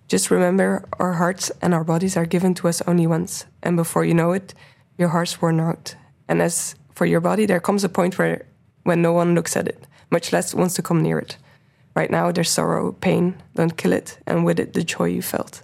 Just 0.08 0.30
remember, 0.30 0.84
our 1.00 1.14
hearts 1.14 1.52
and 1.62 1.74
our 1.74 1.84
bodies 1.84 2.16
are 2.16 2.28
given 2.28 2.54
to 2.54 2.68
us 2.68 2.82
only 2.88 3.08
once. 3.08 3.46
And 3.64 3.76
before 3.76 4.06
you 4.06 4.14
know 4.14 4.34
it, 4.34 4.54
your 4.98 5.10
heart's 5.10 5.42
worn 5.42 5.60
out. 5.60 5.96
And 6.28 6.42
as 6.42 6.76
for 6.94 7.08
your 7.08 7.22
body, 7.22 7.46
there 7.46 7.60
comes 7.60 7.84
a 7.84 7.90
point 7.90 8.18
where 8.18 8.46
when 8.84 9.02
no 9.02 9.14
one 9.14 9.34
looks 9.34 9.56
at 9.56 9.68
it, 9.68 9.88
much 10.10 10.32
less 10.32 10.54
wants 10.54 10.76
to 10.76 10.84
come 10.84 11.02
near 11.02 11.18
it. 11.18 11.38
Right 11.96 12.12
now, 12.12 12.32
there's 12.32 12.52
sorrow, 12.52 12.92
pain, 12.92 13.34
don't 13.56 13.78
kill 13.78 13.94
it, 13.94 14.20
and 14.28 14.46
with 14.46 14.60
it 14.60 14.74
the 14.74 14.84
joy 14.84 15.06
you 15.06 15.22
felt. 15.22 15.64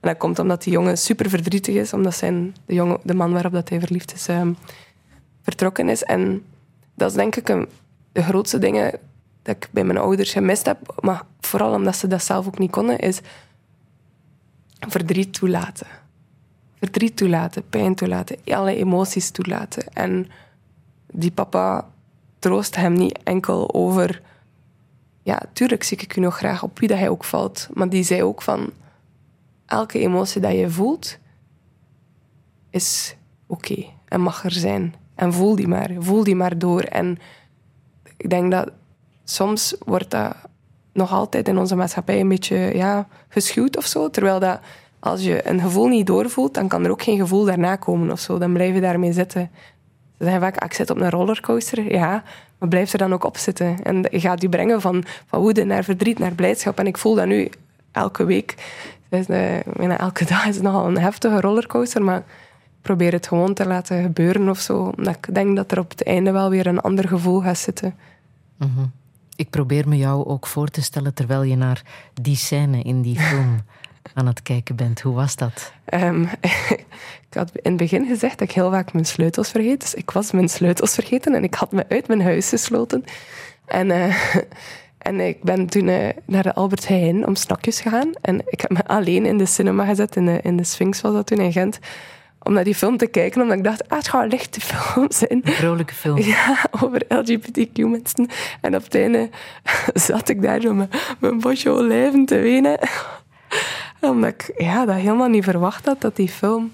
En 0.00 0.08
dat 0.08 0.16
komt 0.16 0.38
omdat 0.38 0.62
die 0.62 0.72
jongen 0.72 0.98
super 0.98 1.30
verdrietig 1.30 1.74
is, 1.74 1.92
omdat 1.92 2.14
zijn, 2.14 2.54
de, 2.66 2.74
jongen, 2.74 2.98
de 3.02 3.14
man 3.14 3.32
waarop 3.32 3.52
dat 3.52 3.68
hij 3.68 3.80
verliefd 3.80 4.14
is 4.14 4.28
um, 4.28 4.56
vertrokken 5.42 5.88
is. 5.88 6.02
En 6.02 6.44
dat 6.94 7.10
is 7.10 7.16
denk 7.16 7.36
ik 7.36 7.48
een, 7.48 7.68
de 8.12 8.22
grootste 8.22 8.58
dingen 8.58 8.98
dat 9.42 9.56
ik 9.56 9.68
bij 9.70 9.84
mijn 9.84 9.98
ouders 9.98 10.32
gemist 10.32 10.66
heb, 10.66 11.00
maar 11.00 11.22
vooral 11.40 11.74
omdat 11.74 11.96
ze 11.96 12.06
dat 12.06 12.22
zelf 12.22 12.46
ook 12.46 12.58
niet 12.58 12.70
konden, 12.70 12.98
is 12.98 13.20
verdriet 14.78 15.32
toelaten. 15.32 15.86
Verdriet 16.78 17.16
toelaten, 17.16 17.68
pijn 17.68 17.94
toelaten, 17.94 18.36
alle 18.44 18.76
emoties 18.76 19.30
toelaten. 19.30 19.92
En 19.92 20.30
die 21.12 21.30
papa 21.30 21.88
troost 22.38 22.76
hem 22.76 22.92
niet 22.92 23.18
enkel 23.22 23.74
over... 23.74 24.22
Ja, 25.22 25.42
tuurlijk 25.52 25.82
zie 25.82 25.98
ik 25.98 26.16
u 26.16 26.20
nog 26.20 26.36
graag 26.36 26.62
op 26.62 26.78
wie 26.78 26.88
dat 26.88 26.98
hij 26.98 27.08
ook 27.08 27.24
valt. 27.24 27.68
Maar 27.72 27.88
die 27.88 28.02
zei 28.02 28.22
ook 28.22 28.42
van... 28.42 28.70
Elke 29.68 29.98
emotie 29.98 30.40
dat 30.40 30.52
je 30.52 30.70
voelt, 30.70 31.18
is 32.70 33.16
oké 33.46 33.84
en 34.04 34.20
mag 34.20 34.44
er 34.44 34.50
zijn. 34.50 34.94
En 35.14 35.32
voel 35.32 35.56
die 35.56 35.68
maar, 35.68 35.90
voel 35.98 36.24
die 36.24 36.36
maar 36.36 36.58
door. 36.58 36.80
En 36.80 37.18
ik 38.16 38.30
denk 38.30 38.50
dat 38.50 38.70
soms 39.24 39.76
wordt 39.84 40.10
dat 40.10 40.36
nog 40.92 41.12
altijd 41.12 41.48
in 41.48 41.58
onze 41.58 41.76
maatschappij 41.76 42.20
een 42.20 42.28
beetje 42.28 42.56
ja, 42.56 43.08
geschuwd 43.28 43.76
of 43.76 43.86
zo. 43.86 44.10
Terwijl 44.10 44.38
dat 44.38 44.60
als 44.98 45.22
je 45.22 45.48
een 45.48 45.60
gevoel 45.60 45.86
niet 45.86 46.06
doorvoelt, 46.06 46.54
dan 46.54 46.68
kan 46.68 46.84
er 46.84 46.90
ook 46.90 47.02
geen 47.02 47.18
gevoel 47.18 47.44
daarna 47.44 47.76
komen 47.76 48.10
of 48.10 48.20
zo. 48.20 48.38
Dan 48.38 48.52
blijf 48.52 48.74
je 48.74 48.80
daarmee 48.80 49.12
zitten. 49.12 49.50
Ze 50.18 50.24
zeggen 50.24 50.40
vaak, 50.40 50.56
ah, 50.56 50.66
ik 50.66 50.72
zit 50.72 50.90
op 50.90 51.00
een 51.00 51.10
rollercoaster. 51.10 51.92
Ja, 51.92 52.22
maar 52.58 52.68
blijf 52.68 52.92
er 52.92 52.98
dan 52.98 53.12
ook 53.12 53.24
op 53.24 53.36
zitten. 53.36 53.82
En 53.82 54.04
je 54.10 54.20
gaat 54.20 54.42
je 54.42 54.48
brengen 54.48 54.80
van, 54.80 55.04
van 55.26 55.40
woede 55.40 55.64
naar 55.64 55.84
verdriet, 55.84 56.18
naar 56.18 56.34
blijdschap. 56.34 56.78
En 56.78 56.86
ik 56.86 56.98
voel 56.98 57.14
dat 57.14 57.26
nu 57.26 57.50
elke 57.92 58.24
week. 58.24 58.54
Dus, 59.08 59.28
uh, 59.28 59.98
elke 59.98 60.24
dag 60.24 60.46
is 60.46 60.54
het 60.54 60.64
nogal 60.64 60.86
een 60.86 60.98
heftige 60.98 61.40
rollercoaster, 61.40 62.02
maar 62.02 62.18
ik 62.18 62.24
probeer 62.82 63.12
het 63.12 63.26
gewoon 63.26 63.54
te 63.54 63.66
laten 63.66 64.02
gebeuren 64.02 64.48
of 64.48 64.58
zo. 64.58 64.92
Omdat 64.96 65.14
ik 65.14 65.34
denk 65.34 65.56
dat 65.56 65.72
er 65.72 65.78
op 65.78 65.90
het 65.90 66.02
einde 66.02 66.30
wel 66.30 66.50
weer 66.50 66.66
een 66.66 66.80
ander 66.80 67.08
gevoel 67.08 67.40
gaat 67.40 67.58
zitten. 67.58 67.94
Mhm. 68.56 68.86
Ik 69.36 69.50
probeer 69.50 69.88
me 69.88 69.96
jou 69.96 70.26
ook 70.26 70.46
voor 70.46 70.68
te 70.68 70.82
stellen 70.82 71.14
terwijl 71.14 71.42
je 71.42 71.56
naar 71.56 71.82
die 72.14 72.36
scène 72.36 72.82
in 72.82 73.02
die 73.02 73.18
film 73.18 73.60
aan 74.14 74.26
het 74.26 74.42
kijken 74.42 74.76
bent. 74.76 75.00
Hoe 75.00 75.14
was 75.14 75.36
dat? 75.36 75.72
Ehm, 75.84 76.22
ik 77.28 77.34
had 77.34 77.50
in 77.54 77.70
het 77.70 77.76
begin 77.76 78.06
gezegd 78.06 78.38
dat 78.38 78.48
ik 78.48 78.54
heel 78.54 78.70
vaak 78.70 78.92
mijn 78.92 79.04
sleutels 79.04 79.50
vergeet. 79.50 79.80
Dus 79.80 79.94
ik 79.94 80.10
was 80.10 80.30
mijn 80.30 80.48
sleutels 80.48 80.94
vergeten 80.94 81.34
en 81.34 81.44
ik 81.44 81.54
had 81.54 81.72
me 81.72 81.84
uit 81.88 82.08
mijn 82.08 82.22
huis 82.22 82.48
gesloten. 82.48 83.04
En, 83.64 83.88
uh, 83.88 84.14
en 84.98 85.20
ik 85.20 85.42
ben 85.42 85.66
toen 85.66 85.86
uh, 85.86 86.08
naar 86.26 86.42
de 86.42 86.54
Albert 86.54 86.88
Heijn 86.88 87.26
om 87.26 87.34
snakjes 87.34 87.80
gegaan. 87.80 88.10
En 88.20 88.42
ik 88.46 88.60
heb 88.60 88.70
me 88.70 88.86
alleen 88.86 89.26
in 89.26 89.38
de 89.38 89.46
cinema 89.46 89.84
gezet, 89.84 90.16
in 90.16 90.26
de, 90.26 90.40
in 90.42 90.56
de 90.56 90.64
Sphinx 90.64 91.00
was 91.00 91.12
dat 91.12 91.26
toen 91.26 91.38
in 91.38 91.52
Gent 91.52 91.78
om 92.42 92.52
naar 92.52 92.64
die 92.64 92.74
film 92.74 92.96
te 92.96 93.06
kijken, 93.06 93.42
omdat 93.42 93.56
ik 93.56 93.64
dacht, 93.64 93.88
ah, 93.88 93.98
het 93.98 94.08
gaat 94.08 94.22
een 94.22 94.28
lichte 94.28 94.60
film 94.70 95.06
zijn. 95.12 95.40
Een 95.44 95.52
vrolijke 95.52 95.94
film. 95.94 96.18
Ja, 96.34 96.66
over 96.80 97.04
LGBTQ-mensen. 97.08 98.28
En 98.60 98.76
op 98.76 98.82
het 98.82 98.94
einde 98.94 99.30
zat 100.08 100.28
ik 100.28 100.42
daar 100.42 100.60
zo 100.60 100.74
met 100.74 101.16
mijn 101.18 101.40
bosje 101.40 101.70
olijven 101.70 102.24
te 102.26 102.38
wenen. 102.38 102.78
Omdat 104.00 104.30
ik 104.30 104.52
ja, 104.56 104.86
dat 104.86 104.96
helemaal 104.96 105.28
niet 105.28 105.44
verwacht 105.44 105.86
had, 105.86 106.00
dat 106.00 106.16
die 106.16 106.28
film... 106.28 106.72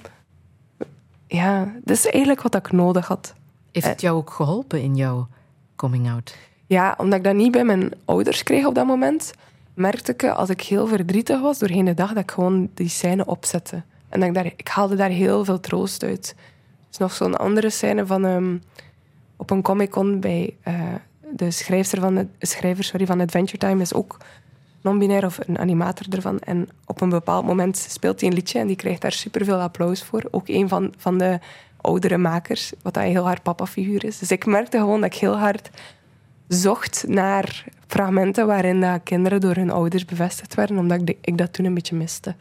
Ja, 1.27 1.73
dat 1.85 1.97
is 1.97 2.07
eigenlijk 2.07 2.43
wat 2.43 2.55
ik 2.55 2.73
nodig 2.73 3.07
had. 3.07 3.35
Heeft 3.73 3.87
het 3.87 4.01
jou 4.01 4.17
ook 4.17 4.31
geholpen 4.31 4.81
in 4.81 4.97
jouw 4.97 5.29
coming-out? 5.77 6.37
Ja, 6.67 6.95
omdat 6.99 7.19
ik 7.19 7.25
dat 7.25 7.35
niet 7.35 7.53
bij 7.53 7.65
mijn 7.65 7.93
ouders 8.05 8.43
kreeg 8.43 8.67
op 8.67 8.75
dat 8.75 8.87
moment, 8.87 9.33
merkte 9.75 10.13
ik 10.13 10.25
als 10.25 10.49
ik 10.49 10.61
heel 10.61 10.87
verdrietig 10.87 11.41
was 11.41 11.59
doorheen 11.59 11.85
de 11.85 11.95
dag, 11.95 12.13
dat 12.13 12.23
ik 12.23 12.31
gewoon 12.31 12.69
die 12.75 12.89
scène 12.89 13.27
opzette. 13.27 13.83
En 14.09 14.21
dat 14.21 14.29
ik, 14.29 14.35
daar, 14.35 14.47
ik 14.47 14.69
haalde 14.69 14.97
daar 14.97 15.09
heel 15.09 15.45
veel 15.45 15.61
troost 15.61 16.03
uit. 16.03 16.35
Er 16.37 16.87
is 16.91 16.99
nog 16.99 17.13
zo'n 17.13 17.37
andere 17.37 17.71
scène 17.71 18.07
van... 18.07 18.25
Um, 18.25 18.63
op 19.37 19.51
een 19.51 19.63
Comic-Con 19.63 20.21
bij 20.21 20.57
uh, 20.69 20.95
de 21.37 21.51
schrijver 21.51 22.01
van, 22.01 22.15
de, 22.15 22.27
schrijver, 22.39 22.85
sorry, 22.85 23.07
van 23.07 23.21
Adventure 23.21 23.59
Time 23.59 23.83
is 23.83 23.95
ook 23.95 24.17
non-binair 24.81 25.25
of 25.25 25.39
een 25.47 25.59
animator 25.59 26.07
ervan. 26.11 26.39
En 26.39 26.69
op 26.87 27.01
een 27.01 27.09
bepaald 27.09 27.47
moment 27.47 27.77
speelt 27.77 28.21
hij 28.21 28.29
een 28.29 28.35
liedje 28.35 28.59
en 28.59 28.67
die 28.67 28.77
krijgt 28.77 29.01
daar 29.01 29.13
superveel 29.13 29.61
applaus 29.61 30.05
voor. 30.05 30.23
Ook 30.31 30.49
een 30.49 30.69
van, 30.69 30.95
van 30.97 31.19
de 31.19 31.39
oudere 31.81 32.19
makers, 32.19 32.73
wat 32.83 32.95
hij 32.95 33.11
heel 33.11 33.25
hard 33.25 33.43
papa-figuur 33.43 34.05
is. 34.05 34.19
Dus 34.19 34.31
ik 34.31 34.47
merkte 34.47 34.79
gewoon 34.79 35.01
dat 35.01 35.15
ik 35.15 35.21
heel 35.21 35.39
hard 35.39 35.71
zocht 36.49 37.05
naar 37.09 37.65
fragmenten 37.87 38.47
waarin 38.47 38.81
dat 38.81 39.01
kinderen 39.03 39.41
door 39.41 39.55
hun 39.55 39.71
ouders 39.71 40.05
bevestigd 40.05 40.55
werden, 40.55 40.79
omdat 40.79 41.01
ik, 41.09 41.19
ik 41.21 41.39
dat 41.39 41.53
toen 41.53 41.67
een 41.67 41.75
beetje 41.75 41.97
miste. 41.97 42.35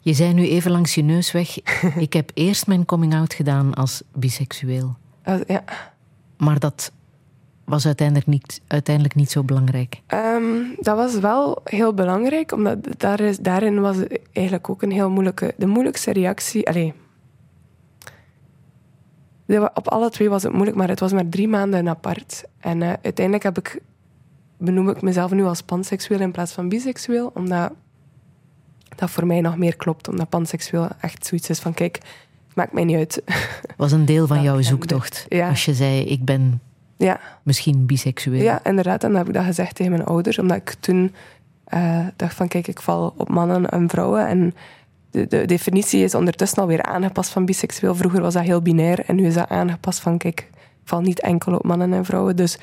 Je 0.00 0.12
zei 0.12 0.32
nu 0.32 0.48
even 0.48 0.70
langs 0.70 0.94
je 0.94 1.02
neus 1.02 1.32
weg, 1.32 1.58
ik 2.06 2.12
heb 2.12 2.30
eerst 2.34 2.66
mijn 2.66 2.84
coming-out 2.84 3.34
gedaan 3.34 3.74
als 3.74 4.02
biseksueel. 4.12 4.96
Uh, 5.28 5.34
ja. 5.46 5.64
Maar 6.36 6.58
dat 6.58 6.92
was 7.64 7.86
uiteindelijk 7.86 8.26
niet, 8.26 8.60
uiteindelijk 8.66 9.14
niet 9.14 9.30
zo 9.30 9.42
belangrijk? 9.42 10.00
Ehm, 10.06 10.42
dat 10.78 10.96
was 10.96 11.18
wel 11.18 11.60
heel 11.64 11.94
belangrijk, 11.94 12.52
omdat 12.52 12.78
daar 12.96 13.20
is, 13.20 13.38
daarin 13.38 13.80
was 13.80 13.96
eigenlijk 14.32 14.70
ook 14.70 14.82
een 14.82 14.90
heel 14.90 15.10
moeilijke... 15.10 15.54
De 15.56 15.66
moeilijkste 15.66 16.12
reactie... 16.12 16.68
Allez, 16.68 16.92
op 19.74 19.88
alle 19.88 20.10
twee 20.10 20.28
was 20.28 20.42
het 20.42 20.52
moeilijk, 20.52 20.76
maar 20.76 20.88
het 20.88 21.00
was 21.00 21.12
maar 21.12 21.28
drie 21.28 21.48
maanden 21.48 21.88
apart. 21.88 22.44
En 22.60 22.80
uh, 22.80 22.92
uiteindelijk 23.02 23.44
heb 23.44 23.58
ik, 23.58 23.80
benoem 24.56 24.88
ik 24.88 25.02
mezelf 25.02 25.30
nu 25.30 25.44
als 25.44 25.62
panseksueel 25.62 26.20
in 26.20 26.30
plaats 26.30 26.52
van 26.52 26.68
biseksueel, 26.68 27.30
omdat 27.34 27.72
dat 28.96 29.10
voor 29.10 29.26
mij 29.26 29.40
nog 29.40 29.56
meer 29.56 29.76
klopt. 29.76 30.08
Omdat 30.08 30.28
panseksueel 30.28 30.88
echt 31.00 31.26
zoiets 31.26 31.50
is 31.50 31.58
van, 31.58 31.74
kijk, 31.74 31.98
maakt 32.54 32.72
mij 32.72 32.84
niet 32.84 32.96
uit. 32.96 33.22
was 33.76 33.92
een 33.92 34.04
deel 34.04 34.26
van 34.26 34.42
jouw 34.42 34.62
zoektocht. 34.62 35.26
Ja. 35.28 35.48
Als 35.48 35.64
je 35.64 35.74
zei, 35.74 36.00
ik 36.00 36.24
ben 36.24 36.60
ja. 36.96 37.20
Misschien 37.42 37.86
biseksueel. 37.86 38.42
Ja, 38.42 38.64
inderdaad. 38.64 39.02
En 39.04 39.08
dan 39.08 39.18
heb 39.18 39.28
ik 39.28 39.34
dat 39.34 39.44
gezegd 39.44 39.74
tegen 39.74 39.92
mijn 39.92 40.04
ouders. 40.04 40.38
Omdat 40.38 40.56
ik 40.56 40.74
toen 40.80 41.14
uh, 41.74 42.06
dacht 42.16 42.34
van, 42.34 42.48
kijk, 42.48 42.68
ik 42.68 42.80
val 42.80 43.14
op 43.16 43.28
mannen 43.28 43.68
en 43.68 43.88
vrouwen. 43.88 44.26
En 44.26 44.54
de, 45.16 45.26
de, 45.26 45.44
definitie 45.44 46.02
is 46.02 46.14
ondertussen 46.14 46.62
alweer 46.62 46.82
aangepast 46.82 47.30
van 47.30 47.44
biseksueel. 47.44 47.94
Vroeger 47.94 48.20
was 48.20 48.34
dat 48.34 48.42
heel 48.42 48.62
binair. 48.62 49.04
En 49.06 49.16
nu 49.16 49.26
is 49.26 49.34
dat 49.34 49.48
aangepast 49.48 50.00
van, 50.00 50.18
kijk, 50.18 50.40
ik 50.40 50.50
val 50.84 51.00
niet 51.00 51.20
enkel 51.20 51.54
op 51.54 51.64
mannen 51.64 51.92
en 51.92 52.04
vrouwen. 52.04 52.36
Dus 52.36 52.58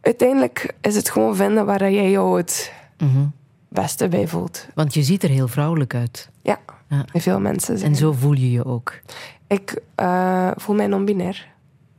uiteindelijk 0.00 0.74
is 0.80 0.96
het 0.96 1.10
gewoon 1.10 1.36
vinden 1.36 1.66
waar 1.66 1.90
jij 1.90 2.10
jou 2.10 2.36
het 2.36 2.72
mhm. 2.98 3.26
beste 3.68 4.08
bij 4.08 4.28
voelt. 4.28 4.66
Want 4.74 4.94
je 4.94 5.02
ziet 5.02 5.22
er 5.22 5.28
heel 5.28 5.48
vrouwelijk 5.48 5.94
uit. 5.94 6.30
Ja, 6.42 6.58
ja. 6.88 7.04
veel 7.12 7.40
mensen 7.40 7.82
En 7.82 7.96
zo 7.96 8.12
voel 8.12 8.32
je 8.32 8.50
je 8.50 8.64
ook? 8.64 9.00
Ik 9.46 9.80
uh, 10.00 10.50
voel 10.56 10.74
mij 10.74 10.86
non-binair. 10.86 11.46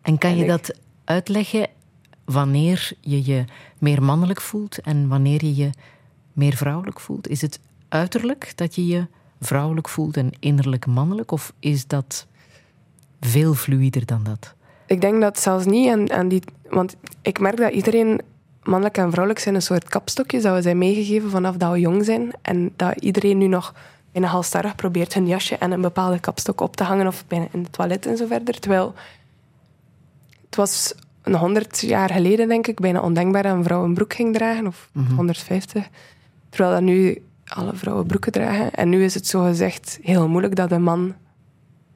En 0.01 0.17
kan 0.17 0.35
je 0.35 0.45
dat 0.45 0.73
uitleggen 1.03 1.67
wanneer 2.25 2.91
je 2.99 3.25
je 3.25 3.45
meer 3.77 4.03
mannelijk 4.03 4.41
voelt 4.41 4.81
en 4.81 5.07
wanneer 5.07 5.45
je 5.45 5.55
je 5.55 5.69
meer 6.33 6.55
vrouwelijk 6.55 6.99
voelt? 6.99 7.27
Is 7.27 7.41
het 7.41 7.59
uiterlijk 7.89 8.51
dat 8.55 8.75
je 8.75 8.87
je 8.87 9.07
vrouwelijk 9.41 9.89
voelt 9.89 10.17
en 10.17 10.31
innerlijk 10.39 10.85
mannelijk? 10.85 11.31
Of 11.31 11.53
is 11.59 11.87
dat 11.87 12.27
veel 13.21 13.53
fluider 13.53 14.05
dan 14.05 14.23
dat? 14.23 14.53
Ik 14.85 15.01
denk 15.01 15.21
dat 15.21 15.39
zelfs 15.39 15.65
niet 15.65 15.89
aan, 15.91 16.11
aan 16.11 16.27
die... 16.27 16.41
Want 16.69 16.95
ik 17.21 17.39
merk 17.39 17.57
dat 17.57 17.71
iedereen 17.71 18.21
mannelijk 18.63 18.97
en 18.97 19.09
vrouwelijk 19.09 19.39
zijn 19.43 19.55
een 19.55 19.61
soort 19.61 19.89
kapstokjes 19.89 20.43
dat 20.43 20.55
we 20.55 20.61
zijn 20.61 20.77
meegegeven 20.77 21.29
vanaf 21.29 21.55
dat 21.57 21.71
we 21.71 21.79
jong 21.79 22.05
zijn. 22.05 22.31
En 22.41 22.73
dat 22.75 23.01
iedereen 23.01 23.37
nu 23.37 23.47
nog 23.47 23.73
bijna 24.11 24.27
halstarrig 24.27 24.75
probeert 24.75 25.13
hun 25.13 25.27
jasje 25.27 25.55
en 25.57 25.71
een 25.71 25.81
bepaalde 25.81 26.19
kapstok 26.19 26.61
op 26.61 26.75
te 26.75 26.83
hangen 26.83 27.07
of 27.07 27.23
bijna 27.27 27.47
in 27.51 27.63
het 27.63 27.73
toilet 27.73 28.05
en 28.05 28.17
zo 28.17 28.25
verder. 28.27 28.59
Terwijl 28.59 28.93
het 30.45 30.55
was 30.55 30.93
een 31.21 31.35
100 31.35 31.81
jaar 31.81 32.09
geleden, 32.09 32.47
denk 32.47 32.67
ik, 32.67 32.79
bijna 32.79 32.99
ondenkbaar 33.01 33.43
dat 33.43 33.53
een 33.55 33.63
vrouw 33.63 33.83
een 33.83 33.93
broek 33.93 34.13
ging 34.13 34.33
dragen, 34.33 34.67
of 34.67 34.89
Mhm. 34.91 35.15
150. 35.15 35.87
Terwijl 36.49 36.71
dat 36.73 36.81
nu 36.83 37.21
alle 37.47 37.75
vrouwen 37.75 38.05
broeken 38.05 38.31
dragen. 38.31 38.73
En 38.73 38.89
nu 38.89 39.03
is 39.03 39.13
het 39.13 39.27
zo 39.27 39.43
gezegd 39.43 39.99
heel 40.01 40.27
moeilijk 40.27 40.55
dat 40.55 40.71
een 40.71 40.83
man, 40.83 41.15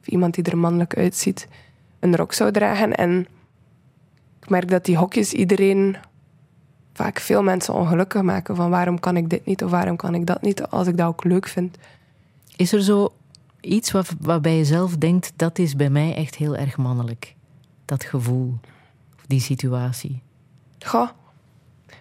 of 0.00 0.06
iemand 0.06 0.34
die 0.34 0.44
er 0.44 0.58
mannelijk 0.58 0.96
uitziet, 0.96 1.48
een 2.00 2.16
rok 2.16 2.32
zou 2.32 2.50
dragen. 2.50 2.94
En 2.94 3.26
ik 4.40 4.48
merk 4.48 4.68
dat 4.68 4.84
die 4.84 4.96
hokjes 4.96 5.32
iedereen 5.32 5.96
vaak 6.92 7.20
veel 7.20 7.42
mensen 7.42 7.74
ongelukkig 7.74 8.22
maken. 8.22 8.56
Van 8.56 8.70
waarom 8.70 9.00
kan 9.00 9.16
ik 9.16 9.30
dit 9.30 9.46
niet 9.46 9.64
of 9.64 9.70
waarom 9.70 9.96
kan 9.96 10.14
ik 10.14 10.26
dat 10.26 10.42
niet, 10.42 10.68
als 10.68 10.86
ik 10.86 10.96
dat 10.96 11.06
ook 11.06 11.24
leuk 11.24 11.48
vind. 11.48 11.76
Is 12.56 12.72
er 12.72 12.82
zo 12.82 13.12
iets 13.60 13.90
wat, 13.90 14.14
waarbij 14.20 14.56
je 14.56 14.64
zelf 14.64 14.96
denkt, 14.96 15.32
dat 15.36 15.58
is 15.58 15.76
bij 15.76 15.90
mij 15.90 16.14
echt 16.14 16.34
heel 16.34 16.56
erg 16.56 16.76
mannelijk? 16.76 17.34
Dat 17.84 18.04
gevoel, 18.04 18.58
of 19.16 19.26
die 19.26 19.40
situatie. 19.40 20.22
Goh. 20.78 21.08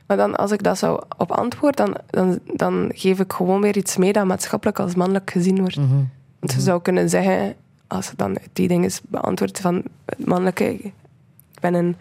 Maar 0.05 0.17
dan, 0.17 0.35
als 0.35 0.51
ik 0.51 0.63
dat 0.63 0.77
zou 0.77 1.03
op 1.17 1.31
antwoord, 1.31 1.77
dan, 1.77 1.95
dan, 2.09 2.39
dan 2.53 2.91
geef 2.93 3.19
ik 3.19 3.33
gewoon 3.33 3.61
weer 3.61 3.77
iets 3.77 3.97
mee 3.97 4.13
dat 4.13 4.25
maatschappelijk 4.25 4.79
als 4.79 4.95
mannelijk 4.95 5.31
gezien 5.31 5.59
wordt. 5.59 5.75
Mhm. 5.75 6.03
Want 6.39 6.53
je 6.53 6.59
zou 6.59 6.81
kunnen 6.81 7.09
zeggen, 7.09 7.55
als 7.87 8.07
je 8.07 8.13
dan 8.15 8.37
die 8.53 8.67
dingen 8.67 8.91
beantwoordt 9.07 9.59
van 9.59 9.83
het 10.05 10.25
mannelijke... 10.25 10.73
Ik 10.73 11.59
ben 11.59 11.73
een... 11.73 11.95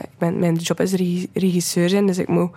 ik 0.00 0.18
ben, 0.18 0.38
mijn 0.38 0.54
job 0.54 0.80
is 0.80 0.92
regi- 0.92 1.30
regisseur 1.32 1.88
zijn, 1.88 2.06
dus 2.06 2.18
ik 2.18 2.28
moet 2.28 2.50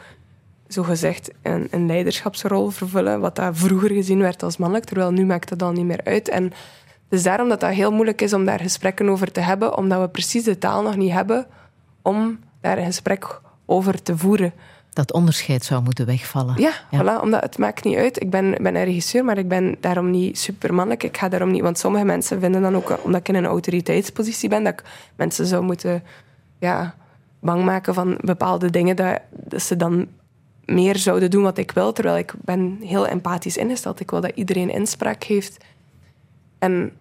zogezegd 0.68 1.32
een, 1.42 1.68
een 1.72 1.86
leiderschapsrol 1.86 2.70
vervullen, 2.70 3.20
wat 3.20 3.36
dat 3.36 3.58
vroeger 3.58 3.90
gezien 3.90 4.20
werd 4.20 4.44
als 4.44 4.58
mannelijk, 4.58 4.86
terwijl 4.86 5.12
nu 5.12 5.26
maakt 5.26 5.50
dat 5.50 5.60
dan 5.60 5.74
niet 5.74 5.86
meer 5.86 6.04
uit. 6.04 6.30
En 6.30 6.52
dus 7.10 7.24
daarom 7.24 7.50
dat 7.50 7.60
dat 7.60 7.72
heel 7.72 7.92
moeilijk 7.92 8.22
is 8.22 8.34
om 8.34 8.46
daar 8.46 8.60
gesprekken 8.60 9.10
over 9.10 9.32
te 9.32 9.40
hebben, 9.40 9.78
omdat 9.78 10.02
we 10.02 10.10
precies 10.10 10.44
de 10.44 10.58
taal 10.58 10.84
nog 10.84 10.96
niet 10.96 11.12
hebben 11.12 11.46
om 12.02 12.40
daar 12.62 12.78
een 12.78 12.86
gesprek 12.86 13.24
over 13.26 13.42
te 14.04 14.18
voeren. 14.18 14.54
Dat 14.94 15.14
onderscheid 15.14 15.64
zou 15.66 15.84
moeten 15.84 16.06
wegvallen. 16.06 16.62
Ja, 16.62 16.72
Ja. 16.92 17.02
Voilà, 17.04 17.22
omdat 17.22 17.42
het 17.44 17.58
maakt 17.58 17.84
niet 17.84 17.98
uit. 17.98 18.22
Ik 18.22 18.30
ben, 18.30 18.52
ben 18.62 18.76
een 18.76 18.84
regisseur, 18.84 19.26
maar 19.26 19.38
ik 19.38 19.48
ben 19.48 19.76
daarom 19.80 20.12
niet 20.12 20.40
supermannelijk. 20.40 21.04
Ik 21.04 21.18
ga 21.18 21.30
daarom 21.30 21.52
niet... 21.52 21.62
Want 21.62 21.78
sommige 21.78 22.06
mensen 22.06 22.40
vinden 22.40 22.62
dan 22.62 22.76
ook, 22.76 23.00
omdat 23.04 23.20
ik 23.20 23.28
in 23.30 23.36
een 23.36 23.46
autoriteitspositie 23.46 24.50
ben, 24.50 24.64
dat 24.64 24.74
ik 24.74 24.84
mensen 25.16 25.46
zou 25.46 25.64
moeten 25.64 26.04
ja, 26.60 26.96
bang 27.40 27.64
maken 27.64 27.94
van 27.94 28.18
bepaalde 28.22 28.70
dingen, 28.70 28.96
dat, 28.96 29.20
dat 29.30 29.62
ze 29.62 29.76
dan 29.76 30.08
meer 30.66 30.98
zouden 30.98 31.32
doen 31.32 31.44
wat 31.44 31.58
ik 31.58 31.72
wil. 31.72 31.92
Terwijl 31.94 32.18
ik 32.18 32.34
ben 32.42 32.78
heel 32.82 33.08
empathisch 33.08 33.58
ingesteld. 33.58 34.00
Ik 34.00 34.12
wil 34.12 34.22
dat 34.22 34.32
iedereen 34.36 34.70
inspraak 34.70 35.24
heeft. 35.24 35.58
En 36.60 36.92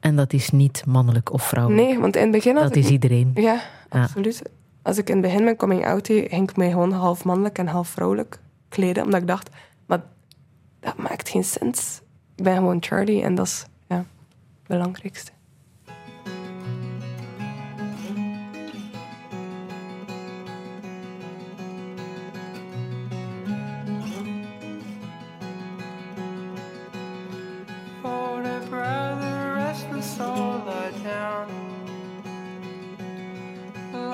En 0.00 0.16
dat 0.16 0.32
is 0.32 0.50
niet 0.50 0.82
mannelijk 0.86 1.32
of 1.32 1.42
vrouwelijk. 1.42 1.86
nee, 1.88 1.98
want 1.98 2.16
in 2.16 2.22
het 2.22 2.30
begin... 2.30 2.54
dat 2.54 2.76
ik- 2.76 2.84
is 2.84 2.90
iedereen. 2.90 3.30
Ja, 3.34 3.60
Ja. 3.90 4.00
absoluut. 4.02 4.42
Als 4.86 4.98
ik 4.98 5.08
in 5.08 5.16
het 5.16 5.24
begin 5.24 5.44
mijn 5.44 5.56
coming 5.56 5.86
out 5.86 6.06
deed, 6.06 6.28
ging 6.28 6.50
ik 6.50 6.56
mij 6.56 6.70
gewoon 6.70 6.92
half 6.92 7.24
mannelijk 7.24 7.58
en 7.58 7.66
half 7.66 7.88
vrouwelijk 7.88 8.38
kleden. 8.68 9.04
Omdat 9.04 9.20
ik 9.20 9.26
dacht, 9.26 9.48
maar 9.86 10.02
dat 10.80 10.96
maakt 10.96 11.28
geen 11.28 11.44
sens. 11.44 12.00
Ik 12.36 12.44
ben 12.44 12.56
gewoon 12.56 12.82
Charlie 12.82 13.22
en 13.22 13.34
dat 13.34 13.46
is 13.46 13.66
ja, 13.88 13.96
het 13.96 14.06
belangrijkste. 14.66 15.32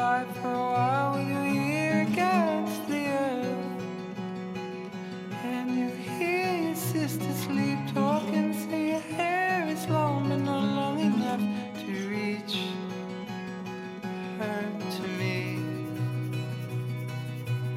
Lie 0.03 0.27
for 0.43 0.53
a 0.53 0.73
while 0.75 1.15
with 1.15 1.29
your 1.29 1.45
ear 1.45 2.03
against 2.11 2.89
the 2.89 3.07
earth. 3.07 3.83
And 5.45 5.71
you 5.79 5.91
hear 5.91 6.55
your 6.67 6.75
sister 6.75 7.33
sleep 7.33 7.79
talking, 7.95 8.53
say 8.53 8.89
your 8.95 9.07
hair 9.17 9.69
is 9.69 9.87
long 9.89 10.29
but 10.29 10.39
not 10.39 10.65
long 10.81 10.99
enough 10.99 11.45
to 11.83 11.93
reach 12.09 12.57
her 14.41 14.63
to 14.97 15.03
me. 15.21 15.61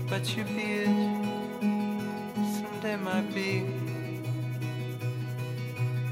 But 0.09 0.23
your 0.35 0.45
beard 0.45 0.97
someday 2.55 2.95
might 2.95 3.31
be. 3.35 3.67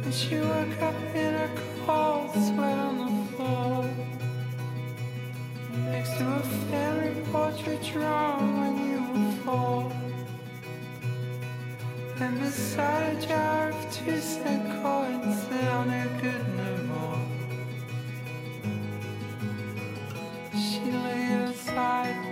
And 0.03 0.13
she 0.13 0.35
woke 0.35 0.79
up 0.79 1.15
in 1.15 1.33
a 1.33 1.49
cold 1.87 2.29
sweat 2.33 2.77
on 2.77 2.97
the 2.99 3.35
floor 3.35 4.12
Next 5.93 6.17
to 6.17 6.27
a 6.27 6.39
family 6.71 7.21
portrait 7.31 7.83
drawn 7.83 8.59
when 8.59 8.73
you 8.89 9.31
four 9.43 9.91
And 12.19 12.39
beside 12.39 13.15
a 13.15 13.27
jar 13.27 13.69
of 13.69 13.93
two 13.93 14.19
cent 14.19 14.81
coins 14.81 15.47
that 15.49 15.67
are 15.71 15.85
no 15.85 16.03
good 16.19 16.45
no 16.57 16.71
more. 16.91 17.23
She 20.59 20.79
it 20.89 21.49
aside 21.51 22.22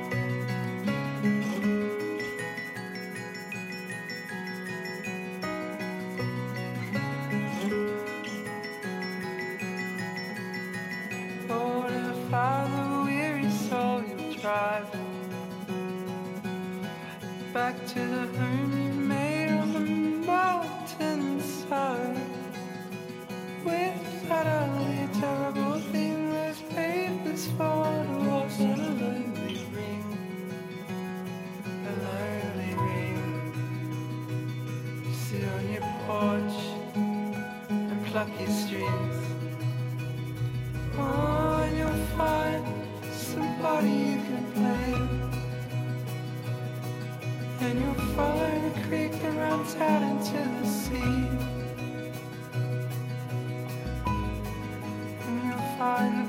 And 55.81 56.20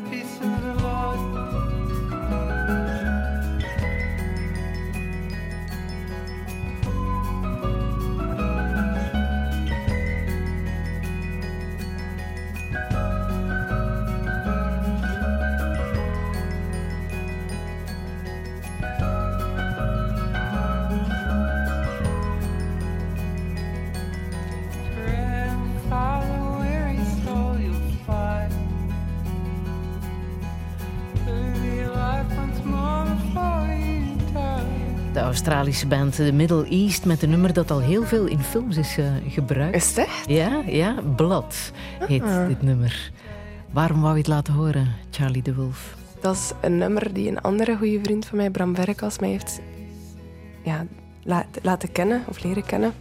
Australische 35.32 35.86
band 35.86 36.14
The 36.14 36.32
Middle 36.32 36.66
East 36.68 37.04
met 37.04 37.22
een 37.22 37.30
nummer 37.30 37.52
dat 37.52 37.70
al 37.70 37.80
heel 37.80 38.04
veel 38.04 38.26
in 38.26 38.38
films 38.40 38.76
is 38.76 38.98
eh, 38.98 39.04
gebruikt. 39.28 39.74
Is 39.76 39.96
het? 39.96 40.08
Ja, 40.26 40.62
ja, 40.66 40.94
Blood 41.16 41.72
heet 41.98 42.22
Ah. 42.22 42.46
dit 42.46 42.62
nummer. 42.62 43.10
Waarom 43.70 44.00
wou 44.00 44.12
je 44.12 44.18
het 44.18 44.26
laten 44.28 44.54
horen, 44.54 44.88
Charlie 45.10 45.42
de 45.42 45.54
Wolf? 45.54 45.96
Dat 46.20 46.34
is 46.34 46.52
een 46.60 46.78
nummer 46.78 47.12
die 47.12 47.28
een 47.28 47.40
andere 47.40 47.76
goede 47.76 47.98
vriend 48.02 48.26
van 48.26 48.36
mij, 48.38 48.50
Bram 48.50 48.74
Verkas, 48.74 49.18
mij 49.18 49.30
heeft 49.30 49.60
ja, 50.62 50.86
laat- 51.22 51.58
laten 51.62 51.92
kennen 51.92 52.22
of 52.28 52.42
leren 52.44 52.64
kennen. 52.66 52.92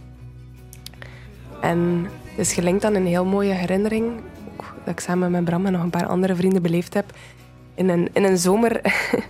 En 1.60 2.06
het 2.24 2.38
is 2.38 2.52
gelinkt 2.52 2.84
aan 2.84 2.94
een 2.94 3.06
heel 3.06 3.24
mooie 3.24 3.52
herinnering, 3.52 4.12
ook 4.52 4.74
dat 4.84 4.92
ik 4.94 5.00
samen 5.00 5.30
met 5.30 5.44
Bram 5.44 5.66
en 5.66 5.72
nog 5.72 5.82
een 5.82 5.90
paar 5.90 6.06
andere 6.06 6.34
vrienden 6.34 6.62
beleefd 6.62 6.94
heb. 6.94 7.12
In 7.74 7.88
een, 7.88 8.08
in 8.12 8.24
een 8.24 8.38
zomer. 8.38 8.80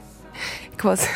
ik, 0.74 0.80
was, 0.82 1.08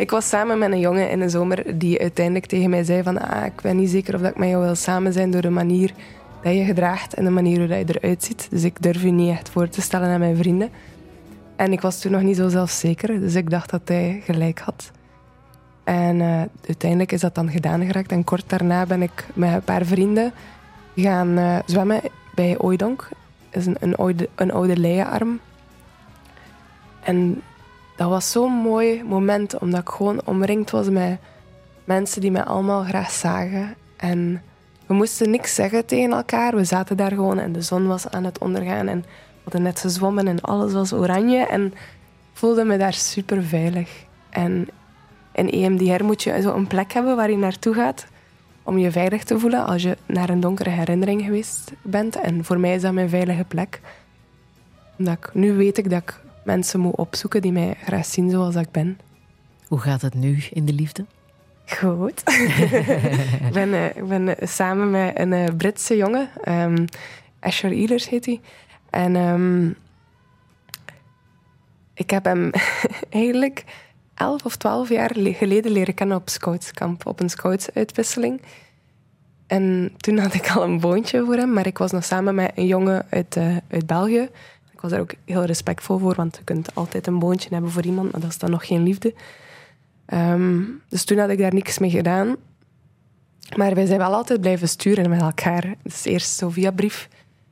ik 0.00 0.10
was 0.10 0.28
samen 0.28 0.58
met 0.58 0.72
een 0.72 0.80
jongen 0.80 1.10
in 1.10 1.20
een 1.20 1.30
zomer 1.30 1.78
die 1.78 2.00
uiteindelijk 2.00 2.46
tegen 2.46 2.70
mij 2.70 2.84
zei: 2.84 3.02
van, 3.02 3.20
ah, 3.20 3.44
Ik 3.44 3.60
ben 3.60 3.76
niet 3.76 3.90
zeker 3.90 4.14
of 4.14 4.20
dat 4.20 4.30
ik 4.30 4.38
met 4.38 4.48
jou 4.48 4.64
wil 4.64 4.74
samen 4.74 5.12
zijn 5.12 5.30
door 5.30 5.42
de 5.42 5.50
manier 5.50 5.92
dat 6.42 6.54
je 6.54 6.64
gedraagt 6.64 7.14
en 7.14 7.24
de 7.24 7.30
manier 7.30 7.58
hoe 7.58 7.68
je 7.68 7.84
eruit 7.86 8.24
ziet. 8.24 8.48
Dus 8.50 8.64
ik 8.64 8.82
durf 8.82 9.02
je 9.02 9.10
niet 9.10 9.30
echt 9.30 9.48
voor 9.48 9.68
te 9.68 9.80
stellen 9.80 10.08
aan 10.08 10.18
mijn 10.18 10.36
vrienden. 10.36 10.70
En 11.56 11.72
ik 11.72 11.80
was 11.80 12.00
toen 12.00 12.12
nog 12.12 12.22
niet 12.22 12.36
zo 12.36 12.48
zelfzeker, 12.48 13.20
dus 13.20 13.34
ik 13.34 13.50
dacht 13.50 13.70
dat 13.70 13.80
hij 13.84 14.22
gelijk 14.24 14.58
had. 14.58 14.90
En 15.84 16.20
eh, 16.20 16.42
uiteindelijk 16.66 17.12
is 17.12 17.20
dat 17.20 17.34
dan 17.34 17.50
gedaan 17.50 17.84
geraakt. 17.86 18.12
En 18.12 18.24
kort 18.24 18.44
daarna 18.46 18.86
ben 18.86 19.02
ik 19.02 19.26
met 19.34 19.52
een 19.52 19.62
paar 19.62 19.84
vrienden 19.84 20.32
gaan 20.94 21.38
eh, 21.38 21.58
zwemmen 21.66 22.00
bij 22.34 22.58
Ooidonk. 22.58 23.08
Dat 23.50 23.60
is 23.60 23.66
een, 23.66 23.76
een, 23.80 23.96
oude, 23.96 24.28
een 24.34 24.52
oude 24.52 24.76
leienarm. 24.76 25.40
En 27.00 27.42
dat 28.00 28.08
was 28.08 28.30
zo'n 28.30 28.52
mooi 28.52 29.04
moment, 29.04 29.58
omdat 29.58 29.80
ik 29.80 29.88
gewoon 29.88 30.20
omringd 30.24 30.70
was 30.70 30.88
met 30.88 31.18
mensen 31.84 32.20
die 32.20 32.30
mij 32.30 32.44
allemaal 32.44 32.82
graag 32.82 33.10
zagen. 33.10 33.74
En 33.96 34.42
we 34.86 34.94
moesten 34.94 35.30
niks 35.30 35.54
zeggen 35.54 35.86
tegen 35.86 36.12
elkaar. 36.12 36.56
We 36.56 36.64
zaten 36.64 36.96
daar 36.96 37.10
gewoon 37.10 37.38
en 37.38 37.52
de 37.52 37.62
zon 37.62 37.86
was 37.86 38.08
aan 38.08 38.24
het 38.24 38.38
ondergaan. 38.38 38.88
En 38.88 39.00
we 39.00 39.40
hadden 39.42 39.62
net 39.62 39.80
gezwommen 39.80 40.28
en 40.28 40.40
alles 40.40 40.72
was 40.72 40.92
oranje. 40.92 41.46
En 41.46 41.66
ik 41.66 41.72
voelde 42.32 42.64
me 42.64 42.76
daar 42.76 42.92
super 42.92 43.42
veilig. 43.42 44.04
En 44.30 44.68
in 45.32 45.50
EMDR 45.50 46.04
moet 46.04 46.22
je 46.22 46.40
zo 46.42 46.54
een 46.54 46.66
plek 46.66 46.92
hebben 46.92 47.16
waar 47.16 47.30
je 47.30 47.36
naartoe 47.36 47.74
gaat 47.74 48.06
om 48.62 48.78
je 48.78 48.90
veilig 48.90 49.24
te 49.24 49.38
voelen 49.38 49.66
als 49.66 49.82
je 49.82 49.96
naar 50.06 50.28
een 50.28 50.40
donkere 50.40 50.70
herinnering 50.70 51.22
geweest 51.22 51.72
bent. 51.82 52.16
En 52.16 52.44
voor 52.44 52.58
mij 52.58 52.74
is 52.74 52.82
dat 52.82 52.92
mijn 52.92 53.08
veilige 53.08 53.44
plek. 53.44 53.80
Omdat 54.98 55.14
ik, 55.14 55.34
nu 55.34 55.52
weet 55.52 55.78
ik 55.78 55.90
dat 55.90 56.02
ik 56.02 56.20
mensen 56.44 56.80
moet 56.80 56.96
opzoeken 56.96 57.42
die 57.42 57.52
mij 57.52 57.76
graag 57.84 58.04
zien 58.04 58.30
zoals 58.30 58.54
ik 58.54 58.70
ben. 58.70 58.98
Hoe 59.66 59.78
gaat 59.78 60.02
het 60.02 60.14
nu 60.14 60.44
in 60.50 60.64
de 60.64 60.72
liefde? 60.72 61.04
Goed. 61.66 62.22
ik 63.46 63.52
ben, 63.52 63.68
uh, 63.68 63.86
ik 63.86 64.08
ben 64.08 64.28
uh, 64.28 64.34
samen 64.40 64.90
met 64.90 65.18
een 65.18 65.32
uh, 65.32 65.46
Britse 65.56 65.96
jongen, 65.96 66.28
um, 66.48 66.84
Asher 67.40 67.70
Ehlers 67.72 68.08
heet 68.08 68.26
hij. 68.26 68.40
En 68.90 69.16
um, 69.16 69.76
ik 71.94 72.10
heb 72.10 72.24
hem 72.24 72.50
eigenlijk 73.10 73.64
elf 74.14 74.44
of 74.44 74.56
twaalf 74.56 74.88
jaar 74.88 75.10
geleden 75.14 75.72
leren 75.72 75.94
kennen 75.94 76.16
op 76.16 76.28
scoutskamp, 76.28 77.06
op 77.06 77.20
een 77.20 77.30
scoutsuitwisseling. 77.30 78.40
En 79.46 79.92
toen 79.96 80.18
had 80.18 80.34
ik 80.34 80.50
al 80.50 80.62
een 80.62 80.80
boontje 80.80 81.24
voor 81.24 81.36
hem, 81.36 81.52
maar 81.52 81.66
ik 81.66 81.78
was 81.78 81.90
nog 81.90 82.04
samen 82.04 82.34
met 82.34 82.52
een 82.54 82.66
jongen 82.66 83.06
uit, 83.10 83.36
uit 83.70 83.86
België. 83.86 84.28
Ik 84.80 84.86
was 84.88 84.94
daar 84.94 85.04
ook 85.04 85.14
heel 85.24 85.44
respectvol 85.44 85.98
voor, 85.98 86.14
want 86.14 86.36
je 86.36 86.44
kunt 86.44 86.74
altijd 86.74 87.06
een 87.06 87.18
boontje 87.18 87.48
hebben 87.52 87.70
voor 87.70 87.84
iemand, 87.84 88.12
maar 88.12 88.20
dat 88.20 88.30
is 88.30 88.38
dan 88.38 88.50
nog 88.50 88.66
geen 88.66 88.82
liefde. 88.82 89.14
Um, 90.14 90.82
dus 90.88 91.04
toen 91.04 91.18
had 91.18 91.30
ik 91.30 91.38
daar 91.38 91.54
niks 91.54 91.78
mee 91.78 91.90
gedaan. 91.90 92.36
Maar 93.56 93.74
wij 93.74 93.86
zijn 93.86 93.98
wel 93.98 94.14
altijd 94.14 94.40
blijven 94.40 94.68
sturen 94.68 95.10
met 95.10 95.20
elkaar. 95.20 95.74
Dus 95.82 96.04
eerst 96.04 96.36
zo 96.36 96.48
via 96.48 96.70
brief, 96.70 97.08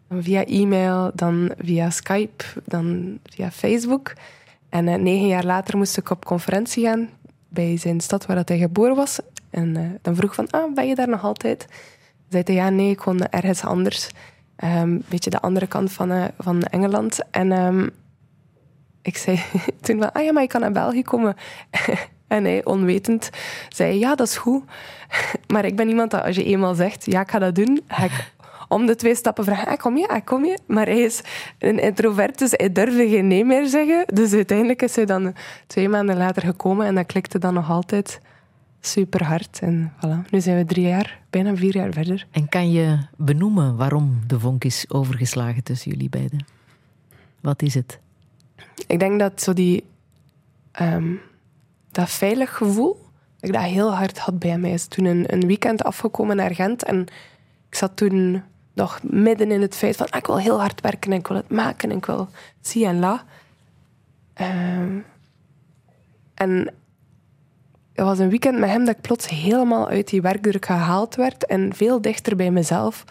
dan 0.08 0.22
via 0.22 0.44
e-mail, 0.44 1.10
dan 1.14 1.52
via 1.58 1.90
Skype, 1.90 2.44
dan 2.64 3.18
via 3.24 3.50
Facebook. 3.50 4.12
En 4.68 4.86
uh, 4.86 4.94
negen 4.94 5.26
jaar 5.26 5.44
later 5.44 5.76
moest 5.76 5.96
ik 5.96 6.10
op 6.10 6.24
conferentie 6.24 6.84
gaan 6.84 7.08
bij 7.48 7.76
zijn 7.76 8.00
stad 8.00 8.26
waar 8.26 8.36
dat 8.36 8.48
hij 8.48 8.58
geboren 8.58 8.96
was. 8.96 9.18
En 9.50 9.76
uh, 9.76 9.90
dan 10.02 10.16
vroeg 10.16 10.34
van, 10.34 10.50
ah, 10.50 10.74
ben 10.74 10.88
je 10.88 10.94
daar 10.94 11.08
nog 11.08 11.22
altijd? 11.22 11.66
Zei 12.28 12.42
hij, 12.46 12.54
ja, 12.54 12.68
nee, 12.68 12.90
ik 12.90 13.00
woon 13.00 13.28
ergens 13.28 13.62
anders. 13.62 14.10
Een 14.58 14.78
um, 14.78 15.02
beetje 15.08 15.30
de 15.30 15.40
andere 15.40 15.66
kant 15.66 15.92
van, 15.92 16.12
uh, 16.12 16.24
van 16.38 16.62
Engeland. 16.62 17.18
En 17.30 17.52
um, 17.52 17.90
ik 19.02 19.16
zei 19.16 19.42
toen 19.82 19.98
van, 19.98 20.12
ah 20.12 20.24
ja, 20.24 20.32
maar 20.32 20.42
je 20.42 20.48
kan 20.48 20.60
naar 20.60 20.72
België 20.72 21.02
komen. 21.02 21.36
En 22.28 22.44
hij, 22.44 22.64
onwetend, 22.64 23.30
zei: 23.68 23.98
Ja, 23.98 24.14
dat 24.14 24.26
is 24.26 24.36
goed. 24.36 24.62
Maar 25.52 25.64
ik 25.64 25.76
ben 25.76 25.88
iemand 25.88 26.10
dat 26.10 26.22
als 26.22 26.36
je 26.36 26.44
eenmaal 26.44 26.74
zegt: 26.74 27.06
Ja, 27.06 27.20
ik 27.20 27.30
ga 27.30 27.38
dat 27.38 27.54
doen, 27.54 27.80
ga 27.88 28.04
ik 28.04 28.32
om 28.68 28.86
de 28.86 28.94
twee 28.94 29.14
stappen 29.14 29.44
vragen: 29.44 29.68
ah, 29.68 29.78
Kom 29.78 29.96
je? 29.96 30.08
Ah, 30.08 30.24
kom 30.24 30.44
je? 30.44 30.58
Maar 30.66 30.86
hij 30.86 31.00
is 31.00 31.20
een 31.58 31.78
introvert, 31.78 32.38
dus 32.38 32.50
hij 32.56 32.72
durfde 32.72 33.08
geen 33.08 33.26
nee 33.26 33.44
meer 33.44 33.66
zeggen. 33.66 34.04
Dus 34.06 34.32
uiteindelijk 34.32 34.82
is 34.82 34.96
hij 34.96 35.04
dan 35.04 35.34
twee 35.66 35.88
maanden 35.88 36.16
later 36.16 36.42
gekomen 36.42 36.86
en 36.86 36.94
dat 36.94 37.06
klikte 37.06 37.38
dan 37.38 37.54
nog 37.54 37.70
altijd 37.70 38.20
super 38.80 39.24
hard. 39.24 39.58
En 39.62 39.92
voilà, 39.96 40.30
nu 40.30 40.40
zijn 40.40 40.56
we 40.56 40.64
drie 40.64 40.86
jaar, 40.86 41.20
bijna 41.30 41.56
vier 41.56 41.74
jaar 41.74 41.92
verder. 41.92 42.26
En 42.30 42.48
kan 42.48 42.70
je 42.70 42.98
benoemen 43.16 43.76
waarom 43.76 44.20
de 44.26 44.40
vonk 44.40 44.64
is 44.64 44.84
overgeslagen 44.88 45.62
tussen 45.62 45.90
jullie 45.90 46.08
beiden? 46.08 46.46
Wat 47.40 47.62
is 47.62 47.74
het? 47.74 47.98
Ik 48.86 48.98
denk 48.98 49.18
dat 49.18 49.42
zo 49.42 49.52
die. 49.52 49.84
Um, 50.80 51.20
dat 51.90 52.10
veilig 52.10 52.56
gevoel, 52.56 52.92
dat 53.40 53.50
ik 53.50 53.52
dat 53.52 53.62
heel 53.62 53.94
hard 53.94 54.18
had 54.18 54.38
bij 54.38 54.58
mij. 54.58 54.70
is 54.70 54.86
toen 54.86 55.04
een, 55.04 55.32
een 55.32 55.46
weekend 55.46 55.84
afgekomen 55.84 56.36
naar 56.36 56.54
Gent 56.54 56.84
en 56.84 57.00
ik 57.68 57.74
zat 57.74 57.96
toen 57.96 58.42
nog 58.72 59.00
midden 59.02 59.50
in 59.50 59.60
het 59.60 59.76
feit 59.76 59.96
van 59.96 60.10
ah, 60.10 60.18
ik 60.18 60.26
wil 60.26 60.38
heel 60.38 60.60
hard 60.60 60.80
werken 60.80 61.12
en 61.12 61.18
ik 61.18 61.26
wil 61.26 61.36
het 61.36 61.50
maken 61.50 61.90
en 61.90 61.96
ik 61.96 62.06
wil 62.06 62.28
zie 62.60 62.86
en 62.86 62.98
la. 62.98 63.24
Uh, 64.40 65.02
en 66.34 66.74
het 67.98 68.06
was 68.06 68.18
een 68.18 68.28
weekend 68.28 68.58
met 68.58 68.70
hem 68.70 68.84
dat 68.84 68.96
ik 68.96 69.00
plots 69.00 69.28
helemaal 69.28 69.88
uit 69.88 70.08
die 70.08 70.22
werkdruk 70.22 70.66
gehaald 70.66 71.14
werd 71.14 71.46
en 71.46 71.74
veel 71.74 72.00
dichter 72.00 72.36
bij 72.36 72.50
mezelf 72.50 73.04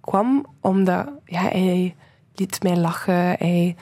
kwam, 0.00 0.46
omdat 0.60 1.08
ja, 1.24 1.40
hij 1.40 1.94
liet 2.34 2.62
mij 2.62 2.76
lachen, 2.76 3.14
hij 3.14 3.76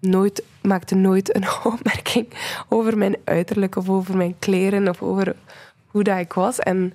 nooit, 0.00 0.42
maakte 0.62 0.94
nooit 0.94 1.34
een 1.36 1.44
opmerking 1.72 2.28
over 2.68 2.98
mijn 2.98 3.16
uiterlijk 3.24 3.76
of 3.76 3.88
over 3.88 4.16
mijn 4.16 4.34
kleren 4.38 4.88
of 4.88 5.02
over 5.02 5.36
hoe 5.86 6.02
dat 6.02 6.18
ik 6.18 6.32
was. 6.32 6.58
En 6.58 6.92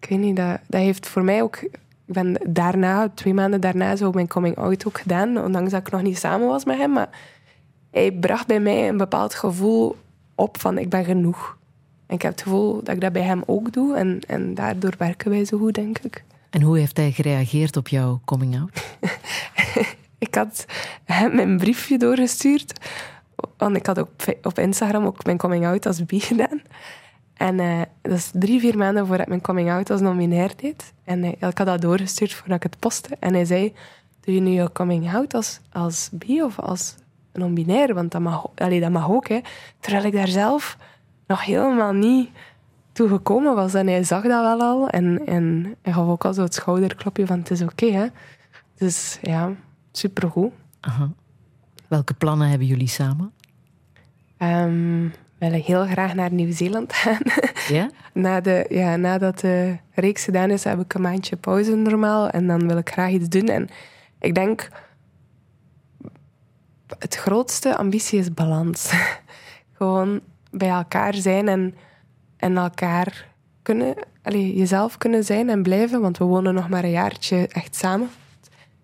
ik 0.00 0.08
weet 0.08 0.18
niet, 0.18 0.36
dat, 0.36 0.58
dat 0.66 0.80
heeft 0.80 1.08
voor 1.08 1.24
mij 1.24 1.42
ook... 1.42 1.56
Ik 1.56 2.16
ben 2.16 2.36
daarna, 2.48 3.10
twee 3.14 3.34
maanden 3.34 3.60
daarna, 3.60 3.96
zo 3.96 4.10
mijn 4.10 4.28
coming-out 4.28 4.86
ook 4.86 5.00
gedaan, 5.00 5.38
ondanks 5.38 5.70
dat 5.70 5.80
ik 5.80 5.90
nog 5.90 6.02
niet 6.02 6.18
samen 6.18 6.48
was 6.48 6.64
met 6.64 6.76
hem. 6.76 6.92
Maar 6.92 7.08
hij 7.90 8.12
bracht 8.12 8.46
bij 8.46 8.60
mij 8.60 8.88
een 8.88 8.96
bepaald 8.96 9.34
gevoel 9.34 9.96
op 10.40 10.60
van 10.60 10.78
ik 10.78 10.88
ben 10.88 11.04
genoeg. 11.04 11.58
En 12.06 12.14
ik 12.14 12.22
heb 12.22 12.32
het 12.32 12.42
gevoel 12.42 12.82
dat 12.82 12.94
ik 12.94 13.00
dat 13.00 13.12
bij 13.12 13.22
hem 13.22 13.42
ook 13.46 13.72
doe. 13.72 13.96
En, 13.96 14.20
en 14.26 14.54
daardoor 14.54 14.94
werken 14.98 15.30
wij 15.30 15.44
zo 15.44 15.58
goed, 15.58 15.74
denk 15.74 15.98
ik. 15.98 16.24
En 16.50 16.62
hoe 16.62 16.78
heeft 16.78 16.96
hij 16.96 17.12
gereageerd 17.12 17.76
op 17.76 17.88
jouw 17.88 18.20
coming-out? 18.24 18.96
ik 20.18 20.34
had 20.34 20.64
hem 21.04 21.38
een 21.38 21.56
briefje 21.56 21.98
doorgestuurd. 21.98 22.72
Want 23.56 23.76
ik 23.76 23.86
had 23.86 23.98
op, 23.98 24.36
op 24.42 24.58
Instagram 24.58 25.04
ook 25.04 25.24
mijn 25.24 25.38
coming-out 25.38 25.86
als 25.86 26.06
bi 26.06 26.20
gedaan. 26.20 26.62
En 27.34 27.58
uh, 27.58 27.80
dat 28.02 28.12
is 28.12 28.30
drie, 28.32 28.60
vier 28.60 28.76
maanden 28.76 29.06
voordat 29.06 29.24
ik 29.24 29.28
mijn 29.28 29.40
coming-out 29.40 29.90
als 29.90 30.00
non-binair 30.00 30.52
deed. 30.56 30.92
En 31.04 31.24
uh, 31.24 31.30
ik 31.30 31.58
had 31.58 31.66
dat 31.66 31.80
doorgestuurd 31.80 32.34
voordat 32.34 32.56
ik 32.56 32.62
het 32.62 32.78
postte. 32.78 33.16
En 33.20 33.34
hij 33.34 33.44
zei, 33.44 33.74
doe 34.20 34.34
je 34.34 34.40
nu 34.40 34.50
je 34.50 34.72
coming-out 34.72 35.34
als, 35.34 35.60
als 35.72 36.08
bi 36.12 36.42
of 36.42 36.58
als 36.58 36.94
non-binair? 37.32 37.94
Want 37.94 38.12
dat 38.12 38.20
mag, 38.20 38.46
allee, 38.54 38.80
dat 38.80 38.90
mag 38.90 39.10
ook, 39.10 39.28
hè. 39.28 39.40
Terwijl 39.80 40.04
ik 40.04 40.12
daar 40.12 40.28
zelf 40.28 40.76
nog 41.26 41.44
helemaal 41.44 41.92
niet 41.92 42.30
toe 42.92 43.08
gekomen 43.08 43.54
was. 43.54 43.74
En 43.74 43.86
hij 43.86 44.04
zag 44.04 44.22
dat 44.22 44.42
wel 44.42 44.60
al. 44.60 44.88
En, 44.88 45.26
en 45.26 45.74
hij 45.82 45.92
gaf 45.92 46.08
ook 46.08 46.24
al 46.24 46.34
zo 46.34 46.42
het 46.42 46.54
schouderklopje 46.54 47.26
van, 47.26 47.38
het 47.38 47.50
is 47.50 47.62
oké, 47.62 47.86
hè. 47.92 48.06
Dus 48.74 49.18
ja 49.22 49.52
supergoed. 49.92 50.52
Aha. 50.80 51.10
Welke 51.88 52.14
plannen 52.14 52.48
hebben 52.48 52.66
jullie 52.66 52.88
samen? 52.88 53.32
Um, 54.38 55.02
we 55.08 55.46
willen 55.46 55.60
heel 55.60 55.86
graag 55.86 56.14
naar 56.14 56.32
Nieuw-Zeeland 56.32 56.92
gaan. 56.92 57.22
Ja? 57.68 57.90
Na 58.12 58.40
de, 58.40 58.66
ja? 58.68 58.96
Nadat 58.96 59.40
de 59.40 59.76
reeks 59.94 60.24
gedaan 60.24 60.50
is, 60.50 60.64
heb 60.64 60.80
ik 60.80 60.94
een 60.94 61.00
maandje 61.00 61.36
pauze 61.36 61.74
normaal. 61.74 62.28
En 62.28 62.46
dan 62.46 62.68
wil 62.68 62.76
ik 62.76 62.90
graag 62.90 63.10
iets 63.10 63.28
doen. 63.28 63.48
En 63.48 63.68
ik 64.18 64.34
denk, 64.34 64.68
het 66.98 67.14
grootste 67.14 67.76
ambitie 67.76 68.18
is 68.18 68.34
balans. 68.34 68.92
Gewoon 69.78 70.20
bij 70.50 70.68
elkaar 70.68 71.14
zijn 71.14 71.48
en, 71.48 71.74
en 72.36 72.56
elkaar 72.56 73.26
kunnen, 73.62 73.94
allez, 74.22 74.56
jezelf 74.56 74.98
kunnen 74.98 75.24
zijn 75.24 75.48
en 75.48 75.62
blijven. 75.62 76.00
Want 76.00 76.18
we 76.18 76.24
wonen 76.24 76.54
nog 76.54 76.68
maar 76.68 76.84
een 76.84 76.90
jaartje 76.90 77.48
echt 77.48 77.76
samen 77.76 78.10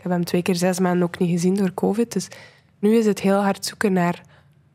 heb 0.07 0.17
hem 0.17 0.25
twee 0.25 0.43
keer 0.43 0.55
zes 0.55 0.79
maanden 0.79 1.03
ook 1.03 1.19
niet 1.19 1.31
gezien 1.31 1.55
door 1.55 1.75
COVID. 1.75 2.13
Dus 2.13 2.29
nu 2.79 2.97
is 2.97 3.07
het 3.07 3.21
heel 3.21 3.43
hard 3.43 3.65
zoeken 3.65 3.93
naar 3.93 4.23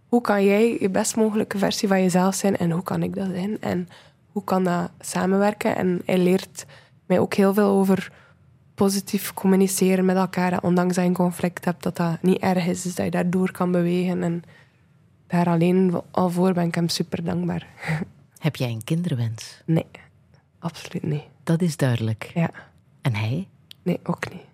hoe 0.08 0.22
kan 0.22 0.46
jij 0.46 0.78
je 0.80 0.90
best 0.90 1.16
mogelijke 1.16 1.58
versie 1.58 1.88
van 1.88 2.02
jezelf 2.02 2.36
zijn 2.36 2.58
en 2.58 2.72
hoe 2.72 2.84
kan 2.84 3.04
ik 3.04 3.16
dat 3.16 3.28
zijn 3.34 3.62
en 3.62 3.90
hoe 4.32 4.44
kan 4.44 4.64
dat 4.64 4.92
samenwerken. 5.00 5.76
En 5.76 6.02
hij 6.06 6.18
leert 6.18 6.66
mij 7.06 7.20
ook 7.20 7.34
heel 7.34 7.54
veel 7.54 7.68
over 7.68 8.12
positief 8.82 9.34
communiceren 9.34 10.06
met 10.06 10.16
elkaar. 10.16 10.62
ondanks 10.62 10.96
dat 10.96 11.04
je 11.04 11.10
een 11.10 11.16
conflict 11.16 11.66
hebt, 11.66 11.84
dat 11.84 11.98
dat 11.98 12.22
niet 12.22 12.42
erg 12.42 12.66
is. 12.66 12.82
Dus 12.82 12.96
dat 12.96 13.06
je 13.06 13.12
daardoor 13.12 13.52
kan 13.52 13.72
bewegen. 13.72 14.24
En 14.24 14.44
daar 15.28 15.48
alleen 15.48 16.02
al 16.12 16.30
voor 16.30 16.54
ben 16.54 16.68
ik 16.68 16.76
hem 16.76 16.90
super 16.90 17.24
dankbaar. 17.24 17.68
Heb 18.38 18.56
jij 18.56 18.70
een 18.70 18.84
kinderwens? 18.84 19.62
Nee, 19.66 19.86
absoluut 20.60 21.04
niet. 21.04 21.24
Dat 21.44 21.62
is 21.62 21.78
duidelijk. 21.78 22.32
Ja. 22.34 22.50
En 23.02 23.16
hij? 23.16 23.48
Nee, 23.84 24.00
ook 24.04 24.34
niet. 24.34 24.46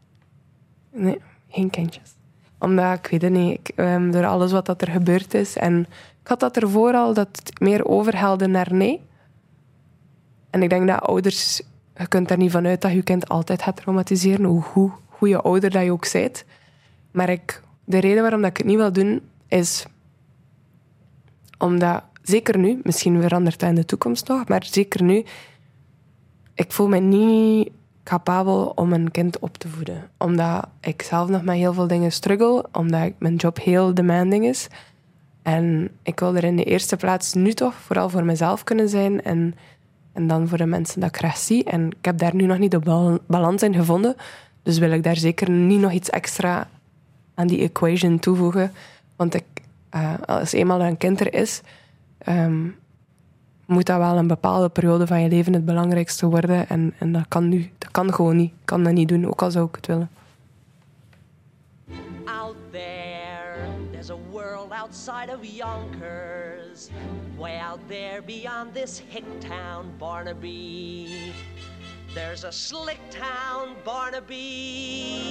Nee, 0.91 1.21
geen 1.49 1.69
kindjes. 1.69 2.15
Omdat, 2.59 2.97
ik 2.97 3.07
weet 3.07 3.21
het 3.21 3.31
niet, 3.31 3.59
ik, 3.59 3.79
um, 3.79 4.11
door 4.11 4.25
alles 4.25 4.51
wat 4.51 4.65
dat 4.65 4.81
er 4.81 4.91
gebeurd 4.91 5.33
is. 5.33 5.55
En 5.55 5.79
ik 6.21 6.27
had 6.27 6.39
dat 6.39 6.57
ervoor 6.57 6.93
al, 6.93 7.13
dat 7.13 7.27
het 7.31 7.59
meer 7.59 7.85
overhelde 7.85 8.47
naar 8.47 8.73
nee. 8.73 9.01
En 10.49 10.63
ik 10.63 10.69
denk 10.69 10.87
dat 10.87 11.01
ouders, 11.01 11.61
je 11.98 12.07
kunt 12.07 12.28
daar 12.28 12.38
niet 12.38 12.52
vanuit 12.52 12.82
dat 12.82 12.91
je 12.91 13.03
kind 13.03 13.30
altijd 13.30 13.61
gaat 13.61 13.76
traumatiseren, 13.76 14.45
hoe 14.45 14.61
goed, 14.61 14.91
goede 15.10 15.41
ouder 15.41 15.69
dat 15.69 15.84
je 15.84 15.91
ook 15.91 16.11
bent. 16.11 16.45
Maar 17.11 17.30
ik 17.30 17.61
de 17.84 17.99
reden 17.99 18.22
waarom 18.22 18.41
dat 18.41 18.49
ik 18.49 18.57
het 18.57 18.65
niet 18.65 18.78
wil 18.78 18.91
doen, 18.91 19.22
is 19.48 19.86
omdat, 21.57 22.03
zeker 22.22 22.57
nu, 22.57 22.80
misschien 22.84 23.22
verandert 23.22 23.60
dat 23.60 23.69
in 23.69 23.76
de 23.76 23.86
toekomst 23.86 24.28
nog, 24.28 24.48
maar 24.48 24.65
zeker 24.65 25.03
nu, 25.03 25.26
ik 26.53 26.72
voel 26.72 26.88
me 26.88 26.99
niet 26.99 27.72
capabel 28.03 28.72
om 28.76 28.94
een 28.94 29.11
kind 29.11 29.40
op 29.40 29.57
te 29.57 29.68
voeden. 29.68 30.10
Omdat 30.18 30.68
ik 30.80 31.02
zelf 31.02 31.30
nog 31.30 31.44
met 31.44 31.56
heel 31.56 31.74
veel 31.74 31.88
dingen 31.88 32.11
struggle, 32.11 32.65
omdat 32.72 33.11
mijn 33.18 33.36
job 33.36 33.60
heel 33.60 33.94
demanding 33.94 34.45
is. 34.45 34.68
En 35.41 35.90
ik 36.03 36.19
wil 36.19 36.36
er 36.36 36.44
in 36.44 36.56
de 36.56 36.64
eerste 36.64 36.95
plaats 36.95 37.34
nu 37.34 37.53
toch 37.53 37.74
vooral 37.74 38.10
voor 38.10 38.24
mezelf 38.24 38.64
kunnen 38.64 38.90
zijn 38.90 39.24
en, 39.24 39.56
en 40.18 40.27
dan 40.27 40.48
voor 40.48 40.57
de 40.57 40.65
mensen 40.65 40.99
dat 40.99 41.15
ik 41.15 41.31
zie. 41.35 41.64
En 41.64 41.88
ik 41.88 42.06
heb 42.06 42.18
daar 42.18 42.35
nu 42.35 42.45
nog 42.45 42.57
niet 42.57 42.72
de 42.72 43.19
balans 43.27 43.64
in 43.64 43.73
gevonden. 43.73 44.15
Dus 44.64 44.77
wil 44.77 44.91
ik 44.91 45.03
daar 45.03 45.15
zeker 45.15 45.49
niet 45.49 45.80
nog 45.80 45.91
iets 45.91 46.10
extra 46.10 46.68
aan 47.34 47.48
die 47.48 47.61
equation 47.61 48.19
toevoegen. 48.19 48.72
Want 49.15 49.35
uh, 49.95 50.14
als 50.26 50.52
eenmaal 50.52 50.81
een 50.81 50.98
kind 50.98 51.19
er 51.19 51.34
is, 51.34 51.61
um, 52.27 52.76
moet 53.65 53.85
dat 53.85 53.98
wel 53.98 54.18
een 54.18 54.27
bepaalde 54.27 54.69
periode 54.69 55.07
van 55.07 55.22
je 55.22 55.30
leven 55.30 55.53
het 55.53 55.65
belangrijkste 55.65 56.27
worden. 56.27 56.69
En, 56.69 56.94
en 56.99 57.11
dat 57.11 57.26
kan 57.27 57.49
nu, 57.49 57.69
dat 57.77 57.91
kan 57.91 58.14
gewoon 58.14 58.35
niet. 58.35 58.52
Ik 58.52 58.65
kan 58.65 58.84
dat 58.84 58.94
niet 58.94 59.07
doen, 59.07 59.27
ook 59.27 59.41
al 59.41 59.52
zou 59.52 59.68
ik 59.68 59.76
het 59.76 59.88
willen. 59.88 60.10
Outside 64.88 65.30
of 65.30 65.43
Yonkers. 65.43 66.89
Way 67.38 67.57
out 67.57 67.85
there 67.89 68.22
beyond 68.22 68.73
this 68.73 68.97
hick 68.97 69.26
town, 69.41 69.93
Barnaby. 69.99 71.34
There's 72.15 72.45
a 72.45 72.53
slick 72.53 72.97
town, 73.09 73.76
Barnaby. 73.84 75.22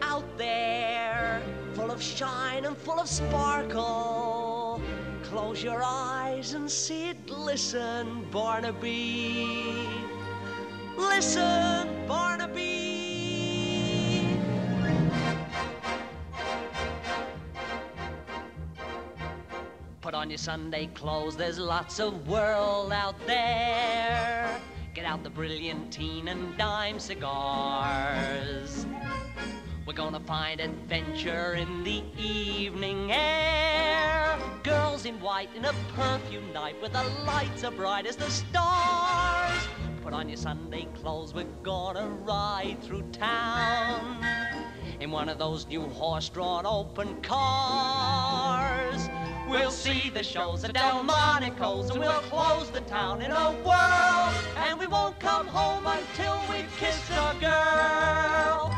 Out 0.00 0.38
there, 0.38 1.42
full 1.74 1.90
of 1.90 2.00
shine 2.00 2.66
and 2.66 2.76
full 2.76 3.00
of 3.00 3.08
sparkle. 3.08 4.80
Close 5.24 5.64
your 5.64 5.82
eyes 5.84 6.54
and 6.54 6.70
see 6.70 7.08
it 7.08 7.26
glisten, 7.26 8.28
Barnaby. 8.30 9.88
Listen, 10.96 12.06
Barnaby. 12.06 13.09
Put 20.10 20.16
on 20.16 20.28
your 20.28 20.38
Sunday 20.38 20.86
clothes, 20.88 21.36
there's 21.36 21.60
lots 21.60 22.00
of 22.00 22.26
world 22.26 22.92
out 22.92 23.14
there. 23.28 24.60
Get 24.92 25.04
out 25.04 25.22
the 25.22 25.30
brilliantine 25.30 26.26
and 26.26 26.58
dime 26.58 26.98
cigars. 26.98 28.86
We're 29.86 29.92
gonna 29.92 30.18
find 30.18 30.60
adventure 30.60 31.54
in 31.54 31.84
the 31.84 32.02
evening 32.18 33.12
air. 33.12 34.36
Girls 34.64 35.04
in 35.06 35.20
white 35.20 35.54
in 35.54 35.64
a 35.64 35.72
perfume 35.94 36.52
night 36.52 36.74
where 36.80 36.90
the 36.90 37.04
lights 37.24 37.62
are 37.62 37.70
bright 37.70 38.04
as 38.04 38.16
the 38.16 38.28
stars. 38.32 39.62
Put 40.02 40.12
on 40.12 40.28
your 40.28 40.38
Sunday 40.38 40.88
clothes, 41.00 41.32
we're 41.32 41.44
gonna 41.62 42.08
ride 42.08 42.78
through 42.82 43.02
town 43.12 44.24
in 45.00 45.10
one 45.10 45.30
of 45.30 45.38
those 45.38 45.66
new 45.66 45.82
horse-drawn 45.88 46.66
open 46.66 47.20
cars. 47.22 49.08
We'll 49.48 49.70
see 49.70 50.10
the 50.10 50.22
shows 50.22 50.62
at 50.62 50.74
Delmonico's 50.74 51.90
and 51.90 51.98
we'll 51.98 52.20
close 52.28 52.70
the 52.70 52.82
town 52.82 53.22
in 53.22 53.30
a 53.30 53.52
whirl. 53.64 54.32
And 54.56 54.78
we 54.78 54.86
won't 54.86 55.18
come 55.18 55.46
home 55.46 55.86
until 55.86 56.38
we've 56.50 56.70
kissed 56.78 57.10
a 57.10 57.34
girl. 57.40 58.74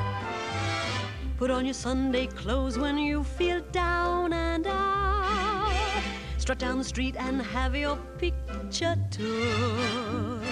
Put 1.36 1.50
on 1.50 1.64
your 1.64 1.74
Sunday 1.74 2.28
clothes 2.28 2.78
when 2.78 2.98
you 2.98 3.24
feel 3.24 3.60
down 3.72 4.32
and 4.32 4.66
out. 4.66 6.02
Strut 6.38 6.58
down 6.58 6.78
the 6.78 6.84
street 6.84 7.16
and 7.18 7.42
have 7.42 7.74
your 7.74 7.96
picture 8.18 8.96
took. 9.10 10.42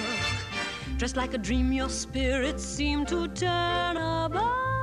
Dressed 0.98 1.16
like 1.16 1.32
a 1.32 1.38
dream, 1.38 1.72
your 1.72 1.88
spirits 1.88 2.64
seem 2.64 3.06
to 3.06 3.28
turn 3.28 3.96
about. 3.96 4.79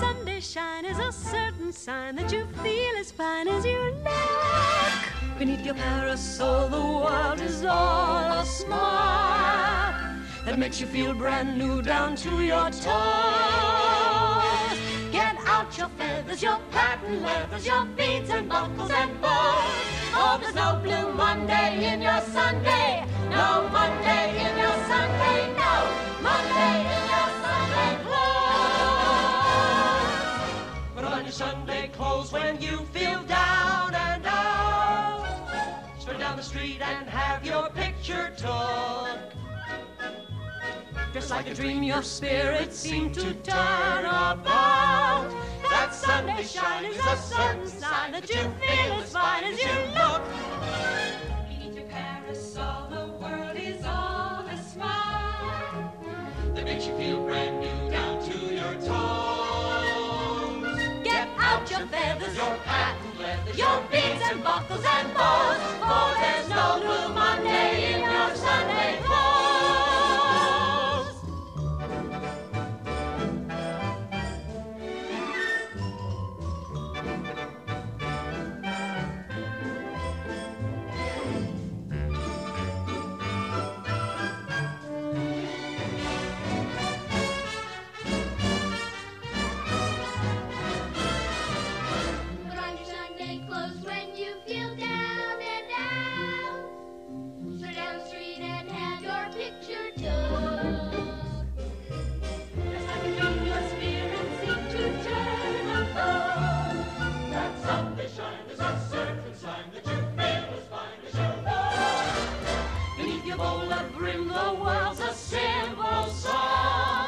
Sunday 0.00 0.40
shine 0.40 0.84
is 0.84 0.98
a 0.98 1.12
certain 1.12 1.72
sign 1.72 2.16
that 2.16 2.32
you 2.32 2.46
feel 2.62 2.96
as 2.98 3.10
fine 3.10 3.48
as 3.48 3.64
you 3.64 3.78
look. 4.04 5.38
Beneath 5.38 5.64
your 5.64 5.74
parasol, 5.74 6.68
the 6.68 6.80
world 6.80 7.40
is 7.40 7.64
all 7.64 8.32
a 8.40 8.44
smile 8.44 10.16
that 10.44 10.58
makes 10.58 10.80
you 10.80 10.86
feel 10.86 11.12
brand 11.14 11.58
new 11.58 11.82
down 11.82 12.16
to 12.16 12.42
your 12.42 12.70
toes. 12.70 12.86
Get 15.12 15.36
out 15.46 15.76
your 15.76 15.88
feathers, 15.98 16.42
your 16.42 16.58
patent 16.70 17.22
leathers, 17.22 17.66
your 17.66 17.84
beads 17.84 18.30
and 18.30 18.48
buckles 18.48 18.90
and 18.90 19.20
bows. 19.20 19.64
Oh, 20.14 20.38
there's 20.40 20.54
no 20.54 20.80
blue 20.82 21.12
Monday 21.12 21.92
in 21.92 22.00
your 22.00 22.20
Sunday, 22.20 23.04
no 23.30 23.68
Monday 23.70 24.30
in 24.44 24.56
your 24.56 24.76
Sunday, 24.86 25.54
no 25.54 25.90
Monday 26.22 27.02
in 27.02 27.05
Sunday 31.30 31.88
clothes 31.88 32.32
when 32.32 32.60
you 32.62 32.78
feel 32.92 33.22
down 33.24 33.94
and 33.94 34.24
out. 34.26 35.26
Straight 35.98 36.18
down 36.20 36.36
the 36.36 36.42
street 36.42 36.80
and 36.80 37.08
have 37.08 37.44
your 37.44 37.68
picture 37.70 38.32
took. 38.36 39.18
Just 41.12 41.30
like 41.30 41.48
a 41.48 41.54
dream, 41.54 41.82
your 41.82 42.02
spirits 42.02 42.78
seem 42.78 43.12
to 43.12 43.34
turn 43.34 44.04
about. 44.04 45.28
That 45.68 45.92
Sunday 45.92 46.44
shine 46.44 46.84
is 46.84 46.96
a 46.96 47.16
certain 47.16 47.66
sign 47.66 48.12
that 48.12 48.28
you 48.28 48.36
feel 48.36 48.92
as 49.00 49.12
fine 49.12 49.44
as 49.44 49.58
you 49.60 49.72
look. 49.94 50.22
Beneath 51.48 51.76
your 51.76 51.86
parasol, 51.88 52.88
the 52.88 53.06
world 53.18 53.56
is 53.56 53.84
all 53.84 54.46
a 54.46 54.58
smile 54.62 55.92
that 56.54 56.64
makes 56.64 56.86
you 56.86 56.96
feel 56.96 57.24
brand 57.26 57.60
new 57.60 57.75
out 61.56 61.70
your 61.70 61.86
feathers, 61.88 62.36
your 62.36 62.56
patent 62.66 63.18
leathers, 63.18 63.56
your 63.56 63.80
beads 63.90 64.22
and 64.30 64.44
buckles 64.44 64.84
and 64.84 65.14
bows, 65.14 65.60
for 65.80 66.08
there's 66.20 66.48
no 66.50 66.55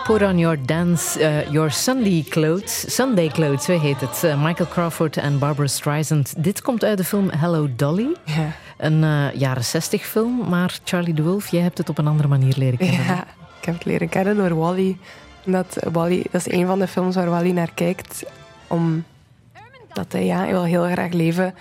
Put 0.09 0.23
on 0.23 0.39
your 0.39 0.57
dance, 0.65 1.21
uh, 1.21 1.51
your 1.51 1.71
Sunday 1.71 2.23
clothes. 2.29 2.95
Sunday 2.95 3.29
clothes, 3.29 3.65
zo 3.65 3.79
heet 3.81 4.01
het. 4.01 4.23
Uh, 4.25 4.45
Michael 4.45 4.69
Crawford 4.69 5.17
en 5.17 5.39
Barbara 5.39 5.67
Streisand. 5.67 6.35
Dit 6.39 6.63
komt 6.63 6.85
uit 6.85 6.99
de 6.99 7.05
film 7.05 7.31
Hello 7.31 7.69
Dolly. 7.77 8.17
Ja. 8.25 8.53
Een 8.77 9.03
uh, 9.03 9.35
jaren 9.35 9.65
60 9.65 10.07
film, 10.07 10.49
maar 10.49 10.79
Charlie 10.85 11.15
de 11.15 11.23
Wolf, 11.23 11.49
jij 11.49 11.61
hebt 11.61 11.79
het 11.79 11.89
op 11.89 11.99
een 11.99 12.07
andere 12.07 12.29
manier 12.29 12.55
leren 12.57 12.79
kennen. 12.79 13.05
Ja, 13.05 13.27
ik 13.61 13.65
heb 13.65 13.75
het 13.75 13.85
leren 13.85 14.09
kennen 14.09 14.37
door 14.37 14.55
Wally. 14.55 14.99
Dat, 15.45 15.77
Wally, 15.93 16.25
dat 16.31 16.47
is 16.47 16.53
een 16.53 16.67
van 16.67 16.79
de 16.79 16.89
films 16.89 17.15
waar 17.15 17.31
Wally 17.31 17.51
naar 17.51 17.71
kijkt. 17.75 18.25
Omdat 18.67 20.13
hij, 20.13 20.25
ja, 20.25 20.39
hij 20.39 20.51
wil 20.51 20.65
heel 20.65 20.85
graag 20.85 21.13
leven 21.13 21.55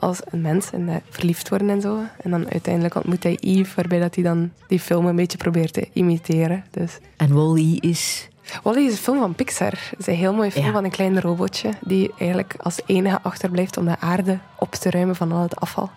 als 0.00 0.20
een 0.30 0.40
mens 0.40 0.70
en 0.70 1.02
verliefd 1.10 1.48
worden 1.48 1.70
en 1.70 1.80
zo. 1.80 1.98
En 2.22 2.30
dan 2.30 2.50
uiteindelijk 2.50 2.94
ontmoet 2.94 3.22
hij 3.22 3.36
Eve, 3.40 3.74
waarbij 3.74 3.98
dat 4.00 4.14
hij 4.14 4.24
dan 4.24 4.50
die 4.68 4.80
film 4.80 5.06
een 5.06 5.16
beetje 5.16 5.38
probeert 5.38 5.72
te 5.72 5.88
imiteren. 5.92 6.64
Dus. 6.70 6.98
En 7.16 7.34
Wally 7.34 7.76
is... 7.80 8.28
Wally 8.62 8.84
is 8.86 8.92
een 8.92 8.98
film 8.98 9.18
van 9.18 9.34
Pixar. 9.34 9.72
Het 9.90 9.98
is 9.98 10.06
een 10.06 10.14
heel 10.14 10.34
mooie 10.34 10.50
film 10.50 10.64
Ja. 10.66 10.72
van 10.72 10.84
een 10.84 10.90
klein 10.90 11.20
robotje 11.20 11.70
die 11.80 12.12
eigenlijk 12.18 12.54
als 12.58 12.80
enige 12.86 13.18
achterblijft 13.22 13.76
om 13.76 13.84
de 13.84 13.98
aarde 14.00 14.38
op 14.58 14.72
te 14.74 14.90
ruimen 14.90 15.16
van 15.16 15.32
al 15.32 15.42
het 15.42 15.56
afval. 15.60 15.90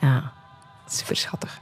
Ja. 0.00 0.32
Super 0.88 1.16
schattig. 1.16 1.60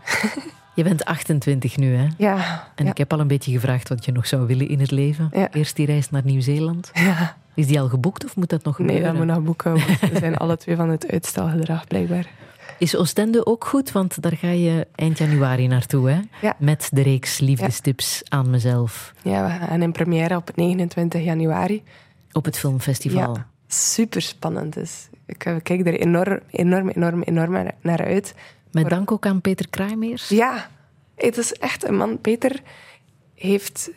Je 0.74 0.82
bent 0.82 1.04
28 1.04 1.76
nu, 1.76 1.96
hè? 1.96 2.06
Ja, 2.16 2.68
En 2.74 2.84
ja. 2.84 2.90
ik 2.90 2.98
heb 2.98 3.12
al 3.12 3.20
een 3.20 3.26
beetje 3.26 3.52
gevraagd 3.52 3.88
wat 3.88 4.04
je 4.04 4.12
nog 4.12 4.26
zou 4.26 4.46
willen 4.46 4.68
in 4.68 4.80
het 4.80 4.90
leven. 4.90 5.28
Ja. 5.32 5.48
Eerst 5.52 5.76
die 5.76 5.86
reis 5.86 6.10
naar 6.10 6.22
Nieuw-Zeeland. 6.24 6.90
ja. 6.94 7.36
Is 7.54 7.66
die 7.66 7.80
al 7.80 7.88
geboekt 7.88 8.24
of 8.24 8.36
moet 8.36 8.48
dat 8.48 8.64
nog 8.64 8.78
Nee, 8.78 8.86
dat 8.88 8.96
gebeuren? 8.96 9.16
moet 9.26 9.34
nog 9.34 9.44
boeken. 9.44 9.74
We 9.74 10.10
zijn 10.18 10.36
alle 10.36 10.56
twee 10.56 10.76
van 10.76 10.88
het 10.90 11.08
uitstelgedrag, 11.10 11.86
blijkbaar. 11.86 12.26
Is 12.78 12.96
Oostende 12.96 13.46
ook 13.46 13.64
goed? 13.64 13.92
Want 13.92 14.22
daar 14.22 14.36
ga 14.36 14.48
je 14.50 14.86
eind 14.94 15.18
januari 15.18 15.66
naartoe, 15.66 16.10
hè? 16.10 16.20
Ja. 16.40 16.56
Met 16.58 16.88
de 16.92 17.02
reeks 17.02 17.38
liefdestips 17.38 18.22
aan 18.28 18.50
mezelf 18.50 19.12
Ja, 19.22 19.44
we 19.58 19.66
gaan 19.66 19.82
in 19.82 19.92
première 19.92 20.36
op 20.36 20.50
29 20.54 21.22
januari. 21.24 21.82
op 22.32 22.44
het 22.44 22.58
filmfestival. 22.58 23.34
Ja, 23.34 23.46
super 23.66 24.22
spannend. 24.22 24.74
Dus 24.74 25.08
ik 25.26 25.44
eh, 25.44 25.56
kijk 25.62 25.86
er 25.86 26.00
enorm, 26.00 26.40
enorm, 26.50 26.88
enorm, 26.88 27.22
enorm 27.22 27.70
naar 27.80 28.04
uit. 28.04 28.34
Met 28.70 28.88
dank 28.88 29.12
ook 29.12 29.26
aan 29.26 29.40
Peter 29.40 29.68
Kraaimeers. 29.68 30.28
Ja, 30.28 30.68
het 31.16 31.36
is 31.38 31.52
echt 31.52 31.88
een 31.88 31.96
man. 31.96 32.20
Peter 32.20 32.60
heeft 33.34 33.90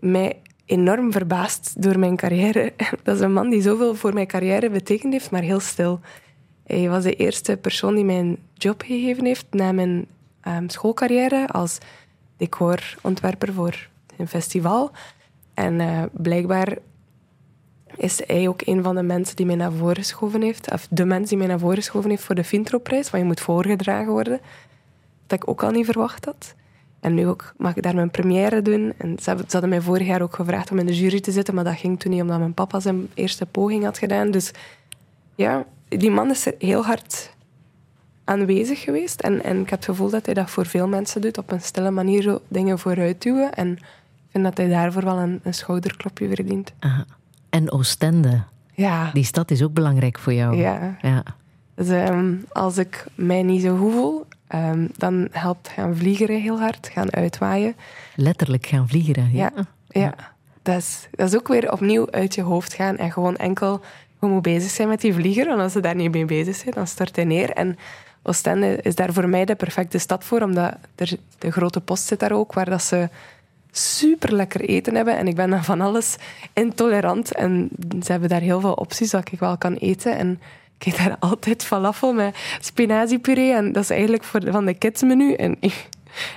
mij 0.00 0.36
enorm 0.66 1.12
verbaasd 1.12 1.82
door 1.82 1.98
mijn 1.98 2.16
carrière. 2.16 2.72
Dat 3.02 3.14
is 3.14 3.20
een 3.20 3.32
man 3.32 3.50
die 3.50 3.62
zoveel 3.62 3.94
voor 3.94 4.14
mijn 4.14 4.26
carrière 4.26 4.70
betekend 4.70 5.12
heeft, 5.12 5.30
maar 5.30 5.42
heel 5.42 5.60
stil. 5.60 6.00
Hij 6.66 6.88
was 6.88 7.02
de 7.02 7.14
eerste 7.14 7.56
persoon 7.56 7.94
die 7.94 8.04
mij 8.04 8.18
een 8.18 8.38
job 8.54 8.82
gegeven 8.82 9.24
heeft 9.24 9.46
na 9.50 9.72
mijn 9.72 10.06
ehm, 10.40 10.68
schoolcarrière 10.68 11.48
als 11.48 11.78
decorontwerper 12.36 13.52
voor 13.52 13.88
een 14.16 14.28
festival. 14.28 14.90
En 15.54 15.80
eh, 15.80 16.02
blijkbaar 16.12 16.78
is 17.96 18.20
hij 18.26 18.48
ook 18.48 18.66
een 18.66 18.82
van 18.82 18.94
de 18.94 19.02
mensen 19.02 19.36
die 19.36 19.46
mij 19.46 19.54
naar 19.54 19.72
voren 19.72 19.96
geschoven 19.96 20.42
heeft. 20.42 20.72
Of 20.72 20.86
de 20.90 21.04
mens 21.04 21.28
die 21.28 21.38
mij 21.38 21.46
naar 21.46 21.58
voren 21.58 21.76
geschoven 21.76 22.10
heeft 22.10 22.22
voor 22.22 22.34
de 22.34 22.44
Vintro-prijs. 22.44 23.10
Want 23.10 23.22
je 23.22 23.28
moet 23.28 23.40
voorgedragen 23.40 24.12
worden. 24.12 24.40
Dat 25.26 25.42
ik 25.42 25.48
ook 25.48 25.62
al 25.62 25.70
niet 25.70 25.84
verwacht 25.84 26.24
had. 26.24 26.54
En 27.04 27.14
nu 27.14 27.26
ook 27.26 27.54
mag 27.56 27.76
ik 27.76 27.82
daar 27.82 27.94
mijn 27.94 28.10
première 28.10 28.62
doen. 28.62 28.92
En 28.96 29.16
ze, 29.22 29.36
hadden 29.50 29.68
mij 29.68 29.80
vorig 29.80 30.06
jaar 30.06 30.22
ook 30.22 30.34
gevraagd 30.34 30.70
om 30.70 30.78
in 30.78 30.86
de 30.86 30.96
jury 30.96 31.20
te 31.20 31.32
zitten. 31.32 31.54
Maar 31.54 31.64
dat 31.64 31.76
ging 31.76 32.00
toen 32.00 32.12
niet, 32.12 32.20
omdat 32.22 32.38
mijn 32.38 32.54
papa 32.54 32.80
zijn 32.80 33.08
eerste 33.14 33.46
poging 33.46 33.84
had 33.84 33.98
gedaan. 33.98 34.30
Dus 34.30 34.50
ja, 35.34 35.64
die 35.88 36.10
man 36.10 36.30
is 36.30 36.46
er 36.46 36.54
heel 36.58 36.84
hard 36.84 37.34
aanwezig 38.24 38.80
geweest. 38.80 39.20
En, 39.20 39.44
en 39.44 39.60
ik 39.60 39.70
heb 39.70 39.78
het 39.78 39.88
gevoel 39.88 40.10
dat 40.10 40.24
hij 40.26 40.34
dat 40.34 40.50
voor 40.50 40.66
veel 40.66 40.88
mensen 40.88 41.20
doet. 41.20 41.38
Op 41.38 41.50
een 41.52 41.60
stille 41.60 41.90
manier 41.90 42.22
zo 42.22 42.40
dingen 42.48 42.78
vooruit 42.78 43.22
duwen. 43.22 43.54
En 43.54 43.72
ik 43.72 44.30
vind 44.30 44.44
dat 44.44 44.56
hij 44.56 44.68
daarvoor 44.68 45.04
wel 45.04 45.18
een, 45.18 45.40
een 45.42 45.54
schouderklopje 45.54 46.28
verdient. 46.28 46.72
Aha. 46.78 47.04
En 47.50 47.72
Oostende, 47.72 48.42
Ja, 48.74 49.10
die 49.12 49.24
stad 49.24 49.50
is 49.50 49.62
ook 49.62 49.72
belangrijk 49.72 50.18
voor 50.18 50.32
jou. 50.32 50.56
ja. 50.56 50.96
Ja. 51.00 51.22
Dus 51.74 51.88
ehm, 51.88 52.34
als 52.52 52.78
ik 52.78 53.06
mij 53.14 53.42
niet 53.42 53.62
zo 53.62 53.76
goed 53.76 53.92
voel, 53.92 54.26
ehm, 54.54 54.86
dan 54.96 55.28
helpt 55.30 55.68
gaan 55.68 55.96
vliegeren 55.96 56.40
heel 56.40 56.58
hard, 56.58 56.88
gaan 56.92 57.12
uitwaaien. 57.12 57.76
Letterlijk 58.14 58.66
gaan 58.66 58.88
vliegen. 58.88 59.30
Ja, 59.32 59.52
ja. 59.88 60.14
Dat, 60.62 60.76
is, 60.76 61.08
dat 61.10 61.28
is 61.28 61.36
ook 61.36 61.48
weer 61.48 61.72
opnieuw 61.72 62.10
uit 62.10 62.34
je 62.34 62.42
hoofd 62.42 62.74
gaan 62.74 62.96
en 62.96 63.12
gewoon 63.12 63.36
enkel 63.36 63.80
gewoon 64.18 64.40
bezig 64.40 64.70
zijn 64.70 64.88
met 64.88 65.00
die 65.00 65.14
vlieger. 65.14 65.46
Want 65.46 65.60
als 65.60 65.72
ze 65.72 65.80
daar 65.80 65.94
niet 65.94 66.12
mee 66.12 66.24
bezig 66.24 66.56
zijn, 66.56 66.74
dan 66.74 66.86
stort 66.86 67.16
hij 67.16 67.24
neer. 67.24 67.50
En 67.50 67.78
Oostende 68.26 68.78
is 68.82 68.94
daar 68.94 69.12
voor 69.12 69.28
mij 69.28 69.44
de 69.44 69.54
perfecte 69.54 69.98
stad 69.98 70.24
voor, 70.24 70.40
omdat 70.40 70.74
er, 70.94 71.16
de 71.38 71.50
grote 71.50 71.80
post 71.80 72.06
zit 72.06 72.20
daar 72.20 72.32
ook, 72.32 72.52
waar 72.52 72.70
dat 72.70 72.82
ze 72.82 73.08
super 73.70 74.34
lekker 74.34 74.60
eten 74.60 74.94
hebben. 74.94 75.16
En 75.16 75.28
ik 75.28 75.34
ben 75.34 75.54
aan 75.54 75.64
van 75.64 75.80
alles 75.80 76.16
intolerant. 76.52 77.34
En 77.34 77.70
ze 78.02 78.10
hebben 78.12 78.28
daar 78.28 78.40
heel 78.40 78.60
veel 78.60 78.72
opties 78.72 79.10
dat 79.10 79.32
ik 79.32 79.38
wel 79.38 79.58
kan 79.58 79.74
eten. 79.74 80.16
En 80.16 80.40
ik 80.78 80.86
eet 80.86 80.96
daar 80.96 81.16
altijd 81.18 81.64
falafel 81.64 82.12
met 82.12 82.36
spinaziepuree. 82.60 83.52
En 83.52 83.72
dat 83.72 83.82
is 83.82 83.90
eigenlijk 83.90 84.24
voor, 84.24 84.40
van 84.50 84.64
de 84.64 84.74
kidsmenu. 84.74 85.32
En 85.32 85.58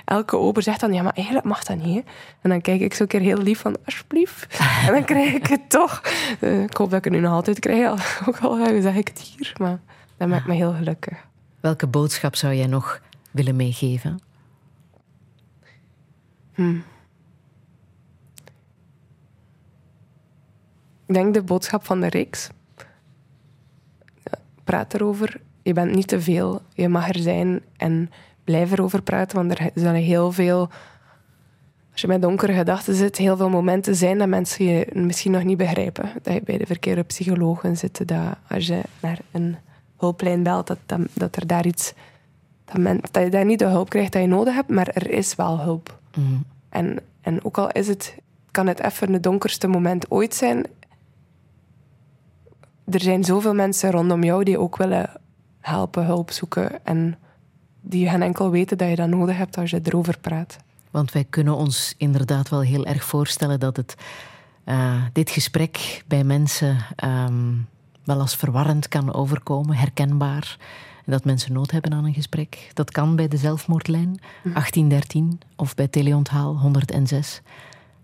elke 0.04 0.36
ober 0.36 0.62
zegt 0.62 0.80
dan, 0.80 0.92
ja, 0.92 1.02
maar 1.02 1.12
eigenlijk 1.12 1.46
mag 1.46 1.64
dat 1.64 1.76
niet. 1.76 1.94
Hè? 1.94 2.02
En 2.40 2.50
dan 2.50 2.60
kijk 2.60 2.80
ik 2.80 2.94
zo 2.94 3.02
een 3.02 3.08
keer 3.08 3.20
heel 3.20 3.38
lief 3.38 3.60
van, 3.60 3.76
alsjeblieft. 3.84 4.58
En 4.86 4.92
dan 4.92 5.04
krijg 5.04 5.32
ik 5.32 5.46
het 5.46 5.70
toch. 5.70 6.02
Eh, 6.40 6.62
ik 6.62 6.76
hoop 6.76 6.90
dat 6.90 6.98
ik 6.98 7.04
het 7.04 7.12
nu 7.12 7.20
nog 7.20 7.32
altijd 7.32 7.58
krijg. 7.58 8.00
Ook 8.28 8.38
al 8.38 8.58
eh, 8.58 8.82
zeg 8.82 8.94
ik 8.94 9.08
het 9.08 9.18
hier. 9.18 9.52
Maar 9.58 9.80
dat 10.16 10.28
maakt 10.28 10.46
me 10.46 10.54
heel 10.54 10.72
gelukkig. 10.72 11.26
Welke 11.60 11.86
boodschap 11.86 12.36
zou 12.36 12.54
jij 12.54 12.66
nog 12.66 13.00
willen 13.30 13.56
meegeven? 13.56 14.20
Ik 21.06 21.14
denk 21.14 21.34
de 21.34 21.42
boodschap 21.42 21.84
van 21.84 22.00
de 22.00 22.08
reeks. 22.08 22.48
Praat 24.68 24.94
erover. 24.94 25.40
Je 25.62 25.72
bent 25.72 25.94
niet 25.94 26.06
te 26.06 26.20
veel. 26.20 26.62
Je 26.74 26.88
mag 26.88 27.08
er 27.08 27.18
zijn 27.18 27.60
en 27.76 28.10
blijf 28.44 28.72
erover 28.72 29.02
praten. 29.02 29.36
Want 29.36 29.58
er 29.58 29.70
zullen 29.74 29.94
heel 29.94 30.32
veel, 30.32 30.68
als 31.92 32.00
je 32.00 32.06
met 32.06 32.22
donkere 32.22 32.52
gedachten 32.52 32.94
zit, 32.94 33.16
heel 33.16 33.36
veel 33.36 33.48
momenten 33.48 33.94
zijn 33.94 34.18
dat 34.18 34.28
mensen 34.28 34.64
je 34.64 34.86
misschien 34.92 35.32
nog 35.32 35.44
niet 35.44 35.56
begrijpen. 35.56 36.10
Dat 36.22 36.34
je 36.34 36.42
bij 36.44 36.58
de 36.58 36.66
verkeerde 36.66 37.02
psychologen 37.02 37.76
zit. 37.76 38.08
Dat 38.08 38.36
als 38.48 38.66
je 38.66 38.80
naar 39.00 39.18
een 39.30 39.56
hulplijn 39.98 40.42
belt, 40.42 40.66
dat, 40.66 40.78
dat, 40.86 41.00
dat 41.12 41.36
er 41.36 41.46
daar 41.46 41.66
iets. 41.66 41.92
Dat, 42.64 42.78
men, 42.78 43.00
dat 43.10 43.22
je 43.22 43.30
daar 43.30 43.44
niet 43.44 43.58
de 43.58 43.64
hulp 43.64 43.88
krijgt 43.88 44.12
dat 44.12 44.22
je 44.22 44.28
nodig 44.28 44.54
hebt, 44.54 44.70
maar 44.70 44.88
er 44.88 45.10
is 45.10 45.34
wel 45.34 45.60
hulp. 45.60 45.98
En, 46.68 46.98
en 47.20 47.44
ook 47.44 47.58
al 47.58 47.70
is 47.70 47.88
het, 47.88 48.16
kan 48.50 48.66
het 48.66 48.80
even 48.80 49.12
het 49.12 49.22
donkerste 49.22 49.66
moment 49.66 50.10
ooit 50.10 50.34
zijn, 50.34 50.64
er 52.90 53.00
zijn 53.00 53.24
zoveel 53.24 53.54
mensen 53.54 53.90
rondom 53.90 54.24
jou 54.24 54.44
die 54.44 54.58
ook 54.58 54.76
willen 54.76 55.10
helpen, 55.60 56.04
hulp 56.04 56.30
zoeken. 56.30 56.84
En 56.84 57.18
die 57.80 58.08
gaan 58.08 58.22
enkel 58.22 58.50
weten 58.50 58.78
dat 58.78 58.88
je 58.88 58.96
dat 58.96 59.08
nodig 59.08 59.36
hebt 59.36 59.58
als 59.58 59.70
je 59.70 59.80
erover 59.82 60.18
praat. 60.18 60.56
Want 60.90 61.12
wij 61.12 61.24
kunnen 61.30 61.56
ons 61.56 61.94
inderdaad 61.96 62.48
wel 62.48 62.60
heel 62.60 62.86
erg 62.86 63.04
voorstellen 63.04 63.60
dat 63.60 63.76
het, 63.76 63.94
eh, 64.64 65.02
dit 65.12 65.30
gesprek 65.30 66.02
bij 66.06 66.24
mensen 66.24 66.76
ehm, 66.96 67.52
wel 68.04 68.20
als 68.20 68.36
verwarrend 68.36 68.88
kan 68.88 69.14
overkomen, 69.14 69.76
herkenbaar. 69.76 70.56
En 71.04 71.12
dat 71.12 71.24
mensen 71.24 71.52
nood 71.52 71.70
hebben 71.70 71.92
aan 71.92 72.04
een 72.04 72.14
gesprek. 72.14 72.70
Dat 72.74 72.90
kan 72.90 73.16
bij 73.16 73.28
de 73.28 73.36
zelfmoordlijn 73.36 74.20
1813 74.42 75.40
of 75.56 75.74
bij 75.74 75.88
Teleonthaal 75.88 76.58
106. 76.58 77.40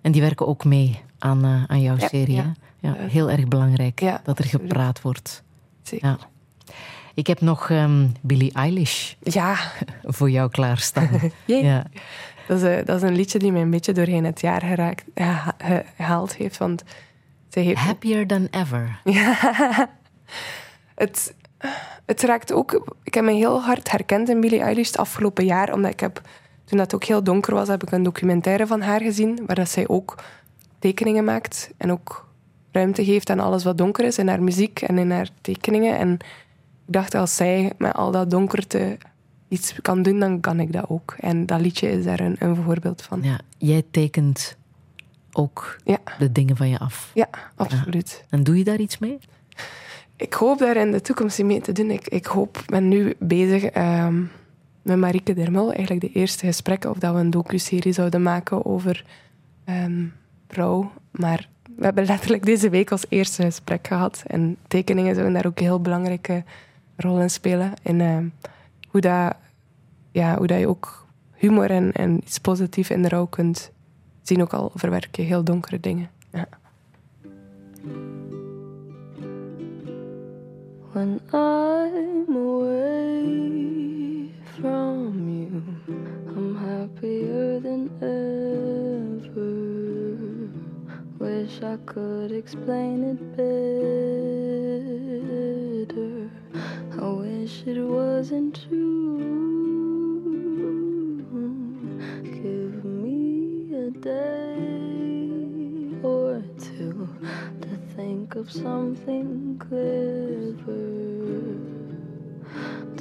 En 0.00 0.12
die 0.12 0.20
werken 0.22 0.46
ook 0.46 0.64
mee 0.64 1.00
aan, 1.18 1.44
eh, 1.44 1.64
aan 1.66 1.80
jouw 1.80 1.96
Ja, 1.98 2.08
serie. 2.08 2.34
ja. 2.34 2.52
Ja, 2.84 2.94
heel 2.98 3.30
erg 3.30 3.48
belangrijk 3.48 4.00
Ja, 4.00 4.20
dat 4.24 4.38
er 4.38 4.44
absoluut. 4.44 4.68
gepraat 4.70 5.00
wordt. 5.02 5.42
Zeker. 5.82 6.08
Ja. 6.08 6.18
Ik 7.14 7.26
heb 7.26 7.40
nog 7.40 7.70
ehm, 7.70 8.06
Billie 8.20 8.52
Eilish 8.52 9.12
Ja, 9.22 9.56
voor 10.16 10.30
jou 10.30 10.50
klaarstaan. 10.50 11.08
Ja. 11.46 11.84
dat 12.48 12.56
is, 12.56 12.62
een- 12.62 12.84
dat 12.84 12.96
is 12.96 13.02
een 13.08 13.16
liedje 13.16 13.38
die 13.38 13.52
mij 13.52 13.60
een 13.62 13.70
beetje 13.70 13.92
doorheen 13.92 14.24
het 14.24 14.40
jaar 14.40 14.60
geraakt, 14.62 15.04
geha- 15.14 15.54
ge- 15.58 15.84
gehaald 15.96 16.34
heeft. 16.36 16.56
Want 16.56 16.82
zij 17.48 17.62
heeft 17.62 17.80
Happier 17.80 18.26
than 18.26 18.48
ever. 18.50 19.00
het, 20.94 21.34
het 22.06 22.22
raakt 22.22 22.52
ook... 22.52 22.96
Ik 23.02 23.14
heb 23.14 23.24
me 23.24 23.32
heel 23.32 23.62
hard 23.62 23.90
herkend 23.90 24.28
in 24.28 24.40
Billie 24.40 24.60
Eilish 24.60 24.86
het 24.86 24.96
afgelopen 24.98 25.44
jaar, 25.44 25.72
omdat 25.72 25.90
ik 25.92 26.00
heb... 26.00 26.20
Toen 26.64 26.78
dat 26.78 26.94
ook 26.94 27.04
heel 27.04 27.22
donker 27.24 27.54
was, 27.54 27.68
heb 27.68 27.82
ik 27.82 27.90
een 27.92 28.02
documentaire 28.02 28.66
van 28.66 28.80
haar 28.80 29.00
gezien, 29.00 29.42
waar 29.46 29.56
dat 29.56 29.68
zij 29.68 29.88
ook 29.88 30.14
tekeningen 30.78 31.24
maakt 31.24 31.70
en 31.76 31.92
ook 31.92 32.23
ruimte 32.74 33.04
geeft 33.04 33.30
aan 33.30 33.40
alles 33.40 33.64
wat 33.64 33.78
donker 33.78 34.04
is 34.04 34.18
in 34.18 34.28
haar 34.28 34.42
muziek 34.42 34.80
en 34.80 34.98
in 34.98 35.10
haar 35.10 35.28
tekeningen. 35.40 35.98
En 35.98 36.12
ik 36.86 36.92
dacht, 36.92 37.14
als 37.14 37.36
zij 37.36 37.72
met 37.78 37.94
al 37.94 38.10
dat 38.10 38.30
donkerte 38.30 38.98
iets 39.48 39.74
kan 39.82 40.02
doen, 40.02 40.18
dan 40.18 40.40
kan 40.40 40.60
ik 40.60 40.72
dat 40.72 40.88
ook. 40.88 41.14
En 41.20 41.46
dat 41.46 41.60
liedje 41.60 41.90
is 41.90 42.04
daar 42.04 42.20
een, 42.20 42.36
een 42.38 42.56
voorbeeld 42.56 43.02
van. 43.02 43.22
Ja, 43.22 43.40
jij 43.58 43.84
tekent 43.90 44.56
ook 45.32 45.76
Ja, 45.84 45.98
de 46.18 46.32
dingen 46.32 46.56
van 46.56 46.68
je 46.68 46.78
af. 46.78 47.10
ja 47.14 47.28
absoluut. 47.54 48.24
En 48.30 48.44
doe 48.44 48.58
je 48.58 48.64
daar 48.64 48.80
iets 48.80 48.98
mee? 48.98 49.18
Ik 50.16 50.32
hoop 50.34 50.58
daar 50.58 50.76
in 50.76 50.92
de 50.92 51.00
toekomst 51.00 51.42
mee 51.42 51.60
te 51.60 51.72
doen. 51.72 51.90
Ik, 51.90 52.08
ik 52.08 52.26
hoop, 52.26 52.62
ben 52.66 52.88
nu 52.88 53.14
bezig 53.18 53.64
ehm, 53.64 54.22
met 54.82 54.96
Marieke 54.96 55.34
Dermul, 55.34 55.72
eigenlijk 55.72 56.00
de 56.00 56.20
eerste 56.20 56.46
gesprekken, 56.46 56.90
of 56.90 56.98
dat 56.98 57.14
we 57.14 57.20
een 57.20 57.30
docu-serie 57.30 57.92
zouden 57.92 58.22
maken 58.22 58.64
over 58.64 59.04
rouw. 60.48 60.92
Maar 61.10 61.48
we 61.76 61.84
hebben 61.84 62.06
letterlijk 62.06 62.44
deze 62.44 62.68
week 62.68 62.90
ons 62.90 63.06
eerste 63.08 63.42
gesprek 63.42 63.86
gehad. 63.86 64.22
En 64.26 64.56
tekeningen 64.68 65.14
zouden 65.14 65.34
daar 65.34 65.46
ook 65.46 65.58
een 65.58 65.64
heel 65.64 65.80
belangrijke 65.80 66.44
rol 66.96 67.20
in 67.20 67.30
spelen. 67.30 67.72
In 67.82 68.00
ehm, 68.00 68.26
hoe, 68.88 69.00
dat, 69.00 69.36
ja, 70.10 70.36
hoe 70.36 70.46
dat 70.46 70.58
je 70.58 70.68
ook 70.68 71.06
humor 71.34 71.70
en, 71.70 71.92
en 71.92 72.16
iets 72.16 72.38
positiefs 72.38 72.90
in 72.90 73.02
de 73.02 73.08
rouw 73.08 73.26
kunt 73.26 73.70
zien. 74.22 74.42
Ook 74.42 74.52
al 74.52 74.70
verwerk 74.74 75.16
je 75.16 75.22
heel 75.22 75.44
donkere 75.44 75.80
dingen. 75.80 76.10
When 80.92 81.20
I'm 81.32 82.36
away 82.36 83.24
from 84.56 85.10
you, 85.28 85.62
I'm 86.36 86.54
happier 86.54 87.60
than 87.60 87.90
ever. 88.00 88.73
wish 91.44 91.62
I 91.62 91.76
could 91.84 92.32
explain 92.32 93.04
it 93.04 93.20
better. 93.36 94.70
I 96.98 97.08
wish 97.20 97.64
it 97.66 97.82
wasn't 97.82 98.66
true. 98.66 99.18
Give 102.22 102.84
me 102.84 103.74
a 103.74 103.90
day 103.90 105.28
or 106.02 106.42
two 106.58 107.08
to 107.60 107.76
think 107.94 108.36
of 108.36 108.50
something 108.50 109.58
clever 109.58 110.86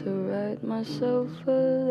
to 0.04 0.10
write 0.28 0.62
myself 0.64 1.30
a 1.48 1.83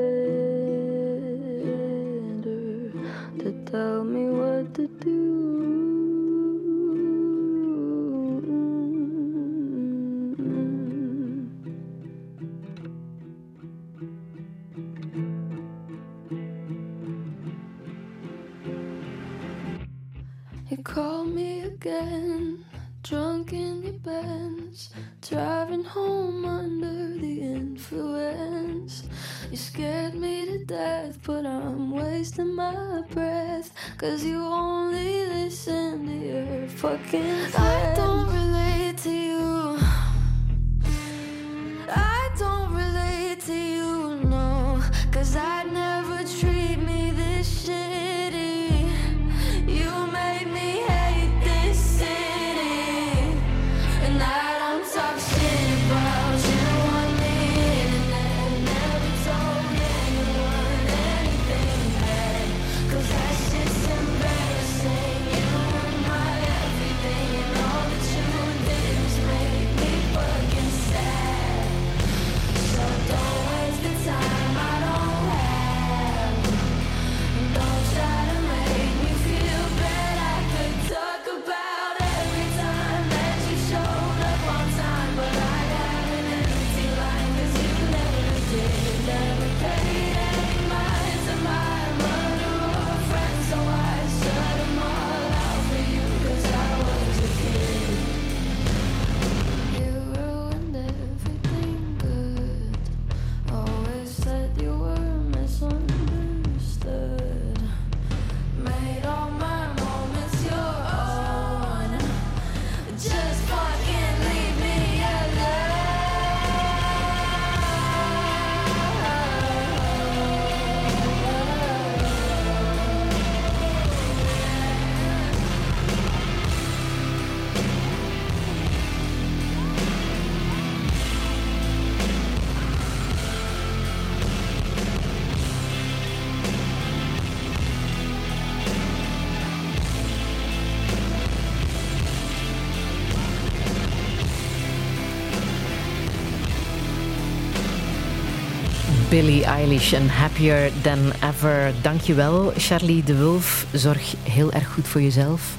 Billie 149.13 149.45
Eilish 149.45 149.93
en 149.93 150.09
Happier 150.09 150.73
Than 150.83 150.99
Ever. 151.21 151.73
Dankjewel, 151.83 152.53
Charlie 152.57 153.05
de 153.05 153.17
Wulf. 153.17 153.67
Zorg 153.73 154.15
heel 154.23 154.53
erg 154.53 154.73
goed 154.73 154.89
voor 154.89 155.01
jezelf. 155.01 155.57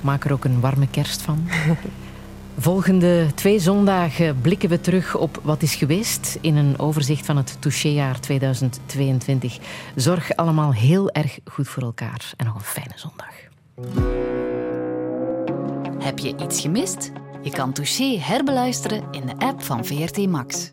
Maak 0.00 0.24
er 0.24 0.32
ook 0.32 0.44
een 0.44 0.60
warme 0.60 0.86
kerst 0.90 1.22
van. 1.22 1.48
Volgende 2.58 3.26
twee 3.34 3.58
zondagen 3.58 4.40
blikken 4.40 4.68
we 4.68 4.80
terug 4.80 5.16
op 5.16 5.40
wat 5.42 5.62
is 5.62 5.74
geweest 5.74 6.38
in 6.40 6.56
een 6.56 6.78
overzicht 6.78 7.26
van 7.26 7.36
het 7.36 7.56
Touchéjaar 7.60 8.20
2022. 8.20 9.58
Zorg 9.94 10.36
allemaal 10.36 10.72
heel 10.72 11.10
erg 11.10 11.38
goed 11.44 11.68
voor 11.68 11.82
elkaar 11.82 12.32
en 12.36 12.46
nog 12.46 12.54
een 12.54 12.60
fijne 12.60 12.94
zondag. 12.94 13.34
Heb 16.04 16.18
je 16.18 16.36
iets 16.36 16.60
gemist? 16.60 17.12
Je 17.42 17.50
kan 17.50 17.72
Touché 17.72 18.18
herbeluisteren 18.18 19.04
in 19.10 19.26
de 19.26 19.46
app 19.46 19.62
van 19.62 19.84
VRT 19.84 20.26
Max. 20.28 20.72